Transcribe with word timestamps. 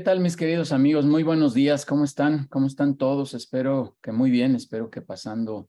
¿Qué 0.00 0.04
tal, 0.04 0.20
mis 0.20 0.34
queridos 0.34 0.72
amigos? 0.72 1.04
Muy 1.04 1.22
buenos 1.22 1.52
días. 1.52 1.84
¿Cómo 1.84 2.04
están? 2.04 2.46
¿Cómo 2.46 2.66
están 2.66 2.96
todos? 2.96 3.34
Espero 3.34 3.98
que 4.00 4.12
muy 4.12 4.30
bien. 4.30 4.54
Espero 4.54 4.88
que 4.88 5.02
pasando 5.02 5.68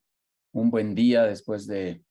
un 0.53 0.71
buen 0.71 0.95
día 0.95 1.23
después 1.23 1.67
de, 1.67 2.01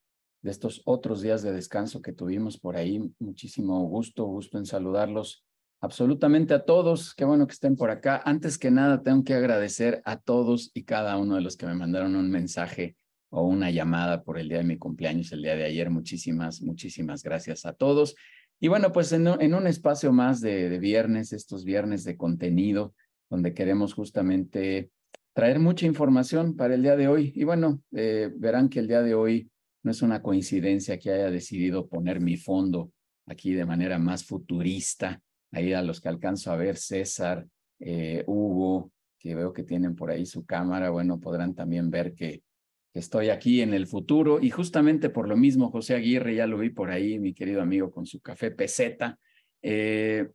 de 0.43 0.51
estos 0.51 0.83
otros 0.85 1.23
días 1.23 1.41
de 1.41 1.53
descanso 1.53 2.03
que 2.03 2.13
tuvimos 2.13 2.59
por 2.59 2.77
ahí. 2.77 3.01
Muchísimo 3.21 3.89
gusto, 3.89 4.27
gusto 4.27 4.59
en 4.59 4.67
saludarlos 4.67 5.47
absolutamente 5.81 6.53
a 6.53 6.67
todos. 6.67 7.15
Qué 7.15 7.25
bueno 7.25 7.47
que 7.47 7.55
estén 7.55 7.75
por 7.75 7.89
acá. 7.89 8.21
Antes 8.23 8.59
que 8.59 8.71
nada, 8.71 9.03
tengo 9.03 9.25
que 9.25 9.33
agradecer 9.33 10.03
a 10.05 10.19
todos 10.19 10.73
y 10.75 10.85
cada 10.85 11.17
uno 11.17 11.37
de 11.37 11.41
los 11.41 11.57
que 11.57 11.65
me 11.65 11.75
mandaron 11.75 12.17
un 12.17 12.31
mensaje 12.31 12.99
o 13.31 13.47
una 13.47 13.71
llamada 13.71 14.25
por 14.25 14.39
el 14.39 14.51
día 14.51 14.59
de 14.59 14.65
mi 14.65 14.77
cumpleaños, 14.77 15.33
el 15.33 15.41
día 15.41 15.57
de 15.57 15.65
ayer. 15.65 15.89
Muchísimas, 15.89 16.61
muchísimas 16.61 17.23
gracias 17.23 17.65
a 17.65 17.73
todos. 17.73 18.15
Y 18.63 18.69
bueno, 18.69 18.93
pues 18.93 19.11
en, 19.13 19.27
un 19.27 19.67
espacio 19.67 20.13
más 20.13 20.43
de, 20.43 20.79
viernes, 20.79 21.33
estos 21.33 21.65
viernes 21.65 22.05
de 22.05 22.19
contenido, 22.19 22.95
donde 23.31 23.55
queremos 23.55 23.95
justamente 23.95 24.91
traer 25.33 25.59
mucha 25.59 25.87
información 25.87 26.57
para 26.57 26.75
el 26.75 26.83
día 26.83 26.95
de 26.95 27.09
hoy. 27.09 27.33
Y 27.35 27.45
bueno, 27.45 27.81
eh, 27.93 28.31
verán 28.37 28.69
que 28.69 28.81
el 28.81 28.87
día 28.87 29.01
de 29.01 29.15
hoy 29.15 29.51
no 29.83 29.91
es 29.91 30.03
una 30.03 30.21
coincidencia 30.21 30.99
que 30.99 31.11
haya 31.11 31.31
decidido 31.31 31.89
poner 31.89 32.21
mi 32.21 32.37
fondo 32.37 32.93
aquí 33.25 33.55
de 33.55 33.65
manera 33.65 33.99
más 33.99 34.25
futurista. 34.25 35.23
Ahí 35.53 35.73
a 35.73 35.81
los 35.81 35.99
que 36.03 36.11
alcanzo 36.11 36.53
a 36.53 36.57
ver, 36.57 36.77
César, 36.77 37.47
eh, 37.79 38.25
Hugo, 38.27 38.93
que 39.19 39.35
veo 39.35 39.55
que 39.55 39.63
tienen 39.63 39.97
por 39.97 40.11
ahí 40.11 40.27
su 40.27 40.45
cámara, 40.45 40.91
bueno, 40.91 41.19
podrán 41.19 41.55
también 41.55 41.91
ver 41.91 42.15
que 42.15 42.43
estoy 42.95 43.31
aquí 43.31 43.61
en 43.61 43.75
el 43.75 43.87
futuro. 43.87 44.41
Y 44.41 44.51
justamente 44.51 45.11
por 45.11 45.29
lo 45.29 45.37
mismo 45.37 45.71
José 45.71 45.95
Aguirre, 45.95 46.35
ya 46.35 46.47
lo 46.47 46.59
vi 46.59 46.71
por 46.71 46.91
ahí, 46.91 47.19
mi 47.19 47.35
querido 47.35 47.63
amigo 47.63 47.91
con 47.91 48.07
su 48.07 48.21
café 48.21 48.51
peseta, 48.51 49.19
eh, 49.63 50.29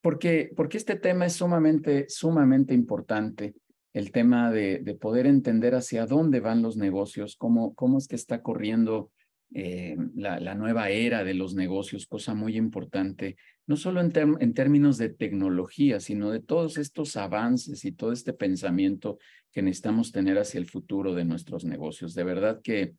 porque, 0.00 0.50
porque 0.56 0.76
este 0.76 0.96
tema 0.96 1.26
es 1.26 1.34
sumamente, 1.34 2.06
sumamente 2.08 2.74
importante, 2.74 3.54
el 3.92 4.12
tema 4.12 4.50
de, 4.52 4.78
de, 4.78 4.94
poder 4.94 5.26
entender 5.26 5.74
hacia 5.74 6.06
dónde 6.06 6.40
van 6.40 6.62
los 6.62 6.76
negocios, 6.76 7.36
cómo, 7.36 7.74
cómo 7.74 7.98
es 7.98 8.06
que 8.06 8.16
está 8.16 8.42
corriendo 8.42 9.10
eh, 9.54 9.96
la, 10.14 10.38
la, 10.40 10.54
nueva 10.54 10.90
era 10.90 11.24
de 11.24 11.34
los 11.34 11.54
negocios, 11.54 12.06
cosa 12.06 12.34
muy 12.34 12.56
importante, 12.56 13.36
no 13.68 13.76
solo 13.76 14.00
en, 14.00 14.54
términos 14.54 14.96
de 14.96 15.10
tecnología, 15.10 16.00
sino 16.00 16.30
de 16.30 16.40
todos 16.40 16.78
estos 16.78 17.18
avances 17.18 17.84
y 17.84 17.92
todo 17.92 18.12
este 18.12 18.32
pensamiento 18.32 19.18
que 19.52 19.60
necesitamos 19.60 20.10
tener 20.10 20.38
hacia 20.38 20.58
el 20.58 20.64
futuro 20.64 21.14
de 21.14 21.26
nuestros 21.26 21.66
negocios. 21.66 22.14
De 22.14 22.24
verdad 22.24 22.62
que, 22.62 22.94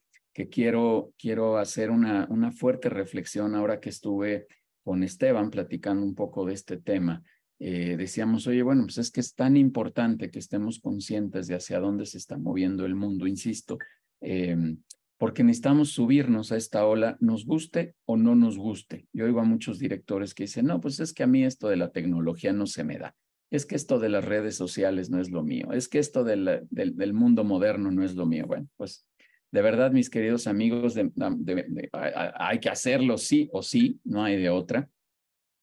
quiero, 0.51 1.11
quiero 1.17 1.57
hacer 1.57 1.89
una, 1.89 2.27
una 2.29 2.51
fuerte 2.51 2.87
reflexión 2.87 3.55
ahora 3.55 3.79
que 3.79 3.89
estuve 3.89 4.45
con 4.83 5.03
Esteban 5.03 5.49
platicando 5.49 6.05
un 6.05 6.13
poco 6.13 6.45
de 6.45 6.53
este 6.53 6.77
tema. 6.77 7.23
Eh, 7.57 7.97
decíamos, 7.97 8.45
oye, 8.45 8.61
bueno, 8.61 8.83
pues 8.83 8.99
es 8.99 9.09
que 9.09 9.21
es 9.21 9.33
tan 9.33 9.57
importante 9.57 10.29
que 10.29 10.37
estemos 10.37 10.79
conscientes 10.79 11.47
de 11.47 11.55
hacia 11.55 11.79
dónde 11.79 12.05
se 12.05 12.19
está 12.19 12.37
moviendo 12.37 12.85
el 12.85 12.93
mundo, 12.93 13.25
insisto. 13.25 13.79
Eh, 14.21 14.55
porque 15.19 15.43
necesitamos 15.43 15.89
subirnos 15.91 16.53
a 16.53 16.57
esta 16.57 16.85
ola, 16.85 17.17
nos 17.19 17.45
guste 17.45 17.93
o 18.05 18.15
no 18.15 18.35
nos 18.35 18.57
guste. 18.57 19.05
Yo 19.11 19.25
oigo 19.25 19.41
a 19.41 19.43
muchos 19.43 19.77
directores 19.77 20.33
que 20.33 20.43
dicen, 20.43 20.67
no, 20.67 20.79
pues 20.79 21.01
es 21.01 21.13
que 21.13 21.23
a 21.23 21.27
mí 21.27 21.43
esto 21.43 21.67
de 21.67 21.75
la 21.75 21.91
tecnología 21.91 22.53
no 22.53 22.65
se 22.65 22.85
me 22.85 22.97
da, 22.97 23.13
es 23.51 23.65
que 23.65 23.75
esto 23.75 23.99
de 23.99 24.07
las 24.07 24.23
redes 24.23 24.55
sociales 24.55 25.09
no 25.09 25.19
es 25.19 25.29
lo 25.29 25.43
mío, 25.43 25.73
es 25.73 25.89
que 25.89 25.99
esto 25.99 26.23
del, 26.23 26.65
del, 26.69 27.13
mundo 27.13 27.43
moderno 27.43 27.91
no 27.91 28.05
es 28.05 28.15
lo 28.15 28.25
mío. 28.25 28.45
Bueno, 28.47 28.69
pues 28.77 29.05
de 29.51 29.61
verdad, 29.61 29.91
mis 29.91 30.09
queridos 30.09 30.47
amigos, 30.47 30.95
hay 32.11 32.59
que 32.59 32.69
hacerlo 32.69 33.17
sí 33.17 33.49
o 33.51 33.61
sí, 33.61 33.99
no 34.05 34.23
hay 34.23 34.37
de 34.37 34.49
otra. 34.49 34.89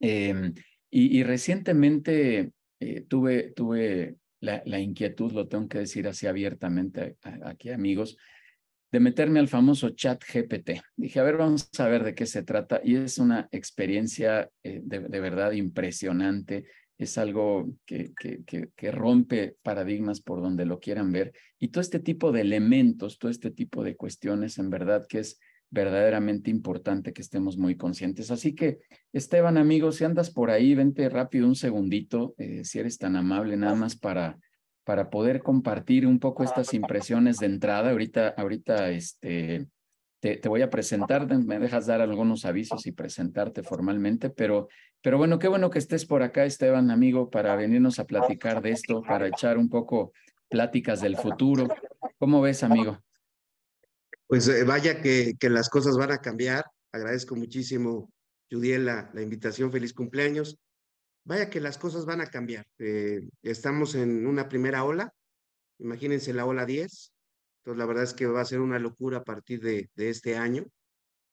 Em, 0.00 0.53
y, 0.91 1.22
recientemente 1.22 2.53
eh, 2.81 3.00
tuve, 3.09 3.53
tuve 3.53 4.16
la, 4.41 4.81
inquietud, 4.81 5.33
lo 5.33 5.49
tengo 5.49 5.66
que 5.66 5.78
decir 5.78 6.06
así 6.09 6.27
abiertamente 6.27 7.16
aquí, 7.43 7.71
amigos, 7.71 8.19
de 8.92 9.00
meterme 9.00 9.41
al 9.41 9.48
famoso 9.48 9.91
chat 9.91 10.22
GPT. 10.22 10.82
Dije, 10.97 11.20
a 11.20 11.24
ver, 11.24 11.36
vamos 11.36 11.69
a 11.78 11.88
ver 11.88 12.04
de 12.04 12.14
qué 12.14 12.26
se 12.26 12.42
trata. 12.42 12.80
Y 12.82 12.97
es 12.97 13.19
una 13.19 13.48
experiencia 13.50 14.50
eh, 14.62 14.80
de, 14.82 15.20
verdad 15.20 15.52
impresionante. 15.52 16.64
Es 16.98 17.19
algo 17.19 17.74
que, 17.84 18.12
que, 18.19 18.70
que, 18.74 18.91
rompe 18.91 19.56
paradigmas 19.62 20.20
por 20.22 20.41
donde 20.41 20.64
lo 20.64 20.80
quieran 20.80 21.12
ver. 21.12 21.32
Y 21.58 21.69
todo 21.69 21.82
este 21.82 21.98
tipo 21.98 22.32
de 22.32 22.41
elementos, 22.41 23.19
todo 23.19 23.30
este 23.30 23.50
tipo 23.50 23.84
de 23.84 23.97
cuestiones, 23.97 24.58
en 24.58 24.70
verdad 24.70 25.06
que 25.06 25.18
es 25.18 25.38
verdaderamente 25.68 26.50
importante 26.50 27.12
que 27.12 27.20
estemos 27.20 27.58
muy 27.58 27.76
conscientes. 27.76 28.30
Así 28.30 28.54
que, 28.54 28.78
Esteban, 29.12 29.58
amigo, 29.58 29.92
si 29.92 30.04
andas 30.04 30.30
por 30.30 30.50
ahí, 30.50 30.74
vente 30.74 31.08
rápido 31.08 31.47
un 31.47 31.56
segundito, 31.56 32.34
eh, 32.38 32.64
si 32.64 32.78
eres 32.78 32.98
tan 32.98 33.16
amable, 33.16 33.56
nada 33.56 33.74
más 33.74 33.97
para 33.97 34.38
para 34.86 35.10
poder 35.10 35.42
compartir 35.42 36.06
un 36.06 36.20
poco 36.20 36.44
estas 36.44 36.72
impresiones 36.72 37.38
de 37.38 37.47
entrada. 37.47 37.91
Ahorita, 37.91 38.28
ahorita 38.36 38.91
este, 38.91 39.66
te, 40.20 40.36
te, 40.36 40.48
voy 40.48 40.62
a 40.62 40.70
presentar, 40.70 41.26
me 41.26 41.58
dejas 41.58 41.86
dar 41.86 42.00
algunos 42.00 42.44
avisos 42.44 42.86
y 42.86 42.92
presentarte 42.92 43.64
formalmente, 43.64 44.30
pero, 44.30 44.69
pero 45.02 45.19
bueno, 45.19 45.41
qué 45.41 45.48
bueno 45.48 45.70
que 45.70 45.80
estés 45.80 46.06
por 46.06 46.22
acá, 46.22 46.44
Esteban, 46.44 46.92
amigo, 46.92 47.30
para 47.30 47.56
venirnos 47.56 47.98
a 47.98 48.04
platicar 48.04 48.62
de 48.62 48.70
esto, 48.70 49.02
para 49.02 49.26
echar 49.26 49.58
un 49.58 49.69
poco 49.69 50.12
pláticas 50.48 51.00
del 51.00 51.16
futuro. 51.16 51.66
¿Cómo 52.18 52.41
ves, 52.41 52.62
amigo? 52.62 53.03
Pues 54.28 54.47
eh, 54.47 54.62
vaya 54.62 55.03
que, 55.03 55.34
que 55.36 55.50
las 55.50 55.68
cosas 55.68 55.97
van 55.97 56.12
a 56.12 56.18
cambiar. 56.18 56.64
Agradezco 56.92 57.34
muchísimo, 57.34 58.08
Judiel, 58.48 58.86
la, 58.86 59.10
la 59.12 59.22
invitación. 59.22 59.72
Feliz 59.72 59.92
cumpleaños 59.92 60.60
vaya 61.26 61.50
que 61.50 61.60
las 61.60 61.76
cosas 61.76 62.06
van 62.06 62.20
a 62.20 62.31
cambiar. 62.31 62.66
Eh, 62.78 63.28
estamos 63.42 63.94
en 63.97 64.26
una 64.26 64.48
primera 64.48 64.84
ola, 64.84 65.12
imagínense 65.78 66.32
la 66.32 66.47
ola 66.47 66.64
10, 66.64 67.12
entonces 67.59 67.78
la 67.78 67.87
verdad 67.87 68.04
es 68.04 68.14
que 68.14 68.26
va 68.26 68.41
a 68.41 68.44
ser 68.44 68.60
una 68.60 68.78
locura 68.78 69.19
a 69.19 69.25
partir 69.25 69.60
de, 69.60 69.91
de 69.97 70.09
este 70.09 70.36
año. 70.36 70.65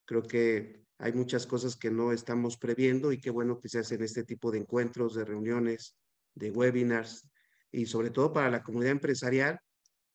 Creo 0.05 0.23
que 0.23 0.83
hay 0.97 1.13
muchas 1.13 1.45
cosas 1.45 1.75
que 1.75 1.91
no 1.91 2.11
estamos 2.11 2.57
previendo 2.57 3.11
y 3.11 3.21
qué 3.21 3.29
bueno 3.29 3.59
que 3.59 3.69
se 3.69 3.79
hacen 3.79 4.01
este 4.01 4.23
tipo 4.23 4.51
de 4.51 4.59
encuentros, 4.59 5.13
de 5.13 5.25
reuniones, 5.25 5.95
de 6.33 6.49
webinars 6.49 7.29
y 7.71 7.85
sobre 7.85 8.09
todo 8.09 8.33
para 8.33 8.49
la 8.49 8.63
comunidad 8.63 8.93
empresarial, 8.93 9.59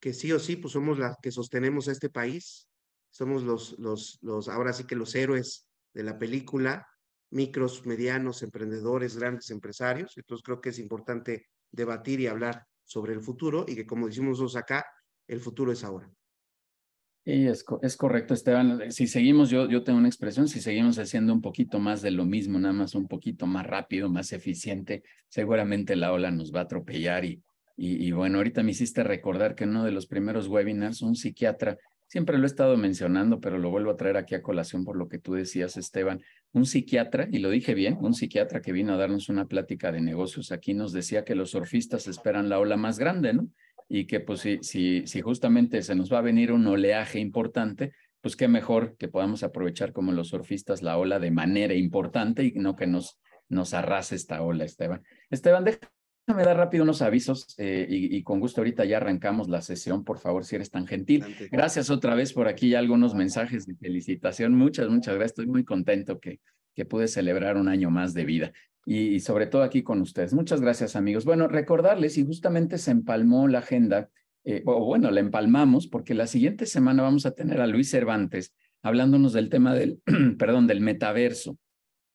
que 0.00 0.12
sí 0.12 0.32
o 0.32 0.40
sí, 0.40 0.56
pues 0.56 0.72
somos 0.72 0.98
las 0.98 1.16
que 1.22 1.30
sostenemos 1.30 1.86
a 1.86 1.92
este 1.92 2.10
país, 2.10 2.68
somos 3.10 3.44
los, 3.44 3.78
los, 3.78 4.18
los, 4.22 4.48
ahora 4.48 4.72
sí 4.72 4.84
que 4.84 4.96
los 4.96 5.14
héroes 5.14 5.68
de 5.94 6.02
la 6.02 6.18
película 6.18 6.86
micros, 7.30 7.86
medianos, 7.86 8.42
emprendedores, 8.42 9.16
grandes 9.16 9.50
empresarios. 9.50 10.16
Entonces 10.16 10.44
creo 10.44 10.60
que 10.60 10.70
es 10.70 10.78
importante 10.78 11.46
debatir 11.70 12.20
y 12.20 12.26
hablar 12.26 12.64
sobre 12.84 13.12
el 13.12 13.20
futuro 13.20 13.64
y 13.68 13.74
que 13.74 13.86
como 13.86 14.06
decimos 14.06 14.40
nosotros 14.40 14.56
acá, 14.56 14.86
el 15.26 15.40
futuro 15.40 15.72
es 15.72 15.84
ahora. 15.84 16.10
Sí, 17.24 17.46
es, 17.46 17.62
es 17.82 17.96
correcto, 17.98 18.32
Esteban. 18.32 18.90
Si 18.90 19.06
seguimos, 19.06 19.50
yo, 19.50 19.68
yo 19.68 19.84
tengo 19.84 19.98
una 19.98 20.08
expresión, 20.08 20.48
si 20.48 20.62
seguimos 20.62 20.98
haciendo 20.98 21.34
un 21.34 21.42
poquito 21.42 21.78
más 21.78 22.00
de 22.00 22.10
lo 22.10 22.24
mismo, 22.24 22.58
nada 22.58 22.72
más 22.72 22.94
un 22.94 23.06
poquito 23.06 23.46
más 23.46 23.66
rápido, 23.66 24.08
más 24.08 24.32
eficiente, 24.32 25.02
seguramente 25.28 25.94
la 25.94 26.12
ola 26.12 26.30
nos 26.30 26.54
va 26.54 26.60
a 26.60 26.62
atropellar. 26.62 27.26
Y, 27.26 27.42
y, 27.76 28.06
y 28.06 28.12
bueno, 28.12 28.38
ahorita 28.38 28.62
me 28.62 28.70
hiciste 28.70 29.02
recordar 29.02 29.54
que 29.54 29.64
en 29.64 29.70
uno 29.70 29.84
de 29.84 29.92
los 29.92 30.06
primeros 30.06 30.48
webinars, 30.48 31.02
un 31.02 31.16
psiquiatra 31.16 31.76
Siempre 32.08 32.38
lo 32.38 32.44
he 32.44 32.46
estado 32.46 32.78
mencionando, 32.78 33.38
pero 33.38 33.58
lo 33.58 33.68
vuelvo 33.68 33.90
a 33.90 33.96
traer 33.96 34.16
aquí 34.16 34.34
a 34.34 34.40
colación 34.40 34.82
por 34.82 34.96
lo 34.96 35.08
que 35.08 35.18
tú 35.18 35.34
decías, 35.34 35.76
Esteban. 35.76 36.22
Un 36.52 36.64
psiquiatra, 36.64 37.28
y 37.30 37.38
lo 37.38 37.50
dije 37.50 37.74
bien, 37.74 37.98
un 38.00 38.14
psiquiatra 38.14 38.62
que 38.62 38.72
vino 38.72 38.94
a 38.94 38.96
darnos 38.96 39.28
una 39.28 39.44
plática 39.44 39.92
de 39.92 40.00
negocios 40.00 40.50
aquí 40.50 40.72
nos 40.72 40.92
decía 40.92 41.24
que 41.24 41.34
los 41.34 41.50
surfistas 41.50 42.08
esperan 42.08 42.48
la 42.48 42.58
ola 42.58 42.78
más 42.78 42.98
grande, 42.98 43.34
¿no? 43.34 43.48
Y 43.90 44.06
que 44.06 44.20
pues 44.20 44.40
si, 44.40 44.58
si, 44.62 45.06
si 45.06 45.20
justamente 45.20 45.82
se 45.82 45.94
nos 45.94 46.10
va 46.10 46.18
a 46.18 46.22
venir 46.22 46.50
un 46.50 46.66
oleaje 46.66 47.20
importante, 47.20 47.92
pues 48.22 48.36
qué 48.36 48.48
mejor 48.48 48.96
que 48.96 49.08
podamos 49.08 49.42
aprovechar 49.42 49.92
como 49.92 50.10
los 50.12 50.28
surfistas 50.28 50.82
la 50.82 50.96
ola 50.96 51.18
de 51.18 51.30
manera 51.30 51.74
importante 51.74 52.42
y 52.42 52.52
no 52.52 52.74
que 52.74 52.86
nos, 52.86 53.20
nos 53.50 53.74
arrase 53.74 54.14
esta 54.14 54.40
ola, 54.40 54.64
Esteban. 54.64 55.02
Esteban, 55.30 55.64
deja 55.64 55.90
me 56.34 56.44
da 56.44 56.54
rápido 56.54 56.84
unos 56.84 57.02
avisos 57.02 57.54
eh, 57.58 57.86
y, 57.88 58.22
con 58.22 58.40
gusto 58.40 58.60
ahorita 58.60 58.84
ya 58.84 58.98
arrancamos 58.98 59.48
la 59.48 59.62
sesión, 59.62 60.04
por 60.04 60.18
favor, 60.18 60.44
si 60.44 60.56
eres 60.56 60.70
tan 60.70 60.86
gentil. 60.86 61.24
Gracias 61.50 61.90
otra 61.90 62.14
vez 62.14 62.32
por 62.32 62.48
aquí 62.48 62.70
ya 62.70 62.78
algunos 62.78 63.14
mensajes 63.14 63.66
de 63.66 63.74
felicitación. 63.76 64.54
Muchas, 64.54 64.88
muchas 64.88 65.14
gracias. 65.14 65.32
Estoy 65.32 65.46
muy 65.46 65.64
contento 65.64 66.20
que, 66.20 66.40
que 66.74 66.84
pude 66.84 67.08
celebrar 67.08 67.56
un 67.56 67.68
año 67.68 67.90
más 67.90 68.14
de 68.14 68.24
vida 68.24 68.52
y, 68.90 69.20
sobre 69.20 69.46
todo 69.46 69.62
aquí 69.62 69.82
con 69.82 70.00
ustedes. 70.00 70.32
Muchas 70.32 70.62
gracias, 70.62 70.96
amigos. 70.96 71.26
Bueno, 71.26 71.46
recordarles 71.46 72.16
y 72.16 72.24
justamente 72.24 72.78
se 72.78 72.90
empalmó 72.90 73.46
la 73.46 73.58
agenda, 73.58 74.08
eh, 74.44 74.62
o 74.64 74.82
bueno, 74.84 75.10
la 75.10 75.20
empalmamos 75.20 75.88
porque 75.88 76.14
la 76.14 76.26
siguiente 76.26 76.64
semana 76.64 77.02
vamos 77.02 77.26
a 77.26 77.32
tener 77.32 77.60
a 77.60 77.66
Luis 77.66 77.90
Cervantes 77.90 78.54
hablándonos 78.82 79.34
del 79.34 79.50
tema 79.50 79.74
del, 79.74 80.00
perdón, 80.38 80.66
del 80.66 80.80
metaverso. 80.80 81.58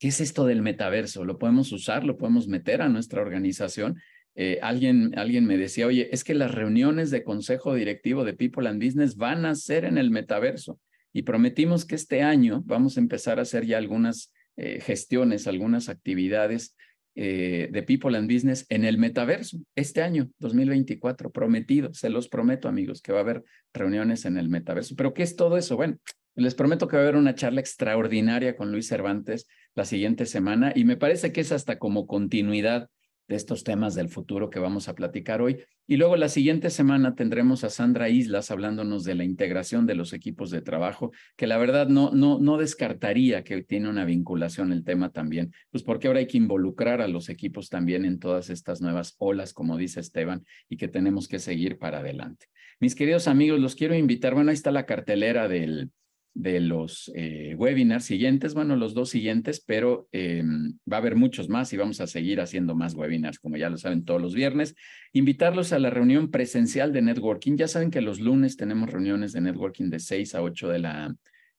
¿Qué 0.03 0.09
es 0.09 0.19
esto 0.19 0.45
del 0.45 0.61
metaverso? 0.61 1.23
¿Lo 1.23 1.39
podemos 1.39 1.71
usar? 1.71 2.03
¿Lo 2.03 2.17
podemos 2.17 2.49
meter 2.49 2.81
a 2.81 2.89
nuestra 2.89 3.21
organización? 3.21 4.01
Eh, 4.35 4.59
alguien, 4.61 5.17
alguien 5.17 5.45
me 5.45 5.57
decía, 5.57 5.87
oye, 5.87 6.09
es 6.11 6.25
que 6.25 6.33
las 6.33 6.51
reuniones 6.51 7.09
de 7.09 7.23
consejo 7.23 7.73
directivo 7.73 8.25
de 8.25 8.33
People 8.33 8.67
and 8.67 8.83
Business 8.83 9.15
van 9.15 9.45
a 9.45 9.55
ser 9.55 9.85
en 9.85 9.97
el 9.97 10.11
metaverso. 10.11 10.77
Y 11.13 11.21
prometimos 11.21 11.85
que 11.85 11.95
este 11.95 12.21
año 12.21 12.63
vamos 12.65 12.97
a 12.97 12.99
empezar 12.99 13.39
a 13.39 13.43
hacer 13.43 13.65
ya 13.65 13.77
algunas 13.77 14.33
eh, 14.57 14.81
gestiones, 14.81 15.47
algunas 15.47 15.87
actividades 15.87 16.75
eh, 17.15 17.69
de 17.71 17.83
People 17.83 18.17
and 18.17 18.29
Business 18.29 18.65
en 18.67 18.83
el 18.83 18.97
metaverso 18.97 19.57
este 19.73 20.01
año, 20.01 20.29
2024, 20.39 21.31
prometido, 21.31 21.93
se 21.93 22.09
los 22.09 22.27
prometo 22.27 22.67
amigos, 22.67 23.01
que 23.01 23.13
va 23.13 23.19
a 23.19 23.21
haber 23.21 23.45
reuniones 23.73 24.25
en 24.25 24.37
el 24.37 24.49
metaverso. 24.49 24.95
Pero 24.97 25.13
¿qué 25.13 25.23
es 25.23 25.37
todo 25.37 25.55
eso? 25.55 25.77
Bueno, 25.77 25.97
les 26.35 26.55
prometo 26.55 26.87
que 26.87 26.95
va 26.95 27.03
a 27.03 27.05
haber 27.05 27.15
una 27.15 27.35
charla 27.35 27.61
extraordinaria 27.61 28.55
con 28.55 28.71
Luis 28.71 28.87
Cervantes 28.87 29.47
la 29.75 29.85
siguiente 29.85 30.25
semana 30.25 30.73
y 30.75 30.85
me 30.85 30.97
parece 30.97 31.31
que 31.31 31.41
es 31.41 31.51
hasta 31.51 31.77
como 31.77 32.07
continuidad 32.07 32.89
de 33.27 33.35
estos 33.35 33.63
temas 33.63 33.95
del 33.95 34.09
futuro 34.09 34.49
que 34.49 34.59
vamos 34.59 34.89
a 34.89 34.95
platicar 34.95 35.41
hoy. 35.41 35.63
Y 35.87 35.97
luego 35.97 36.15
la 36.17 36.29
siguiente 36.29 36.69
semana 36.69 37.15
tendremos 37.15 37.63
a 37.63 37.69
Sandra 37.69 38.09
Islas 38.09 38.51
hablándonos 38.51 39.03
de 39.03 39.15
la 39.15 39.23
integración 39.23 39.85
de 39.85 39.95
los 39.95 40.13
equipos 40.13 40.49
de 40.49 40.61
trabajo, 40.61 41.11
que 41.35 41.47
la 41.47 41.57
verdad 41.57 41.87
no, 41.87 42.11
no, 42.11 42.39
no 42.39 42.57
descartaría 42.57 43.43
que 43.43 43.63
tiene 43.63 43.89
una 43.89 44.05
vinculación 44.05 44.71
el 44.71 44.83
tema 44.83 45.09
también, 45.11 45.53
pues 45.71 45.83
porque 45.83 46.07
ahora 46.07 46.19
hay 46.19 46.27
que 46.27 46.37
involucrar 46.37 47.01
a 47.01 47.07
los 47.07 47.29
equipos 47.29 47.69
también 47.69 48.05
en 48.05 48.19
todas 48.19 48.49
estas 48.49 48.81
nuevas 48.81 49.15
olas, 49.19 49.53
como 49.53 49.77
dice 49.77 49.99
Esteban, 49.99 50.43
y 50.69 50.77
que 50.77 50.87
tenemos 50.87 51.27
que 51.27 51.39
seguir 51.39 51.77
para 51.77 51.99
adelante. 51.99 52.47
Mis 52.79 52.95
queridos 52.95 53.27
amigos, 53.27 53.59
los 53.59 53.75
quiero 53.75 53.95
invitar, 53.95 54.33
bueno, 54.33 54.49
ahí 54.49 54.55
está 54.55 54.71
la 54.71 54.85
cartelera 54.85 55.47
del, 55.47 55.91
de 56.35 56.59
los 56.59 57.11
eh, 57.15 57.53
webinars 57.55 58.05
siguientes, 58.05 58.53
bueno, 58.53 58.75
los 58.75 58.93
dos 58.93 59.09
siguientes, 59.09 59.63
pero 59.65 60.07
em, 60.11 60.77
va 60.91 60.97
a 60.97 60.99
haber 60.99 61.15
muchos 61.15 61.47
más 61.47 61.71
y 61.73 61.77
vamos 61.77 62.01
a 62.01 62.07
seguir 62.07 62.41
haciendo 62.41 62.75
más 62.75 62.95
webinars, 62.95 63.39
como 63.39 63.57
ya 63.57 63.69
lo 63.69 63.77
saben, 63.77 64.03
todos 64.03 64.21
los 64.21 64.33
viernes. 64.33 64.75
Invitarlos 65.11 65.73
a 65.73 65.79
la 65.79 65.91
reunión 65.91 66.31
presencial 66.31 66.91
de 66.91 67.03
networking. 67.03 67.55
Ya 67.55 67.67
saben 67.67 67.91
que 67.91 68.01
los 68.01 68.19
lunes 68.19 68.57
tenemos 68.57 68.89
reuniones 68.91 69.31
de 69.33 69.41
networking 69.41 69.89
de 69.89 69.99
6 69.99 70.35
a 70.35 70.41
8 70.41 70.69
de 70.69 70.79
la, 70.79 71.15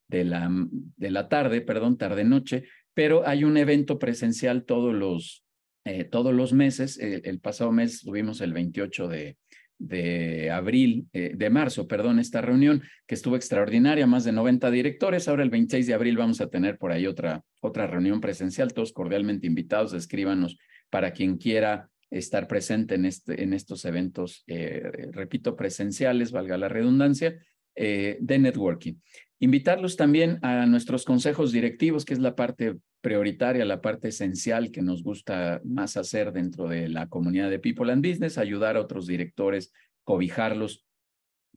de 0.09 0.25
la, 0.25 0.50
de 0.50 1.11
la 1.11 1.29
tarde, 1.29 1.61
perdón, 1.61 1.97
tarde-noche, 1.97 2.65
pero 2.94 3.27
hay 3.27 3.44
un 3.44 3.56
evento 3.56 3.99
presencial 3.99 4.65
todos 4.65 4.93
los, 4.93 5.44
eh, 5.85 6.05
todos 6.05 6.35
los 6.35 6.53
meses. 6.53 6.99
el 6.99 7.38
pasado 7.38 7.70
mes 7.70 8.00
tuvimos 8.00 8.41
el 8.41 8.53
28 8.53 9.06
de, 9.06 9.37
de 9.79 10.50
abril, 10.50 11.06
eh, 11.12 11.32
de 11.35 11.50
marzo, 11.50 11.87
perdón, 11.87 12.19
esta 12.19 12.41
reunión 12.41 12.82
que 13.06 13.15
estuvo 13.15 13.37
extraordinaria, 13.37 14.06
más 14.06 14.25
de 14.25 14.32
90 14.32 14.71
directores. 14.71 15.29
Ahora 15.29 15.43
el 15.43 15.50
26 15.50 15.87
de 15.87 15.94
abril 15.94 16.17
vamos 16.17 16.41
a 16.41 16.49
tener 16.49 16.79
por 16.79 16.93
ahí 16.93 17.06
otra, 17.06 17.43
otra 17.61 17.87
reunión 17.87 18.21
presencial, 18.21 18.73
todos 18.73 18.93
cordialmente 18.93 19.47
invitados, 19.47 19.93
escríbanos 19.93 20.56
para 20.91 21.12
quien 21.12 21.37
quiera 21.37 21.88
estar 22.11 22.47
presente 22.47 22.94
en, 22.94 23.06
este, 23.06 23.43
en 23.43 23.53
estos 23.53 23.85
eventos, 23.85 24.44
eh, 24.47 24.82
repito, 25.11 25.56
presenciales, 25.56 26.31
valga 26.31 26.56
la 26.56 26.69
redundancia, 26.69 27.37
eh, 27.75 28.19
de 28.20 28.38
networking. 28.38 28.94
Invitarlos 29.41 29.97
también 29.97 30.38
a 30.43 30.65
nuestros 30.67 31.05
consejos 31.05 31.50
directivos, 31.50 32.05
que 32.05 32.15
es 32.15 32.20
la 32.20 32.37
parte 32.37 32.77
prioritaria, 33.05 33.67
la 33.67 33.83
parte 33.83 34.09
esencial 34.09 34.71
que 34.71 34.81
nos 34.81 35.03
gusta 35.03 35.61
más 35.62 35.99
hacer 35.99 36.33
dentro 36.33 36.67
de 36.67 36.89
la 36.89 37.11
comunidad 37.11 37.51
de 37.51 37.59
People 37.59 37.93
and 37.93 38.05
Business, 38.05 38.39
ayudar 38.39 38.79
a 38.79 38.81
otros 38.81 39.06
directores, 39.06 39.75
cobijarlos 40.05 40.87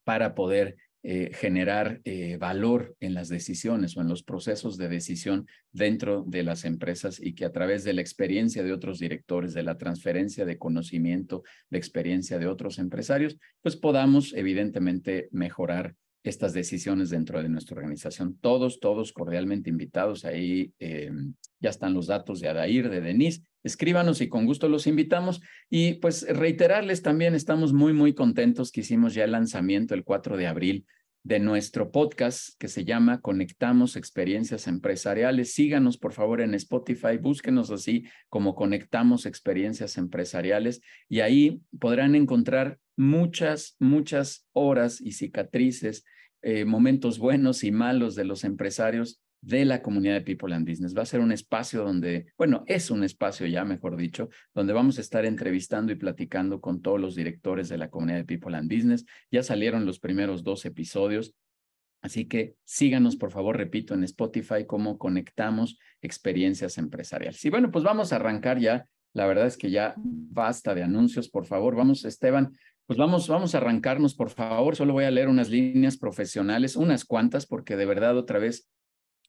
para 0.04 0.34
poder 0.34 0.76
eh, 1.02 1.30
generar 1.32 2.02
eh, 2.04 2.36
valor 2.36 2.94
en 3.00 3.14
las 3.14 3.30
decisiones 3.30 3.96
o 3.96 4.02
en 4.02 4.08
los 4.08 4.22
procesos 4.22 4.76
de 4.76 4.88
decisión 4.88 5.46
dentro 5.72 6.22
de 6.26 6.42
las 6.42 6.66
empresas 6.66 7.18
y 7.18 7.34
que 7.34 7.46
a 7.46 7.52
través 7.52 7.82
de 7.82 7.94
la 7.94 8.02
experiencia 8.02 8.62
de 8.62 8.74
otros 8.74 8.98
directores, 8.98 9.54
de 9.54 9.62
la 9.62 9.78
transferencia 9.78 10.44
de 10.44 10.58
conocimiento, 10.58 11.44
de 11.70 11.78
experiencia 11.78 12.38
de 12.38 12.46
otros 12.46 12.78
empresarios, 12.78 13.38
pues 13.62 13.74
podamos 13.76 14.34
evidentemente 14.34 15.28
mejorar 15.32 15.94
estas 16.22 16.52
decisiones 16.52 17.10
dentro 17.10 17.42
de 17.42 17.48
nuestra 17.48 17.76
organización. 17.76 18.36
Todos, 18.40 18.80
todos 18.80 19.12
cordialmente 19.12 19.70
invitados. 19.70 20.24
Ahí 20.24 20.72
eh, 20.78 21.10
ya 21.60 21.70
están 21.70 21.94
los 21.94 22.06
datos 22.06 22.40
de 22.40 22.48
Adair, 22.48 22.90
de 22.90 23.00
Denise. 23.00 23.42
Escríbanos 23.62 24.20
y 24.20 24.28
con 24.28 24.46
gusto 24.46 24.68
los 24.68 24.86
invitamos. 24.86 25.40
Y 25.70 25.94
pues 25.94 26.26
reiterarles 26.28 27.02
también, 27.02 27.34
estamos 27.34 27.72
muy, 27.72 27.92
muy 27.92 28.14
contentos 28.14 28.72
que 28.72 28.80
hicimos 28.80 29.14
ya 29.14 29.24
el 29.24 29.32
lanzamiento 29.32 29.94
el 29.94 30.04
4 30.04 30.36
de 30.36 30.46
abril 30.46 30.86
de 31.28 31.40
nuestro 31.40 31.92
podcast 31.92 32.58
que 32.58 32.68
se 32.68 32.86
llama 32.86 33.20
Conectamos 33.20 33.96
Experiencias 33.96 34.66
Empresariales. 34.66 35.52
Síganos, 35.52 35.98
por 35.98 36.14
favor, 36.14 36.40
en 36.40 36.54
Spotify, 36.54 37.18
búsquenos 37.20 37.70
así 37.70 38.06
como 38.30 38.54
Conectamos 38.54 39.26
Experiencias 39.26 39.98
Empresariales 39.98 40.80
y 41.06 41.20
ahí 41.20 41.60
podrán 41.78 42.14
encontrar 42.14 42.78
muchas, 42.96 43.76
muchas 43.78 44.48
horas 44.54 45.02
y 45.02 45.12
cicatrices, 45.12 46.02
eh, 46.40 46.64
momentos 46.64 47.18
buenos 47.18 47.62
y 47.62 47.72
malos 47.72 48.14
de 48.14 48.24
los 48.24 48.42
empresarios 48.42 49.20
de 49.40 49.64
la 49.64 49.82
comunidad 49.82 50.14
de 50.14 50.20
People 50.22 50.54
and 50.54 50.68
Business. 50.68 50.96
Va 50.96 51.02
a 51.02 51.06
ser 51.06 51.20
un 51.20 51.32
espacio 51.32 51.84
donde, 51.84 52.26
bueno, 52.36 52.64
es 52.66 52.90
un 52.90 53.04
espacio 53.04 53.46
ya, 53.46 53.64
mejor 53.64 53.96
dicho, 53.96 54.28
donde 54.54 54.72
vamos 54.72 54.98
a 54.98 55.00
estar 55.00 55.24
entrevistando 55.24 55.92
y 55.92 55.96
platicando 55.96 56.60
con 56.60 56.82
todos 56.82 57.00
los 57.00 57.14
directores 57.14 57.68
de 57.68 57.78
la 57.78 57.90
comunidad 57.90 58.18
de 58.18 58.24
People 58.24 58.56
and 58.56 58.72
Business. 58.72 59.06
Ya 59.30 59.42
salieron 59.42 59.86
los 59.86 60.00
primeros 60.00 60.42
dos 60.42 60.64
episodios. 60.64 61.34
Así 62.00 62.26
que 62.26 62.54
síganos, 62.64 63.16
por 63.16 63.30
favor, 63.30 63.56
repito, 63.56 63.94
en 63.94 64.04
Spotify 64.04 64.64
cómo 64.66 64.98
conectamos 64.98 65.78
experiencias 66.00 66.78
empresariales. 66.78 67.44
Y 67.44 67.50
bueno, 67.50 67.70
pues 67.70 67.84
vamos 67.84 68.12
a 68.12 68.16
arrancar 68.16 68.58
ya. 68.58 68.86
La 69.14 69.26
verdad 69.26 69.46
es 69.46 69.56
que 69.56 69.70
ya 69.70 69.94
basta 69.96 70.74
de 70.74 70.82
anuncios, 70.82 71.28
por 71.28 71.46
favor. 71.46 71.74
Vamos, 71.74 72.04
Esteban, 72.04 72.52
pues 72.86 72.98
vamos, 72.98 73.28
vamos 73.28 73.54
a 73.54 73.58
arrancarnos, 73.58 74.14
por 74.14 74.30
favor. 74.30 74.76
Solo 74.76 74.92
voy 74.92 75.04
a 75.04 75.10
leer 75.10 75.28
unas 75.28 75.50
líneas 75.50 75.96
profesionales, 75.96 76.76
unas 76.76 77.04
cuantas, 77.04 77.46
porque 77.46 77.76
de 77.76 77.84
verdad 77.84 78.16
otra 78.16 78.38
vez 78.38 78.68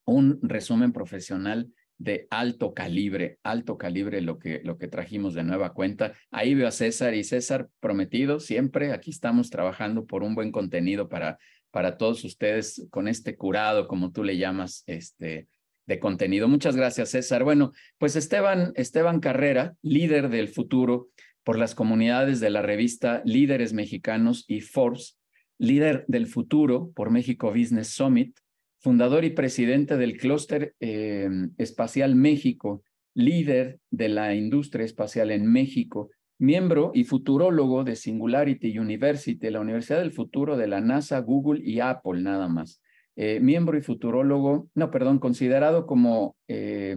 un 0.06 0.40
resumen 0.42 0.92
profesional 0.92 1.72
de 1.98 2.28
alto 2.32 2.74
calibre, 2.74 3.40
alto 3.44 3.78
calibre 3.78 4.22
lo 4.22 4.40
que, 4.40 4.62
lo 4.64 4.78
que 4.78 4.88
trajimos 4.88 5.34
de 5.34 5.44
nueva 5.44 5.74
cuenta. 5.74 6.14
Ahí 6.32 6.56
veo 6.56 6.68
a 6.68 6.72
César 6.72 7.14
y 7.14 7.24
César 7.24 7.68
prometido 7.80 8.40
siempre. 8.40 8.94
Aquí 8.94 9.12
estamos 9.12 9.50
trabajando 9.50 10.06
por 10.06 10.24
un 10.24 10.34
buen 10.34 10.52
contenido 10.52 11.10
para, 11.10 11.38
para 11.72 11.98
todos 11.98 12.24
ustedes 12.24 12.88
con 12.90 13.08
este 13.08 13.36
curado, 13.36 13.88
como 13.88 14.12
tú 14.12 14.24
le 14.24 14.38
llamas, 14.38 14.84
este, 14.88 15.48
de 15.90 16.00
contenido. 16.00 16.48
Muchas 16.48 16.76
gracias, 16.76 17.10
César. 17.10 17.44
Bueno, 17.44 17.74
pues 17.98 18.16
Esteban, 18.16 18.72
Esteban 18.76 19.20
Carrera, 19.20 19.74
líder 19.82 20.30
del 20.30 20.48
futuro 20.48 21.10
por 21.44 21.58
las 21.58 21.74
comunidades 21.74 22.40
de 22.40 22.52
la 22.52 22.62
revista 22.62 23.24
Líderes 23.26 23.74
Mexicanos 23.74 24.46
y 24.48 24.62
Forbes, 24.62 25.18
líder 25.58 26.06
del 26.08 26.28
futuro 26.28 26.92
por 26.96 27.10
México 27.10 27.50
Business 27.50 27.90
Summit, 27.90 28.38
fundador 28.80 29.26
y 29.26 29.32
presidente 29.32 29.98
del 29.98 30.18
Clúster 30.18 30.74
eh, 30.80 31.30
Espacial 31.58 32.16
México, 32.16 32.84
líder 33.14 33.80
de 33.92 34.10
la 34.10 34.34
industria 34.34 34.86
espacial 34.86 35.32
en 35.32 35.52
México, 35.52 36.10
miembro 36.38 36.92
y 36.94 37.04
futurólogo 37.04 37.84
de 37.84 37.96
Singularity 37.96 38.78
University, 38.80 39.50
la 39.50 39.60
Universidad 39.60 40.00
del 40.00 40.14
Futuro 40.14 40.56
de 40.56 40.68
la 40.68 40.80
NASA, 40.80 41.20
Google 41.20 41.62
y 41.64 41.82
Apple, 41.82 42.22
nada 42.22 42.48
más. 42.48 42.82
Eh, 43.18 43.42
miembro 43.42 43.78
y 43.78 43.82
futurólogo, 43.82 44.70
no, 44.76 44.92
perdón, 44.92 45.20
considerado 45.20 45.86
como 45.86 46.38
eh, 46.48 46.96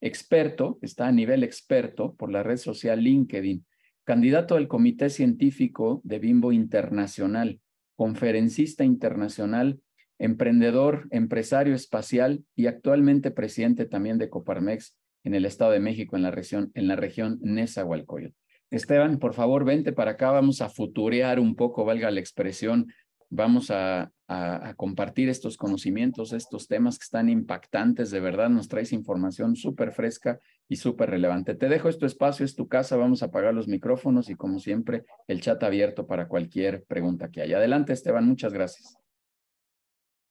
experto, 0.00 0.78
está 0.82 1.08
a 1.08 1.12
nivel 1.12 1.42
experto 1.42 2.14
por 2.14 2.30
la 2.30 2.44
red 2.44 2.58
social 2.58 3.02
LinkedIn, 3.02 3.66
candidato 4.04 4.54
al 4.54 4.68
Comité 4.68 5.10
Científico 5.10 6.00
de 6.04 6.20
Bimbo 6.20 6.52
Internacional, 6.52 7.58
conferencista 7.96 8.84
internacional 8.84 9.80
emprendedor, 10.18 11.06
empresario 11.10 11.74
espacial 11.74 12.44
y 12.54 12.66
actualmente 12.66 13.30
presidente 13.30 13.86
también 13.86 14.18
de 14.18 14.30
Coparmex 14.30 14.96
en 15.24 15.34
el 15.34 15.44
Estado 15.46 15.72
de 15.72 15.80
México, 15.80 16.16
en 16.16 16.22
la 16.22 16.30
región, 16.30 16.70
en 16.74 16.88
la 16.88 16.96
región 16.96 17.38
Nezahualcóyotl. 17.42 18.36
Esteban, 18.70 19.18
por 19.18 19.34
favor, 19.34 19.64
vente 19.64 19.92
para 19.92 20.12
acá, 20.12 20.30
vamos 20.30 20.60
a 20.60 20.68
futurear 20.68 21.38
un 21.38 21.54
poco, 21.54 21.84
valga 21.84 22.10
la 22.10 22.20
expresión, 22.20 22.88
vamos 23.30 23.70
a, 23.70 24.10
a, 24.26 24.74
compartir 24.76 25.28
estos 25.28 25.56
conocimientos, 25.56 26.32
estos 26.32 26.66
temas 26.66 26.98
que 26.98 27.04
están 27.04 27.28
impactantes, 27.28 28.10
de 28.10 28.20
verdad, 28.20 28.48
nos 28.48 28.68
traes 28.68 28.92
información 28.92 29.56
súper 29.56 29.92
fresca 29.92 30.40
y 30.68 30.76
súper 30.76 31.10
relevante. 31.10 31.54
Te 31.54 31.68
dejo 31.68 31.88
este 31.88 32.06
espacio, 32.06 32.44
es 32.44 32.54
tu 32.54 32.68
casa, 32.68 32.96
vamos 32.96 33.22
a 33.22 33.26
apagar 33.26 33.54
los 33.54 33.68
micrófonos 33.68 34.30
y 34.30 34.34
como 34.34 34.58
siempre, 34.58 35.04
el 35.26 35.40
chat 35.40 35.62
abierto 35.62 36.06
para 36.06 36.28
cualquier 36.28 36.84
pregunta 36.84 37.30
que 37.30 37.42
haya. 37.42 37.58
Adelante, 37.58 37.92
Esteban, 37.92 38.26
muchas 38.26 38.52
gracias. 38.52 39.03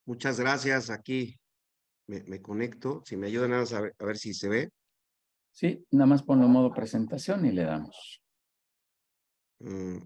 Muchas 0.06 0.40
gracias. 0.40 0.90
Aquí 0.90 1.40
me, 2.08 2.42
conecto. 2.42 3.02
Si 3.06 3.18
me 3.18 3.28
ayudan 3.28 3.54
a 3.54 3.82
ver, 3.82 3.96
a 3.98 4.06
ver 4.06 4.18
si 4.18 4.34
se 4.34 4.50
ve. 4.50 4.70
Sí, 5.52 5.86
nada 5.92 6.08
más 6.08 6.24
ponlo 6.24 6.48
modo 6.48 6.74
presentación 6.74 7.46
y 7.46 7.52
le 7.52 7.64
damos. 7.64 8.22
Mm. 9.60 9.98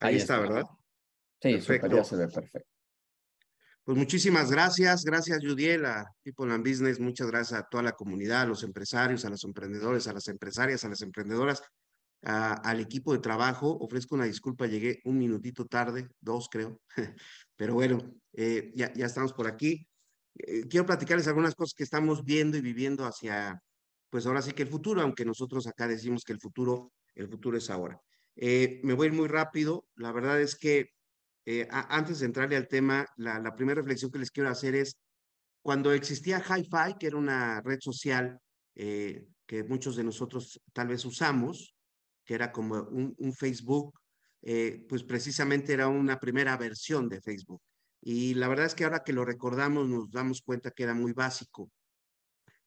Ahí, 0.00 0.16
está, 0.16 0.38
¿verdad? 0.38 0.64
Sí, 1.40 1.52
perfecto. 1.52 1.96
ya 1.96 2.04
se 2.04 2.16
ve 2.16 2.28
perfecto. 2.28 2.68
Pues 3.84 3.96
muchísimas 3.96 4.50
gracias, 4.50 5.04
gracias 5.04 5.38
Judiel, 5.40 5.86
a 5.86 6.12
People 6.24 6.52
and 6.52 6.66
Business, 6.66 6.98
muchas 6.98 7.28
gracias 7.28 7.60
a 7.60 7.68
toda 7.68 7.84
la 7.84 7.92
comunidad, 7.92 8.42
a 8.42 8.46
los 8.46 8.64
empresarios, 8.64 9.24
a 9.24 9.30
los 9.30 9.44
emprendedores, 9.44 10.08
a 10.08 10.12
las 10.12 10.26
empresarias, 10.26 10.84
a 10.84 10.88
las 10.88 11.02
emprendedoras 11.02 11.62
al 12.22 12.80
equipo 12.80 13.12
de 13.12 13.18
trabajo. 13.18 13.76
Ofrezco 13.80 14.14
una 14.14 14.24
disculpa, 14.24 14.66
llegué 14.66 15.00
un 15.04 15.18
minutito 15.18 15.66
tarde, 15.66 16.08
dos 16.20 16.48
creo, 16.50 16.80
pero 17.56 17.74
bueno, 17.74 17.98
eh, 18.32 18.72
ya, 18.74 18.92
ya 18.94 19.06
estamos 19.06 19.32
por 19.32 19.46
aquí. 19.46 19.86
quiero 20.68 20.86
platicarles 20.86 21.28
algunas 21.28 21.54
cosas 21.54 21.74
que 21.74 21.84
estamos 21.84 22.24
viendo 22.24 22.56
y 22.56 22.60
viviendo 22.60 23.04
hacia, 23.06 23.62
pues 24.10 24.26
ahora 24.26 24.42
sí 24.42 24.52
que 24.52 24.62
el 24.62 24.68
futuro, 24.68 25.00
aunque 25.00 25.24
nosotros 25.24 25.66
acá 25.66 25.88
decimos 25.88 26.24
que 26.24 26.32
el 26.32 26.40
futuro, 26.40 26.92
el 27.14 27.28
futuro 27.28 27.56
es 27.58 27.70
ahora. 27.70 28.00
me 28.36 28.94
voy 28.94 29.06
a 29.06 29.10
ir 29.10 29.16
muy 29.16 29.28
rápido. 29.28 29.86
La 29.94 30.12
verdad 30.12 30.40
es 30.40 30.56
que 30.56 30.90
antes 31.70 32.20
de 32.20 32.26
entrarle 32.26 32.56
al 32.56 32.68
tema, 32.68 33.06
la, 33.16 33.38
la 33.38 33.54
primera 33.54 33.80
reflexión 33.80 34.10
que 34.10 34.18
les 34.18 34.30
quiero 34.30 34.50
hacer 34.50 34.74
es, 34.74 34.96
cuando 35.66 35.92
existía 35.92 36.38
Hi-Fi, 36.38 36.94
que 36.96 37.08
era 37.08 37.16
una 37.16 37.60
red 37.60 37.78
social 37.80 38.40
eh, 38.76 39.26
que 39.46 39.64
muchos 39.64 39.96
de 39.96 40.04
nosotros 40.04 40.60
tal 40.72 40.86
vez 40.86 41.04
usamos, 41.04 41.74
que 42.26 42.34
era 42.34 42.52
como 42.52 42.82
un, 42.82 43.32
Facebook, 43.32 43.98
eh, 44.42 44.84
pues 44.88 45.04
precisamente 45.04 45.72
era 45.72 45.88
una 45.88 46.18
primera 46.18 46.56
versión 46.56 47.08
de 47.08 47.20
Facebook. 47.20 47.62
Y 48.02 48.34
la 48.34 48.48
verdad 48.48 48.66
es 48.66 48.74
que 48.74 48.84
ahora 48.84 49.02
que 49.04 49.12
lo 49.12 49.24
recordamos 49.24 49.88
nos 49.88 50.10
damos 50.10 50.42
cuenta 50.42 50.70
que 50.70 50.82
era 50.82 50.94
muy 50.94 51.12
básico. 51.12 51.70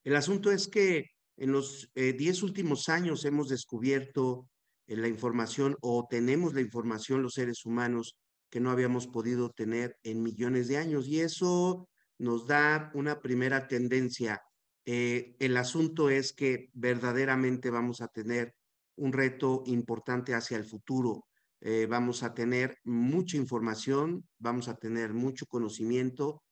El 0.04 0.16
asunto 0.16 0.52
es 0.52 0.68
que 0.68 1.12
en 1.38 1.52
los 1.52 1.92
eh, 1.96 2.14
diez 2.14 2.42
últimos 2.42 2.90
años 2.90 3.24
hemos 3.26 3.50
descubierto 3.50 4.50
la 4.88 5.08
información 5.08 5.78
o 5.82 6.08
tenemos 6.10 6.54
la 6.54 6.62
información 6.62 7.22
los 7.22 7.36
seres 7.36 7.66
humanos 7.66 8.18
que 8.50 8.60
no 8.60 8.72
habíamos 8.72 9.08
podido 9.08 9.52
tener 9.52 9.98
en 10.04 10.24
millones 10.24 10.68
de 10.68 10.78
años. 10.78 11.08
Y 11.08 11.20
eso 11.22 11.88
nos 12.18 12.48
da 12.48 12.92
una 12.94 13.22
primera 13.22 13.68
tendencia. 13.68 14.42
Eh, 14.86 15.36
el 15.40 15.56
asunto 15.58 16.10
es 16.10 16.34
que 16.34 16.70
verdaderamente 16.74 17.70
vamos 17.70 18.02
a 18.02 18.08
tener 18.08 18.56
un 19.00 19.14
reto 19.14 19.64
importante 19.66 20.34
hacia 20.34 20.58
el 20.58 20.66
futuro. 20.66 21.26
Eh, 21.62 21.88
vamos 21.90 22.24
a 22.24 22.34
tener 22.34 22.78
mucha 22.84 23.38
información, 23.38 24.28
vamos 24.38 24.68
a 24.68 24.76
tener 24.76 25.14
mucho 25.14 25.46
conocimiento 25.46 26.44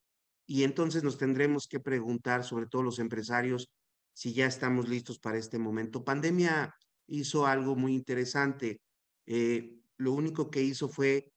y 0.46 0.63
entonces 0.63 1.04
nos 1.04 1.18
tendremos 1.18 1.68
que 1.68 1.80
preguntar, 1.80 2.44
sobre 2.44 2.68
todo 2.68 2.84
los 2.84 3.00
empresarios, 3.00 3.70
si 4.13 4.34
ya 4.34 4.46
estamos 4.48 4.88
listos 4.88 5.20
para 5.20 5.38
este 5.38 5.60
momento. 5.60 6.04
Pandemia 6.04 6.74
hizo 7.08 7.46
algo 7.46 7.75
muy 7.75 7.94
interesante. 7.94 8.82
Eh, 9.25 9.77
lo 9.98 10.13
único 10.13 10.50
que 10.50 10.62
hizo 10.62 10.89
fue 10.89 11.32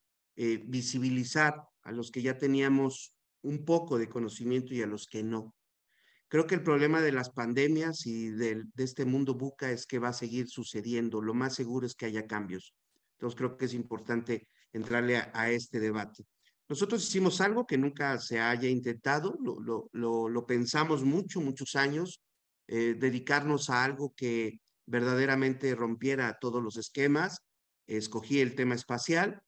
visibilizar 0.67 1.55
a 1.83 1.93
los 1.93 2.11
que 2.11 2.23
ya 2.23 2.39
teníamos 2.39 3.15
un 3.43 3.67
poco 3.67 3.99
de 3.99 4.09
conocimiento 4.09 4.73
y 4.73 4.81
a 4.81 4.87
los 4.87 5.07
que 5.07 5.23
no. 5.23 5.55
Creo 6.31 6.47
que 6.47 6.55
el 6.55 6.63
problema 6.63 7.01
de 7.03 7.11
las 7.11 7.31
pandemias 7.31 8.07
y 8.07 8.31
de, 8.31 8.65
este 8.77 9.05
mundo 9.05 9.35
buca 9.35 9.73
es 9.73 9.85
que 9.85 9.99
va 9.99 10.11
a 10.11 10.13
seguir 10.13 10.47
sucediendo. 10.47 11.21
Lo 11.21 11.35
más 11.35 11.57
seguro 11.57 11.87
es 11.87 11.97
que 11.97 12.07
haya 12.07 12.29
cambios. 12.29 12.73
Entonces 13.15 13.37
creo 13.37 13.57
que 13.57 13.65
es 13.65 13.75
importante 13.75 14.47
entrarle 14.73 15.17
a, 15.17 15.51
este 15.51 15.81
debate. 15.81 16.25
Nosotros 16.69 17.03
hicimos 17.03 17.41
algo 17.41 17.67
que 17.67 17.77
nunca 17.77 18.17
se 18.19 18.39
haya 18.39 18.69
intentado, 18.69 19.37
lo, 19.41 19.91
lo, 19.93 20.47
pensamos 20.47 21.03
mucho, 21.03 21.41
muchos 21.41 21.75
años, 21.75 22.23
eh, 22.69 22.95
dedicarnos 22.97 23.69
a 23.69 23.83
algo 23.83 24.15
que 24.17 24.61
verdaderamente 24.87 25.75
rompiera 25.75 26.39
todos 26.41 26.63
los 26.63 26.77
esquemas. 26.77 27.41
Escogí 27.89 28.39
el 28.39 28.55
tema 28.55 28.77
espacial 28.77 29.43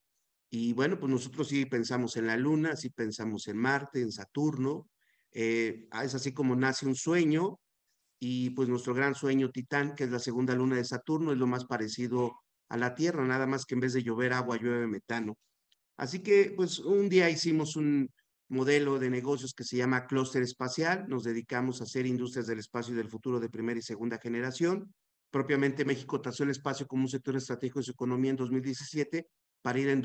y 0.51 0.73
bueno, 0.73 0.99
pues 0.99 1.13
nosotros 1.13 1.47
sí 1.47 1.65
pensamos 1.65 2.17
en 2.17 2.27
la 2.27 2.37
Luna, 2.37 2.75
sí 2.75 2.91
pensamos 2.91 3.47
en 3.47 3.57
Marte, 3.57 4.01
en 4.01 4.11
Saturno. 4.11 4.89
Eh, 5.33 5.87
ah, 5.91 6.05
es 6.05 6.15
así 6.15 6.33
como 6.33 6.55
nace 6.57 6.87
un 6.87 6.95
sueño 6.95 7.59
y 8.19 8.51
pues 8.51 8.69
nuestro 8.69 8.95
gran 8.95 9.15
sueño 9.15 9.51
Titán, 9.51 9.95
que 9.95 10.05
es 10.05 10.11
la 10.11 10.19
segunda 10.19 10.55
luna 10.55 10.77
de 10.77 10.85
Saturno, 10.85 11.33
es 11.33 11.39
lo 11.39 11.47
más 11.47 11.65
parecido 11.65 12.37
a 12.69 12.77
la 12.77 12.95
Tierra, 12.95 13.25
nada 13.27 13.47
más 13.47 13.65
que 13.65 13.75
en 13.75 13.81
vez 13.81 13.93
de 13.95 14.03
llover 14.03 14.33
agua, 14.33 14.59
llueve 14.59 14.87
metano. 14.87 15.37
Así 15.97 16.21
que 16.21 16.53
pues 16.57 16.79
un 16.79 17.09
día 17.09 17.31
hicimos 17.31 17.77
un 17.77 18.09
modelo 18.49 18.99
de 18.99 19.11
negocios 19.11 19.55
que 19.55 19.65
se 19.65 19.77
llama 19.77 20.07
Clúster 20.07 20.43
Espacial, 20.43 21.07
nos 21.09 21.25
dedicamos 21.25 21.81
a 21.81 21.85
hacer 21.85 22.07
industrias 22.07 22.47
del 22.47 22.59
espacio 22.59 22.95
y 22.95 22.97
del 22.97 23.09
futuro 23.09 23.41
de 23.41 23.49
primera 23.49 23.79
y 23.79 23.83
segunda 23.83 24.19
generación. 24.19 24.93
Propiamente 25.31 25.87
México 25.87 26.21
trazó 26.21 26.45
el 26.45 26.51
espacio 26.51 26.87
como 26.87 27.05
un 27.05 27.09
sector 27.09 27.35
estratégico 27.37 27.79
de 27.79 27.85
su 27.85 27.93
economía 27.93 28.31
en 28.31 28.37
2017 28.37 29.27
para 29.63 29.79
ir 29.79 29.89
en 29.89 30.03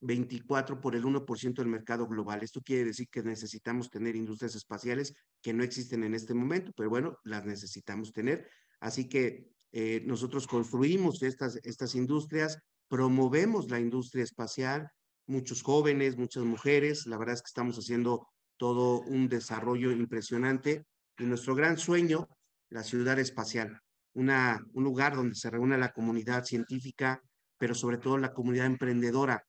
2024 0.00 0.80
por 0.80 0.94
el 0.94 1.04
1% 1.04 1.54
del 1.54 1.66
mercado 1.66 2.06
global. 2.06 2.42
Esto 2.42 2.60
quiere 2.60 2.84
decir 2.84 3.08
que 3.10 3.22
necesitamos 3.22 3.90
tener 3.90 4.16
industrias 4.16 4.54
espaciales 4.54 5.14
que 5.42 5.52
no 5.52 5.64
existen 5.64 6.04
en 6.04 6.14
este 6.14 6.34
momento, 6.34 6.72
pero 6.76 6.90
bueno, 6.90 7.18
las 7.24 7.44
necesitamos 7.44 8.12
tener. 8.12 8.48
Así 8.80 9.08
que 9.08 9.50
eh, 9.72 10.02
nosotros 10.06 10.46
construimos 10.46 11.22
estas, 11.22 11.56
estas 11.64 11.94
industrias, 11.94 12.58
promovemos 12.88 13.70
la 13.70 13.80
industria 13.80 14.24
espacial, 14.24 14.90
muchos 15.26 15.62
jóvenes, 15.62 16.16
muchas 16.16 16.44
mujeres, 16.44 17.06
la 17.06 17.18
verdad 17.18 17.34
es 17.34 17.42
que 17.42 17.48
estamos 17.48 17.76
haciendo 17.76 18.26
todo 18.56 19.00
un 19.00 19.28
desarrollo 19.28 19.92
impresionante 19.92 20.86
y 21.18 21.24
nuestro 21.24 21.54
gran 21.54 21.76
sueño, 21.76 22.28
la 22.70 22.82
ciudad 22.82 23.18
espacial, 23.18 23.78
una, 24.14 24.58
un 24.72 24.84
lugar 24.84 25.14
donde 25.14 25.34
se 25.34 25.50
reúne 25.50 25.76
la 25.78 25.92
comunidad 25.92 26.44
científica, 26.44 27.22
pero 27.58 27.74
sobre 27.74 27.98
todo 27.98 28.18
la 28.18 28.32
comunidad 28.32 28.66
emprendedora. 28.66 29.44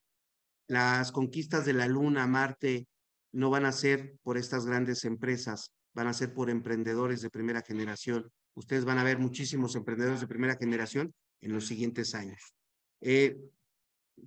Las 0.70 1.12
conquistas 1.12 1.66
de 1.66 1.74
la 1.74 1.88
Luna, 1.88 2.28
Marte, 2.28 2.88
no 3.32 3.50
van 3.50 3.66
a 3.66 3.72
ser 3.72 4.14
por 4.22 4.38
estas 4.38 4.68
grandes 4.68 5.04
empresas, 5.04 5.74
van 5.96 6.06
a 6.06 6.14
ser 6.14 6.32
por 6.32 6.52
emprendedores 6.52 7.22
de 7.22 7.32
primera 7.32 7.64
generación. 7.64 8.32
Ustedes 8.54 8.86
van 8.86 9.00
a 9.00 9.04
ver 9.04 9.18
muchísimos 9.18 9.76
emprendedores 9.76 10.22
de 10.22 10.28
primera 10.28 10.56
generación 10.58 11.12
en 11.42 11.54
los 11.54 11.66
siguientes 11.66 12.14
años. 12.14 12.54
Eh, 13.02 13.36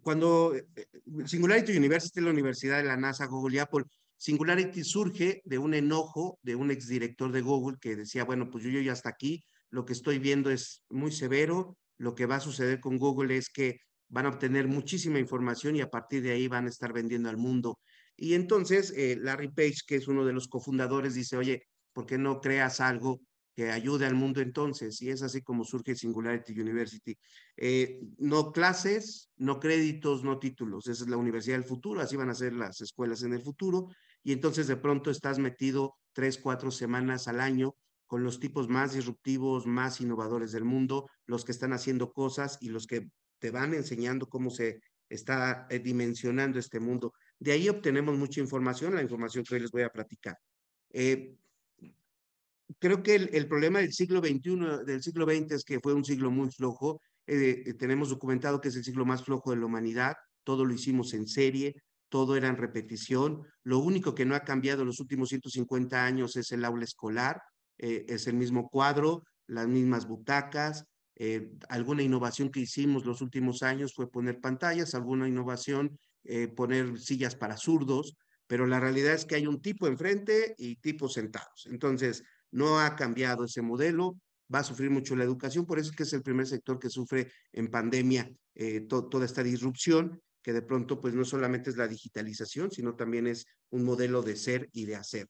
cuando 0.00 0.52
eh, 0.56 0.66
Singularity 1.26 1.76
University, 1.76 2.20
la 2.20 2.30
Universidad 2.30 2.78
de 2.78 2.88
la 2.88 2.96
NASA, 2.96 3.26
Google 3.26 3.54
y 3.54 3.58
Apple, 3.60 3.84
Singularity 4.16 4.82
surge 4.82 5.42
de 5.44 5.58
un 5.58 5.74
enojo 5.74 6.40
de 6.42 6.56
un 6.56 6.72
exdirector 6.72 7.30
de 7.30 7.42
Google 7.42 7.78
que 7.80 7.94
decía, 7.94 8.24
bueno, 8.24 8.50
pues 8.50 8.64
yo, 8.64 8.70
yo 8.70 8.80
ya 8.80 8.94
hasta 8.94 9.10
aquí, 9.10 9.44
lo 9.70 9.84
que 9.84 9.92
estoy 9.92 10.18
viendo 10.18 10.50
es 10.50 10.82
muy 10.90 11.12
severo, 11.12 11.76
lo 11.98 12.16
que 12.16 12.26
va 12.26 12.36
a 12.36 12.40
suceder 12.40 12.80
con 12.80 12.98
Google 12.98 13.36
es 13.36 13.48
que 13.48 13.78
van 14.12 14.26
a 14.26 14.28
obtener 14.28 14.68
muchísima 14.68 15.18
información 15.18 15.74
y 15.74 15.80
a 15.80 15.90
partir 15.90 16.22
de 16.22 16.32
ahí 16.32 16.46
van 16.46 16.66
a 16.66 16.68
estar 16.68 16.92
vendiendo 16.92 17.30
al 17.30 17.38
mundo. 17.38 17.80
Y 18.14 18.34
entonces 18.34 18.92
eh, 18.94 19.16
Larry 19.18 19.48
Page, 19.48 19.78
que 19.86 19.96
es 19.96 20.06
uno 20.06 20.24
de 20.24 20.34
los 20.34 20.48
cofundadores, 20.48 21.14
dice, 21.14 21.38
oye, 21.38 21.62
¿por 21.94 22.04
qué 22.04 22.18
no 22.18 22.40
creas 22.40 22.80
algo 22.80 23.22
que 23.56 23.70
ayude 23.70 24.04
al 24.04 24.14
mundo 24.14 24.42
entonces? 24.42 25.00
Y 25.00 25.08
es 25.08 25.22
así 25.22 25.40
como 25.40 25.64
surge 25.64 25.96
Singularity 25.96 26.52
University. 26.60 27.16
Eh, 27.56 28.00
no 28.18 28.52
clases, 28.52 29.30
no 29.36 29.58
créditos, 29.58 30.24
no 30.24 30.38
títulos. 30.38 30.88
Esa 30.88 31.04
es 31.04 31.10
la 31.10 31.16
universidad 31.16 31.56
del 31.56 31.64
futuro, 31.64 32.02
así 32.02 32.14
van 32.14 32.28
a 32.28 32.34
ser 32.34 32.52
las 32.52 32.82
escuelas 32.82 33.22
en 33.22 33.32
el 33.32 33.40
futuro. 33.40 33.88
Y 34.22 34.32
entonces 34.32 34.66
de 34.66 34.76
pronto 34.76 35.10
estás 35.10 35.38
metido 35.38 35.94
tres, 36.12 36.36
cuatro 36.36 36.70
semanas 36.70 37.28
al 37.28 37.40
año 37.40 37.74
con 38.06 38.24
los 38.24 38.40
tipos 38.40 38.68
más 38.68 38.92
disruptivos, 38.92 39.66
más 39.66 40.02
innovadores 40.02 40.52
del 40.52 40.66
mundo, 40.66 41.08
los 41.24 41.46
que 41.46 41.52
están 41.52 41.72
haciendo 41.72 42.12
cosas 42.12 42.58
y 42.60 42.68
los 42.68 42.86
que 42.86 43.08
te 43.42 43.50
van 43.50 43.74
enseñando 43.74 44.28
cómo 44.28 44.50
se 44.50 44.80
está 45.08 45.66
eh, 45.68 45.80
dimensionando 45.80 46.60
este 46.60 46.78
mundo. 46.78 47.12
De 47.40 47.50
ahí 47.50 47.68
obtenemos 47.68 48.16
mucha 48.16 48.40
información, 48.40 48.94
la 48.94 49.02
información 49.02 49.42
que 49.44 49.56
hoy 49.56 49.60
les 49.62 49.72
voy 49.72 49.82
a 49.82 49.88
platicar. 49.88 50.38
Eh, 50.90 51.34
creo 52.78 53.02
que 53.02 53.16
el, 53.16 53.48
problema 53.48 53.80
del 53.80 53.92
siglo 53.92 54.20
XXI, 54.20 54.84
del 54.86 55.02
siglo 55.02 55.26
XX, 55.26 55.50
es 55.56 55.64
que 55.64 55.80
fue 55.80 55.92
un 55.92 56.04
siglo 56.04 56.30
muy 56.30 56.52
flojo. 56.52 57.00
Eh, 57.26 57.74
tenemos 57.80 58.10
documentado 58.10 58.60
que 58.60 58.68
es 58.68 58.76
el 58.76 58.84
siglo 58.84 59.04
más 59.04 59.24
flojo 59.24 59.50
de 59.50 59.56
la 59.56 59.66
humanidad. 59.66 60.14
Todo 60.44 60.64
lo 60.64 60.72
hicimos 60.72 61.12
en 61.12 61.26
serie, 61.26 61.74
todo 62.08 62.36
era 62.36 62.46
en 62.46 62.56
repetición. 62.56 63.44
Lo 63.64 63.80
único 63.80 64.14
que 64.14 64.24
no 64.24 64.36
ha 64.36 64.44
cambiado 64.44 64.82
en 64.82 64.86
los 64.86 65.00
últimos 65.00 65.30
150 65.30 66.04
años 66.04 66.36
es 66.36 66.52
el 66.52 66.64
aula 66.64 66.84
escolar. 66.84 67.42
Es 67.76 68.28
el 68.28 68.34
mismo 68.34 68.68
cuadro, 68.68 69.24
las 69.48 69.66
mismas 69.66 70.06
butacas. 70.06 70.84
Eh, 71.16 71.52
alguna 71.68 72.02
innovación 72.02 72.50
que 72.50 72.60
hicimos 72.60 73.04
los 73.04 73.20
últimos 73.20 73.62
años 73.62 73.94
fue 73.94 74.10
poner 74.10 74.40
pantallas, 74.40 74.94
alguna 74.94 75.28
innovación, 75.28 75.98
eh, 76.24 76.48
poner 76.48 76.98
sillas 76.98 77.36
para 77.36 77.56
zurdos, 77.56 78.16
pero 78.46 78.66
la 78.66 78.80
realidad 78.80 79.14
es 79.14 79.24
que 79.24 79.34
hay 79.34 79.46
un 79.46 79.60
tipo 79.60 79.86
enfrente 79.86 80.54
y 80.58 80.76
tipos 80.76 81.12
sentados. 81.12 81.66
Entonces, 81.70 82.22
no 82.50 82.80
ha 82.80 82.96
cambiado 82.96 83.44
ese 83.44 83.62
modelo, 83.62 84.18
va 84.52 84.60
a 84.60 84.64
sufrir 84.64 84.90
mucho 84.90 85.16
la 85.16 85.24
educación, 85.24 85.66
por 85.66 85.78
eso 85.78 85.90
es 85.90 85.96
que 85.96 86.02
es 86.02 86.12
el 86.12 86.22
primer 86.22 86.46
sector 86.46 86.78
que 86.78 86.90
sufre 86.90 87.32
en 87.52 87.68
pandemia 87.68 88.30
toda 88.88 89.24
esta 89.24 89.42
disrupción, 89.42 90.20
que 90.42 90.52
de 90.52 90.60
pronto 90.60 91.00
pues 91.00 91.14
no 91.14 91.24
solamente 91.24 91.70
es 91.70 91.78
la 91.78 91.88
digitalización, 91.88 92.70
sino 92.70 92.94
también 92.94 93.26
es 93.26 93.46
un 93.70 93.84
modelo 93.84 94.20
de 94.20 94.36
ser 94.36 94.68
y 94.72 94.84
de 94.84 94.96
hacer. 94.96 95.28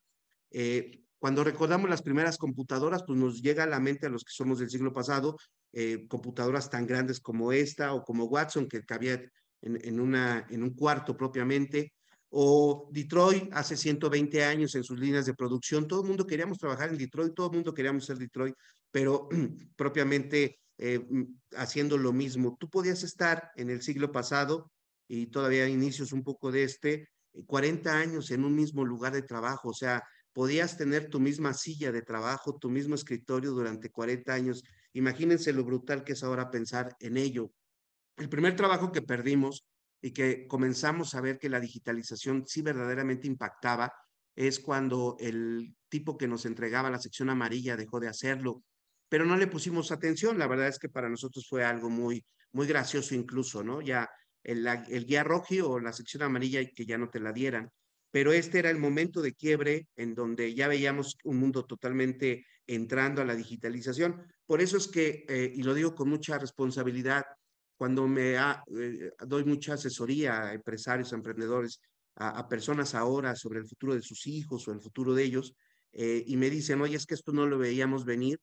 Cuando 1.22 1.44
recordamos 1.44 1.88
las 1.88 2.02
primeras 2.02 2.36
computadoras, 2.36 3.04
pues 3.06 3.16
nos 3.16 3.40
llega 3.40 3.62
a 3.62 3.68
la 3.68 3.78
mente 3.78 4.06
a 4.06 4.10
los 4.10 4.24
que 4.24 4.32
somos 4.32 4.58
del 4.58 4.70
siglo 4.70 4.92
pasado, 4.92 5.36
eh, 5.72 6.06
computadoras 6.08 6.68
tan 6.70 6.86
grandes 6.86 7.20
como 7.20 7.52
esta 7.52 7.94
o 7.94 8.04
como 8.04 8.24
Watson, 8.24 8.68
que 8.68 8.84
cabía 8.84 9.22
en, 9.62 10.00
un 10.00 10.74
cuarto 10.74 11.16
propiamente, 11.16 11.92
o 12.28 12.88
Detroit 12.92 13.52
hace 13.52 13.76
120 13.76 14.44
años 14.44 14.74
en 14.74 14.84
sus 14.84 14.98
líneas 14.98 15.26
de 15.26 15.34
producción. 15.34 15.86
Todo 15.86 16.02
el 16.02 16.08
mundo 16.08 16.26
queríamos 16.26 16.58
trabajar 16.58 16.90
en 16.90 16.98
Detroit, 16.98 17.34
todo 17.34 17.48
el 17.48 17.54
mundo 17.54 17.74
queríamos 17.74 18.06
ser 18.06 18.18
Detroit, 18.18 18.54
pero 18.90 19.28
propiamente 19.76 20.58
eh, 20.78 21.00
haciendo 21.56 21.96
lo 21.98 22.12
mismo. 22.12 22.56
Tú 22.58 22.68
podías 22.68 23.02
estar 23.02 23.50
en 23.56 23.70
el 23.70 23.82
siglo 23.82 24.10
pasado 24.10 24.70
y 25.08 25.26
todavía 25.26 25.68
inicios 25.68 26.12
un 26.12 26.22
poco 26.22 26.50
de 26.50 26.64
este, 26.64 27.08
40 27.46 27.98
años 27.98 28.30
en 28.30 28.44
un 28.44 28.54
mismo 28.54 28.84
lugar 28.84 29.12
de 29.12 29.22
trabajo, 29.22 29.68
o 29.70 29.74
sea, 29.74 30.02
podías 30.32 30.76
tener 30.76 31.08
tu 31.08 31.20
misma 31.20 31.54
silla 31.54 31.92
de 31.92 32.02
trabajo, 32.02 32.58
tu 32.58 32.70
mismo 32.70 32.94
escritorio 32.94 33.52
durante 33.52 33.90
40 33.90 34.32
años. 34.32 34.64
Imagínense 34.94 35.52
lo 35.52 35.64
brutal 35.64 36.04
que 36.04 36.12
es 36.12 36.22
ahora 36.22 36.50
pensar 36.50 36.96
en 37.00 37.16
ello. 37.16 37.52
El 38.16 38.28
primer 38.28 38.56
trabajo 38.56 38.92
que 38.92 39.02
perdimos 39.02 39.66
y 40.00 40.12
que 40.12 40.46
comenzamos 40.46 41.14
a 41.14 41.20
ver 41.20 41.38
que 41.38 41.48
la 41.48 41.60
digitalización 41.60 42.44
sí 42.46 42.62
verdaderamente 42.62 43.26
impactaba 43.26 43.92
es 44.34 44.60
cuando 44.60 45.16
el 45.20 45.74
tipo 45.88 46.16
que 46.16 46.28
nos 46.28 46.44
entregaba 46.46 46.90
la 46.90 46.98
sección 46.98 47.30
amarilla 47.30 47.76
dejó 47.76 48.00
de 48.00 48.08
hacerlo, 48.08 48.64
pero 49.08 49.24
no 49.24 49.36
le 49.36 49.46
pusimos 49.46 49.92
atención. 49.92 50.38
La 50.38 50.46
verdad 50.46 50.68
es 50.68 50.78
que 50.78 50.88
para 50.88 51.08
nosotros 51.08 51.46
fue 51.48 51.64
algo 51.64 51.90
muy, 51.90 52.24
muy 52.52 52.66
gracioso 52.66 53.14
incluso, 53.14 53.62
¿no? 53.62 53.80
Ya 53.80 54.08
el, 54.42 54.66
guía 55.06 55.22
rojo 55.22 55.68
o 55.68 55.80
la 55.80 55.92
sección 55.92 56.22
amarilla 56.22 56.64
que 56.74 56.86
ya 56.86 56.98
no 56.98 57.10
te 57.10 57.20
la 57.20 57.32
dieran 57.32 57.70
pero 58.12 58.32
este 58.32 58.58
era 58.58 58.70
el 58.70 58.78
momento 58.78 59.22
de 59.22 59.32
quiebre 59.32 59.88
en 59.96 60.14
donde 60.14 60.54
ya 60.54 60.68
veíamos 60.68 61.16
un 61.24 61.38
mundo 61.38 61.64
totalmente 61.64 62.46
entrando 62.66 63.22
a 63.22 63.24
la 63.24 63.34
digitalización. 63.34 64.22
Por 64.46 64.60
eso 64.60 64.76
es 64.76 64.86
que, 64.86 65.24
eh, 65.28 65.50
y 65.52 65.62
lo 65.62 65.74
digo 65.74 65.94
con 65.94 66.10
mucha 66.10 66.38
responsabilidad, 66.38 67.24
cuando 67.74 68.06
me 68.06 68.34
eh, 68.34 69.10
doy 69.26 69.44
mucha 69.44 69.74
asesoría 69.74 70.42
a 70.42 70.52
empresarios, 70.52 71.12
a 71.12 71.16
emprendedores, 71.16 71.80
a, 72.16 72.46
personas 72.46 72.94
ahora 72.94 73.34
sobre 73.34 73.60
el 73.60 73.66
futuro 73.66 73.94
de 73.94 74.02
sus 74.02 74.26
hijos 74.26 74.68
o 74.68 74.72
el 74.72 74.80
futuro 74.80 75.14
de 75.14 75.24
ellos, 75.24 75.54
eh, 75.92 76.22
y 76.26 76.36
me 76.36 76.50
dicen, 76.50 76.82
oye, 76.82 76.96
es 76.96 77.06
que 77.06 77.14
esto 77.14 77.32
no 77.32 77.46
lo 77.46 77.58
veíamos 77.58 78.04
venir. 78.04 78.38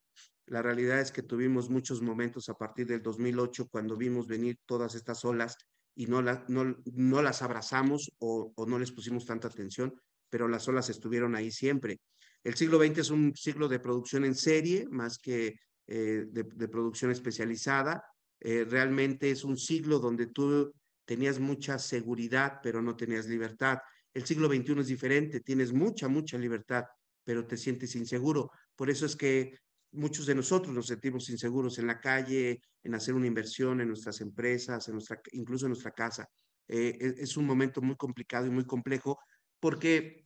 La 0.48 0.64
realidad 0.64 1.00
es 1.00 1.12
que 1.12 1.22
tuvimos 1.22 1.70
muchos 1.70 2.02
momentos 2.02 2.50
a 2.50 2.56
partir 2.56 2.88
del 2.88 3.04
2008 3.04 3.68
cuando 3.70 3.96
vimos 3.96 4.28
venir 4.28 4.58
todas 4.66 4.96
estas 4.96 5.24
olas 5.24 5.56
y 6.00 6.08
no, 6.08 6.22
no, 6.22 6.78
no 6.86 7.22
las 7.22 7.42
abrazamos 7.42 8.10
o, 8.20 8.54
no 8.66 8.80
les 8.80 8.94
pusimos 8.94 9.26
tanta 9.26 9.50
atención, 9.50 9.94
pero 10.30 10.48
las 10.48 10.66
olas 10.70 10.90
estuvieron 10.90 11.36
ahí 11.36 11.52
siempre. 11.52 12.00
El 12.42 12.56
siglo 12.56 12.78
XX 12.78 13.00
es 13.00 13.10
un 13.10 13.36
siglo 13.36 13.68
de 13.68 13.82
producción 13.82 14.24
en 14.24 14.34
serie 14.34 14.88
más 14.90 15.18
que 15.18 15.60
eh, 15.88 16.26
de, 16.26 16.44
de, 16.44 16.68
producción 16.70 17.12
especializada. 17.12 18.02
Eh, 18.40 18.64
realmente 18.64 19.30
es 19.30 19.44
un 19.44 19.58
siglo 19.58 20.00
donde 20.00 20.28
tú 20.28 20.74
tenías 21.04 21.38
mucha 21.38 21.78
seguridad, 21.78 22.62
pero 22.64 22.82
no 22.82 22.96
tenías 22.96 23.28
libertad. 23.28 23.80
El 24.14 24.26
siglo 24.26 24.48
XXI 24.48 24.80
es 24.80 24.88
diferente, 24.88 25.42
tienes 25.42 25.74
mucha, 25.74 26.08
mucha 26.08 26.38
libertad, 26.38 26.86
pero 27.26 27.46
te 27.46 27.58
sientes 27.58 27.94
inseguro. 27.98 28.50
Por 28.74 28.90
eso 28.90 29.06
es 29.06 29.18
que 29.18 29.60
muchos 29.92 30.26
de 30.26 30.36
nosotros 30.36 30.74
nos 30.74 30.88
sentimos 30.88 31.30
inseguros 31.30 31.80
en 31.80 31.88
la 31.88 32.00
calle, 32.00 32.62
en 32.84 32.96
hacer 32.96 33.14
una 33.14 33.28
inversión 33.28 33.82
en 33.82 33.88
nuestras 33.88 34.22
empresas, 34.22 34.88
en 34.88 34.96
nuestra, 34.96 35.22
incluso 35.32 35.66
en 35.66 35.72
nuestra 35.72 35.92
casa. 35.92 36.28
Eh, 36.68 36.98
e, 37.00 37.24
es 37.24 37.38
un 37.38 37.46
momento 37.46 37.82
muy 37.82 37.96
complicado 37.96 38.46
y 38.46 38.52
muy 38.52 38.66
complejo 38.66 39.20
porque 39.60 40.26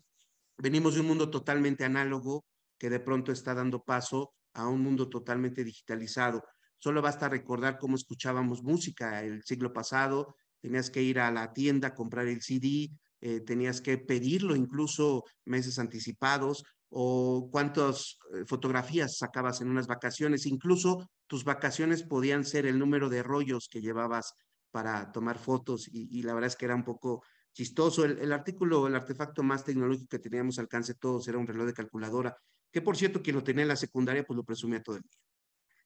venimos 0.57 0.95
de 0.95 1.01
un 1.01 1.07
mundo 1.07 1.29
totalmente 1.29 1.85
análogo 1.85 2.45
que 2.77 2.89
de 2.89 2.99
pronto 2.99 3.31
está 3.31 3.53
dando 3.53 3.83
paso 3.83 4.33
a 4.53 4.67
un 4.67 4.81
mundo 4.81 5.09
totalmente 5.09 5.63
digitalizado. 5.63 6.43
Solo 6.77 7.01
basta 7.01 7.29
recordar 7.29 7.77
cómo 7.79 7.95
escuchábamos 7.95 8.61
música 8.61 9.23
el 9.23 9.41
siglo 9.43 9.71
pasado, 9.71 10.35
tenías 10.59 10.89
que 10.89 11.01
ir 11.01 11.19
a 11.19 11.31
la 11.31 11.53
tienda 11.53 11.89
a 11.89 11.95
comprar 11.95 12.27
el 12.27 12.41
CD, 12.41 12.91
eh, 13.21 13.39
tenías 13.39 13.79
que 13.79 13.97
pedirlo 13.97 14.55
incluso 14.55 15.23
meses 15.45 15.79
anticipados, 15.79 16.65
o 16.95 17.49
cuántas 17.51 18.19
eh, 18.33 18.45
fotografías 18.45 19.17
sacabas 19.17 19.61
en 19.61 19.69
unas 19.69 19.87
vacaciones. 19.87 20.45
Incluso 20.45 21.09
tus 21.25 21.43
vacaciones 21.43 22.03
podían 22.03 22.45
ser 22.45 22.67
el 22.67 22.77
número 22.77 23.09
de 23.09 23.23
rollos 23.23 23.67
que 23.67 23.81
llevabas 23.81 24.33
para 24.69 25.11
tomar 25.11 25.39
fotos 25.39 25.89
y, 25.91 26.21
la 26.23 26.33
verdad 26.33 26.47
es 26.47 26.55
que 26.55 26.65
era 26.65 26.75
un 26.75 26.83
poco 26.83 27.23
chistoso. 27.51 28.05
El, 28.05 28.31
artículo, 28.31 28.87
el 28.87 28.95
artefacto 28.95 29.41
más 29.41 29.63
tecnológico 29.63 30.07
que 30.07 30.19
teníamos 30.19 30.59
alcance 30.59 30.93
todos 30.93 31.27
era 31.27 31.37
un 31.39 31.47
reloj 31.47 31.67
de 31.67 31.73
calculadora, 31.73 32.37
que 32.71 32.81
por 32.81 32.95
cierto 32.95 33.21
quien 33.21 33.35
lo 33.35 33.43
tenía 33.43 33.63
en 33.63 33.69
la 33.69 33.75
secundaria 33.75 34.23
pues 34.23 34.37
lo 34.37 34.43
presumía 34.43 34.81
todo 34.81 34.97
el 34.97 35.01
día. 35.03 35.19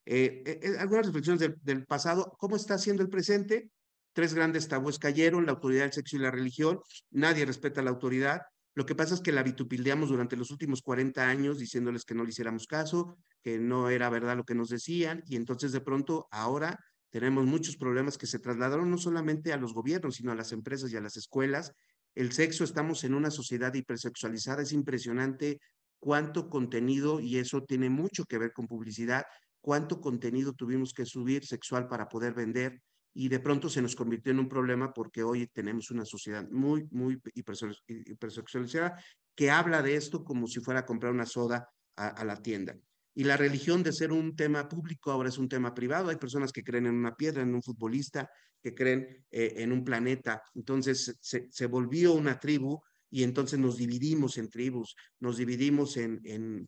Eh, 0.05 0.43
eh, 0.45 0.77
algunas 0.79 1.05
reflexiones 1.05 1.51
del, 1.62 1.86
pasado, 1.86 2.36
¿cómo 2.38 2.55
está 2.55 2.77
siendo 2.77 3.03
el 3.03 3.10
presente? 3.10 3.71
Tres 4.13 4.34
grandes 4.34 4.67
tabúes 4.67 4.99
cayeron, 4.99 5.45
la 5.45 5.51
autoridad, 5.53 5.86
el 5.86 5.93
sexo 5.93 6.17
y 6.17 6.19
la 6.19 6.31
religión. 6.31 6.79
Nadie 7.12 7.45
respeta 7.45 7.81
la 7.81 7.91
autoridad. 7.91 8.41
Lo 8.77 8.85
que 8.85 8.93
pasa 8.93 9.15
es 9.15 9.21
que 9.21 9.31
la 9.31 9.41
vitupildeamos 9.41 10.09
durante 10.09 10.37
los 10.37 10.51
últimos 10.51 10.83
40 10.83 11.27
años 11.27 11.57
diciéndoles 11.57 12.05
que 12.05 12.13
no 12.13 12.23
le 12.23 12.29
hiciéramos 12.29 12.67
caso, 12.67 13.17
que 13.41 13.57
no 13.57 13.89
era 13.89 14.07
verdad 14.11 14.37
lo 14.37 14.43
que 14.43 14.53
nos 14.53 14.69
decían 14.69 15.23
y 15.25 15.35
entonces 15.35 15.71
de 15.71 15.81
pronto 15.81 16.27
ahora 16.29 16.77
tenemos 17.09 17.47
muchos 17.47 17.75
problemas 17.75 18.19
que 18.19 18.27
se 18.27 18.37
trasladaron 18.37 18.91
no 18.91 18.99
solamente 18.99 19.51
a 19.51 19.57
los 19.57 19.73
gobiernos, 19.73 20.17
sino 20.17 20.31
a 20.31 20.35
las 20.35 20.51
empresas 20.51 20.91
y 20.91 20.95
a 20.95 21.01
las 21.01 21.17
escuelas. 21.17 21.71
El 22.13 22.33
sexo, 22.33 22.63
estamos 22.63 23.03
en 23.03 23.15
una 23.15 23.31
sociedad 23.31 23.73
hipersexualizada, 23.73 24.61
es 24.61 24.73
impresionante 24.73 25.59
cuánto 25.97 26.47
contenido, 26.47 27.19
y 27.19 27.39
eso 27.39 27.63
tiene 27.63 27.89
mucho 27.89 28.25
que 28.25 28.37
ver 28.37 28.53
con 28.53 28.67
publicidad, 28.67 29.25
cuánto 29.59 29.99
contenido 29.99 30.53
tuvimos 30.53 30.93
que 30.93 31.07
subir 31.07 31.47
sexual 31.47 31.87
para 31.87 32.09
poder 32.09 32.35
vender 32.35 32.79
y 33.19 33.30
de 33.30 33.39
pronto 33.39 33.67
se 33.67 33.82
nos 33.82 33.95
convirtió 33.95 34.32
en 34.32 34.38
un 34.38 34.47
problema 34.47 34.93
porque 34.93 35.23
hoy 35.23 35.47
tenemos 35.47 35.89
una 35.89 36.06
sociedad 36.06 36.47
muy, 36.51 36.88
muy 36.91 37.19
hipersexualizada 37.34 39.03
que 39.36 39.49
habla 39.49 39.82
de 39.82 39.95
esto 39.95 40.23
como 40.23 40.45
si 40.45 40.60
fuera 40.60 40.82
a 40.82 40.86
comprar 40.86 41.13
una 41.13 41.25
soda 41.25 41.67
a, 41.95 42.23
la 42.23 42.39
tienda. 42.43 42.77
Y 43.15 43.23
la 43.23 43.36
religión 43.36 43.82
de 43.82 43.91
ser 43.91 44.12
un 44.12 44.36
tema 44.36 44.69
público 44.69 45.10
ahora 45.10 45.30
es 45.30 45.39
un 45.39 45.49
tema 45.49 45.73
privado. 45.73 46.10
Hay 46.10 46.17
personas 46.17 46.51
que 46.51 46.63
creen 46.63 46.86
en 46.86 46.93
una 46.93 47.15
piedra, 47.15 47.41
en 47.41 47.56
un 47.56 47.63
futbolista, 47.63 48.30
que 48.62 48.75
creen 48.75 49.25
eh, 49.32 49.56
en 49.58 49.71
un 49.71 49.84
planeta. 49.84 50.43
Entonces 50.53 51.17
se, 51.19 51.47
se, 51.49 51.65
volvió 51.65 52.13
una 52.13 52.39
tribu 52.39 52.80
y 53.10 53.23
entonces 53.23 53.58
nos 53.58 53.77
dividimos 53.77 54.38
en 54.38 54.47
tribus, 54.47 54.95
nos 55.21 55.38
dividimos 55.38 55.97
en, 55.97 56.21
en, 56.23 56.67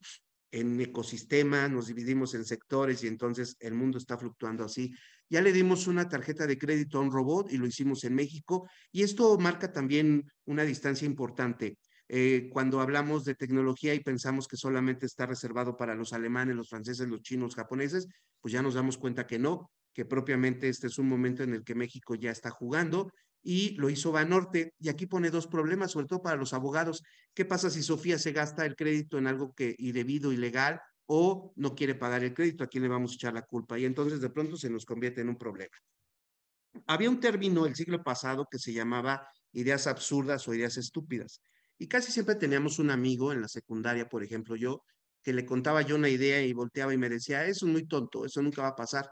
en 0.49 0.81
ecosistemas, 0.81 1.69
nos 1.69 1.85
dividimos 1.85 2.33
en 2.33 2.43
sectores 2.43 3.03
y 3.03 3.07
entonces 3.07 3.55
el 3.59 3.75
mundo 3.75 3.99
está 3.99 4.17
fluctuando 4.17 4.63
así. 4.63 4.91
Ya 5.29 5.41
le 5.41 5.53
dimos 5.53 5.87
una 5.87 6.09
tarjeta 6.09 6.47
de 6.47 6.57
crédito 6.57 6.97
a 6.97 7.01
un 7.01 7.11
robot 7.11 7.51
y 7.51 7.57
lo 7.57 7.67
hicimos 7.67 8.03
en 8.03 8.15
México. 8.15 8.67
Y 8.91 9.03
esto 9.03 9.37
marca 9.37 9.71
también 9.71 10.29
una 10.45 10.63
distancia 10.63 11.05
importante. 11.05 11.77
Eh, 12.07 12.49
cuando 12.51 12.81
hablamos 12.81 13.23
de 13.23 13.35
tecnología 13.35 13.93
y 13.93 13.99
pensamos 13.99 14.47
que 14.47 14.57
solamente 14.57 15.05
está 15.05 15.27
reservado 15.27 15.77
para 15.77 15.93
los 15.93 16.11
alemanes, 16.11 16.55
los 16.55 16.69
franceses, 16.69 17.07
los 17.07 17.21
chinos, 17.21 17.55
japoneses, 17.55 18.07
pues 18.41 18.51
ya 18.51 18.63
nos 18.63 18.73
damos 18.73 18.97
cuenta 18.97 19.27
que 19.27 19.37
no, 19.37 19.69
que 19.93 20.05
propiamente 20.05 20.69
este 20.69 20.87
es 20.87 20.97
un 20.97 21.07
momento 21.07 21.43
en 21.43 21.53
el 21.53 21.63
que 21.63 21.75
México 21.75 22.15
ya 22.15 22.31
está 22.31 22.49
jugando 22.49 23.11
y 23.43 23.75
lo 23.75 23.91
hizo 23.91 24.11
Banorte. 24.11 24.73
Y 24.79 24.89
aquí 24.89 25.05
pone 25.05 25.29
dos 25.29 25.45
problemas, 25.45 25.91
sobre 25.91 26.07
todo 26.07 26.23
para 26.23 26.35
los 26.35 26.53
abogados. 26.53 27.03
¿Qué 27.35 27.45
pasa 27.45 27.69
si 27.69 27.83
Sofía 27.83 28.17
se 28.17 28.31
gasta 28.31 28.65
el 28.65 28.75
crédito 28.75 29.19
en 29.19 29.27
algo 29.27 29.53
que 29.53 29.75
indebido, 29.77 30.31
ilegal, 30.31 30.81
o 31.11 31.53
no 31.55 31.73
quiere 31.73 31.95
pagar 31.95 32.23
el 32.23 32.35
crédito, 32.35 32.63
¿a 32.63 32.67
quién 32.67 32.83
le 32.83 32.89
vamos 32.89 33.11
a 33.11 33.15
echar 33.15 33.33
la 33.33 33.41
culpa? 33.41 33.79
Y 33.79 33.85
entonces 33.85 34.21
de 34.21 34.29
pronto 34.29 34.55
se 34.57 34.69
nos 34.69 34.85
convierte 34.85 35.21
en 35.21 35.29
un 35.29 35.37
problema. 35.37 35.75
Había 36.85 37.09
un 37.09 37.19
término 37.19 37.65
el 37.65 37.75
siglo 37.75 38.03
pasado 38.03 38.45
que 38.49 38.59
se 38.59 38.73
llamaba 38.73 39.27
ideas 39.53 39.87
absurdas 39.87 40.47
o 40.47 40.53
ideas 40.53 40.77
estúpidas. 40.77 41.41
Y 41.79 41.87
casi 41.87 42.11
siempre 42.11 42.35
teníamos 42.35 42.77
un 42.77 42.91
amigo 42.91 43.33
en 43.33 43.41
la 43.41 43.47
secundaria, 43.47 44.07
por 44.07 44.23
ejemplo, 44.23 44.55
yo, 44.55 44.83
que 45.23 45.33
le 45.33 45.47
contaba 45.47 45.81
yo 45.81 45.95
una 45.95 46.09
idea 46.09 46.43
y 46.43 46.53
volteaba 46.53 46.93
y 46.93 46.97
me 46.99 47.09
decía, 47.09 47.43
eso 47.47 47.65
es 47.65 47.71
muy 47.71 47.87
tonto, 47.87 48.23
eso 48.23 48.43
nunca 48.43 48.61
va 48.61 48.67
a 48.67 48.75
pasar. 48.75 49.09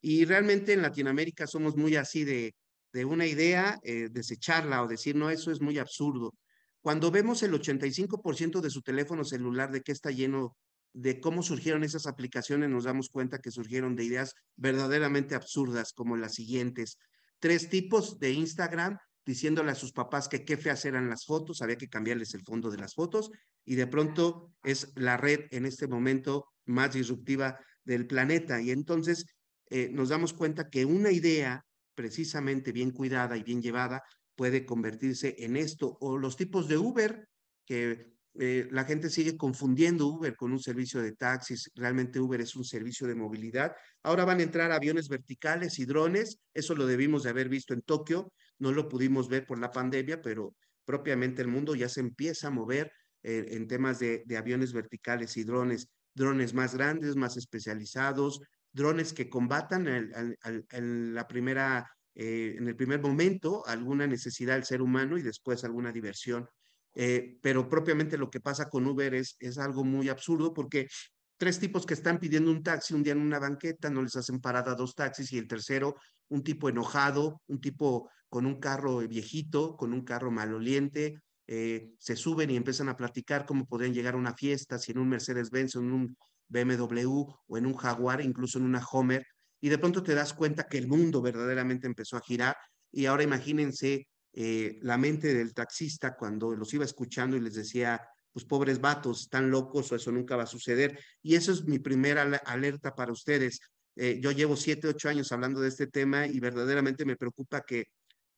Y 0.00 0.24
realmente 0.24 0.72
en 0.72 0.80
Latinoamérica 0.80 1.46
somos 1.46 1.76
muy 1.76 1.96
así 1.96 2.24
de, 2.24 2.54
de 2.90 3.04
una 3.04 3.26
idea, 3.26 3.78
eh, 3.82 4.08
desecharla 4.10 4.82
o 4.82 4.88
decir, 4.88 5.14
no, 5.14 5.28
eso 5.28 5.50
es 5.50 5.60
muy 5.60 5.76
absurdo. 5.76 6.32
Cuando 6.80 7.10
vemos 7.10 7.42
el 7.42 7.52
85% 7.52 8.62
de 8.62 8.70
su 8.70 8.80
teléfono 8.80 9.24
celular 9.24 9.70
de 9.70 9.82
que 9.82 9.92
está 9.92 10.10
lleno 10.10 10.56
de 10.94 11.20
cómo 11.20 11.42
surgieron 11.42 11.84
esas 11.84 12.06
aplicaciones, 12.06 12.70
nos 12.70 12.84
damos 12.84 13.10
cuenta 13.10 13.40
que 13.40 13.50
surgieron 13.50 13.96
de 13.96 14.04
ideas 14.04 14.34
verdaderamente 14.56 15.34
absurdas, 15.34 15.92
como 15.92 16.16
las 16.16 16.34
siguientes. 16.34 16.98
Tres 17.40 17.68
tipos 17.68 18.18
de 18.18 18.32
Instagram 18.32 18.96
diciéndole 19.26 19.72
a 19.72 19.74
sus 19.74 19.92
papás 19.92 20.28
que 20.28 20.44
qué 20.44 20.56
feas 20.56 20.84
eran 20.84 21.08
las 21.08 21.24
fotos, 21.24 21.62
había 21.62 21.76
que 21.76 21.88
cambiarles 21.88 22.34
el 22.34 22.42
fondo 22.42 22.70
de 22.70 22.78
las 22.78 22.94
fotos, 22.94 23.30
y 23.64 23.74
de 23.74 23.86
pronto 23.86 24.52
es 24.62 24.92
la 24.96 25.16
red 25.16 25.46
en 25.50 25.66
este 25.66 25.88
momento 25.88 26.46
más 26.66 26.92
disruptiva 26.92 27.58
del 27.84 28.06
planeta. 28.06 28.60
Y 28.60 28.70
entonces 28.70 29.26
eh, 29.70 29.88
nos 29.90 30.10
damos 30.10 30.32
cuenta 30.32 30.68
que 30.68 30.84
una 30.84 31.10
idea 31.10 31.64
precisamente 31.94 32.72
bien 32.72 32.90
cuidada 32.90 33.36
y 33.36 33.42
bien 33.42 33.62
llevada 33.62 34.02
puede 34.36 34.66
convertirse 34.66 35.34
en 35.38 35.56
esto, 35.56 35.96
o 36.00 36.18
los 36.18 36.36
tipos 36.36 36.68
de 36.68 36.76
Uber, 36.76 37.28
que 37.64 38.13
eh, 38.36 38.66
la 38.72 38.84
gente 38.84 39.10
sigue 39.10 39.36
confundiendo 39.36 40.08
Uber 40.08 40.34
con 40.34 40.50
un 40.50 40.58
servicio 40.58 41.00
de 41.00 41.12
taxis. 41.12 41.70
Realmente 41.74 42.18
Uber 42.18 42.40
es 42.40 42.56
un 42.56 42.64
servicio 42.64 43.06
de 43.06 43.14
movilidad. 43.14 43.72
Ahora 44.02 44.24
van 44.24 44.40
a 44.40 44.42
entrar 44.42 44.72
aviones 44.72 45.08
verticales 45.08 45.78
y 45.78 45.84
drones. 45.84 46.40
Eso 46.52 46.74
lo 46.74 46.86
debimos 46.86 47.22
de 47.22 47.30
haber 47.30 47.48
visto 47.48 47.74
en 47.74 47.82
Tokio. 47.82 48.32
No 48.58 48.72
lo 48.72 48.88
pudimos 48.88 49.28
ver 49.28 49.46
por 49.46 49.58
la 49.58 49.70
pandemia, 49.70 50.20
pero 50.20 50.54
propiamente 50.84 51.42
el 51.42 51.48
mundo 51.48 51.74
ya 51.74 51.88
se 51.88 52.00
empieza 52.00 52.48
a 52.48 52.50
mover 52.50 52.92
eh, 53.22 53.46
en 53.50 53.68
temas 53.68 54.00
de, 54.00 54.24
aviones 54.36 54.72
verticales 54.72 55.36
y 55.36 55.44
drones. 55.44 55.88
Drones 56.12 56.54
más 56.54 56.74
grandes, 56.74 57.16
más 57.16 57.36
especializados, 57.36 58.40
drones 58.72 59.12
que 59.12 59.28
combatan 59.28 59.88
en 59.88 61.14
la 61.14 61.26
primera, 61.26 61.90
eh, 62.14 62.54
en 62.56 62.68
el 62.68 62.76
primer 62.76 63.00
momento 63.00 63.66
alguna 63.66 64.06
necesidad 64.06 64.54
del 64.54 64.64
ser 64.64 64.80
humano 64.80 65.18
y 65.18 65.22
después 65.22 65.64
alguna 65.64 65.90
diversión 65.90 66.48
eh, 66.94 67.38
pero 67.42 67.68
propiamente 67.68 68.18
lo 68.18 68.30
que 68.30 68.40
pasa 68.40 68.68
con 68.68 68.86
Uber 68.86 69.14
es, 69.14 69.36
es 69.40 69.58
algo 69.58 69.84
muy 69.84 70.08
absurdo 70.08 70.52
porque 70.52 70.88
tres 71.36 71.58
tipos 71.58 71.86
que 71.86 71.94
están 71.94 72.18
pidiendo 72.18 72.50
un 72.50 72.62
taxi 72.62 72.94
un 72.94 73.02
día 73.02 73.12
en 73.12 73.20
una 73.20 73.38
banqueta, 73.38 73.90
no 73.90 74.02
les 74.02 74.16
hacen 74.16 74.40
parada 74.40 74.74
dos 74.74 74.94
taxis 74.94 75.32
y 75.32 75.38
el 75.38 75.48
tercero, 75.48 75.96
un 76.28 76.42
tipo 76.42 76.68
enojado, 76.68 77.42
un 77.48 77.60
tipo 77.60 78.10
con 78.28 78.46
un 78.46 78.58
carro 78.58 78.98
viejito, 78.98 79.76
con 79.76 79.92
un 79.92 80.04
carro 80.04 80.30
maloliente, 80.30 81.20
eh, 81.46 81.92
se 81.98 82.16
suben 82.16 82.50
y 82.50 82.56
empiezan 82.56 82.88
a 82.88 82.96
platicar 82.96 83.44
cómo 83.44 83.66
podrían 83.66 83.92
llegar 83.92 84.14
a 84.14 84.18
una 84.18 84.34
fiesta, 84.34 84.78
si 84.78 84.92
en 84.92 84.98
un 84.98 85.08
Mercedes-Benz 85.08 85.76
en 85.76 85.92
un 85.92 86.16
BMW 86.48 87.26
o 87.46 87.58
en 87.58 87.66
un 87.66 87.74
Jaguar, 87.74 88.20
incluso 88.22 88.58
en 88.58 88.64
una 88.64 88.84
Homer, 88.92 89.26
y 89.60 89.68
de 89.68 89.78
pronto 89.78 90.02
te 90.02 90.14
das 90.14 90.34
cuenta 90.34 90.66
que 90.68 90.78
el 90.78 90.88
mundo 90.88 91.22
verdaderamente 91.22 91.86
empezó 91.86 92.16
a 92.16 92.22
girar 92.22 92.56
y 92.92 93.06
ahora 93.06 93.22
imagínense 93.22 94.06
eh, 94.36 94.78
la 94.82 94.98
mente 94.98 95.32
del 95.32 95.54
taxista 95.54 96.16
cuando 96.16 96.54
los 96.54 96.74
iba 96.74 96.84
escuchando 96.84 97.36
y 97.36 97.40
les 97.40 97.54
decía, 97.54 98.00
pues 98.32 98.44
pobres 98.44 98.80
vatos, 98.80 99.22
están 99.22 99.48
locos 99.48 99.92
o 99.92 99.96
eso 99.96 100.10
nunca 100.10 100.36
va 100.36 100.42
a 100.42 100.46
suceder. 100.46 100.98
Y 101.22 101.36
eso 101.36 101.52
es 101.52 101.64
mi 101.64 101.78
primera 101.78 102.22
alerta 102.22 102.94
para 102.94 103.12
ustedes. 103.12 103.60
Eh, 103.94 104.18
yo 104.20 104.32
llevo 104.32 104.56
siete, 104.56 104.88
ocho 104.88 105.08
años 105.08 105.30
hablando 105.30 105.60
de 105.60 105.68
este 105.68 105.86
tema 105.86 106.26
y 106.26 106.40
verdaderamente 106.40 107.04
me 107.04 107.16
preocupa 107.16 107.62
que 107.62 107.84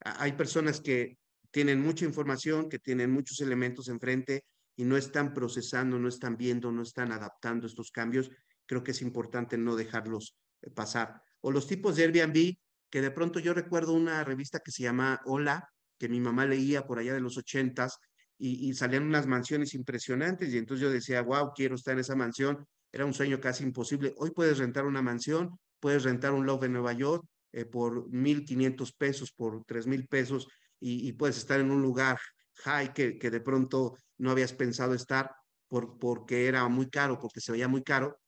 hay 0.01 0.33
personas 0.33 0.81
que 0.81 1.17
tienen 1.49 1.81
mucha 1.81 2.05
información, 2.05 2.69
que 2.69 2.77
tienen 2.77 3.09
muchos 3.09 3.41
elementos 3.41 3.87
enfrente 3.87 4.43
y 4.75 4.83
no 4.83 4.97
están 4.97 5.33
procesando, 5.33 5.97
no 5.97 6.07
están 6.07 6.37
viendo, 6.37 6.71
no 6.71 6.83
están 6.83 7.11
adaptando 7.11 7.65
estos 7.65 7.89
cambios. 7.89 8.29
Creo 8.67 8.83
que 8.83 8.91
es 8.91 9.01
importante 9.01 9.57
no 9.57 9.75
dejarlos 9.75 10.35
eh, 10.61 10.69
pasar. 10.69 11.23
O 11.41 11.51
los 11.51 11.65
tipos 11.65 11.95
de 11.95 12.03
Airbnb, 12.03 12.55
que 12.91 13.01
de 13.01 13.09
pronto 13.09 13.39
yo 13.39 13.55
recuerdo 13.55 13.93
una 13.93 14.23
revista 14.23 14.59
que 14.59 14.71
se 14.71 14.83
llama 14.83 15.21
Hola, 15.25 15.67
que 15.97 16.09
mi 16.09 16.19
mamá 16.19 16.45
leía 16.45 16.85
por 16.85 16.99
allá 16.99 17.13
de 17.13 17.21
los 17.21 17.37
ochentas, 17.37 17.99
y, 18.39 18.73
salían 18.73 19.03
unas 19.03 19.25
mansiones 19.25 19.73
impresionantes 19.73 20.53
y 20.53 20.57
entonces 20.57 20.83
yo 20.83 20.91
decía, 20.91 21.21
wow, 21.21 21.51
quiero 21.55 21.75
estar 21.75 21.93
en 21.93 22.01
esa 22.01 22.15
mansión. 22.15 22.65
Era 22.91 23.05
un 23.05 23.13
sueño 23.13 23.39
casi 23.41 23.63
imposible. 23.63 24.13
Hoy 24.17 24.31
puedes 24.31 24.59
rentar 24.59 24.85
una 24.85 25.01
mansión, 25.01 25.57
puedes 25.79 26.03
rentar 26.03 26.33
un 26.33 26.45
Love 26.45 26.65
en 26.65 26.73
Nueva 26.73 26.93
York 26.93 27.25
eh, 27.51 27.65
por 27.65 28.07
1.500 28.09 28.95
pesos, 28.95 29.31
por 29.31 29.65
3.000 29.65 30.07
pesos 30.07 30.47
y, 30.79 31.11
puedes 31.13 31.37
estar 31.37 31.59
en 31.59 31.71
un 31.71 31.81
lugar 31.81 32.19
high 32.63 32.93
que, 32.93 33.17
que 33.17 33.31
de 33.31 33.41
pronto 33.41 33.97
no 34.19 34.29
habías 34.31 34.53
pensado 34.53 34.93
estar 34.93 35.31
por, 35.67 35.97
porque 35.97 36.47
era 36.47 36.67
muy 36.67 36.89
caro, 36.89 37.19
porque 37.19 37.41
se 37.41 37.51
veía 37.51 37.67
muy 37.67 37.83
caro. 37.83 38.19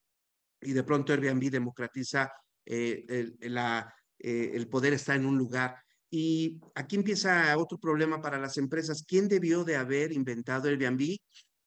Y 0.60 0.72
de 0.72 0.82
pronto 0.82 1.12
Airbnb 1.12 1.50
democratiza 1.50 2.32
eh, 2.66 3.04
el, 3.08 3.36
la, 3.54 3.94
eh, 4.18 4.50
el 4.54 4.68
poder 4.68 4.92
estar 4.92 5.16
en 5.16 5.26
un 5.26 5.38
lugar 5.38 5.76
y 6.10 6.60
aquí 6.74 6.96
empieza 6.96 7.56
otro 7.56 7.78
problema 7.78 8.20
para 8.20 8.38
las 8.38 8.58
empresas. 8.58 9.04
¿Quién 9.06 9.28
debió 9.28 9.62
de 9.64 9.76
haber 9.76 10.12
inventado 10.12 10.68
Airbnb? 10.68 11.16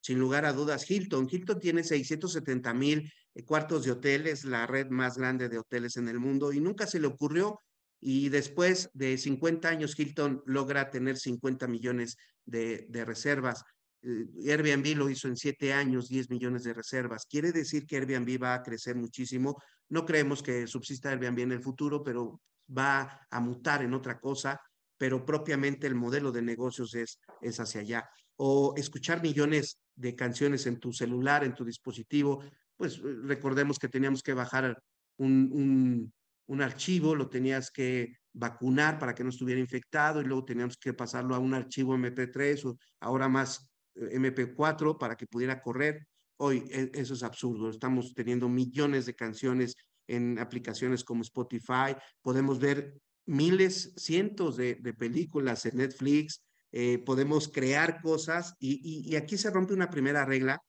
Sin 0.02 0.20
lugar 0.20 0.46
a 0.46 0.52
dudas, 0.52 0.90
Hilton. 0.90 1.30
Hilton 1.32 1.60
tiene 1.62 1.84
670 1.84 2.74
mil 2.74 3.10
eh, 3.34 3.44
cuartos 3.46 3.86
de 3.86 3.92
hoteles, 3.92 4.44
la 4.44 4.68
red 4.68 4.90
más 4.90 5.18
grande 5.18 5.48
de 5.48 5.60
hoteles 5.60 5.96
en 5.96 6.10
el 6.10 6.20
mundo, 6.20 6.52
y 6.52 6.60
nunca 6.60 6.86
se 6.86 7.00
le 7.00 7.08
ocurrió. 7.08 7.58
Y 8.02 8.28
después 8.28 8.90
de 8.94 9.18
50 9.18 9.70
años, 9.70 9.98
Hilton 9.98 10.44
logra 10.46 10.90
tener 10.90 11.18
50 11.18 11.68
millones 11.68 12.18
de, 12.46 12.86
de 12.90 13.06
reservas. 13.06 13.64
Eh, 14.02 14.52
Airbnb 14.52 14.98
lo 14.98 15.10
hizo 15.10 15.30
en 15.30 15.38
siete 15.38 15.72
años, 15.72 16.10
10 16.10 16.30
millones 16.30 16.64
de 16.64 16.74
reservas. 16.74 17.26
Quiere 17.26 17.54
decir 17.54 17.86
que 17.86 17.96
Airbnb 17.96 18.44
va 18.44 18.56
a 18.56 18.64
crecer 18.64 18.98
muchísimo. 18.98 19.56
No 19.88 20.06
creemos 20.06 20.44
que 20.44 20.68
subsista 20.68 21.12
Airbnb 21.12 21.40
en 21.40 21.52
el 21.54 21.62
futuro, 21.62 22.04
pero 22.04 22.42
va 22.70 23.28
a 23.30 23.40
mutar 23.40 23.82
en 23.84 23.94
otra 23.94 24.20
cosa, 24.20 24.62
pero 24.98 25.26
propiamente 25.26 25.88
el 25.88 25.96
modelo 25.96 26.32
de 26.32 26.42
negocios 26.42 26.96
es, 26.96 27.20
es 27.42 27.60
hacia 27.60 27.82
allá. 27.82 28.10
O 28.36 28.74
escuchar 28.78 29.22
millones 29.22 29.80
de 29.96 30.16
canciones 30.16 30.66
en 30.66 30.80
tu 30.80 30.94
celular, 30.94 31.44
en 31.44 31.54
tu 31.54 31.66
dispositivo, 31.66 32.44
pues 32.78 32.98
eh, 32.98 33.02
recordemos 33.24 33.80
que 33.80 33.90
teníamos 33.90 34.24
que 34.24 34.34
bajar 34.34 34.82
un, 35.18 36.12
un, 36.48 36.62
archivo, 36.62 37.16
lo 37.16 37.30
tenías 37.30 37.72
que 37.72 38.18
vacunar 38.34 39.00
para 39.00 39.14
que 39.14 39.24
no 39.24 39.30
estuviera 39.30 39.60
infectado 39.60 40.22
y 40.22 40.26
luego 40.26 40.46
teníamos 40.46 40.78
que 40.78 40.94
pasarlo 40.94 41.36
a 41.36 41.40
un 41.40 41.54
archivo 41.54 41.96
MP3 41.96 42.66
o 42.66 42.78
ahora 43.00 43.28
más 43.28 43.68
eh, 43.96 44.18
MP4 44.20 44.98
para 44.98 45.16
que 45.16 45.28
pudiera 45.28 45.62
correr. 45.62 46.08
Hoy 46.38 46.64
e, 46.72 46.92
eso 46.94 47.14
es 47.14 47.24
absurdo. 47.24 47.70
Estamos 47.70 48.14
teniendo 48.14 48.50
millones 48.50 49.06
de 49.06 49.16
canciones 49.16 49.76
en 50.08 50.40
aplicaciones 50.40 51.04
como 51.04 51.22
Spotify, 51.22 51.96
podemos 52.22 52.60
ver 52.60 53.00
miles, 53.26 53.94
cientos 53.96 54.58
de, 54.58 54.76
películas 54.98 55.66
en 55.66 55.78
Netflix, 55.78 56.44
eh, 56.72 56.98
podemos 57.00 57.48
crear 57.48 58.02
cosas 58.02 58.56
y, 58.60 59.16
aquí 59.16 59.38
se 59.38 59.52
rompe 59.52 59.74
una 59.74 59.90
primera 59.90 60.26
regla. 60.26 60.60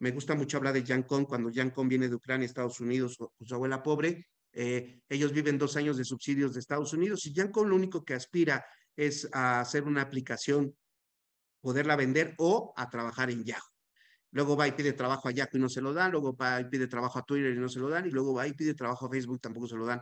Me 0.00 0.10
gusta 0.10 0.34
mucho 0.34 0.56
hablar 0.56 0.74
de 0.74 0.84
Jan 0.84 1.04
Con, 1.04 1.24
cuando 1.24 1.50
Jan 1.54 1.70
Con 1.70 1.88
viene 1.88 2.08
de 2.08 2.16
Ucrania, 2.16 2.46
Estados 2.46 2.80
Unidos, 2.80 3.16
con 3.16 3.46
su 3.46 3.54
abuela 3.54 3.82
pobre, 3.82 4.26
eh, 4.52 5.00
ellos 5.08 5.32
viven 5.32 5.58
dos 5.58 5.76
años 5.76 5.96
de 5.96 6.04
subsidios 6.04 6.52
de 6.52 6.60
Estados 6.60 6.92
Unidos 6.92 7.24
y 7.26 7.34
Jan 7.34 7.50
Con 7.50 7.70
lo 7.70 7.76
único 7.76 8.04
que 8.04 8.14
aspira 8.14 8.64
es 8.96 9.28
a 9.32 9.60
hacer 9.60 9.84
una 9.84 10.02
aplicación, 10.02 10.76
poderla 11.60 11.96
vender 11.96 12.34
o 12.38 12.74
a 12.76 12.90
trabajar 12.90 13.30
en 13.30 13.44
Yahoo. 13.44 13.71
Luego 14.32 14.56
va 14.56 14.66
y 14.66 14.72
pide 14.72 14.92
trabajo 14.94 15.28
a 15.28 15.30
Yahoo 15.30 15.50
y 15.56 15.58
no 15.58 15.68
se 15.68 15.80
lo 15.80 15.92
dan, 15.92 16.10
luego 16.10 16.34
va 16.34 16.60
y 16.60 16.64
pide 16.64 16.88
trabajo 16.88 17.18
a 17.18 17.22
Twitter 17.22 17.52
y 17.54 17.58
no 17.58 17.68
se 17.68 17.78
lo 17.78 17.88
dan, 17.88 18.06
y 18.06 18.10
luego 18.10 18.34
va 18.34 18.46
y 18.48 18.54
pide 18.54 18.74
trabajo 18.74 19.06
a 19.06 19.10
Facebook, 19.10 19.40
tampoco 19.40 19.68
se 19.68 19.76
lo 19.76 19.84
dan. 19.84 20.00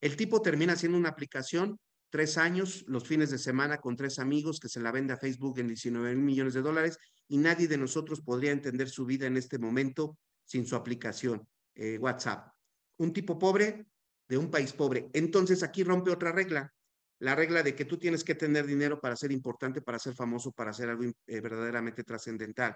El 0.00 0.16
tipo 0.16 0.42
termina 0.42 0.74
haciendo 0.74 0.98
una 0.98 1.08
aplicación, 1.10 1.78
tres 2.10 2.38
años, 2.38 2.84
los 2.88 3.06
fines 3.06 3.30
de 3.30 3.38
semana 3.38 3.78
con 3.78 3.96
tres 3.96 4.18
amigos 4.18 4.58
que 4.60 4.68
se 4.68 4.80
la 4.80 4.90
vende 4.90 5.12
a 5.12 5.16
Facebook 5.16 5.58
en 5.60 5.68
19 5.68 6.14
mil 6.14 6.24
millones 6.24 6.54
de 6.54 6.62
dólares 6.62 6.98
y 7.28 7.38
nadie 7.38 7.68
de 7.68 7.78
nosotros 7.78 8.20
podría 8.20 8.52
entender 8.52 8.88
su 8.88 9.04
vida 9.04 9.26
en 9.26 9.36
este 9.36 9.58
momento 9.58 10.18
sin 10.44 10.66
su 10.66 10.74
aplicación, 10.74 11.46
eh, 11.74 11.98
WhatsApp. 11.98 12.48
Un 12.96 13.12
tipo 13.12 13.38
pobre 13.38 13.86
de 14.28 14.38
un 14.38 14.50
país 14.50 14.72
pobre. 14.72 15.08
Entonces 15.12 15.62
aquí 15.62 15.84
rompe 15.84 16.10
otra 16.10 16.32
regla, 16.32 16.72
la 17.20 17.34
regla 17.34 17.62
de 17.62 17.74
que 17.74 17.84
tú 17.84 17.98
tienes 17.98 18.24
que 18.24 18.34
tener 18.34 18.66
dinero 18.66 19.00
para 19.00 19.16
ser 19.16 19.32
importante, 19.32 19.82
para 19.82 19.98
ser 19.98 20.14
famoso, 20.14 20.52
para 20.52 20.70
hacer 20.70 20.88
algo 20.88 21.04
eh, 21.04 21.40
verdaderamente 21.40 22.04
trascendental. 22.04 22.74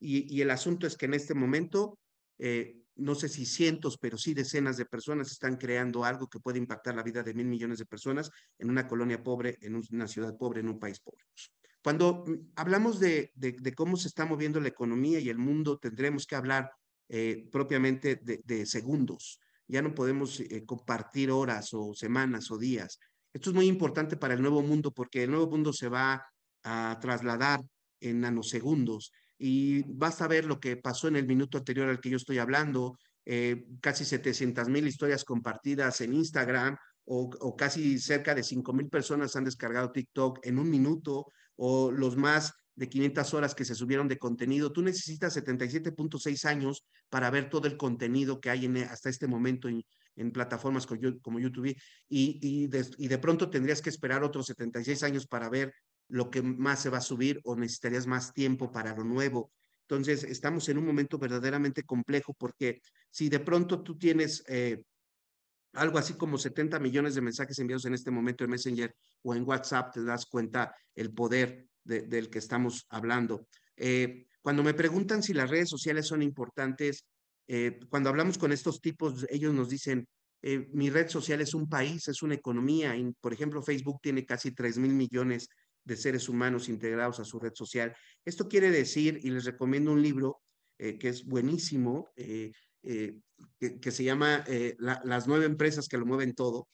Y, 0.00 0.40
el 0.40 0.50
asunto 0.50 0.86
es 0.86 0.96
que 0.96 1.06
en 1.06 1.14
este 1.14 1.34
momento, 1.34 1.98
eh, 2.38 2.76
no 2.96 3.14
sé 3.14 3.28
si 3.28 3.46
cientos, 3.46 3.98
pero 3.98 4.18
sí 4.18 4.34
decenas 4.34 4.76
de 4.76 4.84
personas 4.84 5.30
están 5.30 5.56
creando 5.56 6.04
algo 6.04 6.28
que 6.28 6.40
puede 6.40 6.58
impactar 6.58 6.94
la 6.94 7.02
vida 7.02 7.22
de 7.22 7.34
mil 7.34 7.46
millones 7.46 7.78
de 7.78 7.86
personas 7.86 8.30
en 8.58 8.70
una 8.70 8.86
colonia 8.86 9.22
pobre, 9.22 9.58
en 9.62 9.80
una 9.90 10.06
ciudad 10.06 10.36
pobre, 10.36 10.60
en 10.60 10.68
un 10.68 10.78
país 10.78 11.00
pobre. 11.00 11.24
Cuando 11.84 12.24
mm, 12.26 12.52
hablamos 12.56 12.98
de, 12.98 13.32
cómo 13.76 13.96
se 13.96 14.08
está 14.08 14.24
moviendo 14.24 14.60
la 14.60 14.68
economía 14.68 15.20
y 15.20 15.28
el 15.28 15.38
mundo, 15.38 15.78
tendremos 15.78 16.26
que 16.26 16.34
hablar 16.34 16.70
eh, 17.08 17.46
propiamente 17.52 18.16
de, 18.16 18.66
segundos. 18.66 19.38
Ya 19.68 19.82
no 19.82 19.94
podemos 19.94 20.40
eh, 20.40 20.64
compartir 20.64 21.30
horas 21.30 21.72
o 21.72 21.94
semanas 21.94 22.50
o 22.50 22.58
días. 22.58 22.98
Esto 23.32 23.50
es 23.50 23.56
muy 23.56 23.66
importante 23.66 24.16
para 24.16 24.34
el 24.34 24.40
nuevo 24.40 24.62
mundo 24.62 24.92
porque 24.92 25.24
el 25.24 25.30
nuevo 25.30 25.50
mundo 25.50 25.72
se 25.72 25.88
va 25.88 26.24
a 26.62 26.98
trasladar 27.00 27.60
en 28.00 28.20
nanosegundos 28.20 29.12
y 29.46 29.82
basta 29.82 30.26
ver 30.26 30.46
lo 30.46 30.58
que 30.58 30.78
pasó 30.78 31.06
en 31.06 31.16
el 31.16 31.26
minuto 31.26 31.58
anterior 31.58 31.90
al 31.90 32.00
que 32.00 32.08
yo 32.08 32.16
estoy 32.16 32.38
hablando, 32.38 32.96
eh, 33.26 33.66
casi 33.82 34.06
700 34.06 34.70
mil 34.70 34.86
historias 34.86 35.22
compartidas 35.22 36.00
en 36.00 36.14
Instagram 36.14 36.78
o, 37.04 37.54
casi 37.54 37.98
cerca 37.98 38.34
de 38.34 38.42
5 38.42 38.72
mil 38.72 38.88
personas 38.88 39.36
han 39.36 39.44
descargado 39.44 39.92
TikTok 39.92 40.38
en 40.44 40.58
un 40.58 40.70
minuto 40.70 41.26
o 41.56 41.92
los 41.92 42.16
más 42.16 42.54
de 42.74 42.88
500 42.88 43.34
horas 43.34 43.54
que 43.54 43.66
se 43.66 43.74
subieron 43.74 44.08
de 44.08 44.16
contenido. 44.16 44.72
Tú 44.72 44.80
necesitas 44.80 45.36
77.6 45.36 46.46
años 46.46 46.86
para 47.10 47.28
ver 47.28 47.50
todo 47.50 47.66
el 47.66 47.76
contenido 47.76 48.40
que 48.40 48.48
hay 48.48 48.64
en, 48.64 48.78
hasta 48.78 49.10
este 49.10 49.26
momento 49.26 49.68
en, 49.68 49.84
plataformas 50.32 50.86
como, 50.86 51.38
YouTube 51.38 51.76
y 52.08 52.66
de 52.68 53.18
pronto 53.18 53.50
tendrías 53.50 53.82
que 53.82 53.90
esperar 53.90 54.24
otros 54.24 54.46
76 54.46 55.02
años 55.02 55.26
para 55.26 55.50
ver 55.50 55.74
lo 56.08 56.30
que 56.30 56.42
más 56.42 56.82
se 56.82 56.90
va 56.90 56.98
a 56.98 57.02
subir 57.02 57.40
o 57.44 57.56
necesitarías 57.56 58.06
más 58.06 58.32
tiempo 58.32 58.70
para 58.70 58.94
lo 58.94 59.04
nuevo. 59.04 59.52
Entonces, 59.88 60.24
estamos 60.24 60.68
en 60.68 60.78
un 60.78 60.86
momento 60.86 61.18
verdaderamente 61.18 61.82
complejo 61.82 62.34
porque 62.34 62.80
si 63.10 63.28
de 63.28 63.40
pronto 63.40 63.82
tú 63.82 63.98
tienes 63.98 64.42
eh, 64.48 64.82
algo 65.74 65.98
así 65.98 66.14
como 66.14 66.38
70 66.38 66.78
millones 66.78 67.14
de 67.14 67.20
mensajes 67.20 67.58
enviados 67.58 67.84
en 67.84 67.94
este 67.94 68.10
momento 68.10 68.44
en 68.44 68.50
Messenger 68.50 68.94
o 69.22 69.34
en 69.34 69.44
WhatsApp, 69.46 69.92
te 69.92 70.02
das 70.02 70.26
cuenta 70.26 70.74
el 70.94 71.12
poder 71.12 71.66
del 71.84 72.30
que 72.30 72.38
estamos 72.38 72.86
hablando. 72.88 73.46
Eh, 73.76 74.26
cuando 74.40 74.62
me 74.62 74.72
preguntan 74.72 75.22
si 75.22 75.34
las 75.34 75.50
redes 75.50 75.68
sociales 75.68 76.06
son 76.06 76.22
importantes, 76.22 77.04
eh, 77.46 77.78
cuando 77.90 78.08
hablamos 78.08 78.38
con 78.38 78.52
estos 78.52 78.80
tipos, 78.80 79.26
ellos 79.28 79.52
nos 79.52 79.68
dicen, 79.68 80.08
mi 80.72 80.90
red 80.90 81.08
social 81.08 81.40
es 81.40 81.54
un 81.54 81.70
país, 81.70 82.06
es 82.08 82.22
una 82.22 82.34
economía. 82.34 82.94
Por 83.18 83.32
ejemplo, 83.32 83.62
Facebook 83.62 83.98
tiene 84.02 84.26
casi 84.26 84.50
3 84.50 84.76
mil 84.76 84.92
millones 84.92 85.48
de 85.84 85.96
seres 85.96 86.28
humanos 86.28 86.68
integrados 86.68 87.20
a 87.20 87.24
su 87.24 87.38
red 87.38 87.52
social. 87.54 87.94
Esto 88.24 88.48
quiere 88.48 88.70
decir, 88.70 89.20
y 89.22 89.30
les 89.30 89.44
recomiendo 89.44 89.92
un 89.92 90.02
libro 90.02 90.40
eh, 90.78 90.98
que 90.98 91.08
es 91.08 91.24
buenísimo, 91.24 92.10
eh, 92.16 92.52
eh, 92.82 93.18
que, 93.58 93.90
se 93.90 94.04
llama 94.04 94.44
Las 94.78 95.26
nueve 95.26 95.46
empresas 95.46 95.88
que 95.88 95.98
lo 95.98 96.06
mueven 96.06 96.34
todo, 96.34 96.68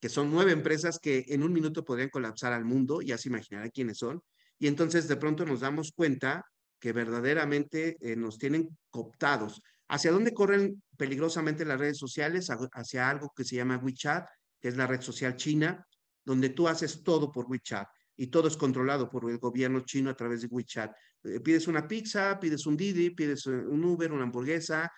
que 0.00 0.08
son 0.08 0.30
nueve 0.30 0.52
empresas 0.52 0.98
que 0.98 1.24
en 1.28 1.42
un 1.42 1.52
minuto 1.52 1.84
podrían 1.84 2.10
colapsar 2.10 2.52
al 2.52 2.64
mundo, 2.64 3.00
ya 3.00 3.18
se 3.18 3.28
imaginará 3.28 3.70
quiénes 3.70 3.98
son. 3.98 4.22
Y 4.58 4.66
entonces 4.66 5.08
de 5.08 5.16
pronto 5.16 5.44
nos 5.44 5.60
damos 5.60 5.92
cuenta 5.92 6.44
que 6.78 6.92
verdaderamente 6.92 7.96
nos 8.16 8.38
tienen 8.38 8.76
cooptados. 8.90 9.62
¿Hacia 9.88 10.12
dónde 10.12 10.34
corren 10.34 10.82
peligrosamente 10.96 11.64
las 11.64 11.80
redes 11.80 11.98
sociales? 11.98 12.48
Hacia 12.72 13.10
algo 13.10 13.32
que 13.34 13.44
se 13.44 13.56
llama 13.56 13.78
WeChat, 13.78 14.26
que 14.60 14.68
es 14.68 14.76
la 14.76 14.86
red 14.86 15.00
social 15.00 15.36
china, 15.36 15.84
donde 16.24 16.50
tú 16.50 16.68
haces 16.68 17.02
todo 17.02 17.32
por 17.32 17.46
WeChat 17.46 17.88
y 18.16 18.28
todo 18.28 18.48
es 18.48 18.56
controlado 18.56 19.08
por 19.10 19.30
el 19.30 19.38
gobierno 19.38 19.80
chino 19.80 20.10
a 20.10 20.16
través 20.16 20.42
de 20.42 20.48
WeChat. 20.48 20.92
Eh, 21.24 21.40
pides 21.40 21.68
una 21.68 21.86
pizza, 21.86 22.38
pides 22.40 22.66
un 22.66 22.76
Didi, 22.76 23.10
pides 23.10 23.46
un 23.46 23.84
Uber, 23.84 24.12
una 24.12 24.24
hamburguesa 24.24 24.90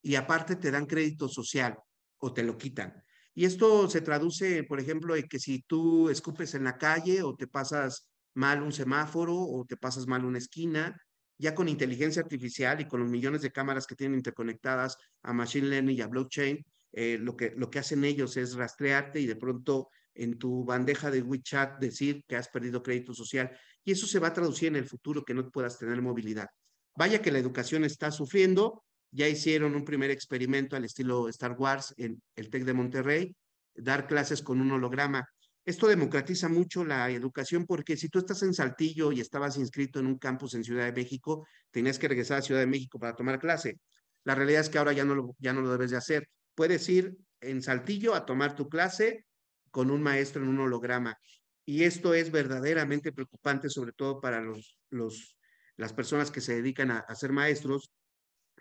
y 0.00 0.14
aparte 0.14 0.56
te 0.56 0.70
dan 0.70 0.86
crédito 0.86 1.28
social 1.28 1.78
o 2.18 2.32
te 2.32 2.42
lo 2.42 2.56
quitan. 2.56 3.02
Y 3.34 3.44
esto 3.44 3.88
se 3.88 4.00
traduce, 4.00 4.64
por 4.64 4.80
ejemplo, 4.80 5.16
en 5.16 5.26
que 5.26 5.38
si 5.38 5.62
tú 5.62 6.10
escupes 6.10 6.54
en 6.54 6.64
la 6.64 6.76
calle 6.76 7.22
o 7.22 7.34
te 7.34 7.46
pasas 7.46 8.08
mal 8.34 8.62
un 8.62 8.72
semáforo 8.72 9.34
o 9.34 9.64
te 9.66 9.76
pasas 9.76 10.06
mal 10.06 10.24
una 10.24 10.38
esquina, 10.38 10.96
ya 11.38 11.54
con 11.54 11.68
inteligencia 11.68 12.22
artificial 12.22 12.80
y 12.80 12.86
con 12.86 13.00
los 13.00 13.10
millones 13.10 13.42
de 13.42 13.50
cámaras 13.50 13.86
que 13.86 13.96
tienen 13.96 14.18
interconectadas 14.18 14.96
a 15.22 15.32
Machine 15.32 15.68
Learning 15.68 15.96
y 15.96 16.00
a 16.00 16.06
blockchain, 16.06 16.64
eh, 16.92 17.18
lo, 17.18 17.36
que, 17.36 17.54
lo 17.56 17.70
que 17.70 17.78
hacen 17.78 18.04
ellos 18.04 18.36
es 18.36 18.54
rastrearte 18.54 19.18
y 19.18 19.26
de 19.26 19.36
pronto 19.36 19.88
en 20.14 20.38
tu 20.38 20.64
bandeja 20.64 21.10
de 21.10 21.22
WeChat 21.22 21.78
decir 21.80 22.24
que 22.26 22.36
has 22.36 22.48
perdido 22.48 22.82
crédito 22.82 23.14
social. 23.14 23.50
Y 23.84 23.92
eso 23.92 24.06
se 24.06 24.18
va 24.18 24.28
a 24.28 24.32
traducir 24.32 24.68
en 24.68 24.76
el 24.76 24.86
futuro 24.86 25.24
que 25.24 25.34
no 25.34 25.50
puedas 25.50 25.78
tener 25.78 26.00
movilidad. 26.02 26.48
Vaya 26.96 27.22
que 27.22 27.32
la 27.32 27.38
educación 27.38 27.84
está 27.84 28.10
sufriendo. 28.10 28.84
Ya 29.10 29.28
hicieron 29.28 29.74
un 29.74 29.84
primer 29.84 30.10
experimento 30.10 30.76
al 30.76 30.84
estilo 30.84 31.28
Star 31.28 31.52
Wars 31.52 31.94
en 31.96 32.22
el 32.36 32.50
TEC 32.50 32.64
de 32.64 32.72
Monterrey, 32.72 33.36
dar 33.74 34.06
clases 34.06 34.42
con 34.42 34.60
un 34.60 34.72
holograma. 34.72 35.26
Esto 35.64 35.86
democratiza 35.86 36.48
mucho 36.48 36.84
la 36.84 37.10
educación 37.10 37.66
porque 37.66 37.96
si 37.96 38.08
tú 38.08 38.18
estás 38.18 38.42
en 38.42 38.52
Saltillo 38.52 39.12
y 39.12 39.20
estabas 39.20 39.56
inscrito 39.58 40.00
en 40.00 40.06
un 40.06 40.18
campus 40.18 40.54
en 40.54 40.64
Ciudad 40.64 40.86
de 40.86 40.92
México, 40.92 41.46
tenías 41.70 41.98
que 41.98 42.08
regresar 42.08 42.38
a 42.38 42.42
Ciudad 42.42 42.60
de 42.60 42.66
México 42.66 42.98
para 42.98 43.14
tomar 43.14 43.38
clase. 43.38 43.78
La 44.24 44.34
realidad 44.34 44.62
es 44.62 44.68
que 44.68 44.78
ahora 44.78 44.92
ya 44.92 45.04
no 45.04 45.34
ya 45.38 45.52
no 45.52 45.60
lo 45.60 45.70
debes 45.70 45.90
de 45.90 45.96
hacer. 45.98 46.28
Puedes 46.54 46.88
ir 46.88 47.16
en 47.40 47.62
Saltillo 47.62 48.14
a 48.14 48.26
tomar 48.26 48.54
tu 48.56 48.68
clase 48.68 49.26
con 49.72 49.90
un 49.90 50.00
maestro 50.00 50.40
en 50.42 50.48
un 50.48 50.60
holograma. 50.60 51.18
Y 51.64 51.82
esto 51.82 52.14
es 52.14 52.30
verdaderamente 52.30 53.10
preocupante, 53.12 53.68
sobre 53.68 53.92
todo 53.92 54.20
para 54.20 54.40
los, 54.40 54.78
los, 54.90 55.36
las 55.76 55.92
personas 55.92 56.30
que 56.30 56.40
se 56.40 56.54
dedican 56.54 56.92
a, 56.92 57.14
ser 57.16 57.32
maestros, 57.32 57.90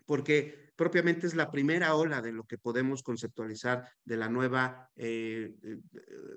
porque 0.08 0.72
propiamente 0.76 1.28
es 1.28 1.36
la 1.36 1.52
primera 1.52 1.94
ola 1.94 2.22
de 2.22 2.32
lo 2.32 2.46
que 2.46 2.58
podemos 2.58 3.04
conceptualizar 3.04 3.88
de 4.04 4.18
la 4.18 4.30
nueva, 4.30 4.90
eh, 4.96 5.54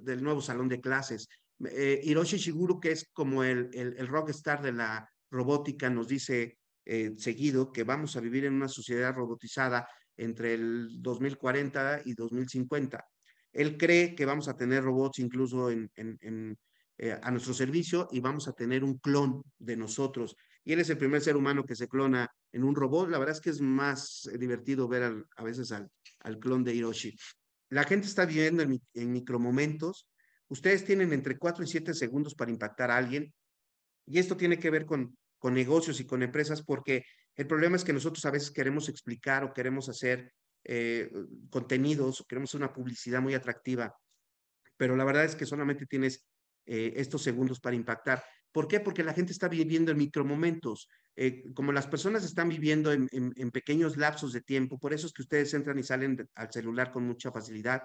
del 0.03 0.23
nuevo 0.23 0.43
salón 0.43 0.69
de 0.69 0.81
clases. 0.83 1.29
Eh, 1.71 2.01
Hiroshi 2.05 2.37
Shiguro, 2.37 2.81
que 2.81 2.93
es 2.93 3.09
como 3.13 3.43
el, 3.45 3.71
el, 3.73 3.95
el 3.97 4.09
rockstar 4.09 4.61
de 4.61 4.73
la 4.73 5.09
robótica, 5.31 5.89
nos 5.89 6.09
dice 6.09 6.59
eh, 6.87 7.15
seguido 7.17 7.73
que 7.73 7.83
vamos 7.83 8.15
a 8.17 8.21
vivir 8.21 8.45
en 8.45 8.53
una 8.53 8.69
sociedad 8.69 9.15
robotizada 9.15 9.89
entre 10.17 10.55
el 10.55 11.01
2040 11.01 12.03
y 12.05 12.13
2050. 12.13 13.07
Él 13.55 13.77
cree 13.77 14.14
que 14.14 14.27
vamos 14.27 14.49
a 14.49 14.57
tener 14.57 14.83
robots 14.83 15.21
incluso 15.21 15.71
eh, 15.71 17.19
a 17.23 17.31
nuestro 17.31 17.55
servicio 17.55 18.09
y 18.11 18.21
vamos 18.21 18.49
a 18.49 18.53
tener 18.53 18.83
un 18.85 18.99
clon 18.99 19.43
de 19.59 19.77
nosotros. 19.77 20.37
Y 20.64 20.73
él 20.73 20.81
es 20.81 20.90
el 20.90 20.99
primer 20.99 21.21
ser 21.23 21.37
humano 21.37 21.64
que 21.64 21.77
se 21.77 21.88
clona 21.88 22.29
en 22.53 22.64
un 22.64 22.75
robot. 22.75 23.09
La 23.09 23.19
verdad 23.19 23.37
es 23.37 23.40
que 23.40 23.51
es 23.51 23.61
más 23.61 24.29
eh, 24.33 24.38
divertido 24.38 24.88
ver 24.88 25.25
a 25.37 25.45
veces 25.45 25.73
al, 25.73 25.88
clon 26.40 26.64
de 26.64 26.75
Hiroshi. 26.75 27.17
La 27.71 27.85
gente 27.85 28.09
está 28.09 28.27
viviendo 28.27 28.62
en, 28.62 28.81
en 28.95 29.12
micromomentos. 29.12 30.09
Ustedes 30.49 30.85
tienen 30.85 31.12
entre 31.12 31.38
4 31.38 31.64
y 31.64 31.67
7 31.69 31.95
segundos 31.95 32.35
para 32.35 32.51
impactar 32.51 32.90
a 32.90 32.97
alguien. 32.97 33.33
Y 34.07 34.19
esto 34.19 34.37
tiene 34.37 34.59
que 34.59 34.71
ver 34.71 34.85
con 34.85 35.17
negocios 35.43 36.01
y 36.01 36.07
con 36.07 36.23
empresas 36.23 36.62
porque 36.62 37.05
el 37.37 37.47
problema 37.47 37.77
es 37.77 37.85
que 37.85 37.93
nosotros 37.93 38.25
a 38.25 38.31
veces 38.31 38.51
queremos 38.51 38.88
explicar 38.88 39.45
o 39.45 39.53
queremos 39.53 39.88
hacer 39.88 40.33
eh, 40.64 41.11
contenidos, 41.50 42.24
queremos 42.29 42.55
una 42.55 42.72
publicidad 42.72 43.20
muy 43.20 43.35
atractiva, 43.35 43.94
pero 44.77 44.96
la 44.96 45.05
verdad 45.05 45.24
es 45.24 45.37
que 45.37 45.46
solamente 45.46 45.87
tienes 45.87 46.27
eh, 46.66 46.94
estos 46.96 47.22
segundos 47.22 47.61
para 47.61 47.77
impactar. 47.77 48.24
¿Por 48.50 48.66
qué? 48.66 48.81
Porque 48.81 49.05
la 49.05 49.12
gente 49.12 49.33
está 49.33 49.48
viviendo 49.48 49.92
en 49.92 49.98
micromomentos. 49.98 50.88
Eh, 51.16 51.53
como 51.55 51.72
las 51.72 51.87
personas 51.87 52.24
están 52.24 52.48
viviendo 52.48 52.92
en, 52.92 53.09
en, 53.12 53.50
pequeños 53.50 53.96
lapsos 53.96 54.33
de 54.33 54.40
tiempo, 54.40 54.79
por 54.79 54.94
eso 54.94 55.07
es 55.07 55.12
que 55.12 55.22
ustedes 55.22 55.53
entran 55.55 55.79
y 55.79 55.83
salen 55.83 56.29
al 56.35 56.53
celular 56.53 56.90
con 56.90 57.05
mucha 57.07 57.31
facilidad, 57.31 57.83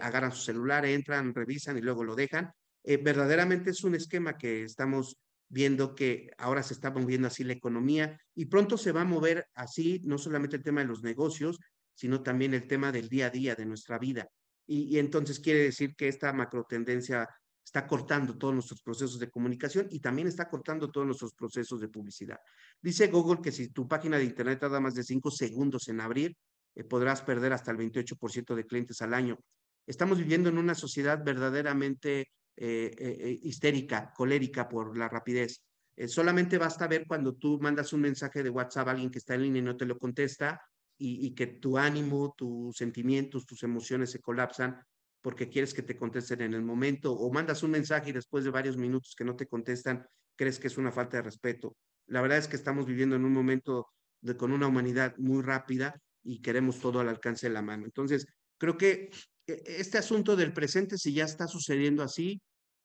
agarran 0.00 0.32
su 0.32 0.42
celular, 0.42 0.84
entran, 0.84 1.34
revisan 1.34 1.78
y 1.78 1.80
luego 1.80 2.04
lo 2.04 2.14
dejan. 2.14 2.52
verdaderamente 2.84 3.70
es 3.70 3.82
un 3.84 3.94
esquema 3.94 4.36
que 4.36 4.64
estamos 4.64 5.16
viendo 5.52 5.94
que 5.94 6.30
ahora 6.38 6.62
se 6.62 6.72
está 6.72 6.90
moviendo 6.90 7.28
así 7.28 7.44
la 7.44 7.52
economía 7.52 8.18
y 8.34 8.46
pronto 8.46 8.78
se 8.78 8.90
va 8.90 9.02
a 9.02 9.04
mover 9.04 9.46
así 9.54 10.00
no 10.04 10.16
solamente 10.16 10.56
el 10.56 10.62
tema 10.62 10.80
de 10.80 10.86
los 10.86 11.02
negocios, 11.02 11.58
sino 11.94 12.22
también 12.22 12.54
el 12.54 12.66
tema 12.66 12.92
del 12.92 13.08
día 13.08 13.26
a 13.26 13.30
día 13.30 13.54
de 13.54 13.66
nuestra 13.66 13.98
vida. 13.98 14.28
Y, 14.66 14.98
entonces 14.98 15.40
quiere 15.40 15.60
decir 15.60 15.94
que 15.96 16.08
esta 16.08 16.32
macro 16.32 16.64
tendencia 16.68 17.28
está 17.64 17.86
cortando 17.86 18.36
todos 18.36 18.54
nuestros 18.54 18.82
procesos 18.82 19.18
de 19.18 19.30
comunicación 19.30 19.86
y 19.90 20.00
también 20.00 20.28
está 20.28 20.48
cortando 20.48 20.90
todos 20.90 21.06
nuestros 21.06 21.34
procesos 21.34 21.80
de 21.80 21.88
publicidad. 21.88 22.38
Dice 22.80 23.08
Google 23.08 23.40
que 23.42 23.52
si 23.52 23.68
tu 23.68 23.88
página 23.88 24.18
de 24.18 24.24
Internet 24.24 24.60
tarda 24.60 24.80
más 24.80 24.94
de 24.94 25.02
cinco 25.02 25.30
segundos 25.30 25.88
en 25.88 26.00
abrir, 26.00 26.36
eh, 26.74 26.84
podrás 26.84 27.22
perder 27.22 27.52
hasta 27.52 27.70
el 27.70 27.76
28% 27.78 28.54
de 28.54 28.66
clientes 28.66 29.02
al 29.02 29.14
año. 29.14 29.38
Estamos 29.86 30.18
viviendo 30.18 30.48
en 30.48 30.58
una 30.58 30.74
sociedad 30.74 31.22
verdaderamente 31.24 32.28
eh, 32.56 32.94
eh, 32.96 33.38
histérica, 33.42 34.12
colérica 34.14 34.68
por 34.68 34.96
la 34.96 35.08
rapidez. 35.08 35.62
solamente 36.06 36.58
basta 36.58 36.86
ver 36.86 37.04
cuando 37.06 37.34
tú 37.34 37.58
mandas 37.60 37.92
un 37.92 38.00
mensaje 38.00 38.42
de 38.42 38.50
WhatsApp 38.50 38.88
a 38.88 38.90
alguien 38.92 39.10
que 39.10 39.18
está 39.18 39.34
en 39.34 39.42
línea 39.42 39.60
y 39.60 39.64
no 39.64 39.76
te 39.76 39.86
lo 39.86 39.98
contesta, 39.98 40.60
y, 41.04 41.34
que 41.34 41.46
tu 41.48 41.78
ánimo, 41.78 42.34
tus 42.36 42.76
sentimientos, 42.76 43.44
tus 43.44 43.64
emociones 43.64 44.10
se 44.10 44.20
colapsan 44.20 44.80
porque 45.20 45.48
quieres 45.48 45.74
que 45.74 45.82
te 45.82 45.96
contesten 45.96 46.42
en 46.42 46.54
el 46.54 46.62
momento 46.62 47.12
o 47.12 47.32
mandas 47.32 47.62
un 47.62 47.72
mensaje 47.72 48.10
y 48.10 48.12
después 48.12 48.44
de 48.44 48.50
varios 48.50 48.76
minutos 48.76 49.14
que 49.16 49.24
no 49.24 49.34
te 49.34 49.46
contestan, 49.46 50.06
crees 50.36 50.58
que 50.58 50.68
es 50.68 50.78
una 50.78 50.92
falta 50.92 51.16
de 51.16 51.24
respeto. 51.24 51.76
La 52.06 52.20
verdad 52.20 52.38
es 52.38 52.46
que 52.46 52.56
estamos 52.56 52.86
viviendo 52.86 53.16
en 53.16 53.24
un 53.24 53.32
momento 53.32 53.88
con 54.36 54.52
una 54.52 54.68
humanidad 54.68 55.16
muy 55.18 55.42
rápida 55.42 56.00
y 56.22 56.40
queremos 56.40 56.78
todo 56.78 57.00
al 57.00 57.08
alcance 57.08 57.48
de 57.48 57.54
la 57.54 57.62
mano. 57.62 57.84
Entonces, 57.84 58.26
creo 58.58 58.76
que 58.76 59.10
e, 59.46 59.62
este 59.66 59.98
asunto 59.98 60.36
del 60.36 60.52
presente, 60.52 60.98
si 60.98 61.12
ya 61.12 61.24
está 61.24 61.48
sucediendo 61.48 62.02
así, 62.02 62.40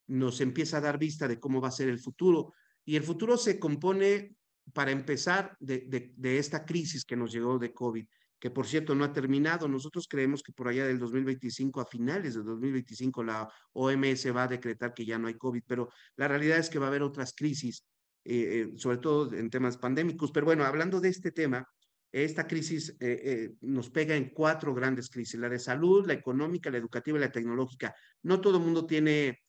nos 0.08 0.40
empieza 0.40 0.78
a 0.78 0.80
dar 0.80 0.98
vista 0.98 1.28
de 1.28 1.38
cómo 1.38 1.60
va 1.60 1.68
a 1.68 1.72
ser 1.72 1.88
el 1.88 2.00
futuro. 2.00 2.52
Y 2.84 2.96
el 2.96 3.02
futuro 3.04 3.36
se 3.36 3.58
compone 3.58 4.34
para 4.72 4.90
empezar 4.90 5.56
de, 5.60 6.12
de, 6.16 6.38
esta 6.38 6.64
crisis 6.64 7.04
que 7.04 7.16
nos 7.16 7.32
llegó 7.32 7.58
de 7.58 7.72
COVID, 7.72 8.06
que 8.38 8.50
por 8.50 8.66
cierto 8.66 8.94
no 8.94 9.04
ha 9.04 9.12
terminado. 9.12 9.68
Nosotros 9.68 10.06
creemos 10.08 10.42
que 10.42 10.52
por 10.52 10.68
allá 10.68 10.86
del 10.86 10.98
2025, 10.98 11.80
a 11.80 11.86
finales 11.86 12.34
del 12.34 12.44
2025, 12.44 13.22
la 13.24 13.48
OMS 13.72 14.34
va 14.34 14.44
a 14.44 14.48
decretar 14.48 14.94
que 14.94 15.04
ya 15.04 15.18
no 15.18 15.28
hay 15.28 15.34
COVID, 15.34 15.62
pero 15.66 15.90
la 16.16 16.28
realidad 16.28 16.58
es 16.58 16.70
que 16.70 16.78
va 16.78 16.86
a 16.86 16.88
haber 16.88 17.02
otras 17.02 17.34
crisis, 17.34 17.84
eh, 18.24 18.68
eh, 18.72 18.78
sobre 18.78 18.98
todo 18.98 19.32
en 19.34 19.50
temas 19.50 19.76
pandémicos. 19.76 20.30
Pero 20.32 20.46
bueno, 20.46 20.64
hablando 20.64 21.00
de 21.00 21.08
este 21.08 21.32
tema, 21.32 21.66
esta 22.10 22.46
crisis 22.46 22.96
eh, 23.00 23.50
nos 23.60 23.90
pega 23.90 24.16
en 24.16 24.30
cuatro 24.30 24.74
grandes 24.74 25.10
crisis, 25.10 25.38
la 25.38 25.48
de 25.48 25.58
salud, 25.58 26.06
la 26.06 26.14
económica, 26.14 26.70
la 26.70 26.78
educativa 26.78 27.18
y 27.18 27.20
la 27.20 27.32
tecnológica. 27.32 27.94
No 28.22 28.40
todo 28.40 28.58
el 28.58 28.64
mundo 28.64 28.86
tiene 28.86 29.40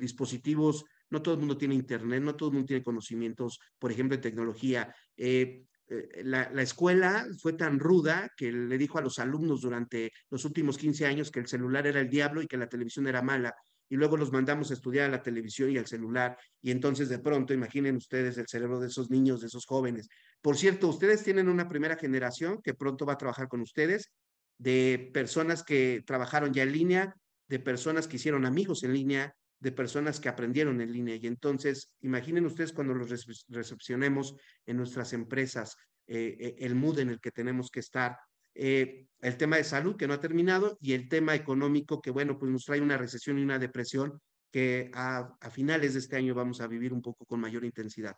dispositivos 0.00 0.86
no 1.10 1.22
todo 1.22 1.34
el 1.34 1.40
mundo 1.40 1.56
tiene 1.56 1.74
internet, 1.74 2.22
no 2.22 2.36
todo 2.36 2.50
el 2.50 2.54
mundo 2.54 2.66
tiene 2.66 2.82
conocimientos, 2.82 3.58
por 3.78 3.92
ejemplo, 3.92 4.16
de 4.16 4.22
tecnología. 4.22 4.94
Eh, 5.16 5.64
eh, 5.88 6.22
la, 6.24 6.62
escuela 6.62 7.26
fue 7.40 7.54
tan 7.54 7.78
ruda 7.78 8.30
que 8.36 8.52
le 8.52 8.76
dijo 8.76 8.98
a 8.98 9.02
los 9.02 9.18
alumnos 9.18 9.62
durante 9.62 10.12
los 10.30 10.44
últimos 10.44 10.76
15 10.76 11.06
años 11.06 11.30
que 11.30 11.40
el 11.40 11.46
celular 11.46 11.86
era 11.86 12.00
el 12.00 12.10
diablo 12.10 12.42
y 12.42 12.46
que 12.46 12.58
la 12.58 12.68
televisión 12.68 13.06
era 13.06 13.22
mala. 13.22 13.54
Y 13.90 13.96
luego 13.96 14.18
los 14.18 14.30
mandamos 14.30 14.70
a 14.70 14.74
estudiar 14.74 15.06
a 15.06 15.12
la 15.12 15.22
televisión 15.22 15.70
y 15.70 15.78
al 15.78 15.86
celular. 15.86 16.36
Y 16.60 16.72
entonces 16.72 17.08
de 17.08 17.18
pronto, 17.20 17.54
imaginen 17.54 17.96
ustedes 17.96 18.36
el 18.36 18.46
cerebro 18.46 18.78
de 18.80 18.88
esos 18.88 19.08
niños, 19.08 19.40
de 19.40 19.46
esos 19.46 19.64
jóvenes. 19.64 20.08
Por 20.42 20.58
cierto, 20.58 20.88
ustedes 20.88 21.24
tienen 21.24 21.48
una 21.48 21.68
primera 21.68 21.96
generación 21.96 22.60
que 22.62 22.74
pronto 22.74 23.06
va 23.06 23.14
a 23.14 23.18
trabajar 23.18 23.48
con 23.48 23.62
ustedes, 23.62 24.12
de 24.58 25.10
personas 25.14 25.62
que 25.62 26.02
trabajaron 26.06 26.52
ya 26.52 26.64
en 26.64 26.72
línea, 26.72 27.14
de 27.48 27.60
personas 27.60 28.06
que 28.06 28.16
hicieron 28.16 28.44
amigos 28.44 28.82
en 28.82 28.92
línea, 28.92 29.34
de 29.60 29.72
personas 29.72 30.20
que 30.20 30.28
aprendieron 30.28 30.80
en 30.80 30.92
línea. 30.92 31.16
Y 31.16 31.26
entonces, 31.26 31.94
imaginen 32.00 32.46
ustedes 32.46 32.72
cuando 32.72 32.94
los 32.94 33.10
recepcionemos 33.48 34.34
en 34.66 34.76
nuestras 34.76 35.12
empresas, 35.12 35.76
eh, 36.06 36.36
eh, 36.38 36.56
el 36.60 36.74
mood 36.74 37.00
en 37.00 37.10
el 37.10 37.20
que 37.20 37.30
tenemos 37.30 37.70
que 37.70 37.80
estar, 37.80 38.16
eh, 38.54 39.06
el 39.20 39.36
tema 39.36 39.56
de 39.56 39.64
salud 39.64 39.96
que 39.96 40.06
no 40.06 40.14
ha 40.14 40.20
terminado 40.20 40.78
y 40.80 40.92
el 40.92 41.08
tema 41.08 41.34
económico 41.34 42.00
que, 42.00 42.10
bueno, 42.10 42.38
pues 42.38 42.50
nos 42.50 42.64
trae 42.64 42.80
una 42.80 42.96
recesión 42.96 43.38
y 43.38 43.42
una 43.42 43.58
depresión 43.58 44.20
que 44.50 44.90
a, 44.94 45.36
a 45.40 45.50
finales 45.50 45.92
de 45.92 46.00
este 46.00 46.16
año 46.16 46.34
vamos 46.34 46.60
a 46.60 46.66
vivir 46.66 46.92
un 46.92 47.02
poco 47.02 47.24
con 47.26 47.40
mayor 47.40 47.64
intensidad. 47.64 48.14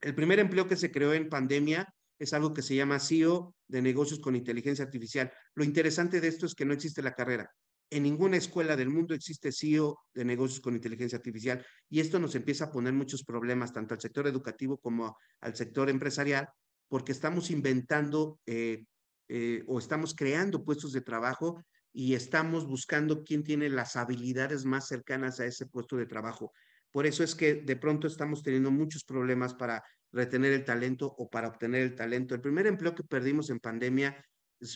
El 0.00 0.14
primer 0.14 0.38
empleo 0.38 0.66
que 0.66 0.76
se 0.76 0.90
creó 0.90 1.12
en 1.14 1.28
pandemia 1.28 1.86
es 2.18 2.32
algo 2.32 2.52
que 2.52 2.62
se 2.62 2.74
llama 2.74 2.98
CEO 2.98 3.54
de 3.68 3.82
negocios 3.82 4.20
con 4.20 4.34
inteligencia 4.34 4.84
artificial. 4.84 5.32
Lo 5.54 5.64
interesante 5.64 6.20
de 6.20 6.28
esto 6.28 6.46
es 6.46 6.54
que 6.54 6.64
no 6.64 6.74
existe 6.74 7.02
la 7.02 7.14
carrera. 7.14 7.50
En 7.90 8.02
ninguna 8.02 8.36
escuela 8.36 8.76
del 8.76 8.90
mundo 8.90 9.14
existe 9.14 9.50
CEO 9.50 9.98
de 10.12 10.24
negocios 10.24 10.60
con 10.60 10.74
inteligencia 10.74 11.16
artificial 11.16 11.64
y 11.88 12.00
esto 12.00 12.18
nos 12.18 12.34
empieza 12.34 12.66
a 12.66 12.70
poner 12.70 12.92
muchos 12.92 13.24
problemas 13.24 13.72
tanto 13.72 13.94
al 13.94 14.00
sector 14.00 14.26
educativo 14.26 14.76
como 14.78 15.16
al 15.40 15.56
sector 15.56 15.88
empresarial 15.88 16.48
porque 16.88 17.12
estamos 17.12 17.50
inventando 17.50 18.40
eh, 18.46 18.84
eh, 19.28 19.62
o 19.66 19.78
estamos 19.78 20.14
creando 20.14 20.64
puestos 20.64 20.92
de 20.92 21.00
trabajo 21.00 21.62
y 21.92 22.14
estamos 22.14 22.66
buscando 22.66 23.24
quién 23.24 23.42
tiene 23.42 23.68
las 23.68 23.96
habilidades 23.96 24.64
más 24.64 24.86
cercanas 24.86 25.40
a 25.40 25.46
ese 25.46 25.66
puesto 25.66 25.96
de 25.96 26.06
trabajo. 26.06 26.52
Por 26.90 27.06
eso 27.06 27.24
es 27.24 27.34
que 27.34 27.54
de 27.54 27.76
pronto 27.76 28.06
estamos 28.06 28.42
teniendo 28.42 28.70
muchos 28.70 29.04
problemas 29.04 29.54
para 29.54 29.82
retener 30.12 30.52
el 30.52 30.64
talento 30.64 31.14
o 31.18 31.28
para 31.28 31.48
obtener 31.48 31.82
el 31.82 31.94
talento. 31.94 32.34
El 32.34 32.40
primer 32.40 32.66
empleo 32.66 32.94
que 32.94 33.02
perdimos 33.02 33.50
en 33.50 33.60
pandemia 33.60 34.24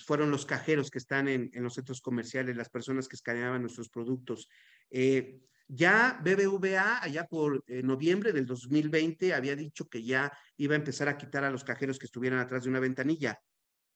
fueron 0.07 0.31
los 0.31 0.47
cajeros 0.47 0.90
que 0.90 0.99
están 0.99 1.29
en, 1.29 1.51
los 1.55 1.75
centros 1.75 2.01
comerciales, 2.01 2.57
las 2.57 2.68
personas 2.68 3.09
que 3.09 3.16
escaneaban 3.16 3.62
nuestros 3.62 3.88
productos. 3.88 4.49
Eh, 4.90 5.40
ya 5.68 6.21
BBVA, 6.23 7.03
allá 7.03 7.27
por 7.27 7.64
eh, 7.66 7.83
noviembre 7.83 8.33
del 8.33 8.47
2020, 8.47 9.33
había 9.35 9.57
dicho 9.57 9.88
que 9.88 10.03
ya 10.03 10.33
iba 10.57 10.75
a 10.75 10.79
empezar 10.79 11.09
a 11.09 11.16
quitar 11.16 11.45
a 11.45 11.51
los 11.51 11.64
cajeros 11.64 11.99
que 11.99 12.07
estuvieran 12.07 12.38
atrás 12.38 12.64
de 12.64 12.71
una 12.71 12.81
ventanilla, 12.81 13.40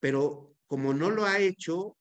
pero 0.01 0.57
como 0.67 0.95
no 0.95 1.11
lo 1.11 1.27
ha 1.27 1.39
hecho, 1.39 1.97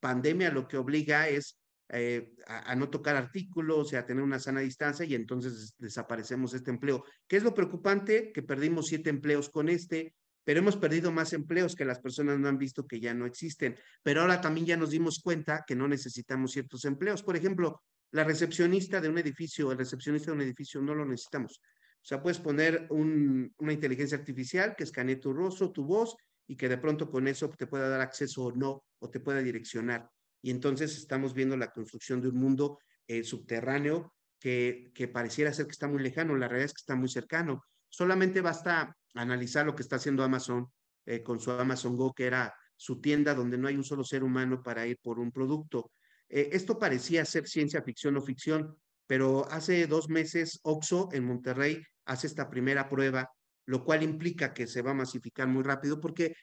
pandemia 0.00 0.50
lo 0.50 0.68
que 0.68 0.76
obliga 0.76 1.28
es 1.28 1.58
eh, 1.90 2.34
a, 2.46 2.74
no 2.74 2.88
tocar 2.88 3.14
artículos 3.14 3.92
y 3.92 3.96
a 3.96 4.06
tener 4.06 4.22
una 4.22 4.38
sana 4.38 4.60
distancia 4.60 5.04
y 5.04 5.14
entonces 5.14 5.74
desaparecemos 5.78 6.54
este 6.54 6.70
empleo. 6.70 7.04
¿Qué 7.26 7.36
es 7.36 7.42
lo 7.42 7.54
preocupante? 7.54 8.32
Que 8.32 8.42
perdimos 8.42 8.86
siete 8.86 9.10
empleos 9.10 9.50
con 9.50 9.68
este, 9.68 10.14
pero 10.44 10.60
hemos 10.60 10.76
perdido 10.76 11.10
más 11.10 11.32
empleos 11.32 11.74
que 11.74 11.84
las 11.84 11.98
personas 11.98 12.38
no 12.38 12.48
han 12.48 12.58
visto 12.58 12.86
que 12.86 13.00
ya 13.00 13.14
no 13.14 13.26
existen. 13.26 13.76
Pero 14.02 14.20
ahora 14.20 14.40
también 14.40 14.66
ya 14.66 14.76
nos 14.76 14.90
dimos 14.90 15.20
cuenta 15.20 15.64
que 15.66 15.74
no 15.74 15.88
necesitamos 15.88 16.52
ciertos 16.52 16.84
empleos. 16.84 17.22
Por 17.22 17.36
ejemplo, 17.36 17.82
la 18.12 18.24
recepcionista 18.24 19.00
de 19.00 19.08
un 19.08 19.18
edificio, 19.18 19.72
el 19.72 19.78
recepcionista 19.78 20.30
de 20.30 20.36
un 20.36 20.42
edificio 20.42 20.80
no 20.80 20.94
lo 20.94 21.04
necesitamos. 21.06 21.60
O 22.04 22.06
sea, 22.06 22.22
puedes 22.22 22.38
poner 22.38 22.86
una 22.90 23.72
inteligencia 23.72 24.18
artificial 24.18 24.76
que 24.76 24.84
escanee 24.84 25.16
tu 25.16 25.32
rostro, 25.32 25.72
tu 25.72 25.84
voz 25.84 26.14
y 26.46 26.54
que 26.56 26.68
de 26.68 26.76
pronto 26.76 27.10
con 27.10 27.26
eso 27.26 27.48
te 27.48 27.66
pueda 27.66 27.88
dar 27.88 28.02
acceso 28.02 28.44
o 28.44 28.52
no, 28.52 28.84
o 28.98 29.08
te 29.08 29.20
pueda 29.20 29.40
direccionar. 29.40 30.10
Y 30.42 30.50
entonces 30.50 30.98
estamos 30.98 31.32
viendo 31.32 31.56
la 31.56 31.72
construcción 31.72 32.20
de 32.20 32.28
un 32.28 32.36
mundo 32.36 32.78
eh, 33.06 33.24
subterráneo 33.24 34.12
que, 34.38 34.92
que 34.94 35.08
pareciera 35.08 35.54
ser 35.54 35.64
que 35.64 35.72
está 35.72 35.88
muy 35.88 36.02
lejano, 36.02 36.36
la 36.36 36.46
realidad 36.48 36.66
es 36.66 36.74
que 36.74 36.82
está 36.82 36.94
muy 36.94 37.08
cercano. 37.08 37.64
Solamente 37.94 38.40
basta 38.40 38.96
analizar 39.14 39.64
lo 39.64 39.76
que 39.76 39.82
está 39.82 39.96
haciendo 39.96 40.24
Amazon 40.24 40.66
eh, 41.06 41.22
con 41.22 41.38
su 41.38 41.52
Amazon 41.52 41.96
Go, 41.96 42.12
que 42.12 42.26
era 42.26 42.52
su 42.76 43.00
tienda 43.00 43.36
donde 43.36 43.56
no 43.56 43.68
hay 43.68 43.76
un 43.76 43.84
solo 43.84 44.02
ser 44.02 44.24
humano 44.24 44.64
para 44.64 44.84
ir 44.84 44.98
por 45.00 45.20
un 45.20 45.30
producto. 45.30 45.92
Eh, 46.28 46.48
esto 46.50 46.76
parecía 46.76 47.24
ser 47.24 47.46
ciencia 47.46 47.82
ficción 47.82 48.16
o 48.16 48.20
ficción, 48.20 48.76
pero 49.06 49.46
hace 49.48 49.86
dos 49.86 50.08
meses 50.08 50.58
Oxo 50.64 51.08
en 51.12 51.24
Monterrey 51.24 51.84
hace 52.04 52.26
esta 52.26 52.50
primera 52.50 52.88
prueba 52.88 53.30
lo 53.66 53.84
cual 53.84 54.02
implica 54.02 54.52
que 54.52 54.66
se 54.66 54.82
va 54.82 54.90
a 54.90 54.94
masificar 54.94 55.46
muy 55.46 55.62
rápido 55.62 56.00
porque 56.00 56.34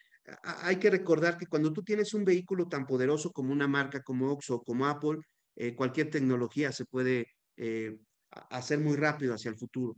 hay 0.42 0.76
que 0.76 0.90
recordar 0.90 1.36
que 1.36 1.46
cuando 1.46 1.70
tú 1.70 1.82
tienes 1.82 2.14
un 2.14 2.24
vehículo 2.24 2.66
tan 2.66 2.86
poderoso 2.86 3.30
como 3.30 3.52
una 3.52 3.68
marca 3.68 4.02
como 4.02 4.32
Oxo, 4.32 4.62
como 4.62 4.86
Apple, 4.86 5.18
eh, 5.54 5.74
cualquier 5.74 6.10
tecnología 6.10 6.72
se 6.72 6.86
puede 6.86 7.26
hacer 8.50 8.78
muy 8.78 8.96
rápido 8.96 9.34
hacia 9.34 9.50
el 9.50 9.56
futuro. 9.56 9.96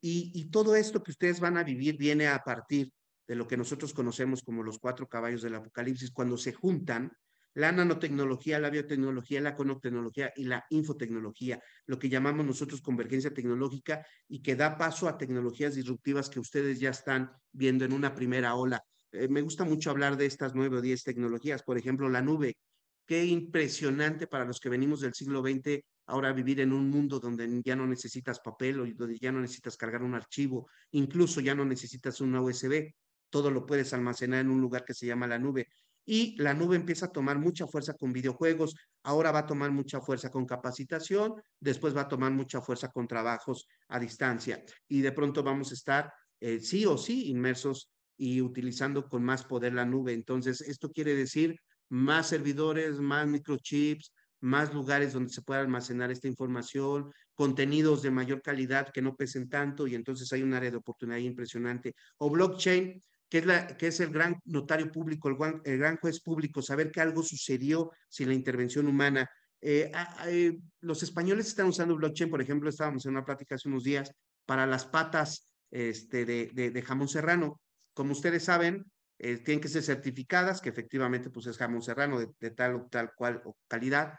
Y, 0.00 0.50
todo 0.50 0.76
esto 0.76 1.02
que 1.02 1.10
ustedes 1.10 1.40
van 1.40 1.58
a 1.58 1.64
vivir 1.64 1.96
viene 1.98 2.28
a 2.28 2.38
partir 2.38 2.92
de 3.28 3.34
lo 3.34 3.46
que 3.46 3.56
nosotros 3.56 3.92
conocemos 3.92 4.42
como 4.42 4.62
los 4.62 4.78
cuatro 4.78 5.08
caballos 5.08 5.42
del 5.42 5.54
apocalipsis, 5.54 6.10
cuando 6.10 6.36
se 6.36 6.52
juntan 6.52 7.12
la 7.54 7.72
nanotecnología, 7.72 8.58
la 8.58 8.70
biotecnología, 8.70 9.40
la 9.40 9.56
conotecnología 9.56 10.32
y 10.36 10.44
la 10.44 10.64
infotecnología, 10.70 11.60
lo 11.86 11.98
que 11.98 12.08
llamamos 12.08 12.46
nosotros 12.46 12.80
convergencia 12.80 13.34
tecnológica 13.34 14.06
y 14.28 14.40
que 14.40 14.56
da 14.56 14.78
paso 14.78 15.08
a 15.08 15.18
tecnologías 15.18 15.74
disruptivas 15.74 16.30
que 16.30 16.40
ustedes 16.40 16.78
ya 16.78 16.90
están 16.90 17.32
viendo 17.52 17.84
en 17.84 17.92
una 17.92 18.14
primera 18.14 18.54
ola. 18.54 18.82
Eh, 19.12 19.28
me 19.28 19.42
gusta 19.42 19.64
mucho 19.64 19.90
hablar 19.90 20.16
de 20.16 20.26
estas 20.26 20.54
nueve 20.54 20.78
o 20.78 20.80
diez 20.80 21.02
tecnologías, 21.02 21.62
por 21.62 21.76
ejemplo, 21.76 22.08
la 22.08 22.22
nube. 22.22 22.56
Qué 23.04 23.24
impresionante 23.24 24.28
para 24.28 24.44
los 24.44 24.60
que 24.60 24.68
venimos 24.68 25.00
del 25.00 25.14
siglo 25.14 25.42
XX 25.42 25.80
ahora 26.10 26.32
vivir 26.32 26.60
en 26.60 26.72
un 26.72 26.90
mundo 26.90 27.20
donde 27.20 27.62
ya 27.64 27.76
no 27.76 27.86
necesitas 27.86 28.40
papel 28.40 28.80
o 28.80 28.86
donde 28.86 29.18
ya 29.18 29.32
no 29.32 29.40
necesitas 29.40 29.76
cargar 29.76 30.02
un 30.02 30.14
archivo, 30.14 30.68
incluso 30.90 31.40
ya 31.40 31.54
no 31.54 31.64
necesitas 31.64 32.20
una 32.20 32.42
USB, 32.42 32.92
todo 33.30 33.50
lo 33.50 33.64
puedes 33.64 33.92
almacenar 33.94 34.40
en 34.40 34.50
un 34.50 34.60
lugar 34.60 34.84
que 34.84 34.94
se 34.94 35.06
llama 35.06 35.26
la 35.26 35.38
nube 35.38 35.68
y 36.04 36.34
la 36.42 36.54
nube 36.54 36.76
empieza 36.76 37.06
a 37.06 37.12
tomar 37.12 37.38
mucha 37.38 37.66
fuerza 37.66 37.94
con 37.94 38.12
videojuegos, 38.12 38.74
ahora 39.04 39.30
va 39.30 39.40
a 39.40 39.46
tomar 39.46 39.70
mucha 39.70 40.00
fuerza 40.00 40.30
con 40.30 40.46
capacitación, 40.46 41.34
después 41.60 41.96
va 41.96 42.02
a 42.02 42.08
tomar 42.08 42.32
mucha 42.32 42.60
fuerza 42.60 42.88
con 42.88 43.06
trabajos 43.06 43.68
a 43.88 44.00
distancia 44.00 44.64
y 44.88 45.02
de 45.02 45.12
pronto 45.12 45.42
vamos 45.42 45.70
a 45.70 45.74
estar 45.74 46.12
eh, 46.40 46.58
sí 46.58 46.86
o 46.86 46.98
sí 46.98 47.30
inmersos 47.30 47.92
y 48.16 48.40
utilizando 48.40 49.08
con 49.08 49.22
más 49.22 49.44
poder 49.44 49.74
la 49.74 49.84
nube. 49.84 50.12
Entonces, 50.12 50.60
esto 50.62 50.90
quiere 50.90 51.14
decir 51.14 51.56
más 51.88 52.28
servidores, 52.28 52.98
más 52.98 53.26
microchips, 53.26 54.12
más 54.40 54.72
lugares 54.72 55.12
donde 55.12 55.32
se 55.32 55.42
pueda 55.42 55.60
almacenar 55.60 56.10
esta 56.10 56.28
información, 56.28 57.12
contenidos 57.34 58.02
de 58.02 58.10
mayor 58.10 58.42
calidad 58.42 58.90
que 58.92 59.02
no 59.02 59.16
pesen 59.16 59.48
tanto 59.48 59.86
y 59.86 59.94
entonces 59.94 60.30
hay 60.32 60.42
un 60.42 60.54
área 60.54 60.70
de 60.70 60.76
oportunidad 60.76 61.18
impresionante. 61.18 61.94
O 62.18 62.30
blockchain, 62.30 63.02
que 63.30 63.38
es, 63.38 63.46
la, 63.46 63.66
que 63.76 63.86
es 63.86 64.00
el 64.00 64.10
gran 64.10 64.38
notario 64.44 64.90
público, 64.90 65.28
el, 65.64 65.78
gran 65.78 65.96
juez 65.98 66.20
público, 66.20 66.60
saber 66.60 66.90
que 66.90 67.00
algo 67.00 67.22
sucedió 67.22 67.92
sin 68.08 68.28
la 68.28 68.34
intervención 68.34 68.86
humana. 68.86 69.30
Eh, 69.60 69.90
eh, 70.26 70.58
los 70.80 71.02
españoles 71.02 71.46
están 71.46 71.66
usando 71.66 71.96
blockchain, 71.96 72.30
por 72.30 72.42
ejemplo, 72.42 72.68
estábamos 72.68 73.06
en 73.06 73.12
una 73.12 73.24
plática 73.24 73.54
hace 73.54 73.68
unos 73.68 73.84
días 73.84 74.10
para 74.46 74.66
las 74.66 74.84
patas 74.84 75.48
este, 75.70 76.24
de, 76.24 76.50
de, 76.52 76.82
jamón 76.82 77.08
serrano. 77.08 77.60
Como 77.94 78.12
ustedes 78.12 78.44
saben, 78.44 78.84
eh, 79.18 79.38
tienen 79.38 79.60
que 79.60 79.68
ser 79.68 79.82
certificadas, 79.82 80.60
que 80.60 80.70
efectivamente 80.70 81.30
pues, 81.30 81.46
es 81.46 81.56
jamón 81.56 81.82
serrano 81.82 82.18
de, 82.18 82.28
de 82.40 82.50
tal 82.50 82.74
o 82.74 82.88
tal 82.90 83.12
cual 83.14 83.40
o 83.44 83.56
calidad, 83.68 84.14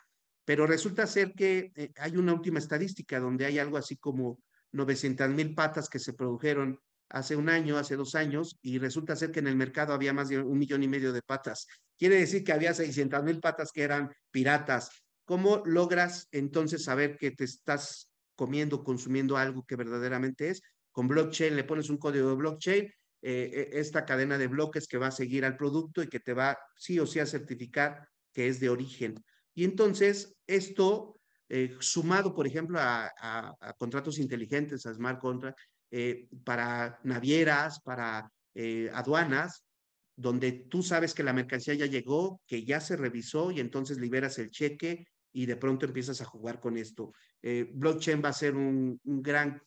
pero 0.51 0.67
resulta 0.67 1.07
ser 1.07 1.31
que 1.31 1.71
hay 1.95 2.17
una 2.17 2.33
última 2.33 2.59
estadística 2.59 3.21
donde 3.21 3.45
hay 3.45 3.57
algo 3.57 3.77
así 3.77 3.95
como 3.95 4.37
900 4.73 5.29
mil 5.29 5.55
patas 5.55 5.87
que 5.87 5.97
se 5.97 6.11
produjeron 6.11 6.77
hace 7.07 7.37
un 7.37 7.47
año, 7.47 7.77
hace 7.77 7.95
dos 7.95 8.15
años, 8.15 8.59
y 8.61 8.77
resulta 8.77 9.15
ser 9.15 9.31
que 9.31 9.39
en 9.39 9.47
el 9.47 9.55
mercado 9.55 9.93
había 9.93 10.11
más 10.11 10.27
de 10.27 10.41
un 10.41 10.59
millón 10.59 10.83
y 10.83 10.89
medio 10.89 11.13
de 11.13 11.21
patas. 11.21 11.67
Quiere 11.97 12.17
decir 12.17 12.43
que 12.43 12.51
había 12.51 12.73
600 12.73 13.23
mil 13.23 13.39
patas 13.39 13.71
que 13.71 13.83
eran 13.83 14.11
piratas. 14.29 14.89
¿Cómo 15.23 15.63
logras 15.65 16.27
entonces 16.33 16.83
saber 16.83 17.15
que 17.15 17.31
te 17.31 17.45
estás 17.45 18.11
comiendo, 18.35 18.83
consumiendo 18.83 19.37
algo 19.37 19.63
que 19.65 19.77
verdaderamente 19.77 20.49
es? 20.49 20.61
Con 20.91 21.07
blockchain, 21.07 21.55
le 21.55 21.63
pones 21.63 21.89
un 21.89 21.97
código 21.97 22.27
de 22.27 22.35
blockchain, 22.35 22.83
eh, 23.21 23.69
e, 23.71 23.79
esta 23.79 24.03
cadena 24.03 24.37
de 24.37 24.47
bloques 24.47 24.89
que 24.89 24.97
va 24.97 25.07
a 25.07 25.11
seguir 25.11 25.45
al 25.45 25.55
producto 25.55 26.03
y 26.03 26.09
que 26.09 26.19
te 26.19 26.33
va 26.33 26.59
sí 26.75 26.99
o 26.99 27.07
sí 27.07 27.21
a 27.21 27.25
certificar 27.25 28.05
que 28.33 28.49
es 28.49 28.59
de 28.59 28.67
origen. 28.67 29.15
Y 29.53 29.63
entonces 29.63 30.35
esto, 30.47 31.19
eh, 31.49 31.75
sumado, 31.79 32.33
por 32.33 32.47
ejemplo, 32.47 32.79
a, 32.79 33.55
contratos 33.77 34.19
inteligentes, 34.19 34.85
a 34.85 34.93
smart 34.93 35.19
contracts, 35.19 35.63
eh, 35.93 36.29
para 36.45 36.99
navieras, 37.03 37.81
para 37.81 38.31
eh, 38.55 38.89
aduanas, 38.93 39.65
donde 40.15 40.53
tú 40.53 40.83
sabes 40.83 41.13
que 41.13 41.23
la 41.23 41.33
mercancía 41.33 41.73
ya 41.73 41.85
llegó, 41.85 42.39
que 42.47 42.63
ya 42.63 42.79
se 42.79 42.95
revisó 42.95 43.51
y 43.51 43.59
entonces 43.59 43.97
liberas 43.97 44.39
el 44.39 44.51
cheque 44.51 45.05
y 45.33 45.45
de 45.45 45.57
pronto 45.57 45.85
empiezas 45.85 46.21
a 46.21 46.25
jugar 46.25 46.61
con 46.61 46.77
esto. 46.77 47.13
Eh, 47.41 47.69
blockchain 47.73 48.21
va 48.23 48.29
a 48.29 48.33
ser 48.33 48.55
un, 48.55 49.01
gran 49.03 49.61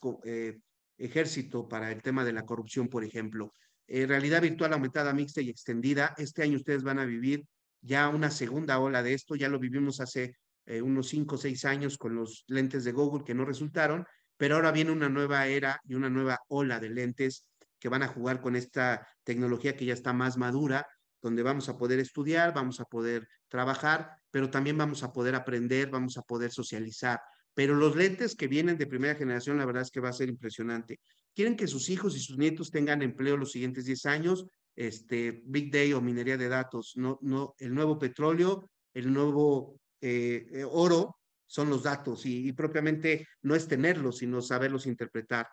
ejército 0.97 1.68
para 1.68 1.92
el 1.92 2.01
tema 2.01 2.25
de 2.25 2.33
la 2.33 2.47
corrupción, 2.47 2.88
por 2.88 3.05
ejemplo. 3.05 3.53
realidad 3.87 4.40
virtual 4.40 4.73
aumentada, 4.73 5.12
mixta 5.12 5.43
y 5.43 5.51
extendida. 5.51 6.14
Este 6.16 6.43
año 6.43 6.57
ustedes 6.57 6.82
van 6.82 7.01
a 7.01 7.05
vivir 7.05 7.45
ya 7.85 8.09
una 8.09 8.30
segunda 8.30 8.78
ola 8.78 9.03
de 9.03 9.14
esto. 9.14 9.37
Ya 9.37 9.49
lo 9.49 9.59
vivimos 9.59 10.01
hace 10.01 10.37
unos 10.82 11.09
cinco 11.09 11.35
o 11.35 11.39
seis 11.39 11.64
años 11.64 11.99
con 11.99 12.14
los 12.14 12.45
lentes 12.49 12.85
de 12.85 12.93
Google 12.93 13.24
que 13.24 13.35
no 13.35 13.45
resultaron, 13.45 14.07
pero 14.37 14.57
ahora 14.57 14.72
viene 14.72 14.91
una 14.91 15.09
nueva 15.09 15.47
era 15.47 15.80
y 15.85 15.95
una 15.95 16.09
nueva 16.09 16.41
ola 16.49 16.80
de 16.80 16.89
lentes 16.89 17.47
que 17.78 17.91
van 17.91 18.03
a 18.03 18.09
jugar 18.09 18.41
con 18.41 18.57
esta 18.57 19.07
tecnología 19.24 19.76
que 19.76 19.85
ya 19.85 19.93
está 19.93 20.14
más 20.14 20.39
madura, 20.39 20.87
donde 21.20 21.43
vamos 21.43 21.68
a 21.68 21.76
poder 21.76 21.99
estudiar, 21.99 22.55
vamos 22.55 22.80
a 22.80 22.85
poder 22.85 23.28
trabajar, 23.49 24.16
pero 24.30 24.51
también 24.51 24.78
vamos 24.78 25.03
a 25.03 25.12
poder 25.12 25.35
aprender, 25.35 25.91
vamos 25.91 26.16
a 26.16 26.22
poder 26.22 26.51
socializar. 26.51 27.20
Pero 27.53 27.74
los 27.74 27.95
lentes 27.95 28.35
que 28.35 28.49
vienen 28.49 28.78
de 28.78 28.87
primera 28.87 29.14
generación, 29.14 29.59
la 29.59 29.66
verdad 29.66 29.82
es 29.82 29.91
que 29.91 30.01
va 30.01 30.09
a 30.09 30.14
ser 30.14 30.28
impresionante. 30.28 30.99
Quieren 31.35 31.57
que 31.57 31.66
sus 31.66 31.89
hijos 31.91 32.16
y 32.16 32.20
sus 32.20 32.39
nietos 32.39 32.70
tengan 32.70 33.03
empleo 33.03 33.37
los 33.37 33.53
siguientes 33.53 33.85
10 33.85 34.07
años, 34.07 34.47
este, 34.77 35.43
Big 35.47 35.70
Day 35.70 35.93
o 35.93 36.01
minería 36.01 36.37
de 36.37 36.49
datos, 36.49 36.93
no, 36.97 37.18
no, 37.22 37.55
el 37.59 37.75
nuevo 37.75 37.99
petróleo, 37.99 38.70
el 38.93 39.12
nuevo 39.12 39.81
eh, 40.01 40.47
eh, 40.53 40.64
oro, 40.64 41.16
son 41.47 41.70
los 41.70 41.83
datos 41.83 42.27
y, 42.27 42.53
propiamente 42.53 43.29
no 43.43 43.55
es 43.55 43.68
tenerlos, 43.68 44.18
sino 44.18 44.43
saberlos 44.43 44.87
interpretar. 44.87 45.49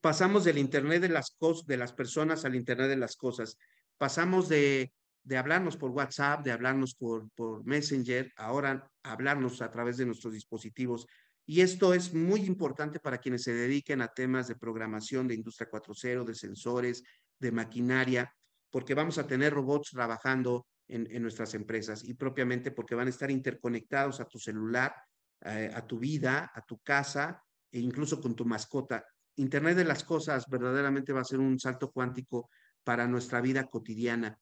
Pasamos 0.00 0.44
del 0.44 0.58
Internet 0.58 1.02
de 1.02 1.08
las, 1.08 1.32
cosas, 1.32 1.66
de 1.66 1.76
las 1.76 1.92
personas 1.92 2.44
al 2.44 2.54
Internet 2.54 2.88
de 2.88 2.96
las 2.96 3.16
cosas. 3.16 3.58
Pasamos 3.98 4.48
de, 4.48 4.92
de 5.22 5.36
hablarnos 5.36 5.76
por 5.76 5.90
WhatsApp, 5.90 6.44
de 6.44 6.52
hablarnos 6.52 6.94
por, 6.94 7.28
por 7.32 7.64
Messenger, 7.66 8.32
ahora 8.36 8.90
hablarnos 9.02 9.60
a 9.60 9.70
través 9.70 9.96
de 9.96 10.06
nuestros 10.06 10.32
dispositivos. 10.32 11.06
Y 11.44 11.60
esto 11.60 11.94
es 11.94 12.14
muy 12.14 12.40
importante 12.40 12.98
para 12.98 13.18
quienes 13.18 13.42
se 13.42 13.52
dediquen 13.52 14.00
a 14.00 14.08
temas 14.08 14.48
de 14.48 14.56
programación 14.56 15.28
de 15.28 15.34
Industria 15.34 15.68
4.0, 15.70 16.24
de 16.24 16.34
sensores, 16.34 17.04
de 17.38 17.52
maquinaria, 17.52 18.32
porque 18.70 18.94
vamos 18.94 19.18
a 19.18 19.26
tener 19.26 19.52
robots 19.52 19.90
trabajando 19.90 20.66
en, 20.88 21.22
nuestras 21.22 21.54
empresas 21.54 22.04
y 22.04 22.14
propiamente 22.14 22.70
porque 22.70 22.94
van 22.94 23.08
a 23.08 23.10
estar 23.10 23.30
interconectados 23.30 24.20
a 24.20 24.26
tu 24.26 24.38
celular, 24.38 24.94
eh, 25.42 25.70
a 25.74 25.86
tu 25.86 25.98
vida, 25.98 26.50
a 26.54 26.62
tu 26.62 26.78
casa 26.78 27.42
e 27.70 27.80
incluso 27.80 28.20
con 28.20 28.34
tu 28.34 28.44
mascota. 28.44 29.04
Internet 29.36 29.76
de 29.76 29.84
las 29.84 30.04
cosas 30.04 30.46
verdaderamente 30.48 31.12
va 31.12 31.20
a 31.20 31.24
ser 31.24 31.40
un 31.40 31.58
salto 31.58 31.90
cuántico 31.90 32.48
para 32.84 33.06
nuestra 33.06 33.40
vida 33.40 33.64
cotidiana. 33.64 34.38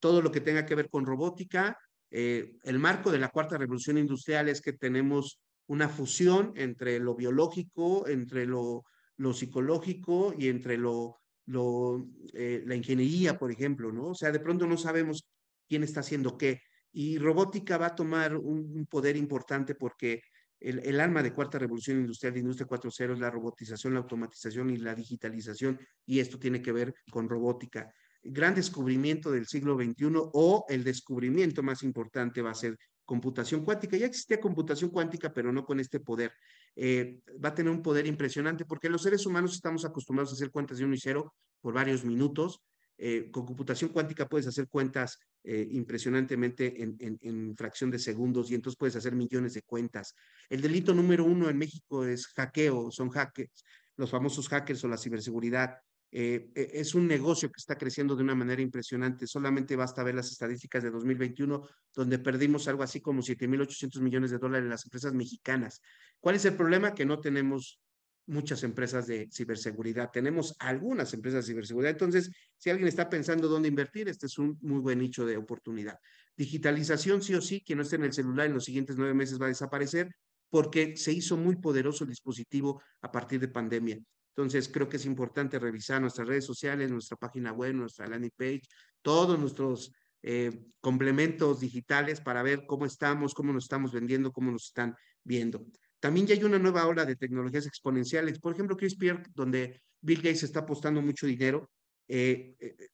Todo 0.00 0.22
lo 0.22 0.32
que 0.32 0.40
tenga 0.40 0.66
que 0.66 0.74
ver 0.74 0.88
con 0.88 1.06
robótica, 1.06 1.78
eh, 2.10 2.56
el 2.64 2.78
marco 2.78 3.10
de 3.10 3.18
la 3.18 3.28
cuarta 3.28 3.58
revolución 3.58 3.98
industrial 3.98 4.48
es 4.48 4.60
que 4.60 4.72
tenemos 4.72 5.40
una 5.66 5.88
fusión 5.88 6.52
entre 6.56 6.98
lo 6.98 7.14
biológico, 7.14 8.06
entre 8.08 8.46
lo, 8.46 8.84
lo 9.16 9.32
psicológico 9.32 10.34
y 10.36 10.48
entre 10.48 10.76
lo, 10.76 11.21
lo, 11.46 12.08
eh, 12.32 12.62
la 12.66 12.74
ingeniería, 12.74 13.38
por 13.38 13.50
ejemplo, 13.50 13.92
¿no? 13.92 14.08
O 14.08 14.14
sea, 14.14 14.30
de 14.30 14.40
pronto 14.40 14.66
no 14.66 14.76
sabemos 14.76 15.26
quién 15.68 15.82
está 15.82 16.00
haciendo 16.00 16.36
qué. 16.36 16.62
Y 16.92 17.18
robótica 17.18 17.78
va 17.78 17.86
a 17.86 17.94
tomar 17.94 18.36
un, 18.36 18.86
poder 18.86 19.16
importante 19.16 19.74
porque 19.74 20.22
el, 20.60 20.80
el, 20.80 21.00
alma 21.00 21.22
de 21.22 21.32
cuarta 21.32 21.58
revolución 21.58 21.98
industrial 21.98 22.34
de 22.34 22.40
Industria 22.40 22.68
4.0 22.68 23.14
es 23.14 23.18
la 23.18 23.30
robotización, 23.30 23.94
la 23.94 24.00
automatización 24.00 24.70
y 24.70 24.76
la 24.76 24.94
digitalización, 24.94 25.80
y 26.06 26.20
esto 26.20 26.38
tiene 26.38 26.62
que 26.62 26.72
ver 26.72 26.94
con 27.10 27.28
robótica. 27.28 27.92
gran 28.22 28.54
descubrimiento 28.54 29.32
del 29.32 29.46
siglo 29.46 29.76
XXI 29.76 30.12
o 30.14 30.64
el 30.68 30.84
descubrimiento 30.84 31.62
más 31.62 31.82
importante 31.82 32.42
va 32.42 32.50
a 32.50 32.54
ser 32.54 32.76
computación 33.04 33.64
cuántica. 33.64 33.96
Ya 33.96 34.06
existía 34.06 34.40
computación 34.40 34.90
cuántica, 34.90 35.32
pero 35.32 35.52
no 35.52 35.64
con 35.64 35.80
este 35.80 36.00
poder. 36.00 36.32
Eh, 36.76 37.20
va 37.44 37.50
a 37.50 37.54
tener 37.54 37.70
un 37.70 37.82
poder 37.82 38.06
impresionante 38.06 38.64
porque 38.64 38.88
los 38.88 39.02
seres 39.02 39.26
humanos 39.26 39.54
estamos 39.54 39.84
acostumbrados 39.84 40.32
a 40.32 40.34
hacer 40.34 40.50
cuentas 40.50 40.78
de 40.78 40.84
uno 40.84 40.94
y 40.94 41.00
cero 41.00 41.34
por 41.60 41.74
varios 41.74 42.04
minutos. 42.04 42.60
Eh, 42.98 43.30
con 43.30 43.44
computación 43.44 43.90
cuántica 43.90 44.28
puedes 44.28 44.46
hacer 44.46 44.68
cuentas 44.68 45.18
eh, 45.42 45.66
impresionantemente 45.72 46.82
en, 46.82 46.94
en, 47.00 47.18
en, 47.20 47.56
fracción 47.56 47.90
de 47.90 47.98
segundos 47.98 48.50
y 48.50 48.54
entonces 48.54 48.78
puedes 48.78 48.94
hacer 48.94 49.14
millones 49.14 49.54
de 49.54 49.62
cuentas. 49.62 50.14
El 50.48 50.60
delito 50.60 50.94
número 50.94 51.24
uno 51.24 51.48
en 51.50 51.58
México 51.58 52.04
es 52.04 52.28
hackeo, 52.28 52.92
son 52.92 53.08
hackers, 53.10 53.64
los 53.96 54.10
famosos 54.10 54.48
hackers 54.48 54.84
o 54.84 54.88
la 54.88 54.96
ciberseguridad. 54.96 55.78
Eh, 56.14 56.50
e, 56.54 56.70
es 56.74 56.94
un 56.94 57.06
negocio 57.08 57.50
que 57.50 57.58
está 57.58 57.76
creciendo 57.76 58.14
de 58.14 58.22
una 58.22 58.34
manera 58.34 58.60
impresionante. 58.60 59.26
Solamente 59.26 59.74
basta 59.76 60.02
ver 60.02 60.14
las 60.14 60.30
estadísticas 60.30 60.82
de 60.82 60.90
2021, 60.90 61.66
donde 61.94 62.18
perdimos 62.18 62.68
algo 62.68 62.82
así 62.82 63.00
como 63.00 63.22
7.800 63.22 64.00
millones 64.00 64.30
de 64.30 64.38
dólares 64.38 64.64
en 64.64 64.70
las 64.70 64.84
empresas 64.84 65.14
mexicanas. 65.14 65.80
¿Cuál 66.20 66.36
es 66.36 66.44
el 66.44 66.54
problema? 66.54 66.94
Que 66.94 67.06
no 67.06 67.18
tenemos 67.18 67.80
muchas 68.26 68.62
empresas 68.62 69.06
de 69.06 69.28
ciberseguridad. 69.32 70.10
Tenemos 70.12 70.54
algunas 70.58 71.12
empresas 71.14 71.46
de 71.46 71.52
ciberseguridad. 71.52 71.92
Entonces, 71.92 72.30
si 72.56 72.70
alguien 72.70 72.88
está 72.88 73.08
pensando 73.08 73.48
dónde 73.48 73.68
invertir, 73.68 74.08
este 74.08 74.26
es 74.26 74.38
un 74.38 74.58
muy 74.60 74.80
buen 74.80 74.98
nicho 74.98 75.24
de 75.24 75.38
oportunidad. 75.38 75.98
Digitalización, 76.36 77.22
sí 77.22 77.34
o 77.34 77.40
sí, 77.40 77.62
quien 77.64 77.78
no 77.78 77.82
esté 77.82 77.96
en 77.96 78.04
el 78.04 78.12
celular 78.12 78.46
en 78.46 78.54
los 78.54 78.64
siguientes 78.64 78.96
nueve 78.96 79.14
meses 79.14 79.40
va 79.40 79.46
a 79.46 79.48
desaparecer 79.48 80.14
porque 80.50 80.98
se 80.98 81.12
hizo 81.12 81.38
muy 81.38 81.56
poderoso 81.56 82.04
el 82.04 82.10
dispositivo 82.10 82.82
a 83.00 83.10
partir 83.10 83.40
de 83.40 83.48
pandemia. 83.48 83.98
Entonces, 84.34 84.68
creo 84.68 84.88
que 84.88 84.96
es 84.96 85.04
importante 85.04 85.58
revisar 85.58 86.00
nuestras 86.00 86.26
redes 86.26 86.44
sociales, 86.44 86.90
nuestra 86.90 87.16
página 87.16 87.52
web, 87.52 87.74
nuestra 87.74 88.06
landing 88.06 88.32
page, 88.36 88.62
todos 89.02 89.38
nuestros 89.38 89.92
eh, 90.22 90.66
complementos 90.80 91.60
digitales 91.60 92.20
para 92.20 92.42
ver 92.42 92.64
cómo 92.66 92.86
estamos, 92.86 93.34
cómo 93.34 93.52
nos 93.52 93.64
estamos 93.64 93.92
vendiendo, 93.92 94.32
cómo 94.32 94.50
nos 94.50 94.66
están 94.66 94.94
viendo. 95.22 95.66
También 96.00 96.26
ya 96.26 96.34
hay 96.34 96.44
una 96.44 96.58
nueva 96.58 96.86
ola 96.86 97.04
de 97.04 97.16
tecnologías 97.16 97.66
exponenciales. 97.66 98.38
Por 98.38 98.54
ejemplo, 98.54 98.76
CRISPR, 98.76 99.22
donde 99.34 99.82
Bill 100.00 100.22
Gates 100.22 100.44
está 100.44 100.60
apostando 100.60 101.02
mucho 101.02 101.26
dinero, 101.26 101.70
eh, 102.08 102.56
eh, 102.58 102.88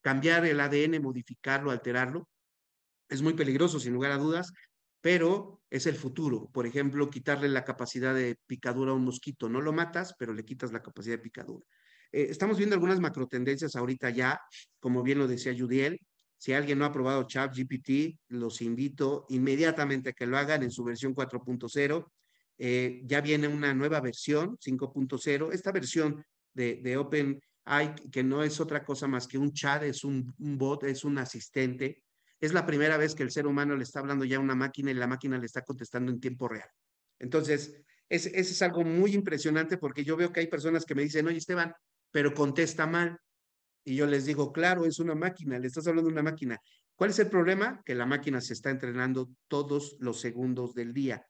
cambiar 0.00 0.46
el 0.46 0.60
ADN, 0.60 1.00
modificarlo, 1.00 1.70
alterarlo, 1.70 2.28
es 3.08 3.22
muy 3.22 3.32
peligroso, 3.34 3.80
sin 3.80 3.94
lugar 3.94 4.12
a 4.12 4.18
dudas, 4.18 4.52
pero 5.00 5.62
es 5.70 5.86
el 5.86 5.96
futuro. 5.96 6.50
Por 6.52 6.66
ejemplo, 6.66 7.10
quitarle 7.10 7.48
la 7.48 7.64
capacidad 7.64 8.14
de 8.14 8.36
picadura 8.46 8.92
a 8.92 8.94
un 8.94 9.04
mosquito. 9.04 9.48
No 9.48 9.60
lo 9.60 9.72
matas, 9.72 10.14
pero 10.18 10.32
le 10.32 10.44
quitas 10.44 10.72
la 10.72 10.82
capacidad 10.82 11.16
de 11.16 11.22
picadura. 11.22 11.64
Eh, 12.10 12.26
estamos 12.30 12.56
viendo 12.56 12.74
algunas 12.74 13.00
macro 13.00 13.26
tendencias 13.26 13.76
ahorita 13.76 14.10
ya, 14.10 14.40
como 14.80 15.02
bien 15.02 15.18
lo 15.18 15.28
decía 15.28 15.54
Judiel. 15.56 16.00
Si 16.36 16.52
alguien 16.52 16.78
no 16.78 16.84
ha 16.84 16.92
probado 16.92 17.24
ChatGPT, 17.24 18.18
los 18.28 18.62
invito 18.62 19.26
inmediatamente 19.28 20.10
a 20.10 20.12
que 20.12 20.26
lo 20.26 20.38
hagan 20.38 20.62
en 20.62 20.70
su 20.70 20.84
versión 20.84 21.14
4.0. 21.14 22.10
Eh, 22.58 23.02
ya 23.04 23.20
viene 23.20 23.48
una 23.48 23.74
nueva 23.74 24.00
versión, 24.00 24.56
5.0. 24.58 25.52
Esta 25.52 25.72
versión 25.72 26.24
de, 26.54 26.80
de 26.82 26.96
OpenAI, 26.96 27.94
que 28.10 28.22
no 28.22 28.42
es 28.42 28.60
otra 28.60 28.84
cosa 28.84 29.06
más 29.08 29.26
que 29.26 29.36
un 29.36 29.52
chat, 29.52 29.82
es 29.82 30.04
un, 30.04 30.32
un 30.38 30.58
bot, 30.58 30.84
es 30.84 31.04
un 31.04 31.18
asistente, 31.18 32.02
es 32.40 32.52
la 32.52 32.66
primera 32.66 32.96
vez 32.96 33.14
que 33.14 33.22
el 33.22 33.30
ser 33.30 33.46
humano 33.46 33.76
le 33.76 33.82
está 33.82 34.00
hablando 34.00 34.24
ya 34.24 34.36
a 34.36 34.40
una 34.40 34.54
máquina 34.54 34.90
y 34.90 34.94
la 34.94 35.06
máquina 35.06 35.38
le 35.38 35.46
está 35.46 35.62
contestando 35.62 36.12
en 36.12 36.20
tiempo 36.20 36.48
real. 36.48 36.68
Entonces, 37.18 37.82
ese, 38.08 38.38
es 38.38 38.62
algo 38.62 38.84
muy 38.84 39.14
impresionante 39.14 39.76
porque 39.76 40.04
yo 40.04 40.16
veo 40.16 40.32
que 40.32 40.40
hay 40.40 40.46
personas 40.46 40.84
que 40.84 40.94
me 40.94 41.02
dicen, 41.02 41.26
oye 41.26 41.38
Esteban, 41.38 41.74
pero 42.10 42.32
contesta 42.34 42.86
mal. 42.86 43.18
Y 43.84 43.96
yo 43.96 44.06
les 44.06 44.26
digo, 44.26 44.52
claro, 44.52 44.84
es 44.84 44.98
una 44.98 45.14
máquina, 45.14 45.58
le 45.58 45.66
estás 45.66 45.86
hablando 45.86 46.08
de 46.08 46.12
una 46.12 46.22
máquina. 46.22 46.60
¿Cuál 46.94 47.10
es 47.10 47.18
el 47.18 47.28
problema? 47.28 47.82
Que 47.84 47.94
la 47.94 48.06
máquina 48.06 48.40
se 48.40 48.52
está 48.52 48.70
entrenando 48.70 49.30
todos 49.48 49.96
los 50.00 50.20
segundos 50.20 50.74
del 50.74 50.92
día. 50.92 51.26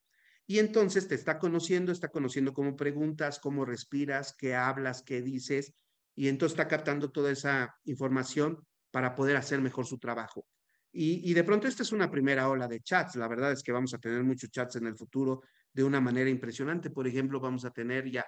Y 0.47 0.59
entonces 0.59 1.09
te 1.09 1.15
está 1.15 1.39
conociendo, 1.39 1.93
está 1.93 2.09
conociendo 2.09 2.55
cómo 2.55 2.75
preguntas, 2.75 3.39
cómo 3.39 3.65
respiras, 3.65 4.35
qué 4.37 4.55
hablas, 4.55 5.03
qué 5.03 5.21
dices, 5.21 5.75
y 6.15 6.29
entonces 6.29 6.55
está 6.55 6.69
captando 6.69 7.11
toda 7.11 7.31
esa 7.31 7.77
información 7.85 8.67
para 8.91 9.15
poder 9.15 9.37
hacer 9.37 9.61
mejor 9.61 9.87
su 9.87 9.99
trabajo. 9.99 10.47
Y, 10.93 11.35
de 11.35 11.45
pronto 11.45 11.69
esta 11.69 11.83
es 11.83 11.93
una 11.93 12.11
primera 12.11 12.49
ola 12.49 12.67
de 12.67 12.81
chats. 12.81 13.17
La 13.17 13.29
verdad 13.29 13.53
es 13.53 13.63
que 13.63 13.73
vamos 13.73 13.93
a 13.95 13.99
tener 13.99 14.23
muchos 14.25 14.51
chats 14.51 14.77
en 14.77 14.87
el 14.87 14.97
futuro 14.97 15.43
de 15.73 15.85
una 15.85 16.01
manera 16.01 16.31
impresionante. 16.31 16.91
Por 16.91 17.07
ejemplo, 17.07 17.41
vamos 17.41 17.65
a 17.65 17.71
tener 17.71 18.11
ya, 18.11 18.25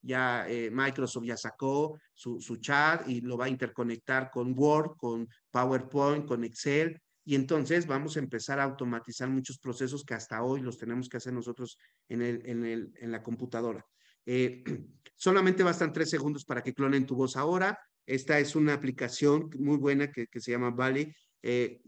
ya 0.00 0.48
eh, 0.48 0.70
Microsoft 0.70 1.24
ya 1.24 1.36
sacó 1.36 1.98
su, 2.12 2.40
su 2.40 2.56
chat 2.56 3.08
y 3.08 3.22
lo 3.22 3.36
va 3.36 3.46
a 3.46 3.48
interconectar 3.48 4.30
con 4.30 4.52
Word, 4.56 4.96
con 4.96 5.26
PowerPoint, 5.50 6.26
con 6.26 6.44
Excel. 6.44 7.00
Y 7.24 7.34
entonces 7.34 7.86
vamos 7.86 8.16
a 8.16 8.20
empezar 8.20 8.58
a 8.58 8.64
automatizar 8.64 9.28
muchos 9.28 9.58
procesos 9.58 10.04
que 10.04 10.14
hasta 10.14 10.42
hoy 10.42 10.60
los 10.60 10.76
tenemos 10.78 11.08
que 11.08 11.16
hacer 11.16 11.32
nosotros 11.32 11.78
en, 12.08 12.20
el, 12.20 12.42
en, 12.44 12.64
el, 12.64 12.92
en 13.00 13.10
la 13.10 13.22
computadora. 13.22 13.84
Eh, 14.26 14.62
solamente 15.16 15.62
bastan 15.62 15.92
tres 15.92 16.10
segundos 16.10 16.44
para 16.44 16.62
que 16.62 16.74
clonen 16.74 17.06
tu 17.06 17.16
voz 17.16 17.36
ahora. 17.36 17.78
Esta 18.04 18.38
es 18.38 18.54
una 18.54 18.74
aplicación 18.74 19.48
muy 19.58 19.78
buena 19.78 20.10
que, 20.10 20.26
que 20.26 20.40
se 20.40 20.50
llama 20.50 20.70
Valley 20.70 21.14
eh, 21.42 21.82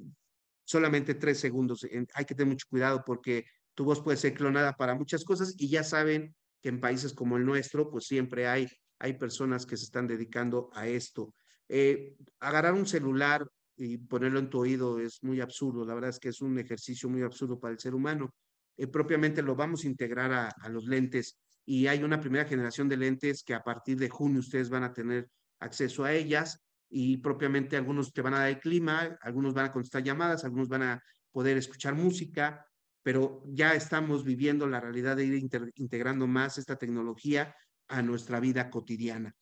solamente 0.65 1.15
tres 1.15 1.39
segundos. 1.39 1.87
Hay 2.15 2.25
que 2.25 2.35
tener 2.35 2.53
mucho 2.53 2.67
cuidado 2.69 3.05
porque 3.05 3.45
tu 3.75 3.85
voz 3.85 4.01
puede 4.01 4.17
ser 4.17 4.35
clonada 4.35 4.77
para 4.77 4.95
muchas 4.95 5.25
cosas 5.25 5.55
y 5.59 5.69
ya 5.69 5.85
saben 5.85 6.35
que 6.61 6.69
en 6.69 6.81
países 6.81 7.13
como 7.13 7.37
el 7.37 7.45
nuestro, 7.45 7.91
pues 7.91 8.07
siempre 8.07 8.47
hay, 8.47 8.69
hay 8.99 9.15
personas 9.15 9.67
que 9.67 9.77
se 9.77 9.85
están 9.85 10.07
dedicando 10.07 10.71
a 10.73 10.89
esto. 10.89 11.35
Eh, 11.69 12.17
agarrar 12.41 12.75
un 12.75 12.87
celular 12.87 13.47
y 13.77 13.99
ponerlo 13.99 14.39
en 14.39 14.51
tu 14.51 14.61
oído 14.61 14.99
es 14.99 15.23
muy 15.23 15.41
absurdo. 15.41 15.85
La 15.85 15.95
verdad 15.95 16.11
es 16.11 16.19
que 16.19 16.29
es 16.29 16.41
un 16.41 16.59
ejercicio 16.59 17.09
muy 17.09 17.23
absurdo 17.23 17.59
para 17.59 17.73
el 17.73 17.81
ser 17.81 17.95
humano. 17.95 18.35
Eh, 18.77 18.87
propiamente 18.87 19.43
lo 19.43 19.55
vamos 19.55 19.85
a 19.85 19.89
integrar 19.89 20.33
a, 20.33 20.49
a 20.49 20.69
los 20.69 20.87
lentes 20.87 21.39
y 21.67 21.87
hay 21.87 22.03
una 22.03 22.21
primera 22.21 22.45
generación 22.45 22.89
de 22.89 22.97
lentes 22.97 23.43
que 23.43 23.55
a 23.55 23.63
partir 23.63 23.99
de 23.99 24.09
junio 24.09 24.41
ustedes 24.41 24.71
van 24.71 24.85
a 24.85 24.93
tener 24.93 25.29
acceso 25.61 26.05
a 26.05 26.13
ellas 26.13 26.61
y 26.89 27.17
propiamente 27.19 27.77
algunos 27.77 28.13
te 28.13 28.23
van 28.23 28.35
a 28.35 28.41
dar 28.41 28.49
el 28.49 28.61
clima, 28.61 29.17
algunos 29.21 29.55
van 29.55 29.67
a 29.67 29.73
contestar 29.73 30.03
llamadas, 30.03 30.45
algunos 30.45 30.69
van 30.69 30.83
a 30.83 31.03
poder 31.33 31.57
escuchar 31.57 31.95
música, 31.95 32.67
pero 33.03 33.43
ya 33.47 33.75
estamos 33.75 34.25
viviendo 34.25 34.67
la 34.67 34.81
realidad 34.81 35.17
de 35.17 35.27
ir 35.27 35.49
integrando 35.75 36.27
más 36.27 36.59
esta 36.59 36.77
tecnología 36.77 37.55
a 37.89 38.03
nuestra 38.03 38.41
vida 38.41 38.71
cotidiana. 38.71 39.35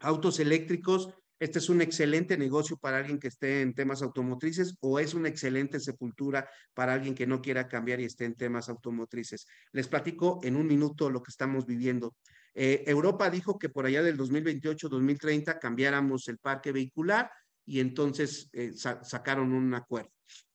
Autos 0.00 0.40
eléctricos, 0.40 1.10
este 1.40 1.58
es 1.58 1.68
un 1.68 1.82
excelente 1.82 2.38
negocio 2.38 2.76
para 2.76 2.98
alguien 2.98 3.18
que 3.18 3.28
esté 3.28 3.62
en 3.62 3.74
temas 3.74 4.02
automotrices 4.02 4.74
o 4.80 4.98
es 4.98 5.14
una 5.14 5.28
excelente 5.28 5.80
sepultura 5.80 6.48
para 6.74 6.94
alguien 6.94 7.14
que 7.14 7.26
no 7.26 7.40
quiera 7.42 7.68
cambiar 7.68 8.00
y 8.00 8.04
esté 8.04 8.24
en 8.24 8.34
temas 8.34 8.68
automotrices. 8.68 9.46
Les 9.72 9.86
platico 9.86 10.40
en 10.42 10.56
un 10.56 10.66
minuto 10.66 11.10
lo 11.10 11.22
que 11.22 11.30
estamos 11.30 11.66
viviendo. 11.66 12.16
Eh, 12.54 12.84
Europa 12.86 13.30
dijo 13.30 13.58
que 13.58 13.68
por 13.68 13.86
allá 13.86 14.02
del 14.02 14.18
2028-2030 14.18 15.58
cambiáramos 15.58 16.28
el 16.28 16.38
parque 16.38 16.72
vehicular 16.72 17.30
y 17.64 17.80
entonces 17.80 18.48
eh, 18.52 18.72
sa 18.74 19.04
sacaron 19.04 19.52
un 19.52 19.74
acuerdo, 19.74 20.10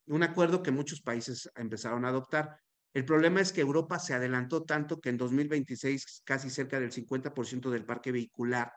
un 0.07 0.23
acuerdo 0.23 0.63
que 0.63 0.71
muchos 0.71 1.01
países 1.01 1.49
empezaron 1.55 2.05
a 2.05 2.09
adoptar. 2.09 2.57
El 2.93 3.05
problema 3.05 3.41
es 3.41 3.51
que 3.51 3.61
Europa 3.61 3.99
se 3.99 4.13
adelantó 4.13 4.63
tanto 4.63 4.99
que 4.99 5.09
en 5.09 5.17
2026 5.17 6.21
casi 6.23 6.49
cerca 6.49 6.79
del 6.79 6.91
50% 6.91 7.69
del 7.69 7.85
parque 7.85 8.11
vehicular 8.11 8.71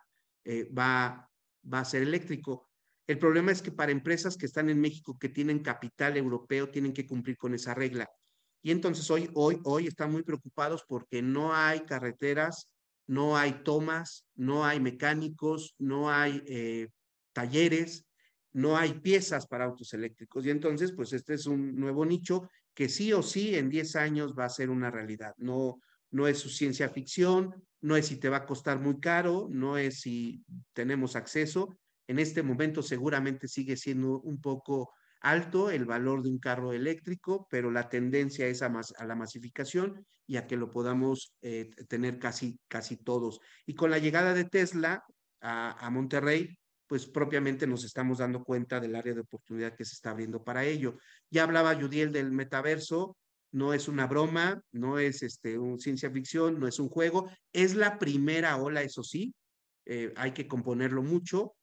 eh, 0.45 0.71
va, 0.73 1.29
va 1.73 1.81
a 1.81 1.85
ser 1.85 2.03
eléctrico. 2.03 2.69
El 3.07 3.19
problema 3.19 3.53
es 3.53 3.63
que 3.63 3.73
para 3.73 3.93
empresas 3.93 4.37
que 4.37 4.47
están 4.47 4.69
en 4.69 4.81
México, 4.81 5.19
que 5.19 5.29
tienen 5.29 5.61
capital 5.61 6.17
europeo, 6.17 6.71
tienen 6.71 6.93
que 6.93 7.07
cumplir 7.07 7.37
con 7.37 7.55
esa 7.55 7.75
regla. 7.75 8.09
Y 8.63 8.73
entonces 8.73 9.09
hoy, 9.11 9.31
hoy, 9.35 9.61
hoy 9.65 9.87
están 9.87 10.11
muy 10.11 10.25
preocupados 10.25 10.85
porque 10.89 11.23
no 11.23 11.55
hay 11.55 11.81
carreteras, 11.81 12.69
no 13.07 13.37
hay 13.37 13.63
tomas, 13.63 14.27
no 14.35 14.65
hay 14.65 14.81
mecánicos, 14.81 15.75
no 15.79 16.11
hay 16.11 16.43
eh, 16.47 16.89
talleres, 17.33 18.07
no 18.53 18.77
hay 18.77 18.95
piezas 18.95 19.47
para 19.47 19.65
autos 19.65 19.93
eléctricos. 19.95 20.47
Y 20.47 20.51
entonces, 20.51 20.93
pues 20.93 21.13
este 21.13 21.35
es 21.35 21.47
un 21.47 21.77
nuevo 21.77 22.05
nicho 22.05 22.49
que 22.75 22.89
sí 22.89 23.13
o 23.13 23.23
sí 23.23 23.55
en 23.55 23.71
10 23.71 23.97
años 23.97 24.35
va 24.37 24.47
a 24.47 24.51
ser 24.51 24.71
una 24.71 24.91
realidad. 24.91 25.35
No, 25.39 25.81
no 26.11 26.27
es 26.27 26.39
su 26.39 26.49
ciencia 26.49 26.89
ficción, 26.89 27.55
no 27.81 27.97
es 27.97 28.07
si 28.07 28.17
te 28.17 28.29
va 28.29 28.39
a 28.39 28.47
costar 28.47 28.81
muy 28.81 28.99
caro, 28.99 29.49
no 29.51 29.79
es 29.79 30.01
si 30.01 30.45
tenemos 30.73 31.17
acceso. 31.17 31.79
En 32.09 32.19
este 32.19 32.43
momento 32.43 32.83
seguramente 32.83 33.49
sigue 33.49 33.77
siendo 33.77 34.21
un 34.21 34.41
poco 34.41 34.93
alto 35.21 35.71
el 35.71 35.85
valor 35.85 36.23
de 36.23 36.31
un 36.31 36.39
carro 36.39 36.73
eléctrico, 36.73 37.47
pero 37.51 37.71
la 37.71 37.89
tendencia 37.89 38.47
es 38.47 38.63
a, 38.63 38.71
la 39.05 39.15
masificación 39.15 40.07
y 40.27 40.37
a 40.37 40.47
que 40.47 40.57
lo 40.57 40.71
podamos 40.71 41.35
eh, 41.43 41.71
tener 41.89 42.19
casi, 42.19 42.59
casi 42.69 42.97
todos. 42.97 43.41
Y 43.67 43.75
con 43.75 43.91
la 43.91 43.99
llegada 43.99 44.35
de 44.35 44.45
Tesla 44.45 45.05
a, 45.41 45.91
Monterrey, 45.91 46.57
pues 46.87 47.07
propiamente 47.07 47.67
nos 47.67 47.85
estamos 47.85 48.19
dando 48.19 48.43
cuenta 48.43 48.81
del 48.81 48.97
área 48.97 49.15
de 49.15 49.21
oportunidad 49.21 49.75
que 49.75 49.85
se 49.85 49.95
está 49.95 50.11
abriendo 50.11 50.43
para 50.43 50.65
ello. 50.65 50.97
Ya 51.31 51.45
hablaba 51.45 51.75
Judiel 51.75 52.13
del 52.13 52.33
metaverso, 52.33 53.17
no 53.53 53.73
es 53.73 53.89
una 53.89 54.07
broma, 54.07 54.61
no 54.73 54.99
es 54.99 55.23
este, 55.23 55.59
un 55.59 55.79
ciencia 55.79 56.11
ficción, 56.11 56.59
no 56.59 56.67
es 56.67 56.79
un 56.79 56.89
juego, 56.89 57.31
es 57.53 57.75
la 57.75 57.99
primera 57.99 58.57
ola, 58.57 58.83
eso 58.83 59.03
sí, 59.03 59.35
eh, 59.87 60.13
hay 60.17 60.33
que 60.33 60.49
componerlo 60.49 61.03
mucho, 61.03 61.55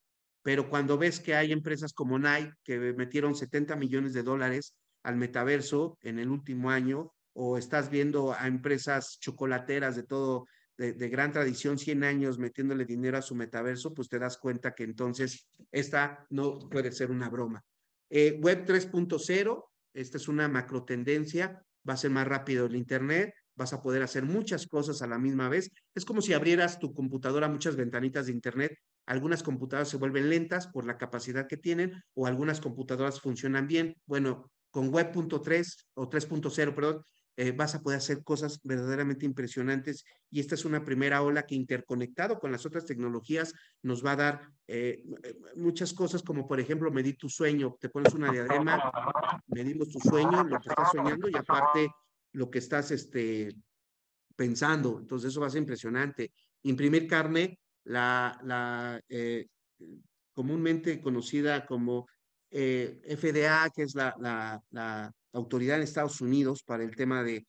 pero 0.44 0.70
cuando 0.70 0.98
ves 0.98 1.20
que 1.20 1.36
hay 1.36 1.52
empresas 1.52 1.94
como 1.94 2.20
Nike 2.20 2.52
que 2.64 2.78
metieron 2.94 3.34
70 3.34 3.76
millones 3.78 4.14
de 4.14 4.24
dólares 4.24 4.76
al 5.02 5.16
metaverso 5.16 5.98
en 6.02 6.20
el 6.20 6.30
último 6.30 6.70
año, 6.70 7.12
o 7.34 7.58
estás 7.58 7.90
viendo 7.90 8.34
a 8.34 8.48
empresas 8.48 9.18
chocolateras 9.20 9.96
de 9.96 10.04
todo, 10.04 10.46
de, 10.78 10.94
gran 11.10 11.32
tradición, 11.32 11.78
100 11.78 12.04
años 12.04 12.38
metiéndole 12.38 12.86
dinero 12.86 13.18
a 13.18 13.22
su 13.22 13.36
metaverso, 13.36 13.94
pues 13.94 14.08
te 14.08 14.20
das 14.20 14.38
cuenta 14.38 14.76
que 14.76 14.84
entonces 14.84 15.48
esta 15.72 16.28
no 16.30 16.60
puede 16.60 16.92
ser 16.92 17.10
una 17.10 17.30
broma. 17.30 17.64
Eh, 18.10 18.40
Web 18.42 18.66
3.0, 18.68 19.64
esta 19.94 20.18
es 20.18 20.28
una 20.28 20.48
macro 20.48 20.84
tendencia, 20.84 21.64
va 21.88 21.94
a 21.94 21.98
ser 21.98 22.12
más 22.12 22.28
rápido 22.28 22.68
el 22.68 22.76
Internet, 22.76 23.34
vas 23.56 23.74
a 23.74 23.82
poder 23.82 24.04
hacer 24.04 24.24
muchas 24.24 24.68
cosas 24.68 25.02
a 25.02 25.08
la 25.08 25.18
misma 25.18 25.50
vez. 25.50 25.72
Es 25.96 26.06
como 26.06 26.22
si 26.22 26.34
abrieras 26.34 26.80
tu 26.80 26.94
computadora 26.94 27.50
muchas 27.50 27.76
ventanitas 27.76 28.28
de 28.28 28.34
Internet 28.34 28.78
algunas 29.06 29.44
computadoras 29.44 29.90
se 29.90 29.98
vuelven 29.98 30.30
lentas 30.30 30.68
por 30.68 30.86
la 30.86 30.98
capacidad 30.98 31.48
que 31.48 31.58
tienen 31.58 32.02
o 32.14 32.28
algunas 32.28 32.62
computadoras 32.62 33.20
funcionan 33.20 33.68
bien. 33.68 33.96
Bueno, 34.06 34.52
con 34.72 34.90
Web.3 34.90 35.86
o 35.96 36.10
3.0, 36.10 36.76
perdón, 36.76 37.04
eh, 37.36 37.52
vas 37.52 37.74
a 37.74 37.82
poder 37.82 37.98
hacer 37.98 38.24
cosas 38.24 38.60
verdaderamente 38.64 39.26
impresionantes 39.26 40.06
y 40.30 40.40
esta 40.40 40.54
es 40.54 40.66
una 40.66 40.86
primera 40.86 41.24
ola 41.24 41.48
que 41.48 41.56
interconectado 41.56 42.40
con 42.40 42.52
las 42.52 42.64
otras 42.66 42.86
tecnologías 42.86 43.54
nos 43.82 44.06
va 44.06 44.12
a 44.12 44.16
dar 44.16 44.50
eh, 44.68 45.04
muchas 45.56 45.94
cosas 45.94 46.22
como 46.22 46.48
por 46.48 46.60
ejemplo 46.60 46.92
medir 46.92 47.18
tu 47.18 47.30
sueño, 47.30 47.76
te 47.80 47.90
pones 47.90 48.14
una 48.14 48.32
diadema, 48.32 48.92
medimos 49.48 49.90
tu 49.90 50.00
sueño, 50.00 50.44
lo 50.44 50.60
que 50.60 50.70
estás 50.70 50.92
soñando 50.92 51.28
y 51.28 51.36
aparte 51.36 51.90
lo 52.34 52.52
que 52.52 52.60
estás 52.60 52.92
este, 52.92 53.56
pensando, 54.36 55.00
entonces 55.00 55.32
eso 55.32 55.42
va 55.42 55.48
a 55.48 55.50
ser 55.50 55.62
impresionante. 55.62 56.32
Imprimir 56.64 57.08
carne, 57.08 57.60
la, 57.86 59.02
eh, 59.10 59.48
comúnmente 60.34 61.02
conocida 61.02 61.66
como 61.66 62.08
eh, 62.50 63.02
FDA, 63.18 63.70
que 63.70 63.84
es 63.84 63.96
la, 63.96 64.62
autoridad 65.36 65.78
en 65.78 65.84
Estados 65.84 66.22
Unidos 66.22 66.62
para 66.64 66.84
el 66.84 66.96
tema 66.96 67.24
de, 67.24 67.46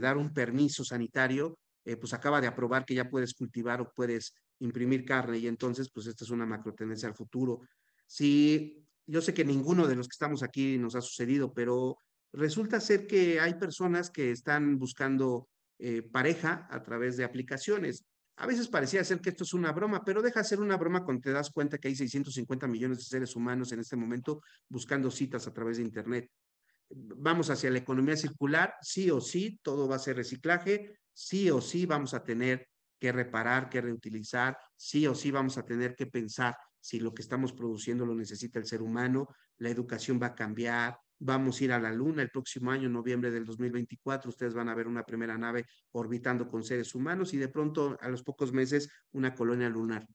dar 0.00 0.16
un 0.16 0.32
permiso 0.32 0.84
sanitario, 0.84 1.58
eh, 1.84 1.96
pues 1.96 2.14
acaba 2.14 2.40
de 2.40 2.46
aprobar 2.46 2.86
que 2.86 2.94
ya 2.94 3.10
puedes 3.10 3.34
cultivar 3.34 3.82
o 3.82 3.92
puedes 3.94 4.32
imprimir 4.60 5.04
carne 5.04 5.38
y 5.38 5.46
entonces 5.46 5.90
pues 5.92 6.06
esta 6.06 6.24
es 6.24 6.30
una 6.30 6.46
macro 6.46 6.74
tendencia 6.74 7.08
al 7.08 7.14
futuro. 7.14 7.60
Sí, 8.06 8.86
yo 9.06 9.20
sé 9.20 9.34
que 9.34 9.44
ninguno 9.44 9.86
de 9.86 9.96
los 9.96 10.08
que 10.08 10.14
estamos 10.14 10.42
aquí 10.42 10.78
nos 10.78 10.94
ha 10.94 11.02
sucedido, 11.02 11.52
pero 11.52 11.98
resulta 12.32 12.80
ser 12.80 13.06
que 13.06 13.38
hay 13.38 13.54
personas 13.54 14.10
que 14.10 14.30
están 14.30 14.78
buscando 14.78 15.48
pareja 16.10 16.66
a 16.70 16.82
través 16.82 17.16
de 17.18 17.24
aplicaciones. 17.24 18.04
A 18.40 18.46
veces 18.46 18.68
parecía 18.68 19.02
ser 19.02 19.20
que 19.20 19.30
esto 19.30 19.42
es 19.42 19.52
una 19.52 19.72
broma, 19.72 20.04
pero 20.04 20.22
deja 20.22 20.40
de 20.40 20.48
ser 20.48 20.60
una 20.60 20.76
broma 20.76 21.04
cuando 21.04 21.22
te 21.22 21.32
das 21.32 21.50
cuenta 21.50 21.78
que 21.78 21.88
hay 21.88 21.96
650 21.96 22.68
millones 22.68 22.98
de 22.98 23.04
seres 23.04 23.34
humanos 23.34 23.72
en 23.72 23.80
este 23.80 23.96
momento 23.96 24.42
buscando 24.68 25.10
citas 25.10 25.48
a 25.48 25.52
través 25.52 25.78
de 25.78 25.82
Internet. 25.82 26.30
Vamos 26.88 27.50
hacia 27.50 27.70
la 27.70 27.78
economía 27.78 28.16
circular, 28.16 28.74
sí 28.80 29.10
o 29.10 29.20
sí, 29.20 29.58
todo 29.60 29.88
va 29.88 29.96
a 29.96 29.98
ser 29.98 30.16
reciclaje, 30.16 30.98
sí 31.12 31.50
o 31.50 31.60
sí 31.60 31.84
vamos 31.84 32.14
a 32.14 32.22
tener 32.22 32.68
que 33.00 33.10
reparar, 33.10 33.68
que 33.68 33.80
reutilizar, 33.80 34.56
sí 34.76 35.04
o 35.08 35.16
sí 35.16 35.32
vamos 35.32 35.58
a 35.58 35.64
tener 35.64 35.96
que 35.96 36.06
pensar 36.06 36.56
si 36.80 37.00
lo 37.00 37.12
que 37.12 37.22
estamos 37.22 37.52
produciendo 37.52 38.06
lo 38.06 38.14
necesita 38.14 38.60
el 38.60 38.66
ser 38.66 38.82
humano, 38.82 39.28
la 39.56 39.68
educación 39.68 40.20
va 40.22 40.28
a 40.28 40.34
cambiar, 40.36 40.96
Vamos 41.20 41.60
a 41.60 41.64
ir 41.64 41.72
a 41.72 41.80
la 41.80 41.92
Luna 41.92 42.22
el 42.22 42.30
próximo 42.30 42.70
año, 42.70 42.88
noviembre 42.88 43.30
del 43.30 43.44
2024. 43.44 44.30
Ustedes 44.30 44.54
van 44.54 44.68
a 44.68 44.74
ver 44.74 44.86
una 44.86 45.04
primera 45.04 45.36
nave 45.36 45.66
orbitando 45.92 46.48
con 46.48 46.62
seres 46.62 46.94
humanos 46.94 47.34
y 47.34 47.38
de 47.38 47.48
pronto, 47.48 47.98
a 48.00 48.08
los 48.08 48.22
pocos 48.22 48.52
meses, 48.52 48.88
una 49.12 49.34
colonia 49.34 49.68
lunar. 49.68 50.06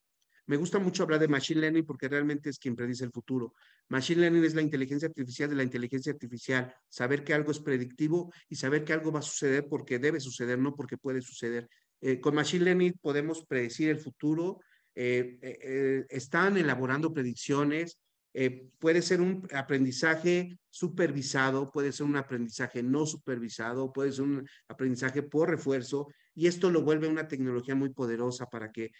Me 0.45 0.57
gusta 0.57 0.79
mucho 0.79 1.03
hablar 1.03 1.19
de 1.19 1.27
Machine 1.27 1.61
Learning 1.61 1.85
porque 1.85 2.09
realmente 2.09 2.49
es 2.49 2.59
quien 2.59 2.75
predice 2.75 3.05
el 3.05 3.11
futuro. 3.11 3.53
Machine 3.89 4.21
Learning 4.21 4.43
es 4.43 4.55
la 4.55 4.61
inteligencia 4.61 5.07
artificial 5.07 5.49
de 5.49 5.55
la 5.55 5.63
inteligencia 5.63 6.11
artificial. 6.11 6.73
Saber 6.89 7.23
que 7.23 7.33
algo 7.33 7.51
es 7.51 7.59
predictivo 7.59 8.33
y 8.49 8.55
saber 8.55 8.83
que 8.83 8.93
algo 8.93 9.11
va 9.11 9.19
a 9.19 9.23
suceder 9.23 9.67
porque 9.69 9.99
debe 9.99 10.19
suceder, 10.19 10.59
no 10.59 10.75
porque 10.75 10.97
puede 10.97 11.21
suceder. 11.21 11.69
Eh, 12.01 12.19
con 12.19 12.35
Machine 12.35 12.65
Learning 12.65 12.93
podemos 13.01 13.45
predecir 13.45 13.89
el 13.89 13.99
futuro. 13.99 14.59
Eh, 14.95 15.39
eh, 15.41 16.05
están 16.09 16.57
elaborando 16.57 17.13
predicciones 17.13 17.99
eh, 18.33 18.69
puede 18.79 19.01
ser 19.01 19.21
un 19.21 19.47
aprendizaje 19.53 20.57
supervisado, 20.69 21.71
puede 21.71 21.91
ser 21.91 22.05
un 22.07 22.15
aprendizaje 22.15 22.81
no 22.81 23.05
supervisado, 23.05 23.93
puede 23.93 24.11
ser 24.11 24.23
un 24.23 24.47
aprendizaje 24.67 25.21
por 25.23 25.49
refuerzo, 25.49 26.07
y 26.35 26.47
esto 26.47 26.71
lo 26.71 26.81
vuelve 26.81 27.07
una 27.07 27.27
tecnología 27.27 27.75
muy 27.75 27.89
poderosa 27.89 28.47
para 28.47 28.71
que 28.71 28.91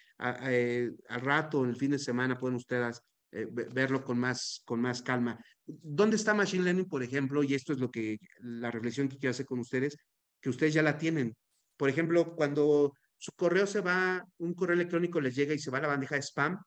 eh, 0.43 0.91
al 1.09 1.21
rato, 1.21 1.63
en 1.63 1.71
el 1.71 1.75
fin 1.75 1.91
de 1.91 1.99
semana, 1.99 2.38
puedan 2.38 2.55
ustedes 2.55 3.01
eh, 3.31 3.47
verlo 3.49 4.03
con 4.03 4.19
más, 4.19 4.61
con 4.65 4.79
más 4.79 5.01
calma. 5.01 5.43
¿Dónde 5.65 6.17
está 6.17 6.36
Machine 6.36 6.65
Learning, 6.65 6.88
por 6.88 7.01
ejemplo? 7.01 7.41
Y 7.41 7.55
esto 7.55 7.73
es 7.73 7.79
lo 7.79 7.89
que 7.89 8.19
la 8.39 8.69
reflexión 8.69 9.09
que 9.09 9.17
quiero 9.17 9.31
hacer 9.31 9.47
con 9.47 9.59
ustedes, 9.59 9.97
que 10.39 10.51
ustedes 10.51 10.75
ya 10.75 10.84
la 10.84 10.97
tienen. 10.99 11.36
Por 11.75 11.89
ejemplo, 11.89 12.36
cuando 12.36 12.93
su 13.17 13.31
correo 13.36 13.65
se 13.65 13.81
va, 13.81 14.23
un 14.38 14.53
correo 14.53 14.75
electrónico 14.75 15.19
les 15.19 15.36
llega 15.36 15.55
y 15.55 15.59
se 15.59 15.71
va 15.71 15.79
a 15.79 15.81
la 15.81 15.88
bandeja 15.88 16.15
de 16.15 16.21
spam, 16.21 16.59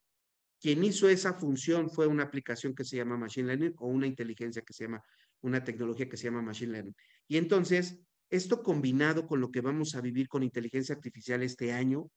quien 0.61 0.83
hizo 0.85 1.09
esa 1.09 1.35
función 1.35 1.91
fue 1.91 2.07
una 2.07 2.25
aplicación 2.25 2.75
que 2.75 2.85
se 2.85 2.97
llama 2.97 3.17
Machine 3.17 3.49
Learning 3.49 3.75
o 3.79 3.89
una 3.89 4.07
inteligencia 4.07 4.63
que 4.63 4.73
se 4.73 4.85
llama, 4.85 5.03
una 5.43 5.63
tecnología 5.63 6.09
que 6.09 6.17
se 6.17 6.25
llama 6.25 6.43
Machine 6.43 6.73
Learning. 6.73 6.97
Y 7.29 7.37
entonces, 7.37 7.99
esto 8.31 8.63
combinado 8.63 9.27
con 9.27 9.41
lo 9.41 9.51
que 9.51 9.61
vamos 9.61 9.95
a 9.95 10.01
vivir 10.01 10.29
con 10.29 10.43
inteligencia 10.43 10.95
artificial 10.95 11.43
este 11.43 11.73
año, 11.73 12.11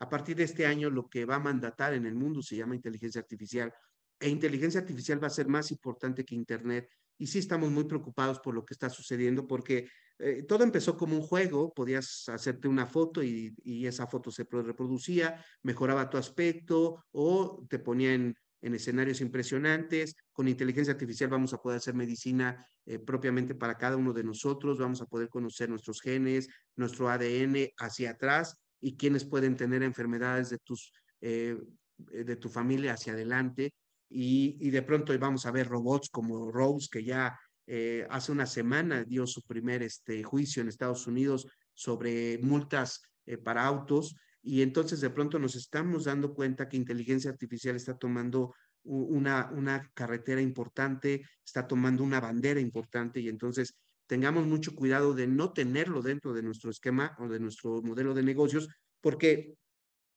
a 0.00 0.08
partir 0.08 0.36
de 0.36 0.42
este 0.44 0.66
año 0.66 0.90
lo 0.90 1.08
que 1.08 1.24
va 1.24 1.36
a 1.36 1.38
mandatar 1.38 1.94
en 1.94 2.06
el 2.06 2.14
mundo 2.14 2.42
se 2.42 2.56
llama 2.56 2.74
inteligencia 2.74 3.20
artificial. 3.20 3.72
E 4.18 4.28
inteligencia 4.28 4.80
artificial 4.80 5.22
va 5.22 5.28
a 5.28 5.30
ser 5.30 5.46
más 5.46 5.70
importante 5.70 6.24
que 6.24 6.34
Internet. 6.34 6.88
Y 7.22 7.28
sí 7.28 7.38
estamos 7.38 7.70
muy 7.70 7.84
preocupados 7.84 8.40
por 8.40 8.52
lo 8.52 8.64
que 8.64 8.74
está 8.74 8.90
sucediendo 8.90 9.46
porque 9.46 9.88
eh, 10.18 10.42
todo 10.42 10.64
empezó 10.64 10.96
como 10.96 11.14
un 11.14 11.22
juego, 11.22 11.72
podías 11.72 12.28
hacerte 12.28 12.66
una 12.66 12.84
foto 12.84 13.22
y, 13.22 13.54
esa 13.86 14.08
foto 14.08 14.32
se 14.32 14.44
reproducía, 14.50 15.40
mejoraba 15.62 16.10
tu 16.10 16.16
aspecto 16.16 17.04
o 17.12 17.64
te 17.70 17.78
ponía 17.78 18.14
en, 18.14 18.34
escenarios 18.60 19.20
impresionantes. 19.20 20.16
Con 20.32 20.48
inteligencia 20.48 20.94
artificial 20.94 21.30
vamos 21.30 21.54
a 21.54 21.58
poder 21.58 21.76
hacer 21.76 21.94
medicina 21.94 22.66
eh, 22.86 22.98
propiamente 22.98 23.54
para 23.54 23.78
cada 23.78 23.96
uno 23.96 24.12
de 24.12 24.24
nosotros, 24.24 24.80
vamos 24.80 25.00
a 25.00 25.06
poder 25.06 25.28
conocer 25.28 25.70
nuestros 25.70 26.00
genes, 26.00 26.48
nuestro 26.74 27.08
ADN 27.08 27.68
hacia 27.78 28.10
atrás 28.10 28.56
y 28.80 28.96
quiénes 28.96 29.24
pueden 29.24 29.54
tener 29.54 29.84
enfermedades 29.84 30.50
de, 30.50 30.58
tus, 30.58 30.92
eh, 31.20 31.56
de 31.98 32.34
tu 32.34 32.48
familia 32.48 32.94
hacia 32.94 33.12
adelante. 33.12 33.72
Y, 34.14 34.70
de 34.70 34.82
pronto 34.82 35.16
vamos 35.18 35.46
a 35.46 35.50
ver 35.50 35.68
robots 35.68 36.08
como 36.10 36.50
Rose 36.50 36.88
que 36.90 37.04
ya 37.04 37.38
eh, 37.66 38.06
hace 38.10 38.32
una 38.32 38.46
semana 38.46 39.04
dio 39.04 39.26
su 39.26 39.42
primer 39.42 39.82
este, 39.82 40.22
juicio 40.22 40.62
en 40.62 40.68
Estados 40.68 41.06
Unidos 41.06 41.46
sobre 41.74 42.38
multas 42.38 43.02
eh, 43.26 43.38
para 43.38 43.64
autos 43.64 44.16
y 44.42 44.62
entonces 44.62 45.00
de 45.00 45.10
pronto 45.10 45.38
nos 45.38 45.54
estamos 45.54 46.04
dando 46.04 46.34
cuenta 46.34 46.68
que 46.68 46.76
inteligencia 46.76 47.30
artificial 47.30 47.76
está 47.76 47.96
tomando 47.96 48.54
una, 48.84 49.48
una 49.52 49.88
carretera 49.94 50.40
importante, 50.40 51.22
está 51.44 51.66
tomando 51.68 52.02
una 52.02 52.20
bandera 52.20 52.60
importante 52.60 53.20
y 53.20 53.28
entonces 53.28 53.76
tengamos 54.06 54.46
mucho 54.46 54.74
cuidado 54.74 55.14
de 55.14 55.28
no 55.28 55.52
tenerlo 55.52 56.02
dentro 56.02 56.32
de 56.32 56.42
nuestro 56.42 56.70
esquema 56.70 57.16
o 57.20 57.28
de 57.28 57.38
nuestro 57.38 57.80
modelo 57.82 58.12
de 58.14 58.24
negocios 58.24 58.68
porque 59.00 59.54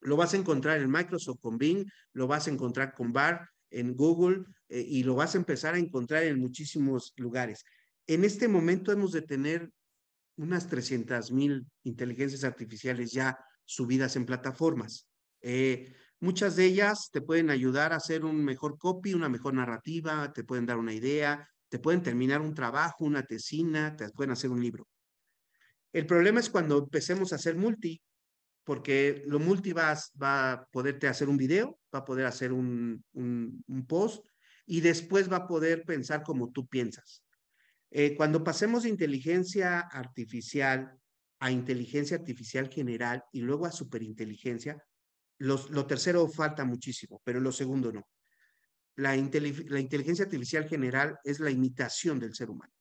lo 0.01 0.17
vas 0.17 0.33
a 0.33 0.37
encontrar 0.37 0.81
en 0.81 0.91
Microsoft 0.91 1.39
con 1.41 1.57
Bing, 1.57 1.85
lo 2.13 2.27
vas 2.27 2.47
a 2.47 2.51
encontrar 2.51 2.93
con 2.93 3.13
Bar, 3.13 3.49
en 3.69 3.95
Google 3.95 4.45
eh, 4.69 4.85
y 4.87 5.03
lo 5.03 5.15
vas 5.15 5.35
a 5.35 5.37
empezar 5.37 5.75
a 5.75 5.79
encontrar 5.79 6.23
en 6.23 6.39
muchísimos 6.39 7.13
lugares. 7.17 7.63
En 8.07 8.23
este 8.23 8.47
momento 8.47 8.91
hemos 8.91 9.11
de 9.11 9.21
tener 9.21 9.71
unas 10.37 10.67
300 10.67 11.31
mil 11.31 11.65
inteligencias 11.83 12.43
artificiales 12.43 13.11
ya 13.11 13.37
subidas 13.63 14.15
en 14.15 14.25
plataformas. 14.25 15.07
Eh, 15.41 15.93
muchas 16.19 16.55
de 16.55 16.65
ellas 16.65 17.09
te 17.11 17.21
pueden 17.21 17.49
ayudar 17.49 17.93
a 17.93 17.97
hacer 17.97 18.25
un 18.25 18.43
mejor 18.43 18.77
copy, 18.77 19.13
una 19.13 19.29
mejor 19.29 19.53
narrativa, 19.53 20.31
te 20.33 20.43
pueden 20.43 20.65
dar 20.65 20.77
una 20.77 20.93
idea, 20.93 21.47
te 21.69 21.79
pueden 21.79 22.03
terminar 22.03 22.41
un 22.41 22.53
trabajo, 22.53 23.05
una 23.05 23.23
tesina, 23.23 23.95
te 23.95 24.09
pueden 24.09 24.31
hacer 24.31 24.49
un 24.49 24.61
libro. 24.61 24.87
El 25.93 26.05
problema 26.05 26.39
es 26.39 26.49
cuando 26.49 26.77
empecemos 26.77 27.31
a 27.31 27.37
hacer 27.37 27.55
multi, 27.55 28.01
porque 28.65 29.23
lo 29.27 29.39
multi 29.39 29.71
va, 29.71 29.97
va 30.21 30.51
a 30.51 30.65
poderte 30.65 31.07
hacer 31.07 31.29
un 31.29 31.37
video, 31.37 31.79
va 31.93 31.99
a 31.99 32.05
poder 32.05 32.25
hacer 32.25 32.51
un, 32.51 33.05
un, 33.13 33.85
post 33.87 34.25
y 34.65 34.81
después 34.81 35.31
va 35.31 35.37
a 35.37 35.47
poder 35.47 35.85
pensar 35.85 36.23
como 36.23 36.51
tú 36.51 36.67
piensas. 36.67 37.23
Eh, 37.91 38.15
cuando 38.17 38.43
pasemos 38.43 38.83
de 38.83 38.89
inteligencia 38.89 39.79
artificial 39.79 40.99
a 41.39 41.51
inteligencia 41.51 42.17
artificial 42.17 42.69
general 42.69 43.23
y 43.31 43.41
luego 43.41 43.67
a 43.67 43.71
superinteligencia, 43.71 44.83
los, 45.37 45.69
lo 45.69 45.85
tercero 45.85 46.27
falta 46.27 46.65
muchísimo, 46.65 47.21
pero 47.23 47.39
lo 47.39 47.51
segundo 47.51 47.91
no. 47.91 48.07
La, 48.95 49.09
la 49.09 49.79
inteligencia 49.79 50.25
artificial 50.25 50.67
general 50.67 51.19
es 51.23 51.39
la 51.39 51.51
imitación 51.51 52.19
del 52.19 52.33
ser 52.33 52.49
humano. 52.49 52.73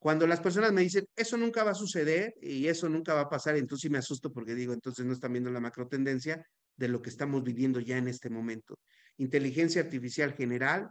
Cuando 0.00 0.26
las 0.26 0.40
personas 0.40 0.72
me 0.72 0.80
dicen, 0.80 1.06
eso 1.14 1.36
nunca 1.36 1.62
va 1.62 1.72
a 1.72 1.74
suceder 1.74 2.34
y 2.40 2.66
eso 2.68 2.88
nunca 2.88 3.12
va 3.12 3.20
a 3.20 3.28
pasar, 3.28 3.56
entonces 3.56 3.82
sí 3.82 3.90
me 3.90 3.98
asusto 3.98 4.32
porque 4.32 4.54
digo, 4.54 4.72
entonces 4.72 5.04
no 5.04 5.12
están 5.12 5.32
viendo 5.32 5.50
la 5.50 5.60
macro 5.60 5.88
tendencia 5.88 6.42
de 6.74 6.88
lo 6.88 7.02
que 7.02 7.10
estamos 7.10 7.44
viviendo 7.44 7.80
ya 7.80 7.98
en 7.98 8.08
este 8.08 8.30
momento. 8.30 8.78
Inteligencia 9.18 9.82
artificial 9.82 10.32
general 10.32 10.88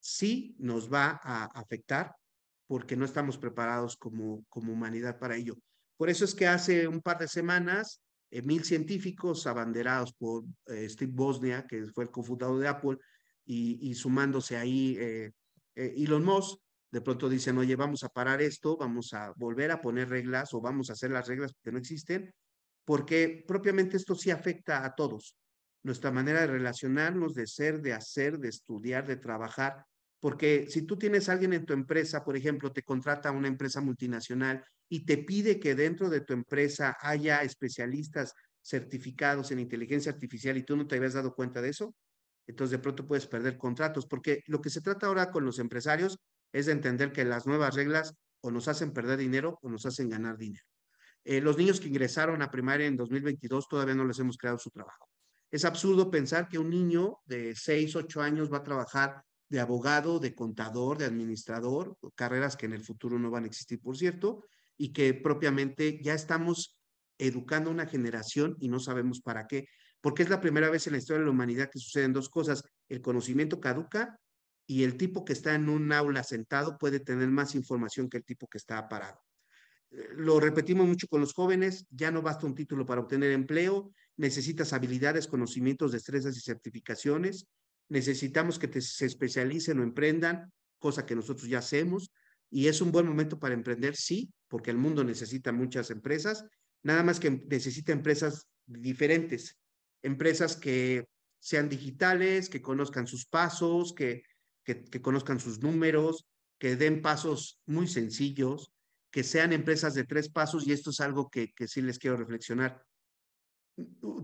sí 0.00 0.54
nos 0.58 0.92
va 0.92 1.18
a 1.22 1.44
afectar 1.46 2.14
porque 2.66 2.94
no 2.94 3.06
estamos 3.06 3.38
preparados 3.38 3.96
como, 3.96 4.44
como 4.50 4.74
humanidad 4.74 5.18
para 5.18 5.36
ello. 5.36 5.56
Por 5.96 6.10
eso 6.10 6.26
es 6.26 6.34
que 6.34 6.46
hace 6.46 6.86
un 6.86 7.00
par 7.00 7.18
de 7.18 7.28
semanas, 7.28 8.02
eh, 8.30 8.42
mil 8.42 8.64
científicos 8.64 9.46
abanderados 9.46 10.12
por 10.12 10.44
eh, 10.66 10.86
Steve 10.90 11.12
Bosnia, 11.14 11.66
que 11.66 11.86
fue 11.86 12.04
el 12.04 12.10
cofundador 12.10 12.60
de 12.60 12.68
Apple, 12.68 12.98
y, 13.46 13.94
sumándose 13.94 14.56
ahí 14.56 14.96
eh, 14.98 15.32
Elon 15.74 16.24
Musk, 16.24 16.58
de 16.92 17.00
pronto 17.00 17.28
dicen, 17.28 17.56
oye, 17.56 17.74
vamos 17.74 18.04
a 18.04 18.10
parar 18.10 18.42
esto, 18.42 18.76
vamos 18.76 19.14
a 19.14 19.32
volver 19.36 19.70
a 19.70 19.80
poner 19.80 20.10
reglas 20.10 20.52
o 20.52 20.60
vamos 20.60 20.90
a 20.90 20.92
hacer 20.92 21.10
las 21.10 21.26
reglas 21.26 21.52
que 21.62 21.72
no 21.72 21.78
existen, 21.78 22.32
porque 22.84 23.42
propiamente 23.46 23.96
esto 23.96 24.14
sí 24.14 24.30
afecta 24.30 24.84
a 24.84 24.94
todos. 24.94 25.34
Nuestra 25.82 26.12
manera 26.12 26.42
de 26.42 26.48
relacionarnos, 26.48 27.34
de 27.34 27.46
ser, 27.46 27.80
de 27.80 27.94
hacer, 27.94 28.38
de 28.38 28.50
estudiar, 28.50 29.06
de 29.06 29.16
trabajar, 29.16 29.86
porque 30.20 30.66
si 30.68 30.82
tú 30.82 30.98
tienes 30.98 31.30
alguien 31.30 31.54
en 31.54 31.64
tu 31.64 31.72
empresa, 31.72 32.22
por 32.22 32.36
ejemplo, 32.36 32.70
te 32.70 32.82
contrata 32.82 33.32
una 33.32 33.48
empresa 33.48 33.80
multinacional 33.80 34.64
y 34.88 35.04
te 35.06 35.18
pide 35.18 35.58
que 35.58 35.74
dentro 35.74 36.10
de 36.10 36.20
tu 36.20 36.34
empresa 36.34 36.96
haya 37.00 37.42
especialistas 37.42 38.34
certificados 38.62 39.50
en 39.50 39.60
inteligencia 39.60 40.12
artificial 40.12 40.58
y 40.58 40.62
tú 40.62 40.76
no 40.76 40.86
te 40.86 40.96
habías 40.96 41.14
dado 41.14 41.34
cuenta 41.34 41.62
de 41.62 41.70
eso, 41.70 41.96
entonces 42.46 42.72
de 42.72 42.78
pronto 42.78 43.06
puedes 43.06 43.26
perder 43.26 43.56
contratos, 43.56 44.06
porque 44.06 44.42
lo 44.46 44.60
que 44.60 44.70
se 44.70 44.82
trata 44.82 45.06
ahora 45.06 45.30
con 45.30 45.44
los 45.44 45.58
empresarios 45.58 46.18
es 46.52 46.66
de 46.66 46.72
entender 46.72 47.12
que 47.12 47.24
las 47.24 47.46
nuevas 47.46 47.74
reglas 47.74 48.14
o 48.40 48.50
nos 48.50 48.68
hacen 48.68 48.92
perder 48.92 49.18
dinero 49.18 49.58
o 49.62 49.68
nos 49.68 49.86
hacen 49.86 50.08
ganar 50.08 50.36
dinero. 50.36 50.64
Eh, 51.24 51.40
los 51.40 51.56
niños 51.56 51.80
que 51.80 51.88
ingresaron 51.88 52.42
a 52.42 52.50
primaria 52.50 52.86
en 52.86 52.96
2022 52.96 53.68
todavía 53.68 53.94
no 53.94 54.04
les 54.04 54.18
hemos 54.18 54.36
creado 54.36 54.58
su 54.58 54.70
trabajo. 54.70 55.08
Es 55.50 55.64
absurdo 55.64 56.10
pensar 56.10 56.48
que 56.48 56.58
un 56.58 56.70
niño 56.70 57.18
de 57.24 57.54
6, 57.54 57.94
8 57.96 58.22
años 58.22 58.52
va 58.52 58.58
a 58.58 58.62
trabajar 58.62 59.22
de 59.48 59.60
abogado, 59.60 60.18
de 60.18 60.34
contador, 60.34 60.98
de 60.98 61.04
administrador, 61.04 61.96
carreras 62.14 62.56
que 62.56 62.66
en 62.66 62.72
el 62.72 62.82
futuro 62.82 63.18
no 63.18 63.30
van 63.30 63.44
a 63.44 63.48
existir, 63.48 63.80
por 63.80 63.96
cierto, 63.96 64.44
y 64.78 64.92
que 64.92 65.12
propiamente 65.12 66.00
ya 66.02 66.14
estamos 66.14 66.78
educando 67.18 67.68
a 67.68 67.74
una 67.74 67.86
generación 67.86 68.56
y 68.58 68.68
no 68.68 68.80
sabemos 68.80 69.20
para 69.20 69.46
qué, 69.46 69.68
porque 70.00 70.22
es 70.22 70.30
la 70.30 70.40
primera 70.40 70.70
vez 70.70 70.86
en 70.86 70.94
la 70.94 70.98
historia 70.98 71.20
de 71.20 71.26
la 71.26 71.32
humanidad 71.32 71.70
que 71.70 71.78
suceden 71.78 72.14
dos 72.14 72.30
cosas, 72.30 72.64
el 72.88 73.02
conocimiento 73.02 73.60
caduca 73.60 74.18
y 74.66 74.84
el 74.84 74.96
tipo 74.96 75.24
que 75.24 75.32
está 75.32 75.54
en 75.54 75.68
un 75.68 75.92
aula 75.92 76.22
sentado 76.22 76.78
puede 76.78 77.00
tener 77.00 77.28
más 77.28 77.54
información 77.54 78.08
que 78.08 78.18
el 78.18 78.24
tipo 78.24 78.48
que 78.48 78.58
está 78.58 78.88
parado. 78.88 79.20
Eh, 79.90 80.08
lo 80.16 80.40
repetimos 80.40 80.86
mucho 80.86 81.06
con 81.08 81.20
los 81.20 81.34
jóvenes, 81.34 81.86
ya 81.90 82.10
no 82.10 82.22
basta 82.22 82.46
un 82.46 82.54
título 82.54 82.86
para 82.86 83.00
obtener 83.00 83.32
empleo, 83.32 83.92
necesitas 84.16 84.72
habilidades, 84.72 85.26
conocimientos, 85.26 85.92
destrezas 85.92 86.36
y 86.36 86.40
certificaciones, 86.40 87.46
necesitamos 87.88 88.58
que 88.58 88.80
se 88.80 89.06
especialicen 89.06 89.80
o 89.80 89.82
emprendan, 89.82 90.52
cosa 90.78 91.04
que 91.06 91.14
nosotros 91.14 91.48
ya 91.48 91.58
hacemos, 91.58 92.12
y 92.50 92.68
es 92.68 92.80
un 92.80 92.92
buen 92.92 93.06
momento 93.06 93.38
para 93.38 93.54
emprender, 93.54 93.96
sí, 93.96 94.32
porque 94.48 94.70
el 94.70 94.76
mundo 94.76 95.04
necesita 95.04 95.52
muchas 95.52 95.90
empresas, 95.90 96.44
nada 96.82 97.02
más 97.02 97.20
que 97.20 97.30
necesita 97.30 97.92
empresas 97.92 98.46
diferentes, 98.66 99.58
empresas 100.02 100.56
que 100.56 101.06
sean 101.38 101.68
digitales, 101.68 102.48
que 102.48 102.62
conozcan 102.62 103.06
sus 103.06 103.26
pasos, 103.26 103.94
que 103.94 104.22
que, 104.64 104.84
conozcan 105.00 105.40
sus 105.40 105.60
números, 105.60 106.26
que 106.58 106.76
den 106.76 107.02
pasos 107.02 107.60
muy 107.66 107.88
sencillos, 107.88 108.72
que 109.10 109.24
sean 109.24 109.52
empresas 109.52 109.94
de 109.94 110.04
tres 110.04 110.28
pasos, 110.30 110.66
y 110.66 110.72
esto 110.72 110.90
es 110.90 111.00
algo 111.00 111.28
que, 111.28 111.52
que 111.52 111.68
sí 111.68 111.82
les 111.82 111.98
quiero 111.98 112.16
reflexionar. 112.16 112.82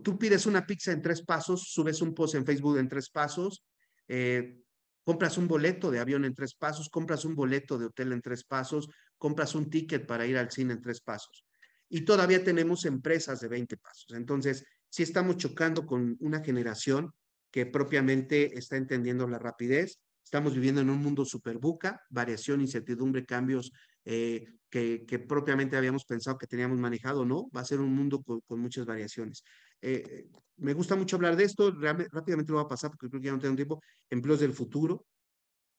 Tú 0.03 0.19
pides 0.19 0.47
una 0.47 0.67
pizza 0.67 0.93
en 0.93 1.03
tres 1.03 1.23
pasos, 1.23 1.71
subes 1.71 2.01
un 2.01 2.15
post 2.15 2.35
en 2.35 2.47
Facebook 2.47 2.79
en 2.79 2.89
tres 2.89 3.11
pasos, 3.11 3.65
eh, 4.07 4.61
compras 5.05 5.39
un 5.39 5.49
boleto 5.49 5.91
de 5.91 6.01
avión 6.01 6.25
en 6.25 6.35
tres 6.35 6.55
pasos, 6.55 6.89
compras 6.89 7.25
un 7.25 7.35
boleto 7.35 7.79
de 7.79 7.87
hotel 7.87 8.13
en 8.13 8.21
tres 8.21 8.45
pasos, 8.45 8.89
compras 9.17 9.55
un 9.55 9.71
ticket 9.71 10.07
para 10.07 10.27
ir 10.27 10.37
al 10.37 10.51
cine 10.51 10.75
en 10.75 10.83
tres 10.83 11.01
pasos. 11.01 11.45
Y 11.89 12.03
todavía 12.03 12.45
tenemos 12.45 12.85
empresas 12.85 13.41
de 13.41 13.49
20 13.49 13.79
pasos. 13.79 14.13
Entonces, 14.13 14.65
sí 14.91 15.03
estamos 15.03 15.39
chocando 15.39 15.87
con 15.87 16.17
una 16.21 16.45
generación 16.45 17.11
que 17.51 17.65
propiamente 17.67 18.59
está 18.59 18.77
entendiendo 18.77 19.27
la 19.27 19.39
rapidez 19.39 19.99
Estamos 20.29 20.53
viviendo 20.53 20.83
en 20.83 20.91
un 20.91 20.99
mundo 20.99 21.25
superbuca, 21.25 22.05
variación, 22.11 22.61
incertidumbre, 22.61 23.25
cambios 23.25 23.73
eh, 24.05 24.59
que, 24.69 25.07
que, 25.07 25.19
propiamente 25.21 25.75
habíamos 25.75 26.05
pensado 26.05 26.37
que 26.37 26.47
teníamos 26.47 26.79
manejado, 26.79 27.25
¿no? 27.25 27.49
Va 27.57 27.63
a 27.63 27.65
ser 27.65 27.81
un 27.81 27.95
mundo 27.95 28.23
con, 28.23 28.61
muchas 28.61 28.85
variaciones. 28.85 29.43
Eh, 29.81 30.29
me 30.59 30.75
gusta 30.75 30.97
mucho 30.97 31.17
hablar 31.17 31.35
de 31.35 31.45
esto, 31.45 31.71
rápidamente 31.71 32.53
lo 32.53 32.59
voy 32.59 32.67
a 32.67 32.69
pasar 32.69 32.91
porque 32.91 33.09
creo 33.09 33.23
que 33.23 33.27
ya 33.29 33.33
no 33.33 33.39
tengo 33.39 33.57
tiempo. 33.57 33.81
Empleos 34.11 34.41
del 34.41 34.53
futuro. 34.53 35.07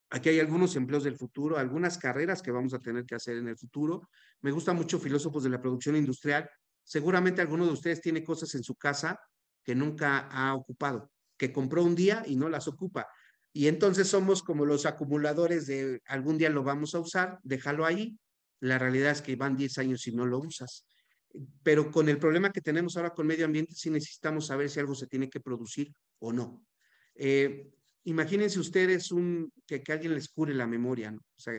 Aquí 0.10 0.30
hay 0.30 0.40
algunos 0.40 0.76
empleos 0.76 1.04
del 1.04 1.16
futuro, 1.16 1.60
algunas 1.60 2.00
carreras 2.00 2.42
que 2.42 2.50
vamos 2.50 2.74
a 2.74 2.80
tener 2.80 3.06
que 3.06 3.14
hacer 3.14 3.38
en 3.38 3.50
el 3.50 3.56
futuro. 3.56 4.10
Me 4.42 4.50
gusta 4.50 4.74
mucho 4.74 5.00
filósofos 5.00 5.44
de 5.44 5.52
la 5.52 5.62
producción 5.62 5.96
industrial. 5.96 6.50
Seguramente 6.84 7.40
alguno 7.40 7.68
de 7.68 7.74
ustedes 7.74 8.02
tiene 8.02 8.24
cosas 8.24 8.56
en 8.56 8.64
su 8.64 8.74
casa 8.74 9.20
que 9.64 9.76
nunca 9.76 10.28
ha 10.32 10.56
ocupado, 10.56 11.12
que 11.38 11.54
compró 11.54 11.84
un 11.84 11.94
día 11.94 12.24
y 12.26 12.36
no 12.36 12.50
las 12.50 12.68
ocupa. 12.68 13.06
Y 13.52 13.68
entonces 13.68 14.08
somos 14.08 14.44
como 14.44 14.66
los 14.66 14.86
acumuladores 14.86 15.66
de 15.68 16.02
algún 16.06 16.38
día 16.38 16.50
lo 16.50 16.64
vamos 16.64 16.94
a 16.96 17.00
usar, 17.00 17.40
déjalo 17.44 17.86
ahí. 17.86 18.18
La 18.60 18.78
realidad 18.78 19.12
es 19.12 19.22
que 19.22 19.36
van 19.36 19.56
10 19.56 19.78
años 19.80 20.06
y 20.08 20.12
no 20.12 20.26
lo 20.26 20.40
usas. 20.40 20.86
Pero 21.64 21.92
con 21.92 22.10
el 22.10 22.18
problema 22.18 22.52
que 22.52 22.62
tenemos 22.62 22.98
ahora 22.98 23.12
con 23.12 23.28
medio 23.28 23.46
ambiente, 23.46 23.74
sí 23.76 23.90
necesitamos 23.90 24.48
saber 24.48 24.70
si 24.70 24.80
algo 24.80 24.96
se 24.96 25.08
tiene 25.08 25.30
que 25.30 25.40
producir 25.40 25.92
o 26.20 26.32
no. 26.32 26.64
Eh, 27.16 27.72
imagínense 28.04 28.60
ustedes 28.60 29.12
un, 29.12 29.52
que, 29.66 29.82
que, 29.82 29.94
alguien 29.94 30.14
les 30.14 30.30
cure 30.30 30.54
la 30.54 30.68
memoria, 30.68 31.12
¿no? 31.12 31.20
O 31.20 31.40
sea, 31.40 31.54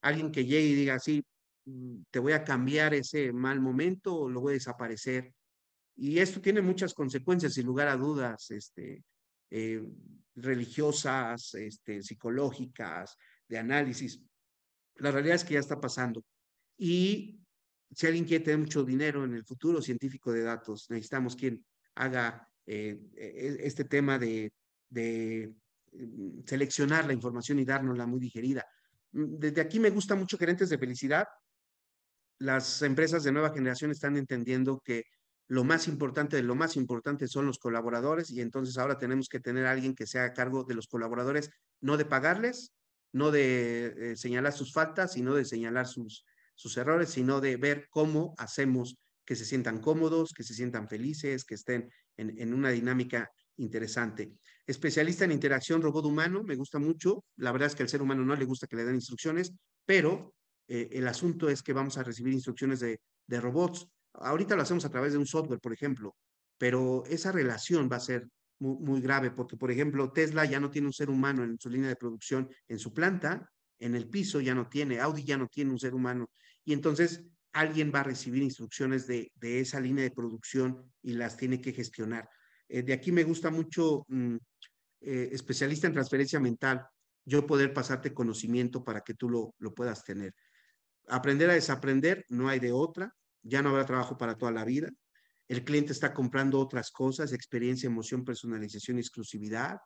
alguien 0.00 0.30
que 0.30 0.44
llegue 0.44 0.68
y 0.68 0.74
diga 0.74 0.94
así, 0.94 1.24
mm, 1.64 2.02
te 2.10 2.18
voy 2.18 2.32
a 2.32 2.44
cambiar 2.44 2.94
ese 2.94 3.32
mal 3.32 3.60
momento 3.60 4.14
o 4.14 4.30
lo 4.30 4.40
voy 4.40 4.52
a 4.52 4.54
desaparecer. 4.54 5.32
Y 5.96 6.18
esto 6.18 6.40
tiene 6.40 6.60
muchas 6.60 6.94
consecuencias, 6.94 7.54
sin 7.54 7.66
lugar 7.66 7.88
a 7.88 7.96
dudas. 7.96 8.50
Este, 8.50 9.02
eh, 9.50 9.82
religiosas, 10.36 11.54
este, 11.54 12.02
psicológicas, 12.02 13.16
de 13.48 13.58
análisis. 13.58 14.20
La 14.96 15.10
realidad 15.10 15.36
es 15.36 15.44
que 15.44 15.54
ya 15.54 15.60
está 15.60 15.80
pasando. 15.80 16.24
Y 16.78 17.40
si 17.90 18.06
alguien 18.06 18.24
quiere 18.24 18.44
tener 18.44 18.58
mucho 18.58 18.84
dinero 18.84 19.24
en 19.24 19.34
el 19.34 19.44
futuro 19.44 19.80
científico 19.80 20.32
de 20.32 20.42
datos, 20.42 20.86
necesitamos 20.90 21.36
quien 21.36 21.64
haga 21.94 22.46
eh, 22.66 23.00
e, 23.16 23.56
este 23.60 23.84
tema 23.84 24.18
de, 24.18 24.52
de 24.88 25.54
mm, 25.92 26.40
seleccionar 26.46 27.06
la 27.06 27.12
información 27.12 27.58
y 27.58 27.64
dárnosla 27.64 28.06
muy 28.06 28.20
digerida. 28.20 28.66
Mm, 29.12 29.38
desde 29.38 29.60
aquí 29.60 29.80
me 29.80 29.90
gusta 29.90 30.14
mucho 30.14 30.36
gerentes 30.36 30.68
de 30.68 30.78
felicidad. 30.78 31.26
Las 32.38 32.82
empresas 32.82 33.24
de 33.24 33.32
nueva 33.32 33.54
generación 33.54 33.90
están 33.90 34.16
entendiendo 34.16 34.80
que 34.84 35.04
lo 35.48 35.64
más 35.64 35.88
importante 35.88 36.36
de 36.36 36.42
lo 36.42 36.54
más 36.54 36.76
importante 36.76 37.28
son 37.28 37.46
los 37.46 37.58
colaboradores 37.58 38.30
y 38.30 38.40
entonces 38.40 38.78
ahora 38.78 38.98
tenemos 38.98 39.28
que 39.28 39.40
tener 39.40 39.66
alguien 39.66 39.94
que 39.94 40.06
sea 40.06 40.24
a 40.24 40.32
cargo 40.32 40.64
de 40.64 40.74
los 40.74 40.88
colaboradores, 40.88 41.50
no 41.80 41.96
de 41.96 42.04
pagarles, 42.04 42.72
no 43.12 43.30
de 43.30 44.12
eh, 44.12 44.16
señalar 44.16 44.52
sus 44.52 44.72
faltas, 44.72 45.12
sino 45.12 45.34
de 45.34 45.44
señalar 45.44 45.86
sus, 45.86 46.24
sus 46.54 46.76
errores, 46.76 47.10
sino 47.10 47.40
de 47.40 47.56
ver 47.56 47.86
cómo 47.90 48.34
hacemos 48.38 48.98
que 49.24 49.36
se 49.36 49.44
sientan 49.44 49.80
cómodos, 49.80 50.32
que 50.32 50.42
se 50.42 50.54
sientan 50.54 50.88
felices, 50.88 51.44
que 51.44 51.54
estén 51.54 51.90
en, 52.16 52.38
en 52.38 52.52
una 52.52 52.70
dinámica 52.70 53.30
interesante. 53.56 54.32
Especialista 54.66 55.24
en 55.24 55.32
interacción 55.32 55.82
robot-humano, 55.82 56.42
me 56.42 56.56
gusta 56.56 56.78
mucho. 56.78 57.24
La 57.36 57.52
verdad 57.52 57.68
es 57.68 57.74
que 57.74 57.82
al 57.82 57.88
ser 57.88 58.02
humano 58.02 58.24
no 58.24 58.34
le 58.34 58.44
gusta 58.44 58.66
que 58.66 58.76
le 58.76 58.84
den 58.84 58.96
instrucciones, 58.96 59.52
pero 59.84 60.34
eh, 60.68 60.88
el 60.92 61.06
asunto 61.08 61.48
es 61.48 61.62
que 61.62 61.72
vamos 61.72 61.98
a 61.98 62.02
recibir 62.02 62.32
instrucciones 62.32 62.80
de, 62.80 63.00
de 63.26 63.40
robots. 63.40 63.88
Ahorita 64.20 64.56
lo 64.56 64.62
hacemos 64.62 64.84
a 64.84 64.90
través 64.90 65.12
de 65.12 65.18
un 65.18 65.26
software, 65.26 65.60
por 65.60 65.72
ejemplo, 65.72 66.16
pero 66.58 67.04
esa 67.06 67.32
relación 67.32 67.88
va 67.90 67.96
a 67.96 68.00
ser 68.00 68.28
muy, 68.58 69.00
grave 69.00 69.30
porque, 69.30 69.56
por 69.56 69.70
ejemplo, 69.70 70.12
Tesla 70.12 70.44
ya 70.44 70.60
no 70.60 70.70
tiene 70.70 70.86
un 70.86 70.92
ser 70.92 71.10
humano 71.10 71.44
en 71.44 71.58
su 71.58 71.68
línea 71.68 71.88
de 71.88 71.96
producción, 71.96 72.48
en 72.68 72.78
su 72.78 72.94
planta, 72.94 73.50
en 73.78 73.94
el 73.94 74.08
piso 74.08 74.40
ya 74.40 74.54
no 74.54 74.68
tiene, 74.68 75.00
Audi 75.00 75.24
ya 75.24 75.36
no 75.36 75.46
tiene 75.48 75.72
un 75.72 75.78
ser 75.78 75.94
humano. 75.94 76.30
Y 76.64 76.72
entonces 76.72 77.26
alguien 77.52 77.92
va 77.94 78.00
a 78.00 78.04
recibir 78.04 78.42
instrucciones 78.42 79.06
de, 79.06 79.30
de 79.34 79.60
esa 79.60 79.80
línea 79.80 80.04
de 80.04 80.10
producción 80.10 80.90
y 81.02 81.12
las 81.12 81.36
tiene 81.36 81.60
que 81.60 81.72
gestionar. 81.72 82.28
Eh, 82.68 82.82
de 82.82 82.92
aquí 82.92 83.12
me 83.12 83.24
gusta 83.24 83.50
mucho, 83.50 84.04
mm, 84.08 84.36
eh, 85.00 85.28
especialista 85.32 85.86
en 85.86 85.92
transferencia 85.92 86.40
mental, 86.40 86.86
yo 87.24 87.46
poder 87.46 87.72
pasarte 87.72 88.14
conocimiento 88.14 88.84
para 88.84 89.02
que 89.02 89.14
tú 89.14 89.28
lo, 89.28 89.54
lo 89.58 89.74
puedas 89.74 90.04
tener. 90.04 90.34
Aprender 91.08 91.50
a 91.50 91.54
desaprender, 91.54 92.24
no 92.28 92.48
hay 92.48 92.60
de 92.60 92.72
otra, 92.72 93.12
ya 93.46 93.62
no 93.62 93.70
habrá 93.70 93.86
trabajo 93.86 94.16
para 94.16 94.36
toda 94.36 94.52
la 94.52 94.64
vida. 94.64 94.88
El 95.48 95.64
cliente 95.64 95.92
está 95.92 96.12
comprando 96.12 96.58
otras 96.58 96.90
cosas, 96.90 97.32
experiencia, 97.32 97.86
emoción, 97.86 98.24
personalización, 98.24 98.98
exclusividad. 98.98 99.78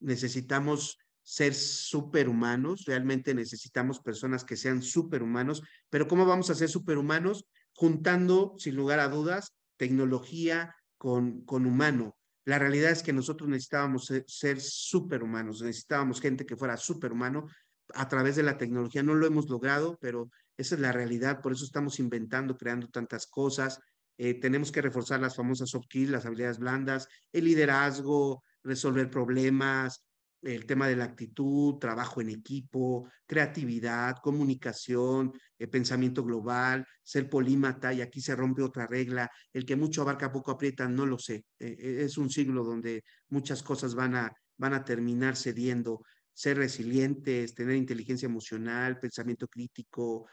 Necesitamos 0.00 0.98
ser 1.22 1.54
superhumanos, 1.54 2.84
realmente 2.86 3.34
necesitamos 3.34 4.00
personas 4.00 4.44
que 4.44 4.56
sean 4.56 4.82
superhumanos, 4.82 5.62
pero 5.90 6.08
¿cómo 6.08 6.24
vamos 6.24 6.50
a 6.50 6.54
ser 6.54 6.68
superhumanos? 6.68 7.46
Juntando, 7.74 8.54
sin 8.58 8.76
lugar 8.76 9.00
a 9.00 9.08
dudas, 9.08 9.54
tecnología 9.76 10.74
con, 10.96 11.44
con 11.44 11.66
humano. 11.66 12.16
La 12.44 12.58
realidad 12.58 12.90
es 12.90 13.02
que 13.02 13.12
nosotros 13.12 13.48
necesitábamos 13.48 14.06
ser, 14.06 14.24
ser 14.26 14.60
superhumanos, 14.60 15.60
necesitábamos 15.60 16.20
gente 16.20 16.46
que 16.46 16.56
fuera 16.56 16.78
superhumano 16.78 17.46
a 17.94 18.08
través 18.08 18.36
de 18.36 18.42
la 18.42 18.56
tecnología. 18.56 19.02
No 19.02 19.14
lo 19.14 19.26
hemos 19.26 19.48
logrado, 19.48 19.98
pero 20.00 20.30
esa 20.58 20.74
es 20.74 20.80
la 20.80 20.92
realidad, 20.92 21.40
por 21.40 21.52
eso 21.52 21.64
estamos 21.64 21.98
inventando, 22.00 22.56
creando 22.56 22.88
tantas 22.88 23.26
cosas. 23.26 23.80
Eh, 24.18 24.34
tenemos 24.34 24.72
que 24.72 24.82
reforzar 24.82 25.20
las 25.20 25.36
famosas 25.36 25.70
soft 25.70 25.86
skills, 25.86 26.10
las 26.10 26.26
habilidades 26.26 26.58
blandas, 26.58 27.08
el 27.32 27.44
liderazgo, 27.44 28.42
resolver 28.64 29.08
problemas, 29.08 30.04
el 30.42 30.66
tema 30.66 30.88
de 30.88 30.96
la 30.96 31.04
actitud, 31.04 31.78
trabajo 31.78 32.20
en 32.20 32.30
equipo, 32.30 33.08
creatividad, 33.26 34.16
comunicación, 34.22 35.32
eh, 35.58 35.66
pensamiento 35.68 36.24
global, 36.24 36.84
ser 37.02 37.28
polímata, 37.28 37.92
y 37.92 38.00
aquí 38.00 38.20
se 38.20 38.36
rompe 38.36 38.62
otra 38.62 38.86
regla, 38.86 39.30
el 39.52 39.64
que 39.64 39.76
mucho 39.76 40.02
abarca, 40.02 40.32
poco 40.32 40.50
aprieta, 40.50 40.88
no 40.88 41.06
lo 41.06 41.18
sé. 41.18 41.44
Eh, 41.58 42.02
es 42.04 42.18
un 42.18 42.30
siglo 42.30 42.64
donde 42.64 43.04
muchas 43.28 43.62
cosas 43.62 43.94
van 43.94 44.14
a, 44.16 44.32
van 44.56 44.74
a 44.74 44.84
terminar 44.84 45.36
cediendo. 45.36 46.02
Ser 46.38 46.56
resilientes, 46.56 47.52
tener 47.52 47.74
inteligencia 47.74 48.26
emocional, 48.26 49.00
pensamiento 49.00 49.48
crítico, 49.48 50.28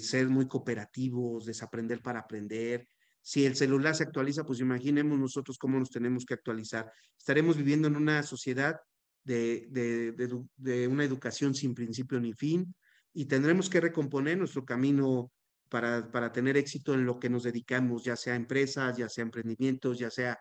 ser 0.00 0.28
muy 0.28 0.48
cooperativos, 0.48 1.46
desaprender 1.46 2.02
para 2.02 2.18
aprender, 2.18 2.88
si 3.22 3.44
el 3.44 3.54
celular 3.54 3.94
se 3.94 4.02
actualiza, 4.02 4.44
pues 4.44 4.58
imaginemos 4.60 5.18
nosotros 5.18 5.56
cómo 5.56 5.80
nos 5.80 5.90
tenemos 5.90 6.24
que 6.24 6.34
actualizar. 6.34 6.92
Estaremos 7.16 7.56
viviendo 7.56 7.88
en 7.88 7.96
una 7.96 8.22
sociedad 8.22 8.80
de, 9.24 9.66
de, 9.70 10.12
de, 10.56 10.88
una 10.88 11.04
educación 11.04 11.54
sin 11.54 11.74
principio 11.74 12.20
ni 12.20 12.32
fin 12.34 12.72
y 13.12 13.26
tendremos 13.26 13.68
que 13.68 13.80
recomponer 13.80 14.38
nuestro 14.38 14.64
camino 14.64 15.32
para, 15.68 16.10
para 16.10 16.30
tener 16.32 16.56
éxito 16.56 16.94
en 16.94 17.04
lo 17.04 17.18
que 17.18 17.28
nos 17.28 17.42
dedicamos, 17.42 18.04
ya 18.04 18.14
sea 18.14 18.36
empresas, 18.36 18.96
ya 18.96 19.08
sea 19.08 19.22
emprendimientos, 19.22 19.98
ya 19.98 20.10
sea 20.10 20.38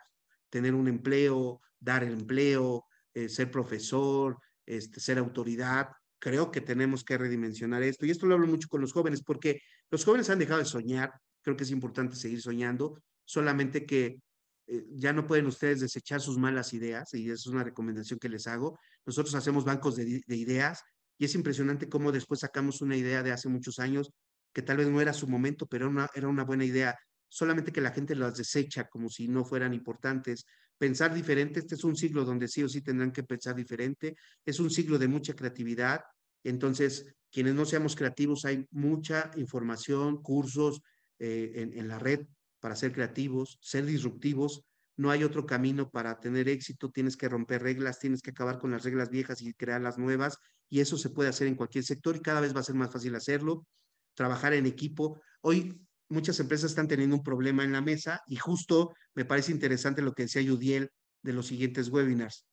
tener 0.49 0.75
un 0.75 0.87
empleo, 0.87 1.61
dar 1.79 2.03
el 2.03 2.13
empleo, 2.13 2.85
eh, 3.15 3.29
ser 3.29 3.49
profesor, 3.49 4.37
este, 4.65 4.99
ser 4.99 5.17
autoridad. 5.17 5.89
Creo 6.19 6.51
que 6.51 6.61
tenemos 6.61 7.03
que 7.03 7.17
redimensionar 7.17 7.83
esto. 7.83 8.05
Y 8.05 8.11
esto 8.11 8.25
lo 8.25 8.35
hablo 8.35 8.47
mucho 8.47 8.67
con 8.67 8.81
los 8.81 8.93
jóvenes, 8.93 9.21
porque 9.23 9.61
los 9.91 10.05
jóvenes 10.05 10.29
han 10.29 10.39
dejado 10.39 10.59
de 10.59 10.65
soñar. 10.65 11.11
Creo 11.41 11.55
que 11.55 11.63
es 11.63 11.71
importante 11.71 12.15
seguir 12.15 12.41
soñando, 12.41 13.01
solamente 13.23 13.85
que 13.85 14.19
eh, 14.67 14.85
ya 14.93 15.13
no 15.13 15.27
pueden 15.27 15.45
ustedes 15.45 15.79
desechar 15.79 16.21
sus 16.21 16.37
malas 16.39 16.73
ideas 16.73 17.13
y 17.13 17.29
es 17.29 17.45
una 17.45 17.63
recomendación 17.63 18.19
que 18.19 18.29
les 18.29 18.47
hago. 18.47 18.79
Nosotros 19.05 19.35
hacemos 19.35 19.63
bancos 19.63 19.95
de, 19.95 20.23
ideas 20.27 20.81
y 21.17 21.25
es 21.25 21.35
impresionante 21.35 21.87
cómo 21.87 22.11
después 22.11 22.39
sacamos 22.39 22.81
una 22.81 22.97
idea 22.97 23.21
de 23.21 23.31
hace 23.31 23.47
muchos 23.47 23.79
años 23.79 24.11
que 24.53 24.63
tal 24.63 24.77
vez 24.77 24.87
no 24.87 25.01
era 25.01 25.13
su 25.13 25.27
momento, 25.27 25.67
pero 25.67 25.91
era 26.15 26.27
una 26.27 26.43
buena 26.43 26.65
idea, 26.65 26.97
solamente 27.27 27.71
que 27.71 27.81
la 27.81 27.91
gente 27.91 28.15
las 28.15 28.37
desecha 28.37 28.87
como 28.87 29.09
si 29.09 29.27
no 29.27 29.43
fueran 29.43 29.73
importantes. 29.73 30.45
Pensar 30.77 31.13
diferente, 31.13 31.59
este 31.59 31.75
es 31.75 31.83
un 31.83 31.95
siglo 31.95 32.25
donde 32.25 32.47
sí 32.47 32.63
o 32.63 32.69
sí 32.69 32.81
tendrán 32.81 33.11
que 33.11 33.23
pensar 33.23 33.55
diferente, 33.55 34.15
es 34.45 34.59
un 34.59 34.69
siglo 34.69 34.97
de 34.97 35.07
mucha 35.07 35.33
creatividad, 35.33 36.01
entonces 36.43 37.05
quienes 37.31 37.53
no 37.53 37.65
seamos 37.65 37.95
creativos 37.95 38.45
hay 38.45 38.65
mucha 38.71 39.31
información, 39.35 40.21
cursos 40.21 40.81
eh, 41.19 41.51
en, 41.55 41.77
en 41.77 41.87
la 41.87 41.99
red 41.99 42.25
para 42.59 42.75
ser 42.75 42.93
creativos, 42.93 43.59
ser 43.61 43.85
disruptivos. 43.85 44.63
No 44.97 45.11
hay 45.11 45.23
otro 45.23 45.45
camino 45.45 45.89
para 45.89 46.19
tener 46.19 46.47
éxito. 46.47 46.89
Tienes 46.89 47.17
que 47.17 47.29
romper 47.29 47.61
reglas, 47.61 47.99
tienes 47.99 48.21
que 48.21 48.31
acabar 48.31 48.57
con 48.57 48.71
las 48.71 48.83
reglas 48.83 49.09
viejas 49.09 49.41
y 49.41 49.53
crear 49.53 49.81
las 49.81 49.97
nuevas. 49.97 50.37
Y 50.69 50.79
eso 50.79 50.97
se 50.97 51.09
puede 51.09 51.29
hacer 51.29 51.47
en 51.47 51.55
cualquier 51.55 51.83
sector 51.83 52.15
y 52.15 52.21
cada 52.21 52.41
vez 52.41 52.55
va 52.55 52.61
a 52.61 52.63
ser 52.63 52.75
más 52.75 52.91
fácil 52.91 53.13
hacerlo. 53.15 53.67
Trabajar 54.13 54.53
en 54.53 54.65
equipo. 54.65 55.21
Hoy 55.41 55.84
muchas 56.09 56.39
empresas 56.39 56.71
están 56.71 56.87
teniendo 56.87 57.15
un 57.15 57.23
problema 57.23 57.63
en 57.63 57.71
la 57.71 57.81
mesa 57.81 58.21
y 58.27 58.35
justo 58.35 58.93
me 59.13 59.25
parece 59.25 59.51
interesante 59.51 60.01
lo 60.01 60.13
que 60.13 60.23
decía 60.23 60.41
Yudiel 60.41 60.91
de 61.21 61.33
los 61.33 61.47
siguientes 61.47 61.89
webinars. 61.89 62.45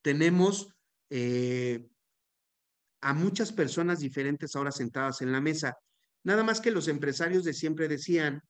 Tenemos 0.00 0.68
eh, 1.10 1.88
a 3.02 3.14
muchas 3.14 3.52
personas 3.52 4.00
diferentes 4.00 4.56
ahora 4.56 4.72
sentadas 4.72 5.20
en 5.20 5.32
la 5.32 5.40
mesa. 5.40 5.76
Nada 6.24 6.42
más 6.44 6.60
que 6.60 6.70
los 6.70 6.88
empresarios 6.88 7.44
de 7.44 7.52
siempre 7.52 7.88
decían, 7.88 8.42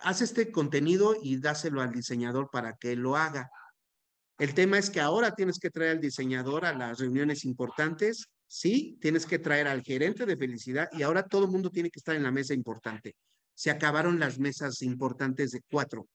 haz 0.00 0.22
este 0.22 0.50
contenido 0.50 1.14
y 1.22 1.38
dáselo 1.38 1.82
al 1.82 1.92
diseñador 1.92 2.50
para 2.50 2.76
que 2.76 2.96
lo 2.96 3.16
haga. 3.16 3.50
El 4.38 4.54
tema 4.54 4.78
es 4.78 4.88
que 4.88 5.00
ahora 5.00 5.34
tienes 5.34 5.58
que 5.58 5.70
traer 5.70 5.92
al 5.92 6.00
diseñador 6.00 6.64
a 6.64 6.72
las 6.72 6.98
reuniones 6.98 7.44
importantes, 7.44 8.26
sí, 8.50 8.98
tienes 9.00 9.26
que 9.26 9.38
traer 9.38 9.68
al 9.68 9.82
gerente 9.82 10.26
de 10.26 10.36
felicidad 10.36 10.88
y 10.92 11.02
ahora 11.02 11.22
todo 11.22 11.44
el 11.44 11.52
mundo 11.52 11.70
tiene 11.70 11.88
que 11.88 12.00
estar 12.00 12.16
en 12.16 12.24
la 12.24 12.32
mesa 12.32 12.52
importante. 12.52 13.14
Se 13.54 13.70
acabaron 13.70 14.18
las 14.18 14.40
mesas 14.40 14.82
importantes 14.82 15.52
de 15.52 15.62
cuatro, 15.70 16.08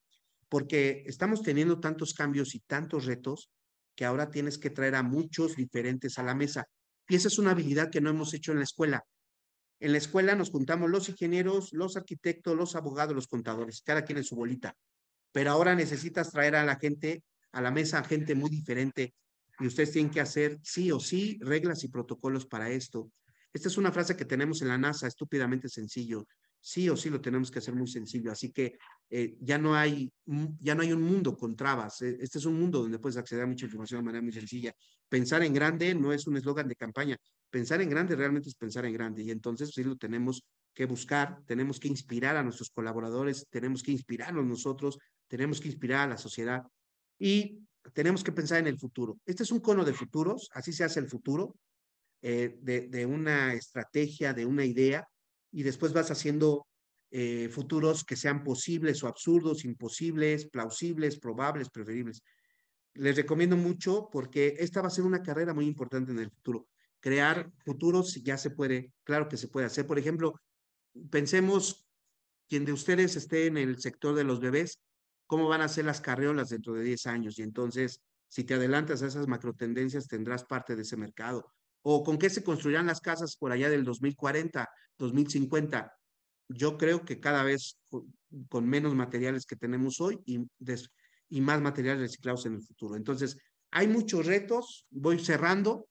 porque 0.50 1.02
estamos 1.06 1.42
teniendo 1.42 1.80
tantos 1.80 2.12
cambios 2.12 2.54
y 2.54 2.60
tantos 2.60 3.06
retos 3.06 3.50
que 3.94 4.04
ahora 4.04 4.30
tienes 4.30 4.58
que 4.58 4.68
traer 4.68 4.96
a 4.96 5.02
muchos 5.02 5.56
diferentes 5.56 6.18
a 6.18 6.22
la 6.22 6.34
mesa. 6.34 6.66
Y 7.08 7.16
esa 7.16 7.28
es 7.28 7.38
una 7.38 7.52
habilidad 7.52 7.90
que 7.90 8.02
no 8.02 8.10
hemos 8.10 8.34
hecho 8.34 8.52
en 8.52 8.58
la 8.58 8.64
escuela. 8.64 9.02
En 9.80 9.92
la 9.92 9.98
escuela 9.98 10.34
nos 10.34 10.50
juntamos 10.50 10.90
los 10.90 11.08
ingenieros, 11.08 11.72
los 11.72 11.96
arquitectos, 11.96 12.54
los 12.54 12.76
abogados, 12.76 13.14
los 13.14 13.28
contadores, 13.28 13.80
cada 13.80 14.04
quien 14.04 14.18
en 14.18 14.24
su 14.24 14.36
bolita. 14.36 14.74
Pero 15.32 15.52
ahora 15.52 15.74
necesitas 15.74 16.30
traer 16.30 16.56
a 16.56 16.64
la 16.64 16.76
gente, 16.76 17.22
a 17.52 17.62
la 17.62 17.70
mesa, 17.70 18.04
gente 18.04 18.34
muy 18.34 18.50
diferente. 18.50 19.14
Y 19.58 19.66
ustedes 19.66 19.92
tienen 19.92 20.10
que 20.10 20.20
hacer 20.20 20.58
sí 20.62 20.90
o 20.92 21.00
sí 21.00 21.38
reglas 21.40 21.82
y 21.84 21.88
protocolos 21.88 22.46
para 22.46 22.70
esto. 22.70 23.10
Esta 23.52 23.68
es 23.68 23.78
una 23.78 23.92
frase 23.92 24.16
que 24.16 24.24
tenemos 24.24 24.60
en 24.62 24.68
la 24.68 24.78
NASA, 24.78 25.06
estúpidamente 25.06 25.68
sencillo. 25.68 26.26
Sí 26.60 26.88
o 26.88 26.96
sí 26.96 27.10
lo 27.10 27.20
tenemos 27.20 27.50
que 27.50 27.60
hacer 27.60 27.74
muy 27.74 27.86
sencillo. 27.86 28.30
Así 28.30 28.50
que 28.50 28.76
eh, 29.08 29.36
ya, 29.40 29.56
no 29.56 29.74
hay, 29.74 30.12
ya 30.60 30.74
no 30.74 30.82
hay 30.82 30.92
un 30.92 31.02
mundo 31.02 31.36
con 31.36 31.56
trabas. 31.56 32.02
Eh, 32.02 32.18
este 32.20 32.38
es 32.38 32.44
un 32.44 32.58
mundo 32.58 32.82
donde 32.82 32.98
puedes 32.98 33.16
acceder 33.16 33.44
a 33.44 33.46
mucha 33.46 33.64
información 33.64 34.00
de 34.00 34.04
manera 34.04 34.22
muy 34.22 34.32
sencilla. 34.32 34.74
Pensar 35.08 35.42
en 35.42 35.54
grande 35.54 35.94
no 35.94 36.12
es 36.12 36.26
un 36.26 36.36
eslogan 36.36 36.68
de 36.68 36.76
campaña 36.76 37.16
pensar 37.50 37.80
en 37.80 37.88
grande 37.88 38.16
realmente 38.16 38.48
es 38.48 38.54
pensar 38.54 38.84
en 38.84 38.92
grande 38.92 39.22
y 39.22 39.30
entonces 39.30 39.70
sí 39.70 39.82
lo 39.82 39.96
tenemos 39.96 40.44
que 40.74 40.84
buscar, 40.84 41.42
tenemos 41.46 41.80
que 41.80 41.88
inspirar 41.88 42.36
a 42.36 42.42
nuestros 42.42 42.70
colaboradores, 42.70 43.46
tenemos 43.48 43.82
que 43.82 43.92
inspirarnos 43.92 44.44
nosotros, 44.44 44.98
tenemos 45.26 45.60
que 45.60 45.68
inspirar 45.68 46.00
a 46.00 46.10
la 46.10 46.18
sociedad 46.18 46.64
y 47.18 47.60
tenemos 47.92 48.22
que 48.24 48.32
pensar 48.32 48.58
en 48.58 48.66
el 48.66 48.78
futuro. 48.78 49.18
Este 49.24 49.42
es 49.42 49.50
un 49.50 49.60
cono 49.60 49.84
de 49.84 49.92
futuros, 49.92 50.48
así 50.52 50.72
se 50.72 50.84
hace 50.84 51.00
el 51.00 51.08
futuro, 51.08 51.56
eh, 52.22 52.56
de, 52.60 53.06
una 53.06 53.54
estrategia, 53.54 54.32
de 54.32 54.46
una 54.46 54.64
idea, 54.64 55.06
y 55.52 55.62
después 55.62 55.92
vas 55.92 56.10
haciendo 56.10 56.66
eh, 57.10 57.48
futuros 57.50 58.04
que 58.04 58.16
sean 58.16 58.42
posibles 58.42 59.02
o 59.02 59.08
absurdos, 59.08 59.64
imposibles, 59.64 60.48
plausibles, 60.48 61.18
probables, 61.18 61.70
preferibles. 61.70 62.22
Les 62.94 63.16
recomiendo 63.16 63.56
mucho 63.56 64.08
porque 64.10 64.56
esta 64.58 64.80
va 64.80 64.88
a 64.88 64.90
ser 64.90 65.04
una 65.04 65.22
carrera 65.22 65.54
muy 65.54 65.66
importante 65.66 66.12
en 66.12 66.18
el 66.18 66.30
futuro 66.30 66.66
crear 67.06 67.52
futuros 67.64 68.14
ya 68.24 68.36
se 68.36 68.50
puede, 68.50 68.92
claro 69.04 69.28
que 69.28 69.36
se 69.36 69.46
puede 69.46 69.66
hacer. 69.66 69.86
Por 69.86 69.96
ejemplo, 69.96 70.40
pensemos, 71.08 71.86
quien 72.48 72.64
de 72.64 72.72
ustedes 72.72 73.14
esté 73.14 73.46
en 73.46 73.56
el 73.56 73.78
sector 73.78 74.16
de 74.16 74.24
los 74.24 74.40
bebés, 74.40 74.80
¿cómo 75.26 75.48
van 75.48 75.60
a 75.60 75.68
ser 75.68 75.84
las 75.84 76.00
carreolas 76.00 76.50
dentro 76.50 76.74
de 76.74 76.84
10 76.84 77.06
años? 77.06 77.38
Y 77.38 77.42
entonces, 77.42 78.00
si 78.28 78.44
te 78.44 78.54
adelantas 78.54 79.02
a 79.02 79.06
esas 79.06 79.28
macro 79.28 79.54
tendencias, 79.54 80.08
tendrás 80.08 80.44
parte 80.44 80.76
de 80.76 80.82
ese 80.82 80.96
mercado. 80.96 81.52
¿O 81.82 82.02
con 82.02 82.18
qué 82.18 82.30
se 82.30 82.42
construirán 82.42 82.86
las 82.86 83.00
casas 83.00 83.36
por 83.36 83.52
allá 83.52 83.70
del 83.70 83.84
2040, 83.84 84.68
2050? 84.98 85.92
Yo 86.48 86.76
creo 86.78 87.04
que 87.04 87.20
cada 87.20 87.42
vez 87.42 87.78
con 88.48 88.68
menos 88.68 88.94
materiales 88.94 89.46
que 89.46 89.56
tenemos 89.56 90.00
hoy 90.00 90.20
y, 90.26 90.40
y 91.28 91.40
más 91.40 91.60
materiales 91.60 92.00
reciclados 92.00 92.46
en 92.46 92.54
el 92.54 92.62
futuro. 92.62 92.96
Entonces, 92.96 93.36
hay 93.70 93.88
muchos 93.88 94.26
retos, 94.26 94.86
voy 94.90 95.18
cerrando. 95.18 95.88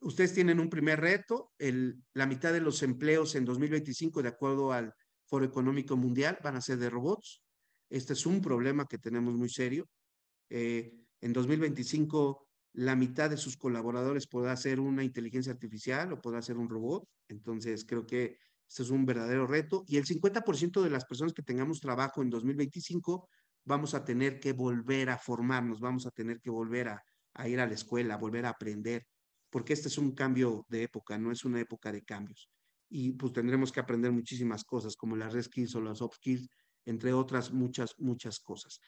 Ustedes 0.00 0.34
tienen 0.34 0.60
un 0.60 0.70
primer 0.70 1.00
reto, 1.00 1.52
el, 1.58 2.02
la 2.14 2.26
mitad 2.26 2.52
de 2.52 2.60
los 2.60 2.82
empleos 2.82 3.34
en 3.34 3.44
2025, 3.44 4.22
de 4.22 4.28
acuerdo 4.28 4.72
al 4.72 4.94
Foro 5.26 5.44
Económico 5.44 5.96
Mundial, 5.96 6.38
van 6.42 6.56
a 6.56 6.60
ser 6.60 6.78
de 6.78 6.90
robots. 6.90 7.42
Este 7.90 8.12
es 8.12 8.26
un 8.26 8.40
problema 8.40 8.86
que 8.86 8.98
tenemos 8.98 9.34
muy 9.34 9.48
serio. 9.48 9.88
Eh, 10.50 10.92
en 11.20 11.32
2025, 11.32 12.46
la 12.74 12.94
mitad 12.94 13.30
de 13.30 13.36
sus 13.36 13.56
colaboradores 13.56 14.26
podrá 14.26 14.56
ser 14.56 14.80
una 14.80 15.04
inteligencia 15.04 15.52
artificial 15.52 16.12
o 16.12 16.20
podrá 16.20 16.42
ser 16.42 16.56
un 16.56 16.68
robot. 16.68 17.08
Entonces, 17.28 17.84
creo 17.84 18.06
que 18.06 18.38
este 18.68 18.82
es 18.82 18.90
un 18.90 19.06
verdadero 19.06 19.46
reto. 19.46 19.84
Y 19.86 19.96
el 19.96 20.04
50% 20.04 20.82
de 20.82 20.90
las 20.90 21.06
personas 21.06 21.32
que 21.32 21.42
tengamos 21.42 21.80
trabajo 21.80 22.22
en 22.22 22.30
2025 22.30 23.28
vamos 23.64 23.94
a 23.94 24.04
tener 24.04 24.40
que 24.40 24.52
volver 24.52 25.10
a 25.10 25.18
formarnos, 25.18 25.80
vamos 25.80 26.06
a 26.06 26.10
tener 26.10 26.40
que 26.40 26.50
volver 26.50 26.88
a, 26.88 27.48
ir 27.48 27.60
a 27.60 27.66
la 27.66 27.74
escuela, 27.74 28.16
volver 28.16 28.46
a 28.46 28.50
aprender, 28.50 29.06
porque 29.50 29.74
este 29.74 29.88
es 29.88 29.98
un 29.98 30.12
cambio 30.12 30.64
de 30.68 30.84
época, 30.84 31.18
no 31.18 31.30
es 31.30 31.44
una 31.44 31.60
época 31.60 31.92
de 31.92 32.02
cambios. 32.02 32.50
Y 32.88 33.12
pues 33.12 33.32
tendremos 33.34 33.70
que 33.70 33.80
aprender 33.80 34.10
muchísimas 34.10 34.64
cosas, 34.64 34.96
como 34.96 35.16
las 35.16 35.34
red 35.34 35.42
skills 35.42 35.74
o 35.74 35.82
las 35.82 35.98
soft 35.98 36.16
skills, 36.16 36.48
entre 36.84 37.12
otras 37.12 37.52
muchas, 37.52 37.94
muchas 37.98 38.40
cosas. 38.40 38.80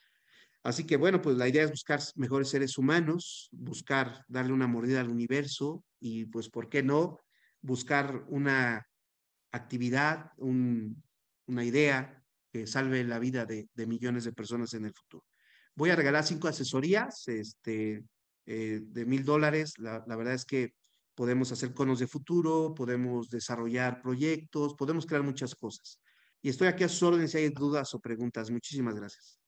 Así 0.62 0.84
que 0.84 0.96
bueno, 0.96 1.22
pues 1.22 1.36
la 1.36 1.48
idea 1.48 1.64
es 1.64 1.70
buscar 1.70 2.00
mejores 2.16 2.48
seres 2.48 2.76
humanos, 2.76 3.48
buscar 3.52 4.24
darle 4.28 4.52
una 4.52 4.66
mordida 4.66 5.00
al 5.00 5.08
universo 5.08 5.84
y 5.98 6.26
pues, 6.26 6.50
¿por 6.50 6.68
qué 6.68 6.82
no? 6.82 7.18
Buscar 7.62 8.24
una 8.28 8.86
actividad, 9.52 10.32
un, 10.36 11.02
una 11.46 11.64
idea 11.64 12.22
que 12.52 12.66
salve 12.66 13.04
la 13.04 13.18
vida 13.18 13.46
de, 13.46 13.68
de, 13.74 13.86
millones 13.86 14.24
de 14.24 14.32
personas 14.32 14.74
en 14.74 14.84
el 14.84 14.92
futuro. 14.92 15.24
Voy 15.74 15.90
a 15.90 15.96
regalar 15.96 16.24
cinco 16.24 16.48
asesorías 16.48 17.26
este, 17.28 18.04
eh, 18.46 18.80
de 18.82 19.06
mil 19.06 19.24
dólares. 19.24 19.78
La, 19.78 20.04
la 20.06 20.16
verdad 20.16 20.34
es 20.34 20.44
que 20.44 20.74
podemos 21.14 21.52
hacer 21.52 21.72
conos 21.72 22.00
de 22.00 22.06
futuro, 22.06 22.74
podemos 22.74 23.30
desarrollar 23.30 24.02
proyectos, 24.02 24.74
podemos 24.74 25.06
crear 25.06 25.22
muchas 25.22 25.54
cosas. 25.54 26.00
Y 26.42 26.48
estoy 26.48 26.68
aquí 26.68 26.84
a 26.84 26.88
sus 26.88 27.02
órdenes 27.02 27.32
si 27.32 27.38
hay 27.38 27.48
dudas 27.50 27.94
o 27.94 28.00
preguntas. 28.00 28.50
Muchísimas 28.50 28.94
gracias 28.94 29.40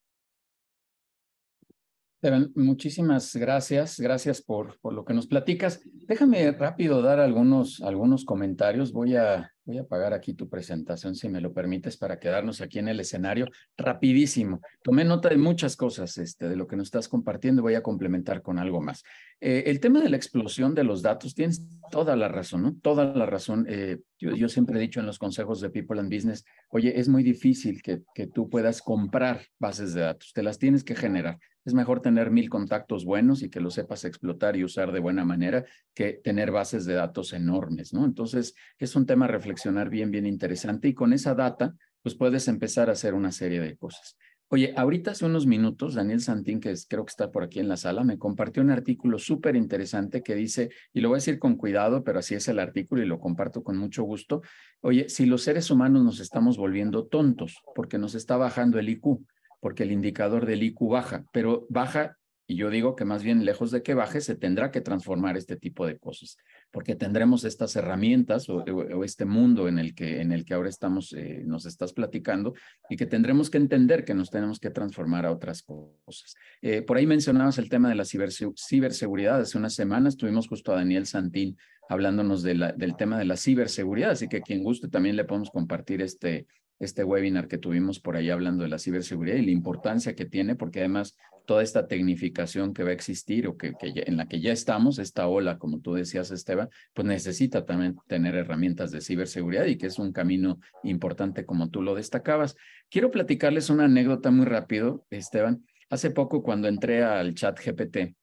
muchísimas 2.55 3.35
gracias, 3.35 3.99
gracias 3.99 4.41
por, 4.41 4.79
por 4.79 4.93
lo 4.93 5.03
que 5.03 5.13
nos 5.13 5.27
platicas. 5.27 5.81
Déjame 6.07 6.51
rápido 6.51 7.01
dar 7.01 7.19
algunos, 7.19 7.81
algunos 7.81 8.23
comentarios. 8.23 8.93
Voy 8.93 9.15
a, 9.15 9.52
voy 9.65 9.77
a 9.77 9.81
apagar 9.81 10.13
aquí 10.13 10.33
tu 10.33 10.49
presentación, 10.49 11.15
si 11.15 11.29
me 11.29 11.41
lo 11.41 11.53
permites, 11.53 11.97
para 11.97 12.19
quedarnos 12.19 12.61
aquí 12.61 12.79
en 12.79 12.89
el 12.89 12.99
escenario 12.99 13.47
rapidísimo. 13.77 14.61
Tomé 14.83 15.05
nota 15.05 15.29
de 15.29 15.37
muchas 15.37 15.75
cosas 15.75 16.17
este, 16.17 16.49
de 16.49 16.55
lo 16.55 16.67
que 16.67 16.75
nos 16.75 16.87
estás 16.87 17.07
compartiendo 17.07 17.61
voy 17.61 17.75
a 17.75 17.83
complementar 17.83 18.41
con 18.41 18.59
algo 18.59 18.81
más. 18.81 19.03
Eh, 19.39 19.63
el 19.67 19.79
tema 19.79 20.01
de 20.01 20.09
la 20.09 20.17
explosión 20.17 20.75
de 20.75 20.83
los 20.83 21.01
datos, 21.01 21.33
tienes 21.33 21.65
toda 21.91 22.15
la 22.15 22.27
razón, 22.27 22.63
¿no? 22.63 22.75
Toda 22.81 23.05
la 23.05 23.25
razón. 23.25 23.65
Eh, 23.69 23.99
yo, 24.19 24.35
yo, 24.35 24.49
siempre 24.49 24.77
he 24.77 24.81
dicho 24.81 24.99
en 24.99 25.05
los 25.05 25.19
consejos 25.19 25.61
de 25.61 25.69
People 25.69 25.99
and 25.99 26.13
Business, 26.13 26.45
oye, 26.69 26.99
es 26.99 27.07
muy 27.07 27.23
difícil 27.23 27.81
que, 27.81 28.03
que 28.13 28.27
tú 28.27 28.49
puedas 28.49 28.81
comprar 28.81 29.41
bases 29.59 29.93
de 29.93 30.01
datos, 30.01 30.33
te 30.33 30.43
las 30.43 30.59
tienes 30.59 30.83
que 30.83 30.95
generar. 30.95 31.39
Es 31.65 31.73
mejor 31.73 32.01
tener 32.01 32.31
mil 32.31 32.49
contactos 32.49 33.05
buenos 33.05 33.41
y 33.41 33.49
que 33.49 33.61
los 33.61 33.75
sepas 33.75 34.05
explotar 34.05 34.55
y 34.55 34.63
usar 34.63 34.91
de 34.91 34.99
buena 34.99 35.25
manera 35.25 35.65
que 35.93 36.13
tener 36.23 36.51
bases 36.51 36.85
de 36.85 36.93
datos 36.93 37.33
enormes, 37.33 37.93
¿no? 37.93 38.05
Entonces, 38.05 38.53
es 38.77 38.95
un 38.95 39.05
tema 39.05 39.27
reflexionar 39.27 39.89
bien, 39.89 40.11
bien 40.11 40.25
interesante 40.25 40.89
y 40.89 40.93
con 40.93 41.13
esa 41.13 41.35
data, 41.35 41.75
pues 42.01 42.15
puedes 42.15 42.47
empezar 42.47 42.89
a 42.89 42.93
hacer 42.93 43.13
una 43.13 43.31
serie 43.31 43.61
de 43.61 43.77
cosas. 43.77 44.17
Oye, 44.53 44.71
ahorita 44.77 45.09
hace 45.09 45.25
unos 45.25 45.47
minutos, 45.47 45.95
Daniel 45.95 46.21
Santín, 46.21 46.59
que 46.59 46.75
creo 46.87 47.05
que 47.05 47.09
está 47.09 47.31
por 47.31 47.41
aquí 47.41 47.59
en 47.59 47.67
la 47.67 47.75
sala, 47.75 48.03
me 48.03 48.19
compartió 48.19 48.61
un 48.61 48.69
artículo 48.69 49.17
súper 49.17 49.55
interesante 49.55 50.21
que 50.21 50.35
dice, 50.35 50.69
y 50.93 51.01
lo 51.01 51.09
voy 51.09 51.15
a 51.15 51.17
decir 51.17 51.39
con 51.39 51.55
cuidado, 51.55 52.03
pero 52.03 52.19
así 52.19 52.35
es 52.35 52.47
el 52.47 52.59
artículo 52.59 53.01
y 53.01 53.07
lo 53.07 53.19
comparto 53.19 53.63
con 53.63 53.77
mucho 53.77 54.03
gusto. 54.03 54.43
Oye, 54.81 55.09
si 55.09 55.25
los 55.25 55.41
seres 55.41 55.71
humanos 55.71 56.03
nos 56.03 56.19
estamos 56.19 56.57
volviendo 56.57 57.07
tontos 57.07 57.63
porque 57.73 57.97
nos 57.97 58.13
está 58.13 58.37
bajando 58.37 58.77
el 58.77 58.89
IQ, 58.89 59.25
porque 59.63 59.83
el 59.83 59.93
indicador 59.93 60.45
del 60.45 60.61
IQ 60.61 60.89
baja, 60.89 61.23
pero 61.31 61.65
baja, 61.69 62.17
y 62.45 62.57
yo 62.57 62.69
digo 62.69 62.97
que 62.97 63.05
más 63.05 63.23
bien 63.23 63.45
lejos 63.45 63.71
de 63.71 63.81
que 63.81 63.93
baje, 63.93 64.19
se 64.19 64.35
tendrá 64.35 64.71
que 64.71 64.81
transformar 64.81 65.37
este 65.37 65.55
tipo 65.55 65.87
de 65.87 65.97
cosas, 65.97 66.35
porque 66.69 66.95
tendremos 66.95 67.45
estas 67.45 67.73
herramientas 67.77 68.49
o, 68.49 68.65
este 69.05 69.23
mundo 69.23 69.69
en 69.69 69.79
el 69.79 69.95
que, 69.95 70.19
en 70.19 70.33
el 70.33 70.43
que 70.43 70.53
ahora 70.53 70.67
estamos, 70.67 71.13
eh, 71.13 71.43
nos 71.45 71.65
estás 71.65 71.93
platicando, 71.93 72.53
y 72.89 72.97
que 72.97 73.05
tendremos 73.05 73.49
que 73.49 73.57
entender 73.57 74.03
que 74.03 74.13
nos 74.13 74.29
tenemos 74.29 74.59
que 74.59 74.69
transformar 74.69 75.25
a 75.25 75.31
otras 75.31 75.63
cosas. 75.63 76.35
Eh, 76.61 76.81
por 76.81 76.97
ahí 76.97 77.07
mencionabas 77.07 77.57
el 77.57 77.69
tema 77.69 77.87
de 77.87 77.95
la 77.95 78.03
ciberseguridad. 78.03 79.39
Hace 79.39 79.57
unas 79.57 79.75
semanas 79.75 80.17
tuvimos 80.17 80.49
justo 80.49 80.73
a 80.73 80.75
Daniel 80.75 81.05
Santín 81.05 81.55
hablándonos 81.87 82.43
del 82.43 82.95
tema 82.97 83.17
de 83.17 83.25
la 83.25 83.37
ciberseguridad, 83.37 84.11
así 84.11 84.27
que 84.27 84.41
quien 84.41 84.61
guste 84.61 84.89
también 84.89 85.15
le 85.15 85.23
podemos 85.23 85.49
compartir 85.51 86.01
este, 86.01 86.47
este 86.79 87.03
webinar 87.03 87.47
que 87.47 87.57
tuvimos 87.57 87.99
por 87.99 88.15
ahí 88.15 88.29
hablando 88.29 88.63
de 88.63 88.69
la 88.69 88.79
ciberseguridad 88.79 89.37
y 89.37 89.45
la 89.45 89.51
importancia 89.51 90.15
que 90.15 90.25
tiene, 90.25 90.55
porque 90.55 90.79
además 90.79 91.17
toda 91.45 91.63
esta 91.63 91.87
tecnificación 91.87 92.73
que 92.73 92.83
va 92.83 92.89
a 92.89 92.93
existir 92.93 93.47
o 93.47 93.57
que, 93.57 93.73
que 93.73 94.03
en 94.05 94.17
la 94.17 94.27
que 94.27 94.39
ya 94.39 94.51
estamos, 94.51 94.99
esta 94.99 95.27
ola, 95.27 95.57
como 95.57 95.79
tú 95.79 95.93
decías, 95.93 96.31
Esteban, 96.31 96.69
pues 96.93 97.05
necesita 97.05 97.65
también 97.65 97.97
tener 98.07 98.35
herramientas 98.35 98.91
de 98.91 99.01
ciberseguridad 99.01 99.65
y 99.65 99.77
que 99.77 99.87
es 99.87 99.99
un 99.99 100.11
camino 100.13 100.59
importante 100.83 101.45
como 101.45 101.69
tú 101.69 101.81
lo 101.81 101.95
destacabas. 101.95 102.55
Quiero 102.89 103.11
platicarles 103.11 103.69
una 103.69 103.85
anécdota 103.85 104.31
muy 104.31 104.45
rápido, 104.45 105.05
Esteban. 105.09 105.65
Hace 105.89 106.11
poco 106.11 106.43
cuando 106.43 106.67
entré 106.67 107.03
al 107.03 107.35
chat 107.35 107.59
GPT, 107.59 108.15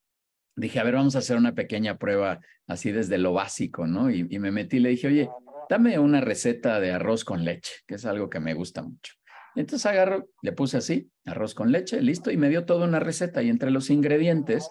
dije, 0.57 0.81
a 0.81 0.85
ver, 0.85 0.95
vamos 0.95 1.15
a 1.17 1.21
hacer 1.21 1.37
una 1.37 1.55
pequeña 1.55 1.99
prueba 1.99 2.41
así 2.67 2.91
desde 2.91 3.19
lo 3.19 3.33
básico, 3.33 3.87
¿no? 3.87 4.11
Y, 4.11 4.27
y 4.31 4.39
me 4.39 4.51
metí 4.51 4.79
y 4.79 4.81
le 4.81 4.91
dije, 4.91 5.09
oye, 5.09 5.29
dame 5.71 6.01
una 6.01 6.21
receta 6.21 6.81
de 6.81 6.91
arroz 6.91 7.25
con 7.25 7.45
leche, 7.45 7.73
que 7.87 7.95
es 7.95 8.05
algo 8.05 8.29
que 8.29 8.41
me 8.41 8.55
gusta 8.55 8.83
mucho. 8.83 9.15
Entonces 9.55 9.87
agarro, 9.87 10.29
le 10.43 10.51
puse 10.51 10.77
así, 10.77 11.09
arroz 11.25 11.55
con 11.55 11.71
leche, 11.71 12.03
listo, 12.03 12.33
y 12.33 12.37
me 12.37 12.49
dio 12.49 12.65
toda 12.65 12.87
una 12.87 12.99
receta. 12.99 13.41
Y 13.41 13.49
entre 13.49 13.71
los 13.71 13.89
ingredientes 13.89 14.69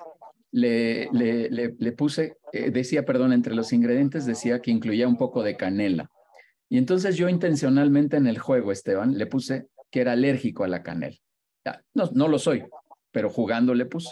le, 0.51 1.09
le, 1.13 1.49
le, 1.49 1.91
puse, 1.93 2.35
eh, 2.51 2.69
decía, 2.69 3.05
perdón, 3.05 3.31
entre 3.31 3.55
los 3.55 3.71
ingredientes 3.71 4.25
decía 4.25 4.61
que 4.61 4.71
incluía 4.71 5.07
un 5.07 5.15
poco 5.15 5.41
de 5.41 5.55
canela. 5.55 6.11
Y 6.67 6.77
entonces 6.77 7.15
yo 7.15 7.29
intencionalmente 7.29 8.17
en 8.17 8.27
el 8.27 8.37
juego, 8.37 8.73
Esteban, 8.73 9.17
le 9.17 9.25
puse 9.25 9.67
que 9.89 10.01
era 10.01 10.11
alérgico 10.11 10.65
a 10.65 10.67
la 10.67 10.83
canela. 10.83 11.17
No, 11.93 12.09
no 12.13 12.27
lo 12.27 12.39
soy, 12.39 12.65
pero 13.11 13.29
jugando 13.29 13.73
le 13.73 13.85
puse. 13.85 14.09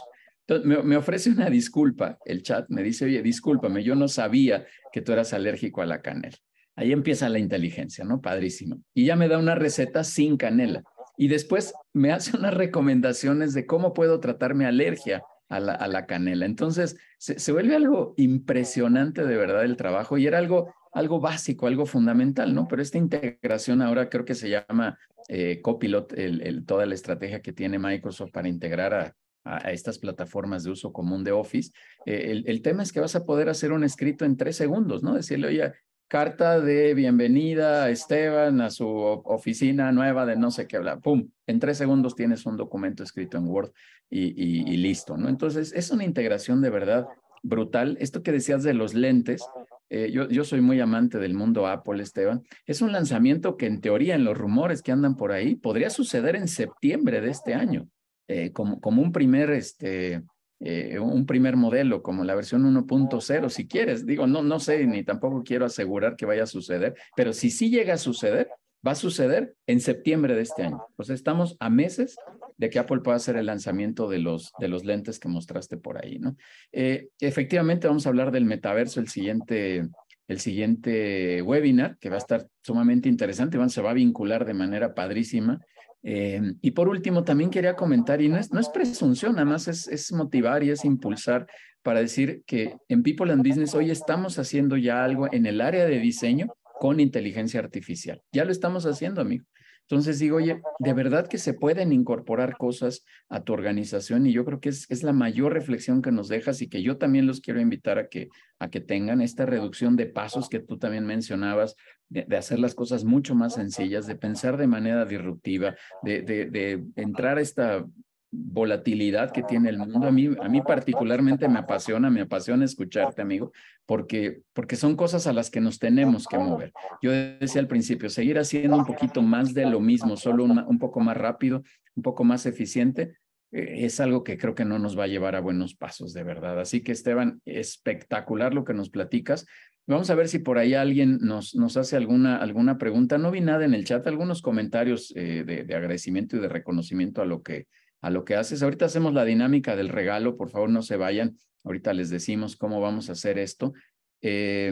Entonces, 0.48 0.66
me, 0.66 0.82
me, 0.84 0.96
ofrece 0.96 1.32
una 1.32 1.50
disculpa 1.50 2.18
el 2.24 2.44
chat, 2.44 2.66
me 2.70 2.82
dice, 2.82 3.04
oye, 3.06 3.22
discúlpame, 3.22 3.84
yo 3.84 3.96
no 3.96 4.08
sabía 4.08 4.66
que 4.94 5.02
tú 5.02 5.12
eras 5.12 5.34
alérgico 5.34 5.82
a 5.82 5.86
la 5.86 6.02
canela. 6.02 6.38
Ahí 6.78 6.92
empieza 6.92 7.28
la 7.28 7.40
inteligencia, 7.40 8.06
¿no? 8.06 8.22
Padrísimo. 8.22 8.80
Y 8.94 9.06
ya 9.06 9.16
me 9.16 9.28
da 9.28 9.40
una 9.40 9.56
receta 9.56 10.04
sin 10.04 10.38
canela. 10.38 10.84
Y 11.18 11.28
después 11.28 11.74
me 11.92 12.12
hace 12.12 12.38
unas 12.38 12.54
recomendaciones 12.54 13.56
de 13.56 13.66
cómo 13.66 13.96
puedo 13.96 14.20
tratar 14.20 14.54
mi 14.54 14.64
alergia 14.64 15.24
a 15.50 15.60
la, 15.60 16.06
canela. 16.06 16.46
Entonces, 16.46 16.98
se, 17.18 17.52
vuelve 17.52 17.76
algo 17.76 18.14
impresionante 18.18 19.26
de 19.26 19.38
verdad 19.38 19.64
el 19.64 19.76
trabajo 19.76 20.20
y 20.20 20.28
era 20.28 20.38
algo, 20.38 20.72
algo 20.94 21.20
básico, 21.20 21.66
algo 21.66 21.88
fundamental, 21.88 22.54
¿no? 22.54 22.68
Pero 22.68 22.84
esta 22.84 23.00
integración 23.00 23.82
ahora 23.82 24.10
creo 24.10 24.26
que 24.26 24.36
se 24.36 24.50
llama 24.50 25.00
eh, 25.30 25.62
Copilot, 25.62 26.14
el, 26.14 26.64
toda 26.66 26.86
la 26.86 26.94
estrategia 26.94 27.42
que 27.42 27.54
tiene 27.54 27.80
Microsoft 27.80 28.32
para 28.32 28.50
integrar 28.50 28.94
a, 28.94 29.16
a, 29.46 29.72
estas 29.72 29.98
plataformas 29.98 30.64
de 30.64 30.72
uso 30.72 30.92
común 30.92 31.24
de 31.24 31.32
Office. 31.32 31.72
Eh, 32.06 32.32
el, 32.32 32.44
el, 32.46 32.62
tema 32.62 32.84
es 32.84 32.92
que 32.92 33.00
vas 33.00 33.16
a 33.16 33.26
poder 33.26 33.50
hacer 33.50 33.72
un 33.72 33.84
escrito 33.84 34.26
en 34.26 34.38
tres 34.38 34.58
segundos, 34.58 35.02
¿no? 35.02 35.16
Decirle, 35.16 35.48
oye, 35.48 35.74
carta 36.08 36.62
de 36.62 36.94
bienvenida 36.94 37.84
a 37.84 37.90
Esteban 37.90 38.62
a 38.62 38.70
su 38.70 38.88
oficina 38.88 39.92
nueva 39.92 40.26
de 40.26 40.38
no 40.38 40.52
sé 40.52 40.68
qué 40.68 40.78
hablar. 40.78 41.02
¡Pum! 41.02 41.30
En 41.46 41.60
tres 41.60 41.78
segundos 41.78 42.16
tienes 42.16 42.46
un 42.46 42.56
documento 42.56 43.04
escrito 43.04 43.38
en 43.38 43.48
Word 43.48 43.72
y, 44.10 44.78
listo, 44.78 45.18
¿no? 45.18 45.28
Entonces, 45.28 45.74
es 45.74 45.92
una 45.92 46.06
integración 46.06 46.62
de 46.62 46.70
verdad 46.70 47.08
brutal. 47.44 47.98
Esto 48.00 48.24
que 48.24 48.32
decías 48.32 48.64
de 48.64 48.74
los 48.74 48.94
lentes, 48.94 49.46
eh, 49.90 50.10
yo, 50.12 50.30
yo 50.30 50.46
soy 50.46 50.62
muy 50.62 50.80
amante 50.80 51.20
del 51.20 51.34
mundo 51.34 51.68
Apple, 51.68 52.02
Esteban. 52.02 52.44
Es 52.66 52.82
un 52.82 52.94
lanzamiento 52.94 53.58
que 53.58 53.66
en 53.66 53.82
teoría, 53.82 54.16
en 54.16 54.24
los 54.24 54.38
rumores 54.38 54.82
que 54.82 54.94
andan 54.94 55.18
por 55.18 55.34
ahí, 55.34 55.56
podría 55.56 55.90
suceder 55.90 56.38
en 56.38 56.48
septiembre 56.48 57.20
de 57.20 57.32
este 57.32 57.54
año, 57.54 57.90
eh, 58.30 58.54
como, 58.54 58.80
como 58.80 59.02
un 59.02 59.12
primer, 59.12 59.50
este, 59.52 60.24
eh, 60.60 60.98
un 61.00 61.26
primer 61.26 61.56
modelo 61.56 62.02
como 62.02 62.24
la 62.24 62.36
versión 62.36 62.64
1.0, 62.64 63.50
si 63.50 63.68
quieres. 63.68 64.06
Digo, 64.06 64.26
no, 64.26 64.42
no 64.42 64.60
sé, 64.60 64.86
ni 64.88 65.04
tampoco 65.04 65.44
quiero 65.44 65.66
asegurar 65.66 66.16
que 66.16 66.26
vaya 66.26 66.44
a 66.44 66.48
suceder, 66.48 66.96
pero 67.16 67.34
si 67.34 67.52
sí 67.52 67.70
llega 67.70 67.94
a 67.94 67.98
suceder, 67.98 68.50
va 68.86 68.92
a 68.92 68.96
suceder 68.96 69.56
en 69.68 69.80
septiembre 69.82 70.36
de 70.36 70.42
este 70.42 70.64
año. 70.64 70.84
Pues 70.96 71.10
estamos 71.10 71.58
a 71.60 71.70
meses 71.70 72.16
de 72.58 72.70
que 72.70 72.80
Apple 72.80 73.02
pueda 73.02 73.18
hacer 73.18 73.36
el 73.38 73.46
lanzamiento 73.46 74.10
de 74.10 74.20
los, 74.20 74.52
de 74.60 74.68
los 74.68 74.84
lentes 74.84 75.20
que 75.20 75.28
mostraste 75.28 75.78
por 75.78 76.04
ahí, 76.04 76.18
¿no? 76.20 76.36
Eh, 76.72 77.10
efectivamente, 77.20 77.88
vamos 77.88 78.06
a 78.06 78.10
hablar 78.10 78.32
del 78.32 78.46
metaverso 78.46 79.00
el 79.00 79.10
siguiente, 79.10 79.88
el 80.28 80.40
siguiente 80.40 81.42
webinar, 81.44 81.98
que 82.00 82.10
va 82.10 82.16
a 82.16 82.20
estar 82.20 82.48
sumamente 82.64 83.10
interesante, 83.10 83.58
se 83.70 83.82
va 83.82 83.92
a 83.92 83.96
vincular 83.96 84.46
de 84.46 84.56
manera 84.56 84.96
padrísima 84.96 85.62
Eh, 86.04 86.42
y 86.62 86.72
por 86.72 86.88
último, 86.88 87.24
también 87.24 87.50
quería 87.50 87.76
comentar, 87.76 88.22
y 88.22 88.30
no 88.30 88.38
es, 88.38 88.52
no 88.52 88.60
es 88.60 88.70
presunción, 88.70 89.34
nada 89.34 89.46
más 89.46 89.68
es, 89.68 89.88
es 89.88 90.12
motivar 90.12 90.64
y 90.64 90.70
es 90.70 90.86
impulsar 90.86 91.48
para 91.82 92.02
decir 92.02 92.44
que 92.46 92.76
en 92.90 93.04
People 93.04 93.32
and 93.32 93.48
Business 93.48 93.74
hoy 93.74 93.92
estamos 93.92 94.40
haciendo 94.40 94.78
ya 94.78 95.04
algo 95.04 95.32
en 95.32 95.46
el 95.46 95.62
área 95.62 95.86
de 95.86 96.00
diseño 96.00 96.48
con 96.80 97.00
inteligencia 97.00 97.60
artificial. 97.60 98.22
Ya 98.32 98.46
lo 98.46 98.52
estamos 98.52 98.86
haciendo, 98.86 99.22
amigo. 99.22 99.46
Entonces 99.90 100.20
digo, 100.20 100.36
oye, 100.36 100.62
de 100.80 100.94
verdad 100.94 101.28
que 101.28 101.38
se 101.38 101.54
pueden 101.54 101.94
incorporar 101.94 102.58
cosas 102.58 103.06
a 103.30 103.46
tu 103.46 103.54
organización 103.54 104.28
y 104.28 104.34
yo 104.34 104.44
creo 104.44 104.60
que 104.60 104.68
es, 104.68 104.86
es 104.92 105.02
la 105.02 105.14
mayor 105.14 105.54
reflexión 105.54 106.02
que 106.02 106.12
nos 106.12 106.28
dejas 106.28 106.62
y 106.62 106.68
que 106.68 106.84
yo 106.84 106.98
también 106.98 107.26
los 107.26 107.40
quiero 107.40 107.62
invitar 107.62 107.98
a 107.98 108.10
que, 108.10 108.28
a 108.60 108.70
que 108.70 108.82
tengan 108.82 109.22
esta 109.22 109.46
reducción 109.46 109.96
de 109.96 110.08
pasos 110.08 110.50
que 110.50 110.60
tú 110.60 110.78
también 110.78 111.06
mencionabas, 111.06 111.78
de, 112.10 112.38
hacer 112.38 112.60
las 112.60 112.76
cosas 112.76 113.04
mucho 113.04 113.36
más 113.36 113.56
sencillas, 113.56 114.08
de 114.08 114.16
pensar 114.16 114.58
de 114.58 114.68
manera 114.68 115.06
disruptiva, 115.06 115.76
de, 116.04 116.22
de, 116.22 116.84
entrar 116.96 117.38
a 117.38 117.42
esta 117.42 117.86
volatilidad 118.32 119.32
que 119.32 119.44
tiene 119.44 119.70
el 119.70 119.78
mundo. 119.78 120.08
A 120.08 120.12
mí, 120.12 120.30
a 120.42 120.50
mí 120.50 120.62
particularmente 120.62 121.48
me 121.48 121.60
apasiona, 121.60 122.10
me 122.10 122.22
apasiona 122.22 122.66
escucharte, 122.66 123.22
amigo, 123.22 123.52
porque, 123.86 124.42
porque 124.54 124.76
son 124.76 124.96
cosas 124.96 125.28
a 125.28 125.34
las 125.34 125.50
que 125.50 125.62
nos 125.62 125.80
tenemos 125.80 126.28
que 126.28 126.38
mover. 126.38 126.74
Yo 127.02 127.12
decía 127.12 127.62
al 127.62 127.68
principio, 127.68 128.10
seguir 128.10 128.38
haciendo 128.38 128.78
un 128.78 128.86
poquito 128.86 129.22
más 129.22 129.54
de 129.54 129.66
lo 129.66 129.80
mismo, 129.80 130.18
solo 130.18 130.44
un 130.44 130.80
poco 130.80 131.00
más 131.00 131.18
rápido, 131.18 131.64
un 131.96 132.04
poco 132.04 132.24
más 132.24 132.46
eficiente, 132.46 133.18
es 133.52 134.00
algo 134.00 134.24
que 134.24 134.38
creo 134.38 134.56
que 134.56 134.66
no 134.66 134.80
nos 134.80 134.98
va 134.98 135.06
a 135.06 135.08
llevar 135.08 135.36
a 135.36 135.40
buenos 135.40 135.76
pasos, 135.76 136.14
de 136.14 136.24
verdad. 136.24 136.60
Así 136.60 136.82
que, 136.82 136.92
Esteban, 136.92 137.42
espectacular 137.46 138.54
lo 138.54 138.66
que 138.66 138.74
nos 138.74 138.90
platicas. 138.90 139.46
Vamos 139.86 140.10
a 140.10 140.16
ver 140.16 140.28
si 140.28 140.40
por 140.40 140.58
ahí 140.58 140.74
alguien 140.74 141.18
nos, 141.22 141.56
nos 141.56 141.78
hace 141.78 141.96
alguna, 141.96 142.38
alguna 142.38 142.78
pregunta. 142.78 143.18
No 143.18 143.32
vi 143.32 143.42
nada 143.42 143.64
en 143.64 143.74
el 143.74 143.86
chat, 143.86 144.06
algunos 144.06 144.42
comentarios 144.42 145.14
eh, 145.16 145.44
de, 145.46 145.64
de 145.64 145.76
agradecimiento 145.76 146.36
y 146.36 146.40
de 146.40 146.50
reconocimiento 146.50 147.22
a 147.22 147.26
lo 147.26 147.42
que 147.42 147.68
a 148.02 148.10
lo 148.10 148.26
que 148.26 148.36
haces. 148.36 148.62
Ahorita 148.64 148.86
hacemos 148.86 149.14
la 149.14 149.26
dinámica 149.26 149.76
del 149.76 149.90
regalo, 149.90 150.38
por 150.38 150.50
favor 150.50 150.70
no 150.70 150.82
se 150.82 150.98
vayan. 150.98 151.38
Ahorita 151.64 151.94
les 151.94 152.10
decimos 152.10 152.56
cómo 152.56 152.80
vamos 152.80 153.10
a 153.10 153.14
hacer 153.14 153.40
esto. 153.40 153.74
Eh, 154.22 154.72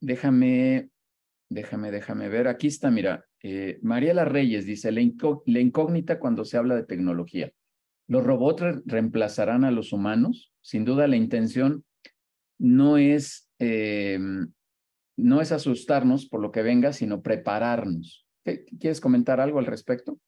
déjame, 0.00 0.90
déjame, 1.48 1.90
déjame 1.90 2.28
ver. 2.28 2.48
Aquí 2.48 2.66
está, 2.66 2.90
mira, 2.90 3.24
eh, 3.42 3.78
Mariela 3.82 4.24
Reyes 4.24 4.66
dice, 4.66 4.90
la, 4.92 5.00
incógnita 5.00 6.18
cuando 6.18 6.44
se 6.44 6.56
habla 6.56 6.74
de 6.74 6.84
tecnología. 6.84 7.52
¿Los 8.08 8.24
robots 8.24 8.60
re 8.60 8.82
reemplazarán 8.84 9.64
a 9.64 9.70
los 9.70 9.92
humanos? 9.92 10.52
Sin 10.60 10.84
duda 10.84 11.08
la 11.08 11.16
intención 11.16 11.84
no 12.58 12.96
es, 12.98 13.48
eh, 13.58 14.18
no 15.16 15.40
es 15.40 15.52
asustarnos 15.52 16.26
por 16.26 16.40
lo 16.40 16.52
que 16.52 16.62
venga, 16.62 16.92
sino 16.92 17.22
prepararnos. 17.22 18.26
¿Quieres 18.78 19.00
comentar 19.00 19.40
algo 19.40 19.58
al 19.58 19.66
respecto? 19.66 20.20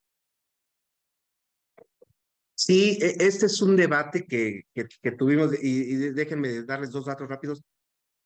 Sí, 2.55 2.99
e, 3.01 3.15
este 3.21 3.47
es 3.47 3.63
un 3.63 3.77
debate 3.77 4.27
que, 4.27 4.63
que, 4.75 5.13
tuvimos 5.13 5.53
y, 5.63 5.95
déjenme 6.11 6.65
darles 6.65 6.91
dos 6.91 7.07
datos 7.07 7.29
rápidos. 7.29 7.63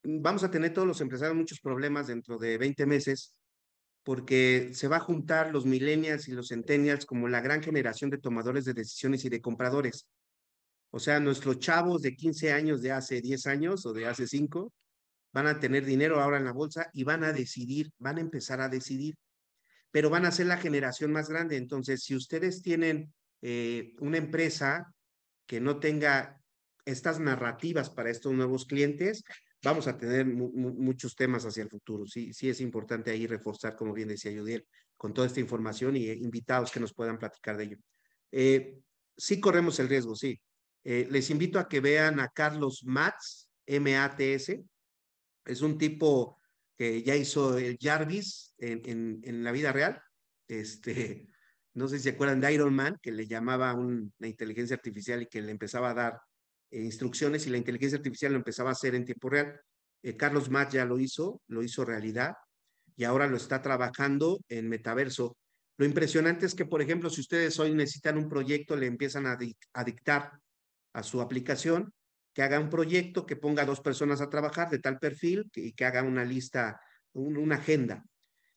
Vamos 0.02 0.42
a 0.42 0.50
tener 0.50 0.72
todos 0.72 0.88
los 0.88 1.00
empresarios 1.02 1.36
muchos 1.36 1.60
problemas 1.60 2.06
dentro 2.06 2.38
de 2.38 2.56
20 2.56 2.86
meses 2.86 3.36
porque 4.04 4.70
se 4.72 4.88
va 4.88 4.96
a 4.96 5.00
juntar 5.00 5.52
los 5.52 5.64
millennials 5.64 6.28
y 6.28 6.32
los 6.32 6.48
centennials 6.48 7.06
como 7.06 7.28
la 7.28 7.40
gran 7.40 7.62
generación 7.62 8.10
de 8.10 8.18
tomadores 8.18 8.64
de 8.64 8.74
decisiones 8.74 9.24
y 9.24 9.28
de 9.28 9.40
compradores. 9.40 10.08
O 10.90 10.98
sea, 10.98 11.20
nuestros 11.20 11.58
chavos 11.58 12.02
de 12.02 12.14
15 12.14 12.52
años 12.52 12.82
de 12.82 12.92
hace 12.92 13.20
10 13.20 13.46
años 13.46 13.86
o 13.86 13.92
de 13.92 14.06
hace 14.06 14.26
5 14.26 14.72
van 15.32 15.46
a 15.46 15.58
tener 15.58 15.84
dinero 15.84 16.20
ahora 16.20 16.36
en 16.36 16.44
la 16.44 16.52
bolsa 16.52 16.90
y 16.92 17.04
van 17.04 17.24
a 17.24 17.32
decidir, 17.32 17.90
van 17.98 18.18
a 18.18 18.20
empezar 18.20 18.60
a 18.60 18.68
decidir, 18.68 19.14
pero 19.90 20.10
van 20.10 20.26
a 20.26 20.32
ser 20.32 20.46
la 20.46 20.58
generación 20.58 21.12
más 21.12 21.28
grande. 21.28 21.56
Entonces, 21.56 22.02
si 22.02 22.14
ustedes 22.14 22.62
tienen 22.62 23.12
eh, 23.40 23.94
una 24.00 24.18
empresa 24.18 24.92
que 25.46 25.60
no 25.60 25.78
tenga 25.78 26.40
estas 26.84 27.20
narrativas 27.20 27.88
para 27.88 28.10
estos 28.10 28.32
nuevos 28.32 28.66
clientes, 28.66 29.24
vamos 29.62 29.86
a 29.86 29.96
tener 29.96 30.26
mu 30.26 30.50
muchos 30.52 31.14
temas 31.14 31.44
hacia 31.44 31.62
el 31.62 31.70
futuro. 31.70 32.06
Sí, 32.06 32.32
sí 32.32 32.48
es 32.48 32.60
importante 32.60 33.10
ahí 33.10 33.26
reforzar, 33.26 33.76
como 33.76 33.92
bien 33.92 34.08
decía 34.08 34.32
Yudiel, 34.32 34.66
con 34.96 35.14
toda 35.14 35.26
esta 35.26 35.40
información 35.40 35.96
y 35.96 36.08
eh, 36.08 36.14
invitados 36.14 36.70
que 36.70 36.80
nos 36.80 36.94
puedan 36.94 37.18
platicar 37.18 37.56
de 37.56 37.64
ello. 37.64 37.76
Eh, 38.30 38.80
sí 39.16 39.40
corremos 39.40 39.78
el 39.78 39.88
riesgo, 39.88 40.16
sí. 40.16 40.40
Eh, 40.84 41.06
les 41.10 41.30
invito 41.30 41.58
a 41.58 41.68
que 41.68 41.80
vean 41.80 42.18
a 42.18 42.28
Carlos 42.28 42.82
Mats, 42.84 43.48
M-A-T-S. 43.66 44.64
Es 45.44 45.62
un 45.62 45.78
tipo 45.78 46.40
que 46.76 47.02
ya 47.02 47.14
hizo 47.14 47.58
el 47.58 47.78
Jarvis 47.80 48.54
en, 48.58 48.82
en, 48.84 49.20
en 49.24 49.44
la 49.44 49.52
vida 49.52 49.72
real. 49.72 50.02
Este, 50.48 51.28
no 51.74 51.86
sé 51.86 51.98
si 51.98 52.04
se 52.04 52.10
acuerdan 52.10 52.40
de 52.40 52.52
Iron 52.52 52.74
Man, 52.74 52.98
que 53.00 53.12
le 53.12 53.26
llamaba 53.26 53.74
un, 53.74 54.12
una 54.18 54.28
inteligencia 54.28 54.74
artificial 54.74 55.22
y 55.22 55.26
que 55.26 55.40
le 55.40 55.52
empezaba 55.52 55.90
a 55.90 55.94
dar 55.94 56.20
instrucciones 56.80 57.46
y 57.46 57.50
la 57.50 57.58
inteligencia 57.58 57.98
artificial 57.98 58.32
lo 58.32 58.38
empezaba 58.38 58.70
a 58.70 58.72
hacer 58.72 58.94
en 58.94 59.04
tiempo 59.04 59.28
real. 59.28 59.60
Eh, 60.02 60.16
Carlos 60.16 60.50
Matt 60.50 60.72
ya 60.72 60.84
lo 60.84 60.98
hizo, 60.98 61.40
lo 61.48 61.62
hizo 61.62 61.84
realidad 61.84 62.34
y 62.96 63.04
ahora 63.04 63.26
lo 63.26 63.36
está 63.36 63.62
trabajando 63.62 64.40
en 64.48 64.68
metaverso. 64.68 65.36
Lo 65.78 65.86
impresionante 65.86 66.46
es 66.46 66.54
que, 66.54 66.66
por 66.66 66.82
ejemplo, 66.82 67.10
si 67.10 67.20
ustedes 67.20 67.58
hoy 67.58 67.74
necesitan 67.74 68.18
un 68.18 68.28
proyecto, 68.28 68.76
le 68.76 68.86
empiezan 68.86 69.26
a, 69.26 69.36
di 69.36 69.56
a 69.72 69.84
dictar 69.84 70.32
a 70.92 71.02
su 71.02 71.20
aplicación 71.20 71.92
que 72.34 72.42
haga 72.42 72.60
un 72.60 72.70
proyecto, 72.70 73.26
que 73.26 73.36
ponga 73.36 73.64
dos 73.64 73.80
personas 73.80 74.20
a 74.20 74.30
trabajar 74.30 74.70
de 74.70 74.78
tal 74.78 74.98
perfil 74.98 75.50
y 75.54 75.72
que 75.72 75.84
haga 75.84 76.02
una 76.02 76.24
lista, 76.24 76.80
un, 77.12 77.36
una 77.36 77.56
agenda 77.56 78.04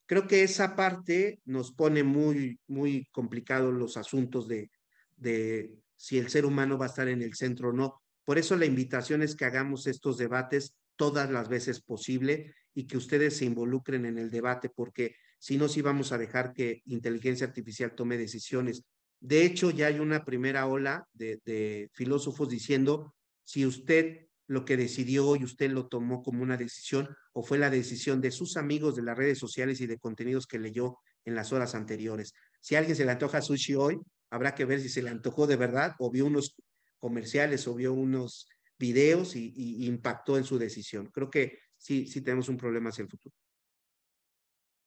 creo 0.06 0.26
que 0.26 0.42
esa 0.42 0.74
parte 0.74 1.40
nos 1.44 1.72
pone 1.72 2.02
muy, 2.02 2.58
muy 2.68 3.06
complicados 3.10 3.74
los 3.74 3.96
asuntos 3.96 4.48
de, 4.48 4.70
de 5.16 5.74
si 5.96 6.18
el 6.18 6.30
ser 6.30 6.46
humano 6.46 6.78
va 6.78 6.86
a 6.86 6.88
estar 6.88 7.08
en 7.08 7.22
el 7.22 7.34
centro 7.34 7.70
o 7.70 7.72
no. 7.72 8.02
Por 8.26 8.38
eso 8.38 8.56
la 8.56 8.66
invitación 8.66 9.22
es 9.22 9.36
que 9.36 9.44
hagamos 9.44 9.86
estos 9.86 10.18
debates 10.18 10.74
todas 10.96 11.30
las 11.30 11.48
veces 11.48 11.80
posible 11.80 12.54
y 12.74 12.88
que 12.88 12.96
ustedes 12.96 13.36
se 13.36 13.44
involucren 13.44 14.04
en 14.04 14.18
el 14.18 14.30
debate, 14.30 14.68
porque 14.68 15.14
si 15.38 15.56
no, 15.56 15.68
sí 15.68 15.80
vamos 15.80 16.10
a 16.10 16.18
dejar 16.18 16.52
que 16.52 16.82
inteligencia 16.86 17.46
artificial 17.46 17.94
tome 17.94 18.18
decisiones. 18.18 18.82
De 19.20 19.44
hecho, 19.44 19.70
ya 19.70 19.86
hay 19.86 20.00
una 20.00 20.24
primera 20.24 20.66
ola 20.66 21.06
de, 21.12 21.88
filósofos 21.92 22.48
diciendo, 22.48 23.14
si 23.44 23.64
usted 23.64 24.26
lo 24.48 24.64
que 24.64 24.76
decidió 24.76 25.36
y 25.36 25.44
usted 25.44 25.70
lo 25.70 25.86
tomó 25.86 26.24
como 26.24 26.42
una 26.42 26.56
decisión 26.56 27.08
o 27.32 27.44
fue 27.44 27.58
la 27.58 27.70
decisión 27.70 28.20
de 28.20 28.32
sus 28.32 28.56
amigos 28.56 28.96
de 28.96 29.02
las 29.02 29.16
redes 29.16 29.38
sociales 29.38 29.80
y 29.80 29.86
de 29.86 29.98
contenidos 29.98 30.48
que 30.48 30.58
leyó 30.58 30.98
en 31.24 31.36
las 31.36 31.52
horas 31.52 31.76
anteriores. 31.76 32.32
Si 32.60 32.74
a 32.74 32.78
alguien 32.78 32.96
se 32.96 33.04
le 33.04 33.12
antoja 33.12 33.40
sushi 33.40 33.76
hoy, 33.76 34.00
habrá 34.30 34.54
que 34.54 34.64
ver 34.64 34.80
si 34.80 34.88
se 34.88 35.02
le 35.02 35.10
antojó 35.10 35.46
de 35.46 35.56
verdad 35.56 35.94
o 36.00 36.10
vio 36.10 36.26
unos 36.26 36.56
comerciales 36.98 37.66
o 37.68 37.74
vio 37.74 37.92
unos 37.92 38.48
videos 38.78 39.36
y, 39.36 39.86
impactó 39.86 40.36
en 40.36 40.44
su 40.44 40.58
decisión. 40.58 41.10
Creo 41.12 41.30
que 41.30 41.58
sí, 41.76 42.06
sí 42.06 42.20
tenemos 42.20 42.48
un 42.48 42.56
problema 42.56 42.90
hacia 42.90 43.02
el 43.02 43.08
futuro. 43.08 43.34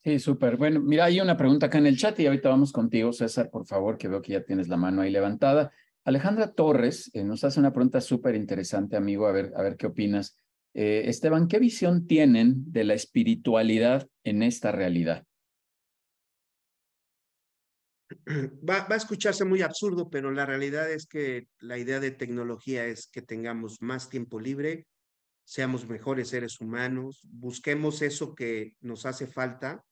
Sí, 0.04 0.18
súper. 0.20 0.56
Bueno, 0.56 0.80
mira, 0.80 1.06
hay 1.06 1.20
una 1.20 1.36
pregunta 1.36 1.66
acá 1.66 1.78
en 1.78 1.88
el 1.88 1.98
chat 1.98 2.18
y 2.20 2.26
ahorita 2.26 2.48
vamos 2.50 2.72
contigo, 2.72 3.12
César, 3.12 3.50
por 3.50 3.66
favor, 3.66 3.98
que 3.98 4.08
veo 4.08 4.22
que 4.22 4.34
ya 4.34 4.44
tienes 4.44 4.70
la 4.70 4.78
mano 4.78 5.02
ahí 5.02 5.12
levantada. 5.12 5.72
Alejandra 6.06 6.54
Torres 6.54 7.12
eh, 7.14 7.24
nos 7.24 7.44
hace 7.44 7.60
una 7.60 7.74
pregunta 7.74 8.00
súper 8.00 8.36
interesante, 8.36 8.96
amigo, 8.96 9.28
a 9.28 9.32
ver, 9.32 9.52
a 9.56 9.62
ver 9.62 9.76
qué 9.76 9.88
opinas. 9.88 10.38
Eh, 10.74 11.04
Esteban, 11.06 11.48
¿qué 11.48 11.60
visión 11.60 12.08
tienen 12.08 12.72
de 12.72 12.86
la 12.86 12.94
espiritualidad 12.94 14.08
en 14.24 14.44
esta 14.44 14.72
realidad? 14.72 15.26
Va, 18.68 18.88
va, 18.88 18.96
a 18.96 18.98
escucharse 18.98 19.46
muy 19.46 19.62
absurdo, 19.62 20.10
pero 20.10 20.32
la 20.32 20.46
realidad 20.46 20.92
es 20.92 21.06
que 21.06 21.48
la 21.60 21.78
idea 21.78 22.00
de 22.00 22.12
tecnología 22.12 22.86
es 22.86 23.08
que 23.08 23.22
tengamos 23.22 23.82
más 23.82 24.10
tiempo 24.10 24.40
libre, 24.40 24.88
seamos 25.44 25.88
mejores 25.88 26.30
seres 26.30 26.60
humanos, 26.60 27.22
busquemos 27.30 28.02
eso 28.02 28.34
que 28.34 28.76
nos 28.82 29.06
hace 29.06 29.28
falta 29.28 29.84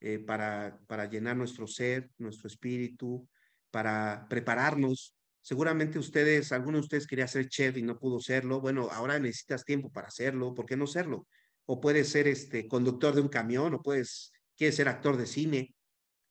eh, 0.00 0.18
para, 0.18 0.80
para 0.86 1.10
llenar 1.10 1.36
nuestro 1.36 1.66
ser, 1.66 2.10
nuestro 2.16 2.48
espíritu, 2.48 3.28
para 3.70 4.26
prepararnos 4.30 5.14
Seguramente 5.42 5.98
ustedes, 5.98 6.52
alguno 6.52 6.78
de 6.78 6.82
ustedes 6.82 7.06
quería 7.06 7.26
ser 7.26 7.48
chef 7.48 7.76
y 7.76 7.82
no 7.82 7.98
pudo 7.98 8.20
serlo. 8.20 8.60
Bueno, 8.60 8.88
ahora 8.92 9.18
necesitas 9.18 9.64
tiempo 9.64 9.90
para 9.90 10.06
hacerlo. 10.06 10.54
¿Por 10.54 10.66
qué 10.66 10.76
no 10.76 10.86
serlo? 10.86 11.26
O 11.66 11.80
puedes 11.80 12.08
ser 12.08 12.28
este 12.28 12.68
conductor 12.68 13.12
de 13.12 13.22
un 13.22 13.28
camión, 13.28 13.74
o 13.74 13.82
puedes, 13.82 14.32
quieres 14.56 14.76
ser 14.76 14.88
actor 14.88 15.16
de 15.16 15.26
cine. 15.26 15.74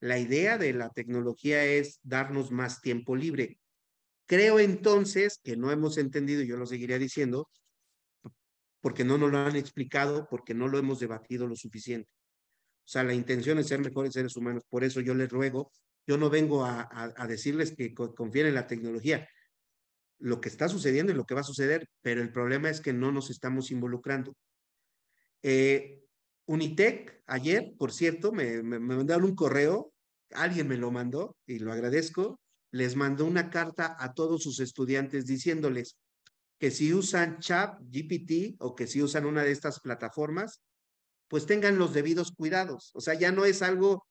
La 0.02 0.20
idea 0.20 0.58
de 0.58 0.74
la 0.74 0.90
tecnología 0.90 1.64
es 1.64 2.02
darnos 2.04 2.52
más 2.52 2.82
tiempo 2.82 3.16
libre. 3.16 3.58
Creo 4.26 4.60
entonces 4.60 5.40
que 5.42 5.56
no 5.56 5.72
hemos 5.72 5.98
entendido, 5.98 6.42
yo 6.42 6.58
lo 6.58 6.66
seguiría 6.66 7.00
diciendo, 7.00 7.50
porque 8.82 9.06
no 9.06 9.18
nos 9.18 9.32
lo 9.32 9.38
han 9.38 9.56
explicado, 9.56 10.28
porque 10.30 10.54
no 10.54 10.68
lo 10.68 10.78
hemos 10.78 11.00
debatido 11.00 11.48
lo 11.48 11.56
suficiente. 11.56 12.12
O 12.84 12.90
sea, 12.92 13.04
la 13.06 13.14
intención 13.14 13.58
es 13.60 13.68
ser 13.68 13.80
mejores 13.80 14.12
seres 14.12 14.36
humanos. 14.36 14.64
Por 14.68 14.84
eso 14.84 15.00
yo 15.00 15.14
les 15.14 15.30
ruego 15.30 15.72
yo 16.08 16.18
no 16.18 16.30
vengo 16.30 16.66
a 16.66 17.28
decirles 17.28 17.76
que 17.76 17.94
confíen 17.94 18.48
en 18.48 18.56
la 18.56 18.68
tecnología. 18.68 19.28
Lo 20.20 20.42
que 20.42 20.50
está 20.50 20.68
sucediendo 20.68 21.12
y 21.12 21.16
lo 21.16 21.26
que 21.26 21.36
va 21.36 21.42
a 21.42 21.46
suceder, 21.46 21.88
pero 22.02 22.22
el 22.22 22.32
problema 22.32 22.70
es 22.70 22.82
que 22.82 22.94
no 22.94 23.12
nos 23.12 23.30
estamos 23.30 23.72
involucrando. 23.72 24.36
Eh, 25.44 26.04
Unitec, 26.46 27.24
ayer, 27.28 27.74
por 27.78 27.92
cierto, 27.92 28.32
me, 28.32 28.64
me, 28.64 28.80
me, 28.80 28.96
mandaron 28.96 29.26
un 29.26 29.36
correo 29.36 29.92
alguien 30.34 30.68
me 30.68 30.78
lo 30.78 30.92
mandó 30.92 31.38
y 31.46 31.60
lo 31.60 31.72
agradezco, 31.72 32.40
les 32.72 32.96
mandó 32.96 33.26
una 33.26 33.50
carta 33.50 33.96
a 34.00 34.14
todos 34.14 34.44
sus 34.44 34.60
estudiantes 34.60 35.26
diciéndoles 35.26 35.98
que 36.60 36.72
si 36.72 36.94
usan 36.94 37.40
Chat, 37.40 37.80
GPT 37.82 38.56
o 38.60 38.76
que 38.76 38.88
si 38.88 39.02
usan 39.02 39.26
una 39.26 39.44
de 39.44 39.52
estas 39.52 39.80
plataformas, 39.80 40.62
pues 41.28 41.46
tengan 41.46 41.78
los 41.78 41.94
debidos 41.94 42.32
cuidados. 42.34 42.92
O 42.94 43.02
sea, 43.02 43.14
ya 43.16 43.32
no 43.32 43.46
es 43.46 43.62
algo 43.62 44.06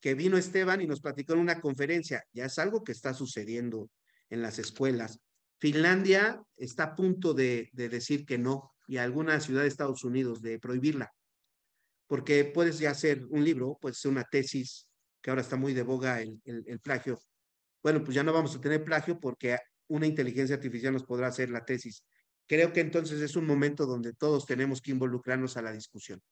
que 0.00 0.14
vino 0.14 0.36
Esteban 0.36 0.82
y 0.82 0.86
nos 0.86 1.00
platicó 1.00 1.32
en 1.32 1.38
una 1.38 1.60
conferencia, 1.60 2.22
ya 2.32 2.44
es 2.44 2.58
algo 2.58 2.84
que 2.84 2.92
está 2.92 3.14
sucediendo 3.14 3.90
en 4.28 4.42
las 4.42 4.58
escuelas. 4.58 5.18
Finlandia 5.58 6.42
está 6.56 6.84
a 6.84 6.94
punto 6.94 7.32
de, 7.32 7.70
decir 7.72 8.26
que 8.26 8.36
no 8.36 8.74
y 8.86 8.98
alguna 8.98 9.40
ciudad 9.40 9.62
de 9.62 9.68
Estados 9.68 10.04
Unidos 10.04 10.42
de 10.42 10.58
prohibirla, 10.58 11.10
porque 12.14 12.44
puedes 12.44 12.78
ya 12.78 12.92
hacer 12.92 13.26
un 13.28 13.44
libro, 13.44 13.76
puedes 13.80 13.98
hacer 13.98 14.12
una 14.12 14.22
tesis, 14.22 14.86
que 15.20 15.30
ahora 15.30 15.42
está 15.42 15.56
muy 15.56 15.74
de 15.74 15.82
boga 15.82 16.20
el, 16.20 16.40
el 16.44 16.78
plagio. 16.78 17.18
Bueno, 17.82 18.04
pues 18.04 18.14
ya 18.14 18.22
no 18.22 18.32
vamos 18.32 18.54
a 18.54 18.60
tener 18.60 18.84
plagio 18.84 19.18
porque 19.18 19.58
una 19.88 20.06
inteligencia 20.06 20.54
artificial 20.54 20.92
nos 20.92 21.02
podrá 21.02 21.26
hacer 21.26 21.50
la 21.50 21.64
tesis. 21.64 22.04
Creo 22.46 22.72
que 22.72 22.82
entonces 22.82 23.20
es 23.20 23.34
un 23.34 23.48
momento 23.48 23.84
donde 23.84 24.12
todos 24.12 24.46
tenemos 24.46 24.80
que 24.80 24.92
involucrarnos 24.92 25.56
a 25.56 25.62
la 25.62 25.72
discusión. 25.72 26.22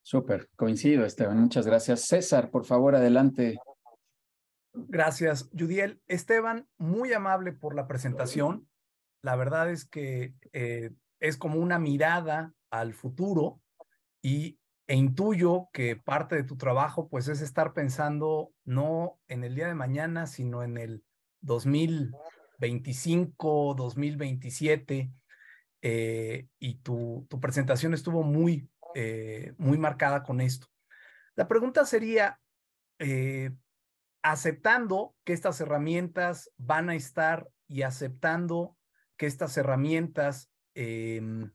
Súper, 0.00 0.48
coincido, 0.56 1.04
Esteban. 1.04 1.38
Muchas 1.38 1.66
gracias. 1.66 2.06
César, 2.06 2.50
por 2.50 2.64
favor, 2.64 2.96
adelante. 2.96 3.58
Gracias, 4.72 5.50
Judiel. 5.52 6.00
Esteban, 6.06 6.66
muy 6.78 7.12
amable 7.12 7.52
por 7.52 7.74
la 7.74 7.86
presentación. 7.86 8.70
La 9.20 9.36
verdad 9.36 9.70
es 9.70 9.84
que 9.84 10.32
eh, 10.54 10.92
es 11.20 11.36
como 11.36 11.60
una 11.60 11.78
mirada 11.78 12.54
al 12.70 12.94
futuro 12.94 13.60
y, 14.22 14.58
e 14.86 14.94
intuyo 14.96 15.68
que 15.72 15.96
parte 15.96 16.36
de 16.36 16.44
tu 16.44 16.56
trabajo 16.56 17.08
pues 17.08 17.26
es 17.28 17.40
estar 17.42 17.74
pensando 17.74 18.52
no 18.64 19.20
en 19.28 19.44
el 19.44 19.54
día 19.54 19.68
de 19.68 19.74
mañana, 19.74 20.26
sino 20.26 20.62
en 20.62 20.78
el 20.78 21.04
2025, 21.42 23.74
2027. 23.76 25.12
Eh, 25.82 26.48
y 26.58 26.74
tu, 26.76 27.26
tu 27.28 27.38
presentación 27.38 27.92
estuvo 27.94 28.22
muy, 28.22 28.70
eh, 28.94 29.52
muy 29.58 29.76
marcada 29.76 30.22
con 30.22 30.40
esto. 30.40 30.68
La 31.36 31.46
pregunta 31.46 31.84
sería, 31.84 32.40
aceptando 34.22 35.14
que 35.24 35.32
estas 35.32 35.60
herramientas 35.60 36.50
van 36.56 36.90
a 36.90 36.94
estar 36.94 37.48
y 37.68 37.82
aceptando 37.82 38.76
que 39.16 39.26
estas 39.26 39.56
herramientas 39.56 40.50
em, 40.74 41.52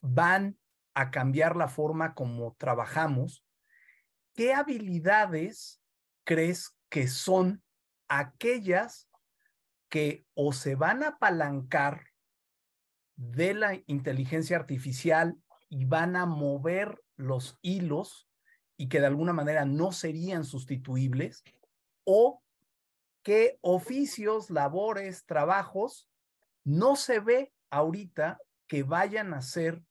van 0.00 0.58
a 0.94 1.10
cambiar 1.10 1.56
la 1.56 1.68
forma 1.68 2.14
como 2.14 2.54
trabajamos, 2.54 3.44
¿qué 4.34 4.54
habilidades 4.54 5.80
crees 6.24 6.76
que 6.88 7.08
son 7.08 7.62
aquellas 8.08 9.08
que 9.88 10.26
o 10.34 10.52
se 10.52 10.74
van 10.74 11.02
a 11.02 11.08
apalancar 11.08 12.06
de 13.16 13.54
la 13.54 13.80
inteligencia 13.86 14.56
artificial 14.56 15.36
y 15.68 15.84
van 15.84 16.16
a 16.16 16.26
mover 16.26 17.00
los 17.16 17.58
hilos 17.62 18.28
y 18.76 18.88
que 18.88 19.00
de 19.00 19.06
alguna 19.06 19.32
manera 19.32 19.64
no 19.64 19.92
serían 19.92 20.44
sustituibles 20.44 21.44
o 22.04 22.42
qué 23.22 23.58
oficios, 23.60 24.50
labores, 24.50 25.24
trabajos 25.26 26.08
no 26.64 26.96
se 26.96 27.20
ve 27.20 27.52
ahorita 27.70 28.38
que 28.66 28.82
vayan 28.82 29.34
a 29.34 29.42
ser 29.42 29.82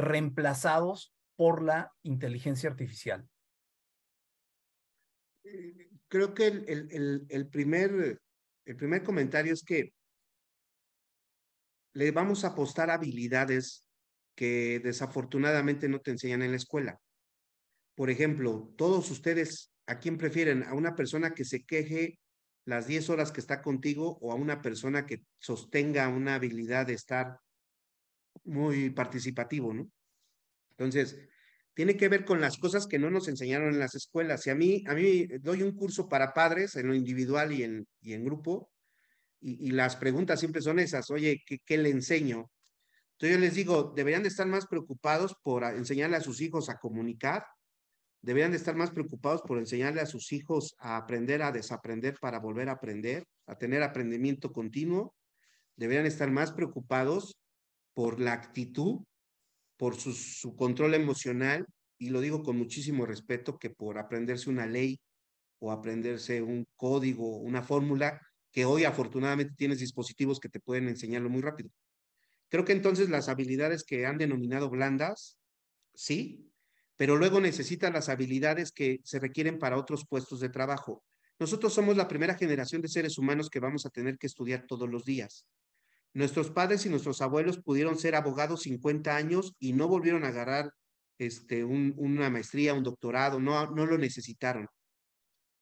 reemplazados 0.00 1.14
por 1.36 1.62
la 1.62 1.92
inteligencia 2.02 2.70
artificial? 2.70 3.28
Creo 6.08 6.34
que 6.34 6.46
el, 6.46 7.26
el, 7.28 7.48
primer, 7.48 8.20
el 8.64 8.76
primer 8.76 9.02
comentario 9.02 9.52
es 9.52 9.62
que 9.62 9.92
le 11.94 12.10
vamos 12.10 12.44
a 12.44 12.48
apostar 12.48 12.90
habilidades 12.90 13.86
que 14.36 14.80
desafortunadamente 14.80 15.88
no 15.88 16.00
te 16.00 16.12
enseñan 16.12 16.42
en 16.42 16.50
la 16.50 16.56
escuela. 16.56 17.00
Por 17.94 18.10
ejemplo, 18.10 18.72
todos 18.76 19.10
ustedes 19.10 19.70
¿A 19.90 19.98
quién 19.98 20.18
prefieren? 20.18 20.62
¿A 20.62 20.74
una 20.74 20.94
persona 20.94 21.34
que 21.34 21.44
se 21.44 21.64
queje 21.64 22.20
las 22.64 22.86
10 22.86 23.10
horas 23.10 23.32
que 23.32 23.40
está 23.40 23.60
contigo 23.60 24.18
o 24.20 24.30
a 24.30 24.36
una 24.36 24.62
persona 24.62 25.04
que 25.04 25.24
sostenga 25.40 26.06
una 26.06 26.36
habilidad 26.36 26.86
de 26.86 26.92
estar 26.92 27.40
muy 28.44 28.90
participativo, 28.90 29.72
¿no? 29.74 29.90
Entonces, 30.70 31.18
tiene 31.74 31.96
que 31.96 32.08
ver 32.08 32.24
con 32.24 32.40
las 32.40 32.58
cosas 32.58 32.86
que 32.86 32.98
no 32.98 33.10
nos 33.10 33.28
enseñaron 33.28 33.72
en 33.72 33.78
las 33.78 33.94
escuelas. 33.94 34.42
Si 34.42 34.50
a 34.50 34.54
mí, 34.54 34.84
a 34.86 34.94
mí 34.94 35.26
doy 35.40 35.62
un 35.62 35.72
curso 35.72 36.08
para 36.08 36.32
padres 36.34 36.76
en 36.76 36.88
lo 36.88 36.94
individual 36.94 37.52
y 37.52 37.62
en, 37.62 37.86
y 38.00 38.12
en 38.12 38.24
grupo, 38.24 38.70
y, 39.40 39.70
las 39.70 39.96
preguntas 39.96 40.38
siempre 40.38 40.60
son 40.60 40.78
esas, 40.78 41.10
oye, 41.10 41.42
¿qué, 41.46 41.58
¿qué, 41.64 41.78
le 41.78 41.88
enseño? 41.88 42.50
Entonces 43.12 43.36
yo 43.36 43.40
les 43.40 43.54
digo, 43.54 43.92
deberían 43.96 44.22
de 44.22 44.28
estar 44.28 44.46
más 44.46 44.66
preocupados 44.66 45.34
por 45.42 45.64
enseñarle 45.64 46.16
a 46.16 46.20
sus 46.20 46.42
hijos 46.42 46.68
a 46.68 46.78
comunicar, 46.78 47.46
deberían 48.22 48.50
de 48.50 48.58
estar 48.58 48.74
más 48.74 48.90
preocupados 48.90 49.40
por 49.42 49.58
enseñarle 49.58 50.02
a 50.02 50.06
sus 50.06 50.32
hijos 50.32 50.74
a 50.78 50.98
aprender 50.98 51.42
a 51.42 51.52
desaprender 51.52 52.18
para 52.20 52.38
volver 52.38 52.68
a 52.68 52.72
aprender, 52.72 53.24
a 53.46 53.56
tener 53.56 53.82
aprendimiento 53.82 54.52
continuo. 54.52 55.14
Deberían 55.76 56.06
estar 56.06 56.30
más 56.30 56.52
preocupados 56.52 57.38
por 57.94 58.20
la 58.20 58.32
actitud, 58.32 59.00
por 59.76 59.96
su, 59.96 60.54
control 60.56 60.94
emocional, 60.94 61.66
y 61.98 62.10
lo 62.10 62.20
digo 62.20 62.42
con 62.42 62.56
muchísimo 62.56 63.06
respeto, 63.06 63.58
que 63.58 63.70
por 63.70 63.98
aprenderse 63.98 64.50
una 64.50 64.66
ley 64.66 65.00
o 65.58 65.72
aprenderse 65.72 66.42
un 66.42 66.66
código, 66.76 67.38
una 67.38 67.62
fórmula, 67.62 68.20
que 68.52 68.64
hoy 68.64 68.84
afortunadamente 68.84 69.54
tienes 69.56 69.78
dispositivos 69.78 70.40
que 70.40 70.48
te 70.48 70.60
pueden 70.60 70.88
enseñarlo 70.88 71.28
muy 71.28 71.42
rápido. 71.42 71.70
Creo 72.48 72.64
que 72.64 72.72
entonces 72.72 73.10
las 73.10 73.28
habilidades 73.28 73.84
que 73.84 74.06
han 74.06 74.18
denominado 74.18 74.70
blandas, 74.70 75.38
sí, 75.94 76.50
pero 76.96 77.16
luego 77.16 77.40
necesitan 77.40 77.92
las 77.92 78.08
habilidades 78.08 78.72
que 78.72 79.00
se 79.04 79.18
requieren 79.18 79.58
para 79.58 79.78
otros 79.78 80.04
puestos 80.06 80.40
de 80.40 80.50
trabajo. 80.50 81.04
Nosotros 81.38 81.72
somos 81.72 81.96
la 81.96 82.08
primera 82.08 82.34
generación 82.34 82.82
de 82.82 82.88
seres 82.88 83.16
humanos 83.16 83.48
que 83.48 83.60
vamos 83.60 83.86
a 83.86 83.90
tener 83.90 84.18
que 84.18 84.26
estudiar 84.26 84.66
todos 84.66 84.90
los 84.90 85.06
días. 85.06 85.46
Nuestros 86.12 86.50
padres 86.50 86.84
y 86.86 86.88
nuestros 86.88 87.22
abuelos 87.22 87.58
pudieron 87.58 87.98
ser 87.98 88.14
abogados 88.14 88.62
50 88.62 89.14
años 89.14 89.54
y 89.58 89.72
no 89.72 89.86
volvieron 89.86 90.24
a 90.24 90.28
agarrar 90.28 90.72
este, 91.18 91.64
una 91.64 92.30
maestría, 92.30 92.74
un 92.74 92.82
doctorado, 92.82 93.38
no, 93.38 93.70
no 93.70 93.86
lo 93.86 93.98
necesitaron. 93.98 94.66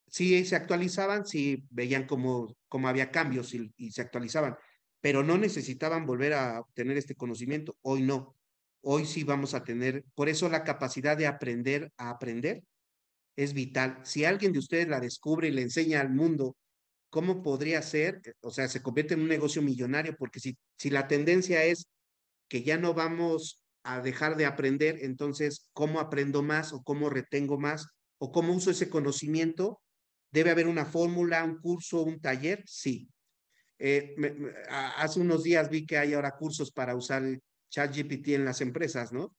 Sí 0.07 0.45
se 0.45 0.57
actualizaban, 0.57 1.27
sí 1.27 1.65
veían 1.70 2.07
cómo, 2.07 2.57
cómo 2.69 2.89
había 2.89 3.11
cambios 3.11 3.53
y, 3.55 3.91
se 3.91 4.01
actualizaban, 4.01 4.57
pero 5.01 5.23
no 5.23 5.37
necesitaban 5.37 6.07
volver 6.07 6.33
a 6.33 6.61
obtener 6.61 6.97
este 6.97 7.15
conocimiento. 7.15 7.77
Hoy 7.83 8.03
no 8.03 8.35
hoy 8.81 9.05
sí 9.05 9.25
vamos 9.25 9.55
a 9.55 9.65
tener, 9.65 10.05
por 10.15 10.29
eso 10.29 10.49
la 10.49 10.65
capacidad 10.65 11.16
de 11.16 11.27
aprender 11.27 11.93
a 11.97 12.11
aprender 12.11 12.62
es 13.37 13.53
vital. 13.53 14.01
Si 14.05 14.25
alguien 14.25 14.53
de 14.53 14.61
ustedes 14.61 14.89
la 14.89 15.01
descubre 15.01 15.49
y 15.49 15.53
le 15.53 15.62
enseña 15.62 16.01
al 16.01 16.11
mundo 16.11 16.57
cómo 17.10 17.43
podría 17.43 17.82
ser, 17.82 18.20
eh, 18.24 18.35
o 18.40 18.51
sea, 18.51 18.68
se 18.68 18.82
convierte 18.82 19.14
en 19.14 19.20
un 19.20 19.28
negocio 19.28 19.62
millonario, 19.62 20.16
porque 20.16 20.40
si, 20.40 20.59
si 20.76 20.90
la 20.90 21.09
tendencia 21.09 21.64
es 21.64 21.89
que 22.48 22.62
ya 22.62 22.78
no 22.78 22.94
vamos 22.94 23.64
a 23.82 24.01
dejar 24.01 24.36
de 24.36 24.47
aprender, 24.47 24.98
entonces, 25.02 25.70
¿cómo 25.72 26.01
aprendo 26.01 26.43
más 26.43 26.72
o 26.72 26.82
cómo 26.82 27.10
retengo 27.10 27.59
más 27.59 27.86
o 28.18 28.32
cómo 28.32 28.52
uso 28.52 28.70
ese 28.70 28.89
conocimiento? 28.89 29.80
¿Debe 30.30 30.51
haber 30.51 30.66
una 30.66 30.85
fórmula, 30.85 31.44
un 31.44 31.59
curso, 31.59 32.02
un 32.02 32.20
taller? 32.20 32.62
Sí. 32.66 33.09
Eh, 33.78 34.14
hace 34.68 35.20
unos 35.20 35.44
días 35.44 35.70
vi 35.70 35.86
que 35.86 35.97
hay 35.97 36.14
ahora 36.14 36.36
cursos 36.36 36.72
para 36.72 36.97
usar 36.97 37.22
ChatGPT 37.70 38.28
en 38.28 38.44
las 38.44 38.60
empresas, 38.60 39.12
¿no? 39.12 39.35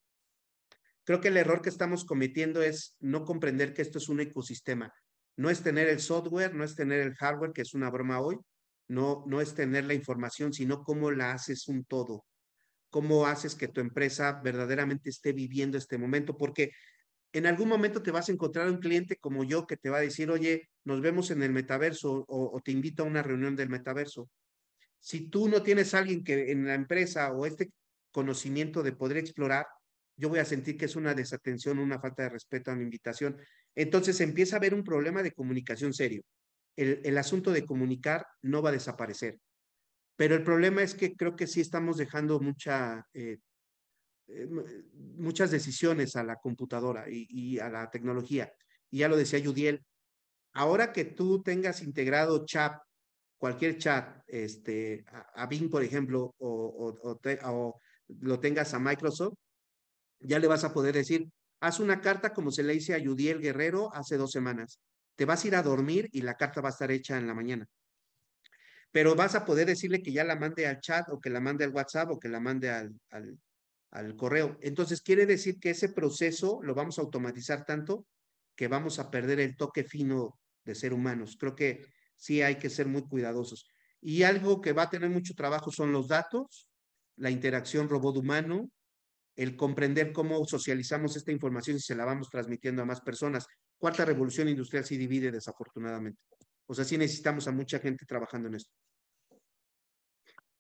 Creo 1.03 1.21
que 1.21 1.27
el 1.29 1.37
error 1.37 1.61
que 1.61 1.69
estamos 1.69 2.05
cometiendo 2.05 2.61
es 2.61 2.95
no 2.99 3.25
comprender 3.25 3.73
que 3.73 3.81
esto 3.81 3.97
es 3.97 4.09
un 4.09 4.21
ecosistema. 4.21 4.93
No 5.40 5.49
es 5.49 5.64
tener 5.64 5.88
el 5.88 6.02
software, 6.02 6.53
no 6.53 6.66
es 6.66 6.76
tener 6.76 6.99
el 6.99 7.16
hardware, 7.16 7.53
que 7.53 7.61
es 7.61 7.74
una 7.74 7.90
broma 7.90 8.20
hoy, 8.20 8.38
no, 8.90 9.24
no 9.26 9.40
es 9.40 9.56
tener 9.56 9.86
la 9.86 9.94
información, 9.94 10.52
sino 10.52 10.84
cómo 10.84 11.11
la 11.11 11.32
haces 11.32 11.70
un 11.70 11.86
todo. 11.86 12.26
Cómo 12.90 13.26
haces 13.26 13.56
que 13.56 13.70
tu 13.70 13.80
empresa 13.80 14.41
verdaderamente 14.44 15.10
esté 15.10 15.32
viviendo 15.32 15.78
este 15.78 15.98
momento, 15.98 16.36
porque 16.36 16.72
en 17.32 17.45
algún 17.45 17.70
momento 17.70 18.03
te 18.03 18.11
vas 18.11 18.28
a 18.28 18.34
encontrar 18.34 18.70
un 18.70 18.80
cliente 18.80 19.16
como 19.16 19.45
yo 19.45 19.66
que 19.66 19.78
te 19.78 19.90
va 19.90 19.99
a 19.99 20.02
decir, 20.02 20.30
oye, 20.30 20.68
nos 20.84 20.99
vemos 20.99 21.32
en 21.32 21.41
el 21.41 21.53
metaverso 21.53 22.26
o, 22.28 22.60
te 22.61 22.74
invito 22.74 23.03
a 23.03 23.06
una 23.06 23.24
reunión 23.24 23.56
del 23.56 23.70
metaverso. 23.70 24.30
Si 24.99 25.30
tú 25.30 25.48
no 25.48 25.64
tienes 25.64 25.94
alguien 25.94 26.22
que 26.22 26.52
en 26.52 26.66
la 26.66 26.74
empresa 26.74 27.32
o 27.32 27.45
este 27.45 27.72
conocimiento 28.11 28.84
de 28.84 28.91
poder 28.91 29.16
explorar, 29.16 29.68
yo 30.18 30.28
voy 30.28 30.40
a 30.40 30.45
sentir 30.45 30.76
que 30.76 30.84
es 30.84 30.98
una 30.98 31.14
desatención, 31.14 31.80
una 31.80 31.98
falta 31.98 32.24
de 32.24 32.30
respeto 32.30 32.72
a 32.72 32.76
mi 32.76 32.84
invitación. 32.84 33.38
Entonces 33.80 34.19
empieza 34.19 34.57
a 34.57 34.60
haber 34.60 34.73
un 34.73 34.84
problema 34.84 35.23
de 35.23 35.31
comunicación 35.31 35.93
serio. 35.93 36.22
El, 36.76 37.18
asunto 37.18 37.51
de 37.51 37.65
comunicar 37.65 38.26
no 38.41 38.61
va 38.61 38.72
a 38.72 38.73
desaparecer. 38.73 39.39
Pero 40.18 40.35
el 40.35 40.43
problema 40.43 40.84
es 40.84 40.93
que 40.95 41.15
creo 41.15 41.38
que 41.38 41.47
sí 41.47 41.61
estamos 41.61 41.95
dejando 41.95 42.41
mucha, 42.41 43.07
eh, 43.14 43.38
eh, 44.27 44.49
muchas 45.15 45.51
decisiones 45.51 46.18
a 46.18 46.26
la 46.26 46.35
computadora 46.35 47.06
y, 47.07 47.57
a 47.60 47.69
la 47.69 47.89
tecnología. 47.89 48.51
y 48.91 48.99
ya 48.99 49.07
lo 49.07 49.15
decía 49.15 49.39
Yudiel, 49.39 49.81
ahora 50.51 50.91
que 50.91 51.06
tú 51.06 51.41
tengas 51.41 51.81
integrado 51.81 52.45
chat, 52.45 52.73
cualquier 53.38 53.77
chat, 53.77 54.23
este, 54.27 55.06
a, 55.07 55.47
Bing, 55.47 55.69
por 55.69 55.84
ejemplo, 55.84 56.35
o, 56.38 56.99
o, 57.01 57.80
lo 58.19 58.39
tengas 58.41 58.73
a 58.73 58.80
Microsoft, 58.80 59.35
ya 60.19 60.38
le 60.38 60.47
vas 60.47 60.65
a 60.65 60.73
poder 60.73 60.95
decir, 60.95 61.30
haz 61.60 61.80
una 61.80 62.02
carta 62.02 62.34
como 62.34 62.52
se 62.52 62.64
le 62.64 62.76
hice 62.76 62.94
a 62.94 62.98
Yudiel 62.98 63.40
Guerrero 63.40 63.94
hace 63.94 64.18
dos 64.18 64.31
semanas. 64.31 64.80
Te 65.15 65.26
vas 65.26 65.44
a 65.44 65.48
ir 65.48 65.56
a 65.56 65.64
dormir 65.64 66.10
y 66.11 66.22
la 66.22 66.36
carta 66.36 66.61
va 66.61 66.69
a 66.69 66.72
estar 66.72 66.91
hecha 66.91 67.18
en 67.18 67.27
la 67.27 67.34
mañana. 67.34 67.68
Pero 68.91 69.15
vas 69.15 69.36
a 69.36 69.45
poder 69.45 69.68
decirle 69.68 70.02
que 70.02 70.11
ya 70.11 70.23
la 70.23 70.36
mande 70.36 70.65
al 70.65 70.80
chat 70.80 71.07
o 71.10 71.19
que 71.19 71.30
la 71.30 71.40
mande 71.40 71.65
al 71.65 71.72
WhatsApp 71.72 72.10
o 72.11 72.19
que 72.19 72.30
la 72.30 72.40
mande 72.40 72.69
al, 72.69 72.91
al, 73.11 73.38
al 73.91 74.15
correo. 74.15 74.57
Entonces, 74.61 75.02
quiere 75.02 75.26
decir 75.26 75.60
que 75.60 75.72
ese 75.72 75.90
proceso 75.90 76.60
lo 76.64 76.73
vamos 76.73 76.98
a 76.98 77.02
automatizar 77.02 77.65
tanto 77.65 78.06
que 78.56 78.68
vamos 78.68 78.99
a 78.99 79.11
perder 79.11 79.40
el 79.40 79.56
toque 79.56 79.84
fino 79.84 80.40
de 80.65 80.76
ser 80.76 80.94
humanos. 80.94 81.38
Creo 81.40 81.56
que 81.56 81.86
sí 82.15 82.41
hay 82.41 82.56
que 82.56 82.69
ser 82.69 82.88
muy 82.88 83.03
cuidadosos. 83.03 83.68
Y 84.02 84.23
algo 84.23 84.61
que 84.61 84.73
va 84.73 84.84
a 84.84 84.90
tener 84.90 85.10
mucho 85.10 85.34
trabajo 85.34 85.72
son 85.72 85.91
los 85.91 86.07
datos, 86.07 86.69
la 87.15 87.30
interacción 87.30 87.90
robot-humano, 87.90 88.69
el 89.40 89.56
comprender 89.56 90.11
cómo 90.11 90.45
socializamos 90.45 91.16
esta 91.16 91.32
información 91.32 91.78
y 91.78 91.80
se 91.80 91.95
la 91.95 92.03
vamos 92.03 92.30
transmitiendo 92.30 92.82
a 92.82 92.86
más 92.86 92.99
personas. 92.99 93.48
Cuarta 93.78 94.03
revolución 94.03 94.49
industrial 94.49 94.84
sí 94.84 94.98
divide 94.98 95.32
desafortunadamente. 95.32 96.20
O 96.68 96.74
sea, 96.74 96.84
sí 96.84 96.98
necesitamos 96.98 97.48
a 97.48 97.53
mucha 97.53 97.80
gente 97.80 98.06
trabajando 98.06 98.49
en 98.49 98.56
esto. 98.56 98.72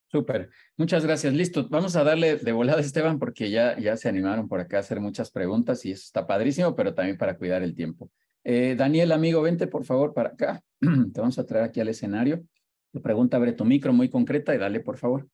Súper, 0.07 0.49
muchas 0.77 1.03
gracias. 1.03 1.33
Listo, 1.33 1.67
vamos 1.69 1.97
a 1.97 2.05
darle 2.05 2.37
de 2.37 2.51
volada 2.53 2.77
a 2.77 2.81
Esteban 2.81 3.19
porque 3.19 3.51
ya, 3.51 3.77
ya 3.77 3.97
se 3.97 4.07
animaron 4.07 4.47
por 4.47 4.61
acá 4.61 4.77
a 4.77 4.79
hacer 4.79 5.01
muchas 5.01 5.29
preguntas 5.29 5.83
y 5.83 5.91
eso 5.91 6.03
está 6.05 6.25
padrísimo, 6.25 6.73
pero 6.73 6.93
también 6.93 7.17
para 7.17 7.37
cuidar 7.37 7.61
el 7.63 7.75
tiempo. 7.75 8.09
Eh, 8.45 8.75
Daniel, 8.77 9.11
amigo, 9.11 9.41
vente 9.41 9.67
por 9.67 9.83
favor 9.83 10.13
para 10.13 10.29
acá. 10.29 10.63
Te 10.79 11.19
vamos 11.19 11.37
a 11.37 11.45
traer 11.45 11.65
aquí 11.65 11.81
al 11.81 11.89
escenario. 11.89 12.45
Tu 12.93 13.01
pregunta, 13.01 13.35
abre 13.35 13.51
tu 13.51 13.65
micro 13.65 13.91
muy 13.91 14.09
concreta 14.09 14.55
y 14.55 14.57
dale, 14.57 14.79
por 14.79 14.97
favor. 14.97 15.27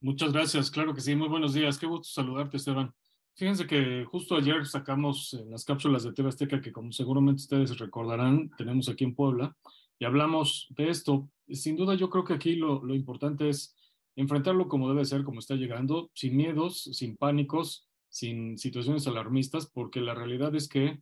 Muchas 0.00 0.32
gracias, 0.32 0.70
claro 0.70 0.94
que 0.94 1.00
sí. 1.00 1.16
Muy 1.16 1.28
buenos 1.28 1.54
días. 1.54 1.78
Qué 1.78 1.86
gusto 1.86 2.08
saludarte, 2.08 2.58
Esteban. 2.58 2.92
Fíjense 3.34 3.66
que 3.66 4.04
justo 4.04 4.36
ayer 4.36 4.66
sacamos 4.66 5.38
las 5.48 5.64
cápsulas 5.64 6.04
de 6.04 6.12
TV 6.12 6.28
Azteca 6.28 6.60
que 6.60 6.70
como 6.70 6.92
seguramente 6.92 7.42
ustedes 7.42 7.78
recordarán, 7.78 8.50
tenemos 8.58 8.88
aquí 8.88 9.04
en 9.04 9.14
Puebla 9.14 9.56
y 9.98 10.04
hablamos 10.04 10.66
de 10.70 10.90
esto. 10.90 11.30
Sin 11.48 11.76
duda 11.76 11.94
yo 11.94 12.10
creo 12.10 12.24
que 12.24 12.34
aquí 12.34 12.56
lo, 12.56 12.94
importante 12.94 13.48
es 13.48 13.74
enfrentarlo 14.16 14.68
como 14.68 14.88
debe 14.88 15.04
ser, 15.04 15.24
como 15.24 15.40
está 15.40 15.54
llegando, 15.54 16.10
sin 16.14 16.36
miedos, 16.36 16.82
sin 16.92 17.16
pánicos, 17.16 17.86
sin 18.08 18.58
situaciones 18.58 19.06
alarmistas, 19.06 19.66
porque 19.66 20.00
la 20.00 20.14
realidad 20.14 20.54
es 20.54 20.68
que 20.68 21.00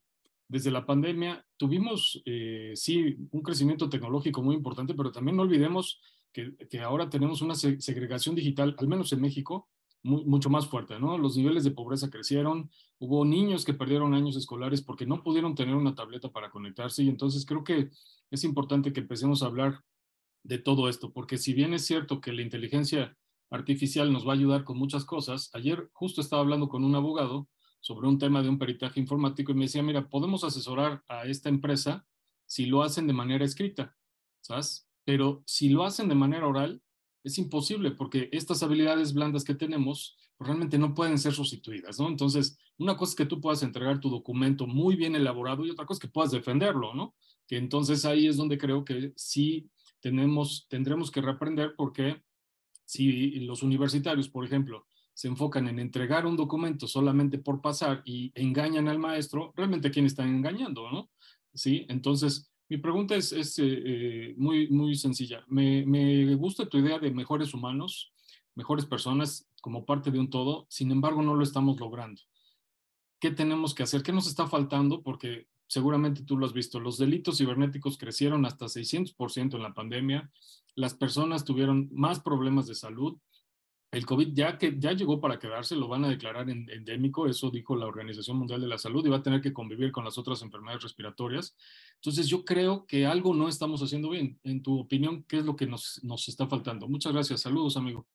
desde 0.49 0.71
la 0.71 0.87
pandemia 0.87 1.45
tuvimos, 1.57 2.23
eh, 2.27 2.73
sí, 2.75 3.17
un 3.33 3.43
crecimiento 3.43 3.89
tecnológico 3.89 4.43
muy 4.43 4.55
importante, 4.55 4.95
pero 4.95 5.11
también 5.11 5.37
no 5.37 5.43
olvidemos 5.43 6.01
que, 6.35 6.81
ahora 6.81 7.09
tenemos 7.09 7.41
una 7.41 7.55
segregación 7.55 8.35
digital, 8.35 8.75
al 8.79 8.89
menos 8.89 9.13
en 9.13 9.21
México, 9.21 9.69
mucho 10.03 10.51
más 10.51 10.67
fuerte, 10.67 11.01
¿no? 11.01 11.17
Los 11.17 11.35
niveles 11.39 11.65
de 11.65 11.71
pobreza 11.71 12.11
crecieron, 12.11 12.71
hubo 12.99 13.25
niños 13.25 13.65
que 13.65 13.73
perdieron 13.73 14.13
años 14.13 14.37
escolares 14.37 14.83
porque 14.83 15.07
no 15.07 15.23
pudieron 15.23 15.55
tener 15.55 15.75
una 15.75 15.95
tableta 15.95 16.31
para 16.31 16.51
conectarse 16.51 17.03
y 17.03 17.09
entonces 17.09 17.47
creo 17.47 17.65
que 17.65 17.89
es 18.31 18.45
importante 18.45 18.93
que 18.93 19.01
empecemos 19.01 19.43
a 19.43 19.47
hablar 19.47 19.83
de 20.43 20.59
todo 20.59 20.91
esto, 20.91 21.11
porque 21.11 21.39
si 21.39 21.55
bien 21.55 21.73
es 21.73 21.87
cierto 21.87 22.21
que 22.21 22.35
la 22.35 22.43
inteligencia 22.43 23.17
artificial 23.49 24.13
nos 24.13 24.27
va 24.27 24.33
a 24.33 24.37
ayudar 24.37 24.65
con 24.65 24.77
muchas 24.77 25.07
cosas, 25.07 25.49
ayer 25.55 25.89
justo 25.95 26.21
estaba 26.21 26.43
hablando 26.43 26.69
con 26.69 26.85
un 26.85 26.95
abogado 26.95 27.49
sobre 27.81 28.07
un 28.07 28.19
tema 28.19 28.43
de 28.43 28.51
un 28.51 28.59
peritaje 28.59 29.01
informático 29.01 29.53
y 29.53 29.55
me 29.55 29.65
decía, 29.65 29.83
mira, 29.83 30.09
podemos 30.11 30.45
asesorar 30.45 31.03
a 31.09 31.25
esta 31.25 31.49
empresa 31.49 32.07
si 32.45 32.67
lo 32.67 32.83
hacen 32.83 33.07
de 33.07 33.15
manera 33.15 33.45
escrita, 33.45 33.97
¿sabes? 34.43 34.84
Pero 35.05 35.43
si 35.47 35.69
lo 35.69 35.85
hacen 35.85 36.09
de 36.09 36.15
manera 36.15 36.47
oral, 36.47 36.83
es 37.23 37.39
imposible 37.39 37.91
porque 37.91 38.29
estas 38.33 38.63
habilidades 38.63 39.15
blandas 39.15 39.45
que 39.45 39.55
tenemos 39.55 40.17
pues, 40.37 40.49
realmente 40.49 40.79
no 40.79 40.95
pueden 40.95 41.19
ser 41.19 41.33
sustituidas, 41.33 41.99
¿no? 41.99 42.09
Entonces, 42.09 42.59
una 42.79 42.97
cosa 42.97 43.13
es 43.13 43.17
que 43.17 43.27
tú 43.27 43.41
puedas 43.41 43.63
entregar 43.63 44.01
tu 44.01 44.11
documento 44.11 44.67
muy 44.67 44.97
bien 44.97 45.15
elaborado 45.15 45.65
y 45.65 45.71
otra 45.71 45.87
cosa 45.87 45.99
es 45.99 46.01
que 46.03 46.13
puedas 46.13 46.33
defenderlo, 46.33 46.95
¿no? 46.95 47.15
Que 47.47 47.57
entonces 47.57 48.05
ahí 48.05 48.27
es 48.27 48.37
donde 48.37 48.59
creo 48.59 48.85
que 48.85 49.13
sí 49.17 49.71
tenemos, 50.01 50.67
tendremos 50.69 51.11
que 51.11 51.23
reaprender 51.23 51.75
porque 51.77 52.23
si 52.85 53.41
los 53.41 53.63
universitarios, 53.63 54.29
por 54.29 54.45
ejemplo, 54.45 54.87
se 55.15 55.29
enfocan 55.29 55.69
en 55.69 55.79
entregar 55.79 56.27
un 56.27 56.37
documento 56.37 56.89
solamente 56.89 57.39
por 57.39 57.61
pasar 57.61 58.03
y 58.05 58.33
engañan 58.35 58.89
al 58.89 58.99
maestro, 58.99 59.53
realmente 59.57 59.91
quién 59.91 60.07
están 60.07 60.29
engañando, 60.29 60.91
¿no? 60.91 61.11
Sí, 61.55 61.87
entonces 61.89 62.51
mi 62.75 62.79
pregunta 62.79 63.15
es, 63.15 63.33
eh, 63.33 63.63
eh, 63.63 64.35
muy, 64.37 64.69
muy 64.69 64.97
sencilla. 64.97 65.45
Me, 65.47 65.87
me, 65.87 66.35
gusta 66.35 66.69
tu 66.69 66.79
idea 66.79 66.99
de 66.99 67.13
mejores 67.13 67.55
humanos, 67.55 68.13
mejores 68.57 68.85
personas 68.85 69.49
como 69.61 69.87
parte 69.87 70.11
de 70.11 70.19
un 70.19 70.29
todo, 70.29 70.67
sin 70.69 70.91
embargo 70.91 71.23
no 71.23 71.37
lo 71.37 71.45
estamos 71.45 71.79
logrando. 71.79 72.21
¿Qué 73.21 73.31
tenemos 73.31 73.75
que 73.75 73.85
hacer? 73.85 74.03
¿Qué 74.03 74.13
nos 74.13 74.27
está 74.27 74.49
faltando? 74.49 75.03
Porque 75.03 75.47
seguramente 75.69 76.25
tú 76.25 76.37
lo 76.37 76.47
has 76.47 76.53
visto, 76.53 76.81
los 76.81 76.99
delitos 76.99 77.39
cibernéticos 77.39 77.97
crecieron 77.97 78.45
hasta 78.45 78.67
600% 78.67 79.55
en 79.55 79.63
la 79.63 79.73
pandemia, 79.73 80.33
las 80.75 80.95
personas 80.95 81.45
tuvieron 81.45 81.89
más 81.93 82.19
problemas 82.19 82.67
de 82.67 82.75
salud, 82.75 83.17
el 83.95 84.05
COVID 84.05 84.35
ya 84.35 84.59
que 84.59 84.75
ya 84.79 84.93
llegó 84.93 85.21
para 85.21 85.39
quedarse, 85.39 85.77
lo 85.77 85.87
van 85.87 86.05
a 86.05 86.09
declarar 86.09 86.51
endémico, 86.51 87.29
eso 87.29 87.51
dijo 87.51 87.77
la 87.77 87.87
Organización 87.87 88.37
Mundial 88.37 88.61
de 88.61 88.67
la 88.67 88.77
Salud, 88.77 89.07
y 89.07 89.09
va 89.09 89.19
a 89.19 89.23
tener 89.23 89.41
que 89.41 89.53
convivir 89.53 89.93
con 89.93 90.05
las 90.05 90.19
otras 90.19 90.43
enfermedades 90.43 90.83
respiratorias. 90.83 91.57
Entonces 91.95 92.27
yo 92.27 92.45
creo 92.45 92.87
que 92.87 93.07
algo 93.07 93.35
no 93.35 93.49
estamos 93.49 93.81
haciendo 93.83 94.11
bien. 94.11 94.39
En 94.43 94.63
tu 94.63 94.81
opinión, 94.81 95.23
¿qué 95.25 95.39
es 95.39 95.45
lo 95.45 95.55
que 95.55 95.67
nos, 95.67 96.01
nos 96.03 96.29
está 96.29 96.49
faltando? 96.49 96.89
Muchas 96.89 97.13
gracias. 97.13 97.43
Saludos, 97.43 97.77
amigo. 97.77 98.07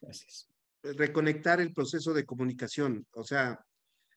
Gracias. 0.00 0.48
Reconectar 0.82 1.60
el 1.60 1.72
proceso 1.72 2.12
de 2.12 2.26
comunicación. 2.26 3.06
O 3.12 3.22
sea, 3.22 3.64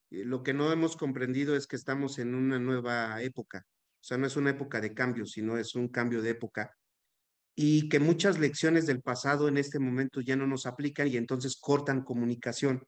eh, 0.10 0.26
lo 0.26 0.42
que 0.42 0.54
no 0.54 0.72
hemos 0.72 0.98
comprendido 0.98 1.56
es 1.56 1.68
que 1.68 1.76
estamos 1.76 2.18
en 2.18 2.34
una 2.34 2.58
nueva 2.58 3.22
época. 3.22 3.68
O 4.02 4.04
sea, 4.04 4.18
no 4.18 4.26
es 4.26 4.36
una 4.36 4.50
época 4.50 4.82
de 4.82 4.94
cambio, 4.94 5.26
sino 5.26 5.58
es 5.58 5.76
un 5.76 5.90
cambio 5.90 6.22
de 6.22 6.32
época 6.32 6.76
y 7.56 7.90
que 7.90 8.00
muchas 8.00 8.40
lecciones 8.40 8.86
del 8.88 9.02
pasado 9.02 9.48
en 9.48 9.58
este 9.58 9.80
momento 9.80 10.22
ya 10.22 10.36
no 10.36 10.48
nos 10.48 10.66
aplican 10.66 11.08
y 11.08 11.18
entonces 11.18 11.58
cortan 11.60 12.04
comunicación. 12.04 12.84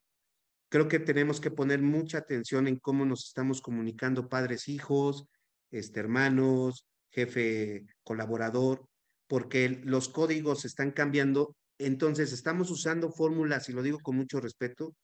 Creo 0.69 0.87
que 0.87 0.99
tenemos 0.99 1.39
que 1.39 1.51
poner 1.51 1.81
mucha 1.81 2.19
atención 2.19 2.67
en 2.67 2.77
cómo 2.79 3.05
nos 3.05 3.25
estamos 3.25 3.61
comunicando 3.61 4.27
padres, 4.27 4.67
hijos, 4.67 5.25
este, 5.71 5.99
hermanos, 5.99 6.87
jefe, 7.11 7.85
colaborador, 8.03 8.87
porque 9.27 9.81
los 9.83 10.09
códigos 10.09 10.65
están 10.65 10.91
cambiando. 10.91 11.55
Entonces 11.77 12.33
estamos 12.33 12.71
usando 12.71 13.11
fórmulas, 13.11 13.69
y 13.69 13.73
lo 13.73 13.83
digo 13.83 13.99
con 13.99 14.15
mucho 14.15 14.39
respeto, 14.39 14.95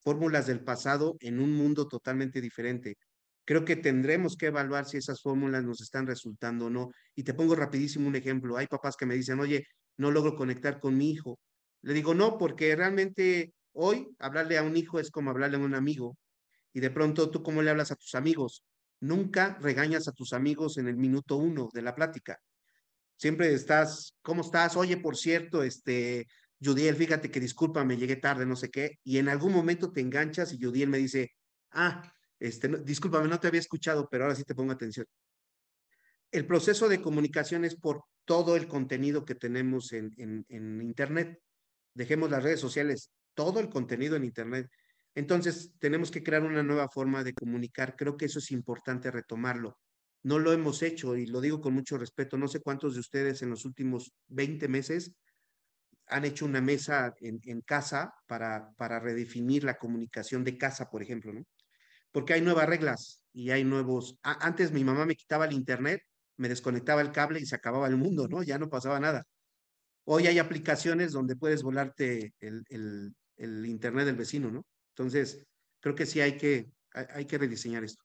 fórmulas 0.00 0.46
del 0.46 0.62
pasado 0.62 1.16
en 1.20 1.40
un 1.40 1.52
mundo 1.52 1.88
totalmente 1.88 2.40
diferente 2.40 2.96
creo 3.48 3.64
que 3.64 3.76
tendremos 3.76 4.36
que 4.36 4.48
evaluar 4.48 4.84
si 4.84 4.98
esas 4.98 5.22
fórmulas 5.22 5.64
nos 5.64 5.80
están 5.80 6.06
resultando 6.06 6.66
o 6.66 6.70
no. 6.70 6.90
Y 7.14 7.22
te 7.22 7.32
pongo 7.32 7.54
rapidísimo 7.54 8.06
un 8.06 8.14
ejemplo. 8.14 8.58
Hay 8.58 8.66
papás 8.66 8.94
que 8.94 9.06
me 9.06 9.14
dicen, 9.14 9.40
oye, 9.40 9.66
no 9.96 10.10
logro 10.10 10.36
conectar 10.36 10.78
con 10.78 10.98
mi 10.98 11.12
hijo. 11.12 11.40
Le 11.80 11.94
digo, 11.94 12.12
no, 12.12 12.36
porque 12.36 12.76
realmente 12.76 13.54
hoy 13.72 14.06
hablarle 14.18 14.58
a 14.58 14.62
un 14.62 14.76
hijo 14.76 15.00
es 15.00 15.10
como 15.10 15.30
hablarle 15.30 15.56
a 15.56 15.60
un 15.60 15.74
amigo. 15.74 16.18
Y 16.74 16.80
de 16.80 16.90
pronto, 16.90 17.30
¿tú 17.30 17.42
cómo 17.42 17.62
le 17.62 17.70
hablas 17.70 17.90
a 17.90 17.96
tus 17.96 18.14
amigos? 18.14 18.66
Nunca 19.00 19.56
regañas 19.62 20.08
a 20.08 20.12
tus 20.12 20.34
amigos 20.34 20.76
en 20.76 20.86
el 20.86 20.98
minuto 20.98 21.36
uno 21.36 21.70
de 21.72 21.80
la 21.80 21.94
plática. 21.94 22.38
Siempre 23.16 23.54
estás, 23.54 24.14
¿cómo 24.20 24.42
estás? 24.42 24.76
Oye, 24.76 24.98
por 24.98 25.16
cierto, 25.16 25.62
este, 25.62 26.26
Judiel, 26.62 26.96
fíjate 26.96 27.30
que 27.30 27.40
disculpa, 27.40 27.82
me 27.82 27.96
llegué 27.96 28.16
tarde, 28.16 28.44
no 28.44 28.56
sé 28.56 28.68
qué. 28.68 28.98
Y 29.04 29.16
en 29.16 29.30
algún 29.30 29.54
momento 29.54 29.90
te 29.90 30.02
enganchas 30.02 30.52
y 30.52 30.62
Judiel 30.62 30.90
me 30.90 30.98
dice, 30.98 31.30
ah, 31.70 32.02
este, 32.40 32.68
discúlpame, 32.84 33.28
no 33.28 33.40
te 33.40 33.48
había 33.48 33.60
escuchado, 33.60 34.08
pero 34.10 34.24
ahora 34.24 34.36
sí 34.36 34.44
te 34.44 34.54
pongo 34.54 34.72
atención. 34.72 35.06
El 36.30 36.46
proceso 36.46 36.88
de 36.88 37.00
comunicación 37.00 37.64
es 37.64 37.74
por 37.74 38.04
todo 38.24 38.56
el 38.56 38.68
contenido 38.68 39.24
que 39.24 39.34
tenemos 39.34 39.92
en, 39.92 40.12
en, 40.16 40.80
Internet. 40.82 41.40
Dejemos 41.94 42.30
las 42.30 42.42
redes 42.42 42.60
sociales, 42.60 43.10
todo 43.34 43.60
el 43.60 43.70
contenido 43.70 44.14
en 44.16 44.24
Internet. 44.24 44.68
Entonces, 45.14 45.72
tenemos 45.78 46.10
que 46.10 46.22
crear 46.22 46.42
una 46.42 46.62
nueva 46.62 46.88
forma 46.90 47.24
de 47.24 47.32
comunicar. 47.32 47.96
Creo 47.96 48.16
que 48.16 48.26
eso 48.26 48.38
es 48.38 48.50
importante 48.50 49.10
retomarlo. 49.10 49.78
No 50.22 50.38
lo 50.38 50.52
hemos 50.52 50.82
hecho 50.82 51.16
y 51.16 51.26
lo 51.26 51.40
digo 51.40 51.60
con 51.60 51.72
mucho 51.72 51.96
respeto. 51.96 52.36
No 52.36 52.46
sé 52.46 52.60
cuántos 52.60 52.94
de 52.94 53.00
ustedes 53.00 53.40
en 53.42 53.50
los 53.50 53.64
últimos 53.64 54.12
20 54.28 54.68
meses 54.68 55.14
han 56.06 56.24
hecho 56.24 56.44
una 56.44 56.60
mesa 56.60 57.14
en, 57.20 57.40
en 57.44 57.62
casa 57.62 58.14
para, 58.26 58.70
para 58.76 59.00
redefinir 59.00 59.64
la 59.64 59.78
comunicación 59.78 60.44
de 60.44 60.58
casa, 60.58 60.90
por 60.90 61.02
ejemplo, 61.02 61.32
¿no? 61.32 61.44
Porque 62.18 62.34
hay 62.34 62.40
nuevas 62.40 62.66
reglas 62.66 63.22
y 63.32 63.52
hay 63.52 63.62
nuevos... 63.62 64.18
antes 64.24 64.72
mi 64.72 64.82
mamá 64.82 65.06
me 65.06 65.14
quitaba 65.14 65.44
el 65.44 65.52
internet, 65.52 66.02
me 66.36 66.48
desconectaba 66.48 67.00
el 67.00 67.12
cable 67.12 67.38
y 67.38 67.46
se 67.46 67.54
acababa 67.54 67.86
el 67.86 67.96
mundo, 67.96 68.26
¿no? 68.26 68.42
Ya 68.42 68.58
no 68.58 68.68
pasaba 68.68 68.98
nada. 68.98 69.24
Hoy 70.04 70.26
hay 70.26 70.40
aplicaciones 70.40 71.12
donde 71.12 71.36
puedes 71.36 71.62
volarte 71.62 72.34
el, 72.40 72.64
el, 72.70 73.14
el 73.36 73.66
internet 73.66 74.04
del 74.04 74.16
vecino, 74.16 74.50
¿no? 74.50 74.66
Entonces, 74.96 75.46
creo 75.78 75.94
que 75.94 76.06
sí 76.06 76.20
hay 76.20 76.36
que, 76.36 76.72
hay, 76.90 77.24
que 77.24 77.38
rediseñar 77.38 77.84
esto. 77.84 78.02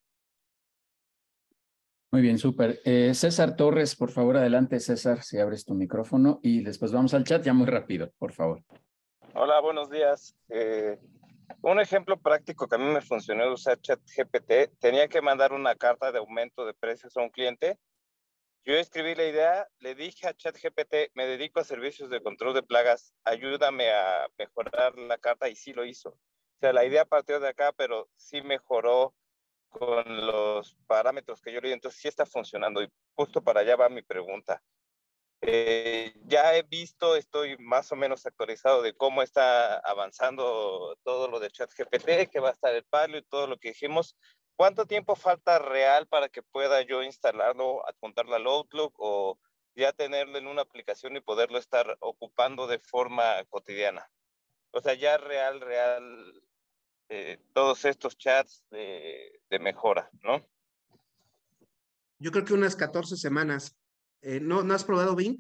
Muy 2.12 2.22
bien, 2.22 2.38
súper. 2.38 2.82
Eh, 2.86 3.16
César 3.16 3.56
Torres, 3.56 3.96
por 3.96 4.12
favor, 4.12 4.38
adelante, 4.38 4.80
César, 4.80 5.24
si 5.24 5.40
abres 5.40 5.66
tu 5.66 5.74
micrófono 5.74 6.40
y 6.44 6.64
después 6.64 6.92
vamos 6.92 7.16
al 7.16 7.24
chat 7.24 7.44
ya 7.44 7.54
muy 7.54 7.66
rápido, 7.66 8.12
por 8.20 8.32
favor. 8.32 8.64
Hola, 9.34 9.60
buenos 9.60 9.90
días. 9.90 10.36
Eh, 10.50 11.00
un 11.62 11.80
ejemplo 11.80 12.20
práctico 12.20 12.68
que 12.68 12.76
a 12.76 12.78
mí 12.78 12.86
me 12.86 13.02
funcionó 13.02 13.52
usar 13.52 13.80
ChatGPT, 13.80 14.80
tenía 14.80 15.08
que 15.08 15.22
mandar 15.22 15.54
una 15.54 15.76
carta 15.76 16.12
de 16.12 16.20
aumento 16.20 16.66
de 16.66 16.74
precios 16.74 17.16
a 17.18 17.22
un 17.22 17.30
cliente. 17.30 17.80
Yo 18.66 18.76
escribí 18.76 19.16
la 19.16 19.26
idea, 19.26 19.68
le 19.80 19.96
dije 19.96 20.28
a 20.28 20.34
ChatGPT, 20.34 21.12
me 21.16 21.26
dedico 21.26 21.60
a 21.60 21.64
servicios 21.64 22.10
de 22.10 22.22
control 22.22 22.54
de 22.54 22.64
plagas, 22.64 23.14
ayúdame 23.24 23.92
a 23.92 24.28
mejorar 24.38 24.98
la 24.98 25.18
carta 25.18 25.50
y 25.50 25.56
sí 25.56 25.74
lo 25.74 25.86
hizo. 25.86 26.10
O 26.10 26.60
sea, 26.62 26.72
la 26.72 26.86
idea 26.86 27.06
partió 27.06 27.40
de 27.40 27.50
acá, 27.50 27.74
pero 27.74 28.10
sí 28.16 28.42
mejoró 28.42 29.14
con 29.68 30.28
los 30.28 30.78
parámetros 30.88 31.42
que 31.42 31.52
yo 31.52 31.60
le 31.60 31.70
di, 31.70 31.74
entonces 31.74 32.00
sí 32.00 32.08
está 32.08 32.26
funcionando 32.26 32.82
y 32.82 32.90
justo 33.16 33.44
para 33.44 33.62
allá 33.62 33.76
va 33.76 33.90
mi 33.90 34.02
pregunta. 34.02 34.62
Eh, 35.46 36.14
ya 36.24 36.56
he 36.56 36.64
visto, 36.64 37.18
estoy 37.18 37.58
más 37.58 37.92
o 37.92 37.98
menos 37.98 38.26
actualizado 38.26 38.82
de 38.82 38.96
cómo 38.96 39.22
está 39.22 39.78
avanzando 39.80 40.98
todo 41.04 41.28
lo 41.28 41.42
de 41.42 41.52
ChatGPT, 41.52 42.32
que 42.32 42.40
va 42.40 42.50
a 42.50 42.54
estar 42.54 42.74
el 42.74 42.86
palo 42.86 43.18
y 43.18 43.24
todo 43.24 43.48
lo 43.48 43.58
que 43.58 43.70
dijimos. 43.70 44.16
¿Cuánto 44.56 44.86
tiempo 44.86 45.18
falta 45.18 45.60
real 45.60 46.08
para 46.08 46.30
que 46.30 46.44
pueda 46.44 46.82
yo 46.84 47.04
instalarlo, 47.04 47.86
adjuntarlo 47.88 48.36
al 48.36 48.48
Outlook 48.48 48.94
o 48.98 49.38
ya 49.76 49.92
tenerlo 49.92 50.38
en 50.38 50.48
una 50.48 50.62
aplicación 50.62 51.18
y 51.18 51.22
poderlo 51.22 51.58
estar 51.58 51.98
ocupando 52.00 52.66
de 52.66 52.80
forma 52.80 53.44
cotidiana? 53.50 54.10
O 54.72 54.80
sea, 54.80 54.94
ya 54.94 55.18
real, 55.18 55.60
real, 55.60 56.42
eh, 57.10 57.38
todos 57.54 57.84
estos 57.84 58.18
chats 58.18 58.64
de, 58.72 59.42
mejora, 59.60 60.10
¿no? 60.22 60.48
Yo 62.18 62.32
creo 62.32 62.46
que 62.46 62.54
unas 62.54 62.78
14 62.78 63.18
semanas. 63.18 63.76
Eh, 64.24 64.40
¿no, 64.40 64.64
¿No 64.64 64.74
has 64.74 64.86
probado 64.86 65.16
Bing? 65.16 65.38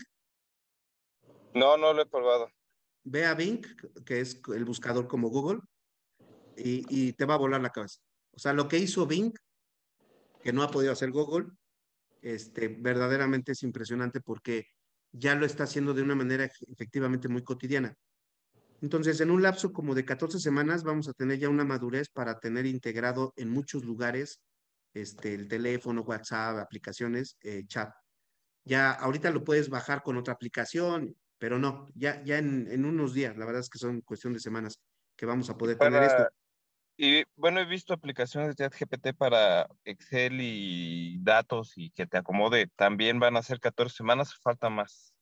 No, 1.53 1.77
no 1.77 1.93
lo 1.93 2.01
he 2.01 2.05
probado. 2.05 2.49
Ve 3.05 3.26
a 3.26 3.34
Bing, 3.34 3.61
que 4.05 4.19
es 4.19 4.41
el 4.53 4.65
buscador 4.65 5.07
como 5.07 5.30
Google, 5.30 5.61
y, 6.57 6.85
y, 6.89 7.14
te 7.14 7.26
va 7.26 7.35
a 7.35 7.38
volar 7.38 7.61
la 7.61 7.72
cabeza. 7.72 7.99
O 8.31 8.39
sea, 8.39 8.53
lo 8.53 8.68
que 8.68 8.77
hizo 8.77 9.07
Bing, 9.07 9.34
que 10.41 10.53
no 10.53 10.64
ha 10.64 10.69
podido 10.69 10.91
hacer 10.91 11.11
Google, 11.11 11.47
este, 12.22 12.68
verdaderamente 12.68 13.53
es 13.53 13.64
impresionante 13.64 14.22
porque 14.22 14.68
ya 15.11 15.35
lo 15.35 15.45
está 15.45 15.64
haciendo 15.64 15.93
de 15.93 16.01
una 16.01 16.15
manera 16.15 16.49
efectivamente 16.68 17.27
muy 17.27 17.43
cotidiana. 17.43 17.95
Entonces, 18.81 19.22
en 19.22 19.31
un 19.31 19.41
lapso 19.41 19.72
como 19.72 19.95
de 19.95 20.03
14 20.03 20.39
semanas 20.39 20.84
vamos 20.84 21.07
a 21.07 21.14
tener 21.14 21.39
ya 21.39 21.47
una 21.47 21.64
madurez 21.64 22.10
para 22.10 22.39
tener 22.39 22.65
integrado 22.65 23.34
en 23.38 23.49
muchos 23.49 23.85
lugares 23.85 24.41
este, 24.93 25.34
el 25.34 25.47
teléfono, 25.47 26.01
WhatsApp, 26.01 26.57
aplicaciones, 26.57 27.38
eh, 27.41 27.64
chat. 27.65 27.93
Ya 28.65 28.91
ahorita 28.91 29.31
lo 29.31 29.44
puedes 29.44 29.69
bajar 29.69 30.03
con 30.03 30.18
otra 30.18 30.34
aplicación, 30.34 31.15
pero 31.38 31.60
no, 31.60 31.88
ya, 31.95 32.23
ya 32.23 32.38
en, 32.38 32.85
unos 32.85 33.14
días, 33.14 33.38
la 33.38 33.45
verdad 33.45 33.61
es 33.61 33.69
que 33.69 33.80
son 33.80 34.02
cuestión 34.02 34.34
de 34.34 34.40
semanas 34.40 34.80
que 35.18 35.26
vamos 35.26 35.49
a 35.49 35.57
poder 35.57 35.77
tener 35.77 36.03
esto. 36.03 36.27
Y 36.95 37.23
bueno, 37.35 37.60
he 37.60 37.65
visto 37.65 37.94
aplicaciones 37.94 38.56
de 38.56 38.56
ChatGPT 38.56 39.18
para 39.18 39.68
Excel 39.84 40.38
y 40.40 41.18
datos 41.22 41.73
y 41.76 41.90
que 41.90 42.06
te 42.06 42.18
acomode. 42.18 42.68
¿También 42.76 43.19
van 43.19 43.35
a 43.35 43.41
ser 43.41 43.60
14 43.60 43.95
semanas 43.95 44.34
o 44.34 44.38
falta 44.41 44.69
más? 44.69 45.14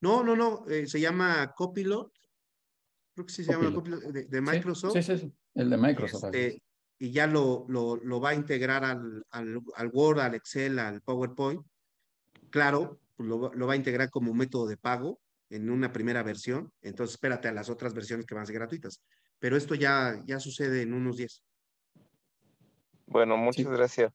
No, 0.00 0.22
no, 0.22 0.36
no, 0.36 0.66
eh, 0.68 0.86
se 0.86 1.00
llama 1.00 1.52
Copilot 1.56 2.12
creo 3.14 3.26
que 3.26 3.32
sí 3.32 3.44
se 3.44 3.52
llama 3.52 3.70
de, 3.70 4.40
Microsoft. 4.40 4.92
Sí, 4.92 5.02
sí, 5.02 5.18
sí, 5.18 5.32
el 5.54 5.70
de 5.70 5.76
Microsoft. 5.76 6.34
Este, 6.34 6.62
y 6.98 7.12
ya 7.12 7.26
lo, 7.26 7.66
lo, 7.68 7.96
lo, 7.96 8.20
va 8.20 8.30
a 8.30 8.34
integrar 8.34 8.84
al, 8.84 9.24
al, 9.30 9.60
al, 9.74 9.90
Word, 9.92 10.20
al 10.20 10.34
Excel, 10.34 10.78
al 10.78 11.00
PowerPoint. 11.02 11.64
Claro, 12.50 13.00
pues 13.16 13.28
lo, 13.28 13.52
lo, 13.54 13.66
va 13.66 13.74
a 13.74 13.76
integrar 13.76 14.10
como 14.10 14.34
método 14.34 14.66
de 14.66 14.76
pago 14.76 15.20
en 15.48 15.70
una 15.70 15.92
primera 15.92 16.22
versión. 16.22 16.72
Entonces, 16.82 17.14
espérate 17.14 17.48
a 17.48 17.52
las 17.52 17.70
otras 17.70 17.94
versiones 17.94 18.26
que 18.26 18.34
van 18.34 18.42
a 18.42 18.46
ser 18.46 18.56
gratuitas. 18.56 19.02
Pero 19.38 19.56
esto 19.56 19.74
ya, 19.74 20.22
ya 20.26 20.38
sucede 20.38 20.82
en 20.82 20.92
unos 20.92 21.16
días. 21.16 21.42
Bueno, 23.06 23.36
muchas 23.36 23.66
gracias. 23.66 24.12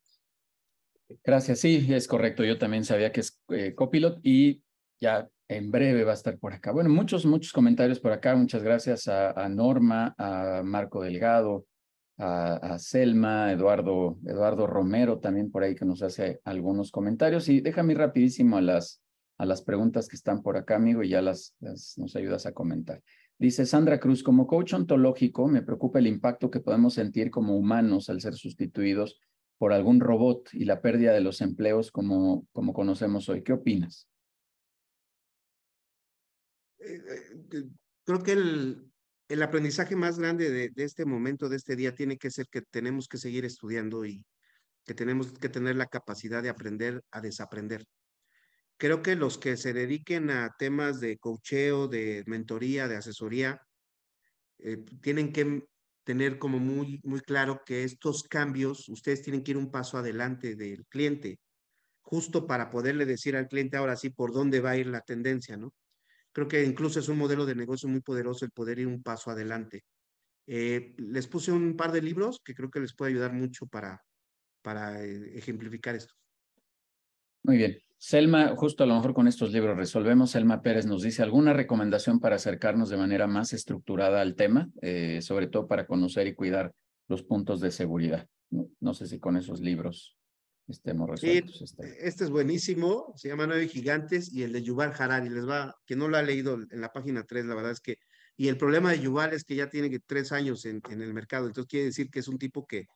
Gracias, 1.23 1.59
sí, 1.59 1.85
es 1.89 2.07
correcto. 2.07 2.43
Yo 2.43 2.57
también 2.57 2.85
sabía 2.85 3.11
que 3.11 3.19
es 3.19 3.41
eh, 3.49 3.75
Copilot 3.75 4.19
y 4.23 4.63
ya 4.99 5.27
en 5.47 5.71
breve 5.71 6.03
va 6.03 6.11
a 6.11 6.15
estar 6.15 6.37
por 6.39 6.53
acá. 6.53 6.71
Bueno, 6.71 6.89
muchos, 6.89 7.25
muchos 7.25 7.51
comentarios 7.51 7.99
por 7.99 8.11
acá. 8.11 8.35
Muchas 8.35 8.63
gracias 8.63 9.07
a, 9.07 9.47
Norma, 9.49 10.15
a 10.17 10.61
Marco 10.63 11.01
Delgado, 11.01 11.65
a, 12.17 12.77
Selma, 12.79 13.51
Eduardo, 13.51 14.17
Eduardo 14.25 14.67
Romero 14.67 15.19
también 15.19 15.51
por 15.51 15.63
ahí 15.63 15.75
que 15.75 15.85
nos 15.85 16.01
hace 16.01 16.39
algunos 16.43 16.91
comentarios. 16.91 17.49
Y 17.49 17.61
déjame 17.61 17.93
ir 17.93 17.99
rapidísimo 17.99 18.57
a 18.57 18.61
las, 18.61 19.01
a 19.37 19.45
las 19.45 19.61
preguntas 19.61 20.07
que 20.07 20.15
están 20.15 20.41
por 20.41 20.57
acá, 20.57 20.75
amigo, 20.75 21.03
y 21.03 21.09
ya 21.09 21.21
las, 21.21 21.55
nos 21.59 22.15
ayudas 22.15 22.45
a 22.45 22.53
comentar. 22.53 23.01
Dice 23.37 23.65
Sandra 23.65 23.99
Cruz, 23.99 24.23
como 24.23 24.47
coach 24.47 24.73
ontológico, 24.73 25.47
me 25.47 25.61
preocupa 25.61 25.99
el 25.99 26.07
impacto 26.07 26.49
que 26.49 26.61
podemos 26.61 26.93
sentir 26.93 27.31
como 27.31 27.57
humanos 27.57 28.09
al 28.09 28.21
ser 28.21 28.35
sustituidos 28.35 29.19
por 29.57 29.73
algún 29.73 29.99
robot 29.99 30.53
y 30.53 30.65
la 30.65 30.81
pérdida 30.81 31.13
de 31.13 31.21
los 31.21 31.41
empleos 31.41 31.91
como, 31.91 32.47
como 32.53 32.73
conocemos 32.73 33.27
hoy. 33.27 33.43
¿Qué 33.43 33.51
opinas? 33.51 34.07
Eh, 36.79 36.95
eh, 36.95 37.63
creo 38.05 38.23
que 38.23 38.31
el, 38.33 38.91
el 39.27 39.41
aprendizaje 39.41 39.95
más 39.95 40.19
grande 40.19 40.49
de, 40.51 40.83
este 40.83 41.05
momento, 41.05 41.49
de 41.49 41.57
este 41.57 41.75
día, 41.75 41.95
tiene 41.95 42.17
que 42.17 42.31
ser 42.31 42.47
que 42.47 42.61
tenemos 42.61 43.07
que 43.07 43.17
seguir 43.17 43.45
estudiando 43.45 44.05
y 44.05 44.23
que 44.85 44.93
tenemos 44.93 45.31
que 45.33 45.49
tener 45.49 45.75
la 45.75 45.87
capacidad 45.87 46.43
de 46.43 46.49
aprender 46.49 47.01
a 47.11 47.21
desaprender. 47.21 47.85
Creo 48.77 49.01
que 49.01 49.15
los 49.15 49.37
que 49.37 49.57
se 49.57 49.73
dediquen 49.73 50.29
a 50.29 50.55
temas 50.59 50.99
de 50.99 51.17
cocheo, 51.17 51.87
de 51.87 52.23
mentoría, 52.27 52.87
de 52.87 52.97
asesoría, 52.97 53.61
eh, 54.59 54.77
tienen 55.01 55.31
que 55.31 55.63
tener 56.03 56.37
como 56.37 56.59
muy, 56.59 56.99
muy 57.03 57.21
claro 57.21 57.61
que 57.65 57.83
estos 57.83 58.23
cambios, 58.23 58.87
ustedes 58.89 59.23
tienen 59.23 59.43
que 59.43 59.51
ir 59.51 59.57
un 59.57 59.71
paso 59.71 59.97
adelante 59.97 60.55
del 60.55 60.85
cliente, 60.85 61.39
justo 62.03 62.45
para 62.45 62.69
poderle 62.69 63.05
decir 63.05 63.35
al 63.35 63.47
cliente 63.47 63.77
ahora 63.77 63.95
sí 63.95 64.11
por 64.11 64.31
dónde 64.31 64.59
va 64.59 64.71
a 64.71 64.77
ir 64.77 64.87
la 64.87 65.01
tendencia, 65.01 65.57
¿no? 65.57 65.73
Creo 66.35 66.49
que 66.49 66.65
incluso 66.65 66.99
es 66.99 67.07
un 67.07 67.17
modelo 67.17 67.45
de 67.45 67.55
negocio 67.55 67.87
muy 67.87 68.01
poderoso 68.01 68.43
el 68.43 68.51
poder 68.51 68.77
ir 68.79 68.87
un 68.87 69.01
paso 69.01 69.31
adelante. 69.31 69.85
Eh, 70.45 70.93
les 70.97 71.27
puse 71.27 71.53
un 71.53 71.77
par 71.77 71.93
de 71.93 72.01
libros 72.01 72.41
que 72.43 72.53
creo 72.53 72.69
que 72.69 72.81
les 72.81 72.93
puede 72.93 73.13
ayudar 73.13 73.31
mucho 73.31 73.67
para, 73.67 74.03
para 74.61 75.01
eh, 75.01 75.37
ejemplificar 75.37 75.95
esto. 75.95 76.13
Muy 77.43 77.55
bien. 77.55 77.77
Selma, 77.97 78.53
justo 78.57 78.83
a 78.83 78.85
lo 78.85 78.95
mejor 78.95 79.13
con 79.13 79.29
estos 79.29 79.53
libros 79.53 79.77
resolvemos. 79.77 80.31
Selma 80.31 80.61
Pérez 80.61 80.85
nos 80.85 81.03
dice 81.03 81.23
alguna 81.23 81.53
recomendación 81.53 82.19
para 82.19 82.35
acercarnos 82.35 82.89
de 82.89 82.97
manera 82.97 83.27
más 83.27 83.53
estructurada 83.53 84.19
al 84.19 84.35
tema, 84.35 84.69
eh, 84.81 85.21
sobre 85.21 85.47
todo 85.47 85.67
para 85.67 85.87
conocer 85.87 86.27
y 86.27 86.35
cuidar 86.35 86.73
los 87.07 87.23
puntos 87.23 87.61
de 87.61 87.71
seguridad. 87.71 88.27
no 88.49 88.93
sé 88.93 89.07
si 89.07 89.19
con 89.19 89.37
esos 89.37 89.61
libros 89.61 90.17
estemos 90.67 91.09
resueltos. 91.09 91.61
Este. 91.61 92.07
este 92.07 92.23
es 92.23 92.29
buenísimo, 92.29 93.13
se 93.15 93.29
llama 93.29 93.47
Nueve 93.47 93.67
Gigantes 93.67 94.31
y 94.31 94.43
el 94.43 94.51
de 94.51 94.63
Yuval 94.63 94.93
Harari, 94.97 95.29
les 95.29 95.47
va, 95.47 95.75
que 95.85 95.95
no 95.95 96.07
lo 96.07 96.17
ha 96.17 96.23
leído 96.23 96.55
en 96.55 96.81
la 96.81 96.91
página 96.91 97.23
3, 97.23 97.45
la 97.45 97.55
verdad 97.55 97.71
es 97.71 97.79
que, 97.79 97.97
y 98.37 98.47
el 98.47 98.57
problema 98.57 98.91
de 98.91 98.99
Yuval 98.99 99.33
es 99.33 99.43
que 99.43 99.55
ya 99.55 99.69
tiene 99.69 99.99
tres 99.99 100.31
años 100.31 100.65
en, 100.65 100.81
en 100.89 101.01
el 101.01 101.13
mercado, 101.13 101.47
entonces 101.47 101.69
quiere 101.69 101.85
decir 101.85 102.09
que 102.09 102.19
es 102.19 102.27
un 102.27 102.37
tipo 102.37 102.65
que, 102.65 102.87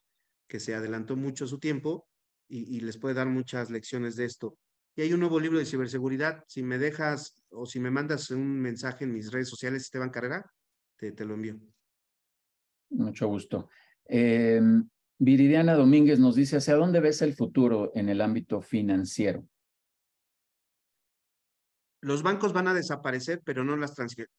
que 0.48 0.60
se 0.60 0.76
adelantó 0.76 1.16
mucho 1.16 1.48
su 1.48 1.60
tiempo 1.60 2.08
y, 2.48 2.78
y 2.78 2.80
les 2.82 2.98
puede 2.98 3.16
dar 3.16 3.28
muchas 3.28 3.70
lecciones 3.70 4.16
de 4.16 4.26
esto. 4.26 4.58
Y 4.96 5.02
hay 5.02 5.14
un 5.14 5.20
nuevo 5.20 5.40
libro 5.40 5.60
de 5.60 5.66
ciberseguridad, 5.66 6.44
si 6.48 6.64
me 6.64 6.78
dejas 6.78 7.44
o 7.52 7.66
si 7.66 7.80
me 7.80 7.92
mandas 7.92 8.32
un 8.32 8.60
mensaje 8.60 9.06
en 9.06 9.14
mis 9.14 9.32
redes 9.32 9.48
sociales, 9.48 9.84
Esteban 9.84 10.10
Carrera, 10.10 10.44
te, 10.98 11.12
te 11.12 11.24
lo 11.24 11.36
envío. 11.36 11.58
Mucho 12.90 13.28
gusto. 13.28 13.70
Eh, 14.06 14.60
Viridiana 15.22 15.74
Domínguez 15.74 16.18
nos 16.18 16.36
dice, 16.36 16.58
¿hacia 16.58 16.76
dónde 16.76 17.02
ves 17.02 17.22
el 17.22 17.34
futuro 17.34 17.92
en 17.94 18.08
el 18.08 18.22
ámbito 18.22 18.62
financiero? 18.62 19.46
Los 22.02 22.24
bancos 22.24 22.54
van 22.54 22.70
a 22.70 22.74
desaparecer, 22.74 23.42
pero 23.44 23.66
no 23.66 23.76
las 23.76 23.94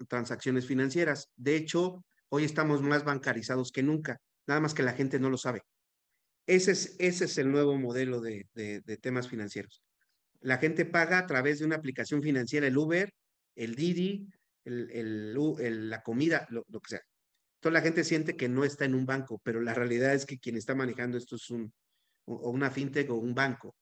transacciones 0.08 0.66
financieras. 0.66 1.28
De 1.36 1.54
hecho, 1.54 2.02
hoy 2.30 2.44
estamos 2.44 2.80
más 2.80 3.04
bancarizados 3.04 3.72
que 3.72 3.82
nunca, 3.82 4.22
nada 4.46 4.62
más 4.62 4.72
que 4.72 4.82
la 4.82 4.94
gente 4.94 5.20
no 5.20 5.28
lo 5.28 5.36
sabe. 5.36 5.60
Ese 6.46 6.72
es, 6.72 7.38
el 7.38 7.52
nuevo 7.52 7.76
modelo 7.76 8.22
de, 8.22 8.48
temas 9.02 9.28
financieros. 9.28 9.82
La 10.40 10.56
gente 10.56 10.86
paga 10.86 11.18
a 11.18 11.26
través 11.26 11.58
de 11.58 11.66
una 11.66 11.76
aplicación 11.76 12.22
financiera, 12.22 12.66
el 12.66 12.78
Uber, 12.78 13.12
el 13.54 13.74
Didi, 13.74 14.26
el, 14.64 15.90
la 15.90 16.02
comida, 16.02 16.46
lo 16.48 16.64
que 16.64 16.88
sea. 16.88 17.02
Toda 17.60 17.74
la 17.74 17.82
gente 17.82 18.04
siente 18.04 18.36
que 18.36 18.48
no 18.48 18.64
está 18.64 18.86
en 18.86 18.94
un 18.94 19.06
banco, 19.06 19.40
pero 19.44 19.60
la 19.60 19.74
realidad 19.74 20.14
es 20.14 20.24
que 20.24 20.38
quien 20.38 20.56
está 20.56 20.74
manejando 20.74 21.18
esto 21.18 21.36
es 21.36 21.50
un, 21.50 21.72
o 22.24 22.50
una 22.50 22.70
fintech 22.70 23.10
o 23.10 23.16
un 23.16 23.34
banco. 23.34 23.76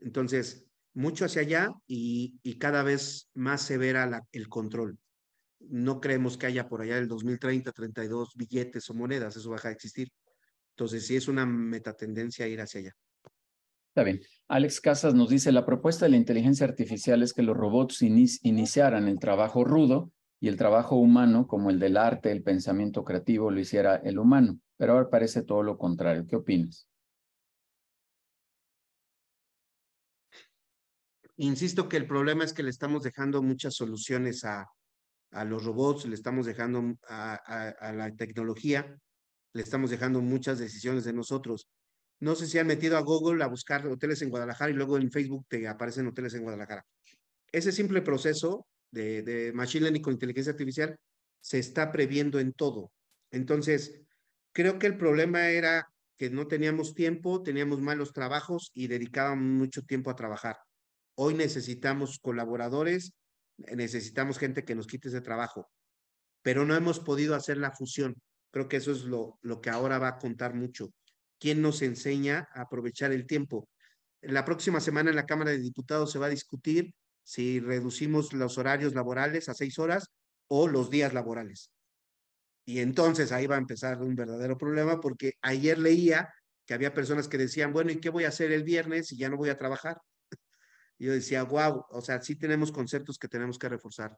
Entonces, 0.00 0.66
mucho 0.94 1.24
hacia 1.24 1.42
allá 1.42 1.74
y, 1.86 2.38
cada 2.58 2.82
vez 2.82 3.28
más 3.34 3.62
severa 3.62 4.22
el 4.32 4.48
control. 4.48 4.98
No 5.58 6.00
creemos 6.00 6.36
que 6.36 6.46
haya 6.46 6.68
por 6.68 6.82
allá 6.82 6.96
del 6.96 7.08
2030, 7.08 7.72
32 7.72 8.34
billetes 8.36 8.88
o 8.90 8.94
monedas, 8.94 9.36
eso 9.36 9.50
va 9.50 9.58
a 9.62 9.70
existir. 9.70 10.08
Entonces, 10.76 11.06
sí 11.06 11.16
es 11.16 11.26
una 11.26 11.44
metatendencia 11.44 12.46
ir 12.46 12.60
hacia 12.60 12.80
allá. 12.80 12.92
Está 13.88 14.02
bien. 14.02 14.20
Alex 14.48 14.80
Casas 14.80 15.14
nos 15.14 15.28
dice, 15.28 15.52
la 15.52 15.64
propuesta 15.64 16.04
de 16.04 16.10
la 16.10 16.16
inteligencia 16.16 16.66
artificial 16.66 17.22
es 17.22 17.32
que 17.32 17.42
los 17.42 17.56
robots 17.56 18.02
iniciaran 18.02 19.08
el 19.08 19.18
trabajo 19.18 19.64
rudo 19.64 20.12
y 20.44 20.48
el 20.48 20.58
trabajo 20.58 20.96
humano, 20.96 21.46
como 21.46 21.70
el 21.70 21.78
del 21.78 21.96
arte, 21.96 22.30
el 22.30 22.42
pensamiento 22.42 23.02
creativo, 23.02 23.50
lo 23.50 23.58
hiciera 23.58 23.96
el 23.96 24.18
humano. 24.18 24.60
Pero 24.76 24.92
ahora 24.92 25.08
parece 25.08 25.40
todo 25.42 25.62
lo 25.62 25.78
contrario. 25.78 26.26
¿Qué 26.26 26.36
opinas? 26.36 26.86
Insisto 31.36 31.88
que 31.88 31.96
el 31.96 32.06
problema 32.06 32.44
es 32.44 32.52
que 32.52 32.62
le 32.62 32.68
estamos 32.68 33.02
dejando 33.04 33.40
muchas 33.40 33.74
soluciones 33.74 34.44
a, 34.44 34.66
a 35.30 35.44
los 35.46 35.64
robots, 35.64 36.04
le 36.04 36.14
estamos 36.14 36.44
dejando 36.44 36.94
a, 37.08 37.36
a, 37.80 37.92
la 37.94 38.14
tecnología, 38.14 38.98
le 39.54 39.62
estamos 39.62 39.88
dejando 39.88 40.20
muchas 40.20 40.58
decisiones 40.58 41.04
de 41.04 41.14
nosotros. 41.14 41.70
No 42.20 42.34
sé 42.34 42.46
si 42.46 42.58
han 42.58 42.66
metido 42.66 42.98
a 42.98 43.00
Google 43.00 43.42
a 43.42 43.46
buscar 43.46 43.86
hoteles 43.86 44.20
en 44.20 44.28
Guadalajara 44.28 44.70
y 44.70 44.74
luego 44.74 44.98
en 44.98 45.10
Facebook 45.10 45.46
te 45.48 45.66
aparecen 45.66 46.06
hoteles 46.06 46.34
en 46.34 46.42
Guadalajara. 46.42 46.84
Ese 47.50 47.72
simple 47.72 48.02
proceso 48.02 48.66
de, 48.94 49.52
Machine 49.54 49.82
Learning 49.82 50.02
con 50.02 50.12
inteligencia 50.14 50.52
artificial 50.52 50.96
se 51.40 51.58
está 51.58 51.92
previendo 51.92 52.38
en 52.38 52.52
todo. 52.52 52.92
Entonces, 53.30 54.00
creo 54.52 54.78
que 54.78 54.86
el 54.86 54.96
problema 54.96 55.48
era 55.48 55.86
que 56.16 56.30
no 56.30 56.46
teníamos 56.46 56.94
tiempo, 56.94 57.42
teníamos 57.42 57.80
malos 57.80 58.12
trabajos 58.12 58.70
y 58.72 58.86
dedicábamos 58.86 59.44
mucho 59.44 59.82
tiempo 59.82 60.10
a 60.10 60.16
trabajar. 60.16 60.56
Hoy 61.16 61.34
necesitamos 61.34 62.18
colaboradores, 62.18 63.12
necesitamos 63.58 64.38
gente 64.38 64.64
que 64.64 64.74
nos 64.74 64.86
quite 64.86 65.08
ese 65.08 65.20
trabajo, 65.20 65.70
pero 66.42 66.64
no 66.64 66.74
hemos 66.74 67.00
podido 67.00 67.34
hacer 67.34 67.58
la 67.58 67.72
fusión. 67.72 68.14
Creo 68.50 68.68
que 68.68 68.76
eso 68.76 68.92
es 68.92 69.04
lo, 69.04 69.38
lo 69.42 69.60
que 69.60 69.70
ahora 69.70 69.98
va 69.98 70.08
a 70.08 70.18
contar 70.18 70.54
mucho. 70.54 70.90
¿Quién 71.38 71.60
nos 71.60 71.82
enseña 71.82 72.48
a 72.52 72.62
aprovechar 72.62 73.12
el 73.12 73.26
tiempo? 73.26 73.68
La 74.22 74.44
próxima 74.44 74.80
semana 74.80 75.10
en 75.10 75.16
la 75.16 75.26
Cámara 75.26 75.50
de 75.50 75.58
Diputados 75.58 76.12
se 76.12 76.18
va 76.18 76.26
a 76.26 76.30
discutir 76.30 76.94
si 77.24 77.58
reducimos 77.58 78.32
los 78.32 78.58
horarios 78.58 78.94
laborales 78.94 79.48
a 79.48 79.54
seis 79.54 79.78
horas 79.78 80.10
o 80.46 80.68
los 80.68 80.90
días 80.90 81.12
laborales. 81.12 81.72
Y 82.66 82.80
entonces 82.80 83.32
ahí 83.32 83.46
va 83.46 83.56
a 83.56 83.58
empezar 83.58 84.00
un 84.00 84.14
verdadero 84.14 84.56
problema 84.56 85.00
porque 85.00 85.32
ayer 85.42 85.78
leía 85.78 86.32
que 86.66 86.74
había 86.74 86.94
personas 86.94 87.28
que 87.28 87.38
decían, 87.38 87.72
bueno, 87.72 87.90
¿y 87.90 88.00
qué 88.00 88.10
voy 88.10 88.24
a 88.24 88.28
hacer 88.28 88.52
el 88.52 88.62
viernes 88.62 89.08
si 89.08 89.16
ya 89.16 89.28
no 89.28 89.36
voy 89.36 89.50
a 89.50 89.58
trabajar? 89.58 89.98
yo 90.98 91.12
decía, 91.12 91.42
wow, 91.44 91.84
o 91.90 92.00
sea, 92.00 92.20
sí 92.22 92.36
tenemos 92.36 92.72
conceptos 92.72 93.18
que 93.18 93.28
tenemos 93.28 93.58
que 93.58 93.68
reforzar. 93.68 94.16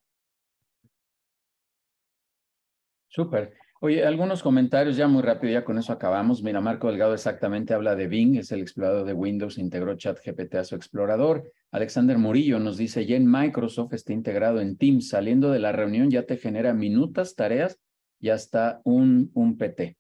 Súper. 3.09 3.55
Oye, 3.81 4.07
algunos 4.07 4.43
comentarios 4.43 4.97
ya 4.97 5.07
muy 5.07 5.23
rápido, 5.23 5.53
ya 5.53 5.65
con 5.65 5.79
eso 5.79 5.93
acabamos. 5.93 6.43
Mira, 6.43 6.61
Marco 6.61 6.89
Delgado 6.89 7.15
exactamente 7.15 7.75
habla 7.75 7.95
de 7.95 8.07
Bing, 8.07 8.37
es 8.37 8.53
el 8.53 8.61
explorador 8.61 9.07
de 9.07 9.13
Windows, 9.13 9.59
integró 9.59 9.97
ChatGPT 9.97 10.55
a 10.55 10.65
su 10.65 10.77
explorador. 10.77 11.53
Alexander 11.73 12.17
Murillo 12.19 12.59
nos 12.59 12.77
dice, 12.77 13.07
ya 13.07 13.17
en 13.17 13.31
Microsoft 13.31 13.93
está 13.93 14.13
integrado 14.13 14.61
en 14.61 14.77
Teams, 14.77 15.09
saliendo 15.09 15.51
de 15.51 15.59
la 15.59 15.73
reunión 15.73 16.11
ya 16.11 16.25
te 16.25 16.37
genera 16.37 16.73
minutas, 16.73 17.35
tareas, 17.35 17.79
ya 18.21 18.35
está 18.35 18.81
un, 18.85 19.31
un 19.35 19.59
PT. 19.59 19.97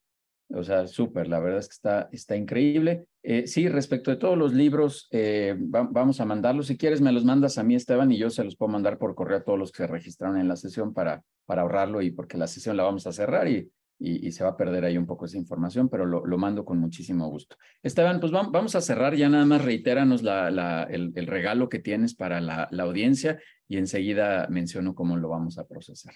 O 0.54 0.62
sea, 0.62 0.86
súper, 0.86 1.26
la 1.26 1.40
verdad 1.40 1.58
es 1.58 1.68
que 1.68 1.74
está, 1.74 2.08
está 2.12 2.36
increíble. 2.36 3.06
Eh, 3.24 3.48
sí, 3.48 3.68
respecto 3.68 4.12
de 4.12 4.16
todos 4.16 4.38
los 4.38 4.52
libros, 4.54 5.08
eh, 5.10 5.56
vamos 5.58 6.20
a 6.20 6.24
mandarlos. 6.24 6.68
Si 6.68 6.78
quieres, 6.78 7.00
me 7.00 7.10
los 7.10 7.24
mandas 7.24 7.58
a 7.58 7.64
mí, 7.64 7.74
Esteban, 7.74 8.12
y 8.12 8.18
yo 8.18 8.30
se 8.30 8.44
los 8.44 8.56
puedo 8.56 8.70
mandar 8.70 8.96
por 8.98 9.16
correo 9.16 9.38
a 9.38 9.42
todos 9.42 9.58
los 9.58 9.72
que 9.72 9.78
se 9.78 9.86
registraron 9.88 10.38
en 10.38 10.46
la 10.46 10.54
sesión 10.54 10.94
para, 10.94 11.24
para 11.46 11.62
ahorrarlo 11.62 12.00
y 12.00 12.12
porque 12.12 12.38
la 12.38 12.46
sesión 12.46 12.76
la 12.76 12.84
vamos 12.84 13.08
a 13.08 13.12
cerrar 13.12 13.48
y, 13.48 13.68
y, 13.98 14.30
se 14.32 14.44
va 14.44 14.50
a 14.50 14.56
perder 14.56 14.84
ahí 14.84 14.98
un 14.98 15.06
poco 15.06 15.24
esa 15.24 15.38
información, 15.38 15.88
pero 15.88 16.04
lo, 16.04 16.38
mando 16.38 16.64
con 16.64 16.78
muchísimo 16.78 17.28
gusto. 17.28 17.56
Esteban, 17.82 18.20
pues 18.20 18.30
vamos 18.30 18.74
a 18.74 18.80
cerrar, 18.80 19.14
ya 19.14 19.28
nada 19.28 19.46
más 19.46 19.64
reitéranos 19.64 20.22
la, 20.22 20.82
el, 20.90 21.26
regalo 21.26 21.68
que 21.68 21.78
tienes 21.78 22.14
para 22.14 22.40
la, 22.40 22.68
la 22.70 22.82
audiencia 22.82 23.40
y 23.68 23.78
enseguida 23.78 24.46
menciono 24.48 24.94
cómo 24.94 25.16
lo 25.16 25.28
vamos 25.28 25.58
a 25.58 25.66
procesar. 25.66 26.14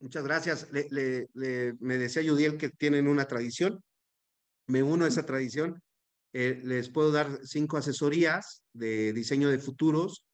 Muchas 0.00 0.24
gracias. 0.24 0.72
Le, 0.72 1.28
le, 1.34 1.74
me 1.80 1.98
decía 1.98 2.22
Yudiel 2.22 2.56
que 2.56 2.70
tienen 2.70 3.08
una 3.08 3.26
tradición. 3.26 3.82
Me 4.66 4.82
uno 4.82 5.04
a 5.04 5.08
esa 5.08 5.26
tradición. 5.26 5.82
Eh, 6.32 6.60
les 6.62 6.88
puedo 6.90 7.10
dar 7.10 7.40
cinco 7.44 7.78
asesorías 7.78 8.62
de 8.72 9.12
diseño 9.12 9.48
de 9.48 9.58
futuros 9.58 10.24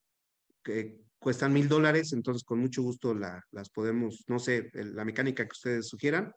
que 0.62 1.03
cuestan 1.24 1.55
mil 1.55 1.68
dólares, 1.68 2.12
entonces 2.12 2.44
con 2.44 2.59
mucho 2.59 2.82
gusto 2.82 3.14
la, 3.14 3.42
las 3.51 3.70
podemos, 3.70 4.24
no 4.28 4.38
sé, 4.38 4.68
la 4.74 5.06
mecánica 5.06 5.42
que 5.42 5.52
ustedes 5.52 5.88
sugieran, 5.88 6.30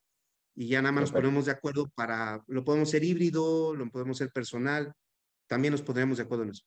y 0.56 0.70
ya 0.70 0.82
nada 0.82 0.94
más 0.94 1.02
nos 1.02 1.12
ponemos 1.12 1.46
de 1.46 1.52
acuerdo 1.52 1.92
para, 1.94 2.42
lo 2.48 2.64
podemos 2.64 2.90
ser 2.90 3.04
híbrido, 3.04 3.76
lo 3.76 3.90
podemos 3.92 4.18
ser 4.18 4.32
personal, 4.32 4.94
también 5.46 5.74
nos 5.74 5.82
pondremos 5.82 6.18
de 6.18 6.24
acuerdo 6.24 6.46
en 6.46 6.52
eso. 6.52 6.64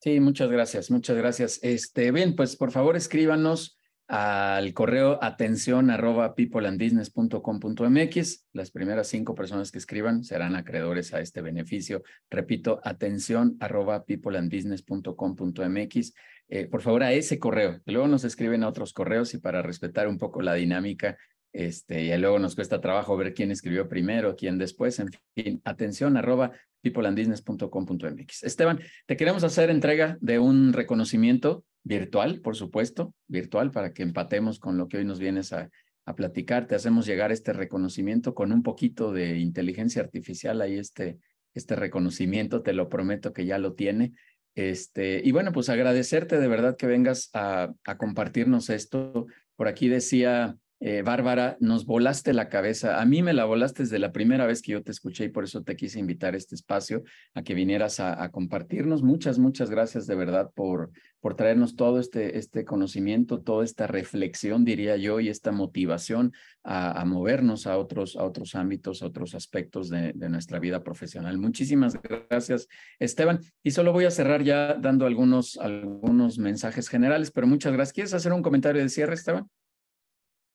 Sí, 0.00 0.20
muchas 0.20 0.48
gracias, 0.48 0.92
muchas 0.92 1.16
gracias. 1.16 1.58
Este, 1.62 2.12
bien, 2.12 2.36
pues 2.36 2.54
por 2.54 2.70
favor 2.70 2.94
escríbanos 2.94 3.76
al 4.06 4.74
correo 4.74 5.18
atención 5.22 5.88
arroba 5.90 6.34
peopleandbusiness.com.mx. 6.34 8.46
Las 8.52 8.70
primeras 8.70 9.08
cinco 9.08 9.34
personas 9.34 9.72
que 9.72 9.78
escriban 9.78 10.24
serán 10.24 10.56
acreedores 10.56 11.14
a 11.14 11.20
este 11.20 11.40
beneficio. 11.40 12.02
Repito, 12.30 12.80
atención 12.84 13.56
arroba 13.60 14.04
peopleandbusiness.com.mx. 14.04 16.12
Eh, 16.48 16.66
por 16.66 16.82
favor, 16.82 17.02
a 17.02 17.12
ese 17.12 17.38
correo. 17.38 17.80
Luego 17.86 18.06
nos 18.06 18.24
escriben 18.24 18.62
a 18.62 18.68
otros 18.68 18.92
correos 18.92 19.32
y 19.34 19.38
para 19.38 19.62
respetar 19.62 20.08
un 20.08 20.18
poco 20.18 20.42
la 20.42 20.54
dinámica, 20.54 21.16
este, 21.52 22.02
y 22.02 22.16
luego 22.18 22.38
nos 22.38 22.54
cuesta 22.54 22.80
trabajo 22.80 23.16
ver 23.16 23.32
quién 23.32 23.50
escribió 23.50 23.88
primero, 23.88 24.36
quién 24.36 24.58
después, 24.58 24.98
en 24.98 25.08
fin, 25.34 25.62
atención 25.64 26.16
arroba 26.16 26.52
peopleandbusiness.com.mx. 26.82 28.42
Esteban, 28.42 28.80
te 29.06 29.16
queremos 29.16 29.44
hacer 29.44 29.70
entrega 29.70 30.18
de 30.20 30.38
un 30.38 30.74
reconocimiento 30.74 31.64
virtual, 31.84 32.40
por 32.40 32.56
supuesto, 32.56 33.14
virtual, 33.28 33.70
para 33.70 33.92
que 33.92 34.02
empatemos 34.02 34.58
con 34.58 34.76
lo 34.76 34.88
que 34.88 34.96
hoy 34.96 35.04
nos 35.04 35.20
vienes 35.20 35.52
a, 35.52 35.70
a 36.06 36.14
platicar. 36.14 36.66
Te 36.66 36.74
hacemos 36.74 37.06
llegar 37.06 37.30
este 37.30 37.52
reconocimiento 37.52 38.34
con 38.34 38.52
un 38.52 38.62
poquito 38.62 39.12
de 39.12 39.38
inteligencia 39.38 40.02
artificial, 40.02 40.60
ahí 40.60 40.78
este, 40.78 41.18
este 41.54 41.76
reconocimiento, 41.76 42.62
te 42.62 42.72
lo 42.72 42.88
prometo 42.88 43.32
que 43.32 43.46
ya 43.46 43.58
lo 43.58 43.74
tiene. 43.74 44.12
Este, 44.54 45.20
y 45.24 45.32
bueno, 45.32 45.52
pues 45.52 45.68
agradecerte 45.68 46.38
de 46.38 46.48
verdad 46.48 46.76
que 46.76 46.86
vengas 46.86 47.30
a, 47.34 47.72
a 47.84 47.96
compartirnos 47.96 48.70
esto. 48.70 49.26
Por 49.56 49.68
aquí 49.68 49.88
decía 49.88 50.56
eh, 50.86 51.00
Bárbara, 51.00 51.56
nos 51.60 51.86
volaste 51.86 52.34
la 52.34 52.50
cabeza. 52.50 53.00
A 53.00 53.06
mí 53.06 53.22
me 53.22 53.32
la 53.32 53.46
volaste 53.46 53.84
desde 53.84 53.98
la 53.98 54.12
primera 54.12 54.44
vez 54.44 54.60
que 54.60 54.72
yo 54.72 54.82
te 54.82 54.90
escuché 54.90 55.24
y 55.24 55.28
por 55.30 55.44
eso 55.44 55.62
te 55.62 55.76
quise 55.76 55.98
invitar 55.98 56.34
a 56.34 56.36
este 56.36 56.54
espacio, 56.54 57.04
a 57.32 57.42
que 57.42 57.54
vinieras 57.54 58.00
a, 58.00 58.30
compartirnos. 58.30 59.02
Muchas, 59.02 59.38
muchas 59.38 59.70
gracias 59.70 60.06
de 60.06 60.14
verdad 60.14 60.50
por, 60.54 60.90
por 61.20 61.36
traernos 61.36 61.74
todo 61.76 61.98
este, 61.98 62.36
este 62.36 62.66
conocimiento, 62.66 63.40
toda 63.40 63.64
esta 63.64 63.86
reflexión, 63.86 64.66
diría 64.66 64.98
yo, 64.98 65.20
y 65.20 65.30
esta 65.30 65.52
motivación 65.52 66.34
a, 66.62 67.02
movernos 67.06 67.66
a 67.66 67.78
otros, 67.78 68.14
a 68.16 68.24
otros 68.24 68.54
ámbitos, 68.54 69.02
a 69.02 69.06
otros 69.06 69.34
aspectos 69.34 69.88
de, 69.88 70.12
de 70.14 70.28
nuestra 70.28 70.58
vida 70.58 70.84
profesional. 70.84 71.38
Muchísimas 71.38 71.94
gracias, 72.28 72.68
Esteban. 72.98 73.40
Y 73.62 73.70
solo 73.70 73.94
voy 73.94 74.04
a 74.04 74.10
cerrar 74.10 74.42
ya 74.42 74.74
dando 74.74 75.06
algunos, 75.06 75.56
algunos 75.56 76.38
mensajes 76.38 76.90
generales, 76.90 77.30
pero 77.30 77.46
muchas 77.46 77.72
gracias. 77.72 77.94
¿Quieres 77.94 78.12
hacer 78.12 78.34
un 78.34 78.42
comentario 78.42 78.82
de 78.82 78.90
cierre, 78.90 79.14
Esteban? 79.14 79.48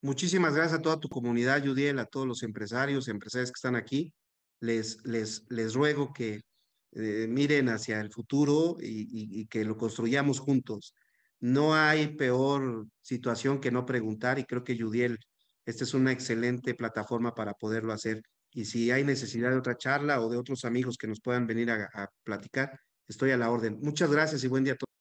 Muchísimas 0.02 0.56
gracias 0.56 0.80
a 0.80 0.82
toda 0.82 1.00
tu 1.00 1.10
comunidad, 1.10 1.64
Judiel, 1.66 2.00
a 2.00 2.06
todos 2.06 2.26
los 2.26 2.44
empresarios, 2.44 3.10
empresarias 3.10 3.52
que 3.52 3.58
están 3.58 3.76
aquí. 3.76 4.14
Les, 4.62 5.04
les, 5.06 5.46
les 5.50 5.74
ruego 5.74 6.14
que 6.14 6.42
eh, 6.94 7.28
miren 7.30 7.70
hacia 7.70 8.00
el 8.02 8.12
futuro 8.12 8.78
y, 8.82 9.46
que 9.48 9.66
lo 9.66 9.78
construyamos 9.78 10.40
juntos. 10.40 10.96
No 11.40 11.76
hay 11.76 12.16
peor 12.16 12.88
situación 13.02 13.60
que 13.60 13.72
no 13.72 13.86
preguntar 13.86 14.40
y 14.40 14.46
creo 14.46 14.64
que 14.64 14.78
Judiel, 14.80 15.20
esta 15.66 15.84
es 15.84 15.94
una 15.94 16.12
excelente 16.12 16.74
plataforma 16.76 17.36
para 17.36 17.54
poderlo 17.54 17.94
hacer. 17.94 18.22
Y 18.52 18.66
si 18.66 18.92
hay 18.92 19.04
necesidad 19.04 19.52
de 19.52 19.58
otra 19.58 19.78
charla 19.78 20.22
o 20.22 20.30
de 20.30 20.38
otros 20.38 20.66
amigos 20.66 20.98
que 20.98 21.08
nos 21.08 21.22
puedan 21.22 21.46
venir 21.48 21.72
a, 21.72 21.90
a 21.94 22.08
platicar, 22.24 22.80
estoy 23.08 23.32
a 23.32 23.38
la 23.38 23.52
orden. 23.52 23.78
Muchas 23.82 24.12
gracias 24.12 24.44
y 24.44 24.48
buen 24.48 24.64
día 24.64 24.74
a 24.74 24.78
todos. 24.78 24.99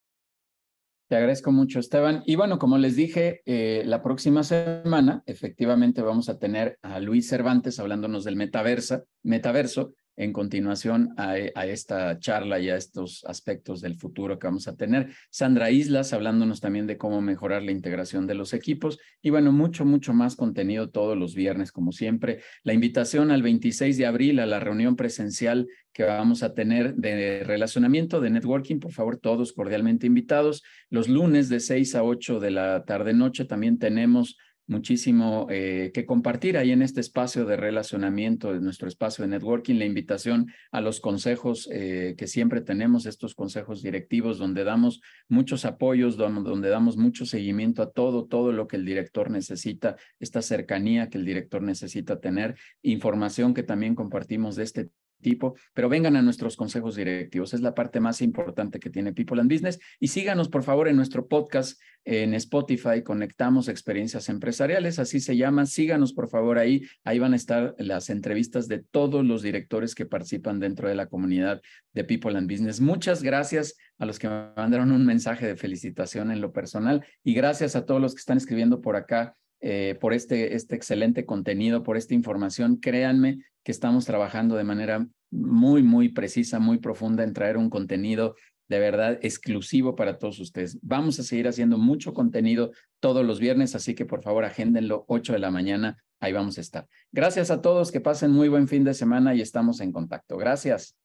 Te 1.09 1.17
agradezco 1.17 1.53
mucho, 1.53 1.81
Esteban. 1.81 2.23
Y 2.27 2.37
bueno, 2.37 2.59
como 2.59 2.77
les 2.77 2.95
dije, 2.95 3.41
eh, 3.47 3.83
la 3.87 4.03
próxima 4.03 4.45
semana 4.45 5.23
efectivamente 5.25 6.03
vamos 6.03 6.29
a 6.29 6.39
tener 6.39 6.79
a 6.83 7.01
Luis 7.01 7.27
Cervantes 7.27 7.79
hablándonos 7.79 8.25
del 8.25 8.37
metaversa, 8.37 9.05
metaverso 9.23 9.95
en 10.19 10.33
continuación 10.33 11.15
a, 11.17 11.39
esta 11.39 12.19
charla 12.19 12.59
y 12.59 12.69
a 12.69 12.77
estos 12.77 13.25
aspectos 13.25 13.81
del 13.81 13.95
futuro 13.95 14.37
que 14.39 14.49
vamos 14.49 14.67
a 14.67 14.77
tener. 14.77 15.11
Sandra 15.31 15.71
Islas 15.71 16.13
hablándonos 16.13 16.61
también 16.61 16.89
de 16.89 16.99
cómo 16.99 17.21
mejorar 17.21 17.63
la 17.63 17.71
integración 17.71 18.27
de 18.27 18.35
los 18.35 18.53
equipos 18.53 18.99
y 19.23 19.31
bueno, 19.31 19.53
mucho, 19.53 19.85
mucho 19.85 20.13
más 20.13 20.35
contenido 20.35 20.91
todos 20.91 21.17
los 21.17 21.37
viernes, 21.37 21.71
como 21.71 21.93
siempre. 21.93 22.41
La 22.65 22.73
invitación 22.73 23.31
al 23.31 23.43
26 23.43 23.97
de 23.97 24.07
abril 24.07 24.41
a 24.41 24.47
la 24.47 24.59
reunión 24.59 24.97
presencial 24.97 25.69
que 25.93 26.03
vamos 26.03 26.43
a 26.43 26.53
tener 26.53 26.97
de 26.97 27.45
relacionamiento, 27.45 28.21
de 28.21 28.31
networking, 28.31 28.81
por 28.81 28.93
favor, 28.93 29.19
todos 29.19 29.53
cordialmente 29.53 30.09
invitados. 30.09 30.65
Los 30.91 31.09
lunes 31.09 31.49
de 31.49 31.61
6 31.61 31.95
a 31.95 32.03
8 32.03 32.41
de 32.41 32.51
la 32.51 32.85
tarde-noche 32.85 33.45
también 33.45 33.79
tenemos 33.79 34.37
muchísimo 34.69 35.47
eh, 35.51 35.91
que 35.93 36.07
compartir 36.07 36.57
ahí 36.57 36.71
en 36.71 36.83
este 36.83 37.01
espacio 37.01 37.45
de 37.47 37.57
relacionamiento, 37.57 38.53
de 38.53 38.61
nuestro 38.61 38.87
espacio 38.87 39.23
de 39.23 39.31
networking, 39.31 39.77
la 39.77 39.87
invitación 39.87 40.53
a 40.71 40.81
los 40.81 41.01
consejos 41.01 41.69
eh, 41.73 42.15
que 42.17 42.27
siempre 42.27 42.61
tenemos, 42.61 43.07
estos 43.07 43.35
consejos 43.35 43.83
directivos 43.83 44.39
donde 44.39 44.65
damos 44.65 45.01
muchos 45.27 45.65
apoyos, 45.65 46.17
donde, 46.17 46.49
donde 46.49 46.69
damos 46.69 46.97
mucho 46.97 47.25
seguimiento 47.25 47.83
a 47.83 47.91
todo, 47.91 48.27
todo 48.27 48.53
lo 48.53 48.69
que 48.69 48.77
el 48.77 48.85
director 48.85 49.31
necesita, 49.31 49.97
esta 50.21 50.43
cercanía 50.43 51.09
que 51.09 51.19
el 51.19 51.25
director 51.25 51.63
necesita 51.63 52.21
tener, 52.21 52.57
información 52.83 53.55
que 53.55 53.63
también 53.63 53.95
compartimos 53.95 54.55
de 54.55 54.65
este 54.65 54.91
tipo, 55.21 55.55
pero 55.75 55.89
vengan 55.89 56.17
a 56.17 56.23
nuestros 56.23 56.57
consejos 56.57 56.97
directivos. 56.97 57.55
Es 57.55 57.61
la 57.61 57.75
parte 57.75 58.01
más 58.01 58.23
importante 58.23 58.79
que 58.79 58.91
tiene 58.91 59.13
People 59.13 59.41
and 59.41 59.53
Business. 59.53 59.79
Y 60.01 60.09
síganos, 60.09 60.49
por 60.49 60.63
favor, 60.63 60.89
en 60.89 60.97
nuestro 60.97 61.27
podcast 61.27 61.81
en 62.05 62.33
Spotify, 62.35 63.03
Conectamos 63.03 63.69
Experiencias 63.69 64.31
Empresariales, 64.31 64.99
así 64.99 65.21
se 65.21 65.37
llama. 65.37 65.67
Síganos, 65.67 66.15
por 66.15 66.29
favor, 66.29 66.59
ahí. 66.59 66.83
Ahí 67.05 67.19
van 67.19 67.35
a 67.35 67.37
estar 67.37 67.75
las 67.79 68.09
entrevistas 68.09 68.67
de 68.67 68.79
todos 68.79 69.25
los 69.27 69.43
directores 69.43 69.95
que 69.95 70.07
participan 70.07 70.59
dentro 70.59 70.89
de 70.89 70.95
la 70.95 71.07
comunidad 71.07 71.61
de 71.93 72.05
People 72.05 72.37
and 72.39 72.51
Business. 72.51 72.81
Muchas 72.81 73.23
gracias 73.23 73.77
a 73.99 74.07
los 74.07 74.19
que 74.19 74.29
me 74.29 74.49
mandaron 74.57 74.91
un 74.93 75.05
mensaje 75.05 75.47
de 75.47 75.57
felicitación 75.57 76.31
en 76.31 76.41
lo 76.41 76.53
personal 76.53 77.05
y 77.23 77.35
gracias 77.35 77.77
a 77.77 77.85
todos 77.85 78.01
los 78.01 78.15
que 78.15 78.21
están 78.21 78.39
escribiendo 78.39 78.81
por 78.81 78.97
acá. 78.97 79.37
Eh, 79.61 79.97
por 80.01 80.15
este, 80.15 80.55
este 80.55 80.77
excelente 80.77 81.27
contenido, 81.27 81.83
por 81.83 81.97
esta 81.97 82.15
información. 82.15 82.77
Créanme 82.77 83.41
que 83.69 83.73
estamos 83.73 84.07
trabajando 84.07 84.57
de 84.57 84.65
manera 84.65 85.07
muy, 85.31 85.83
muy 85.83 86.09
precisa, 86.09 86.59
muy 86.59 86.79
profunda 86.79 87.23
en 87.23 87.35
traer 87.35 87.59
un 87.59 87.69
contenido 87.69 88.35
de 88.67 88.79
verdad 88.79 89.19
exclusivo 89.21 89.95
para 89.95 90.17
todos 90.17 90.41
ustedes. 90.41 90.79
Vamos 90.81 91.21
a 91.21 91.23
seguir 91.23 91.49
haciendo 91.49 91.77
mucho 91.77 92.15
contenido 92.15 92.71
todos 92.99 93.27
los 93.27 93.39
viernes, 93.39 93.75
así 93.75 93.95
que 93.95 94.07
por 94.07 94.23
favor 94.23 94.47
agéndenlo 94.47 95.05
8 95.07 95.35
de 95.35 95.39
la 95.41 95.51
mañana, 95.51 96.03
ahí 96.19 96.33
vamos 96.33 96.57
a 96.57 96.63
estar. 96.63 96.87
Gracias 97.13 97.51
a 97.51 97.61
todos, 97.61 97.93
que 97.93 98.01
pasen 98.01 98.31
muy 98.31 98.49
buen 98.49 98.69
fin 98.69 98.85
de 98.85 98.95
semana 98.95 99.35
y 99.35 99.43
estamos 99.43 99.83
en 99.83 99.93
contacto. 99.93 100.39
Gracias. 100.39 100.97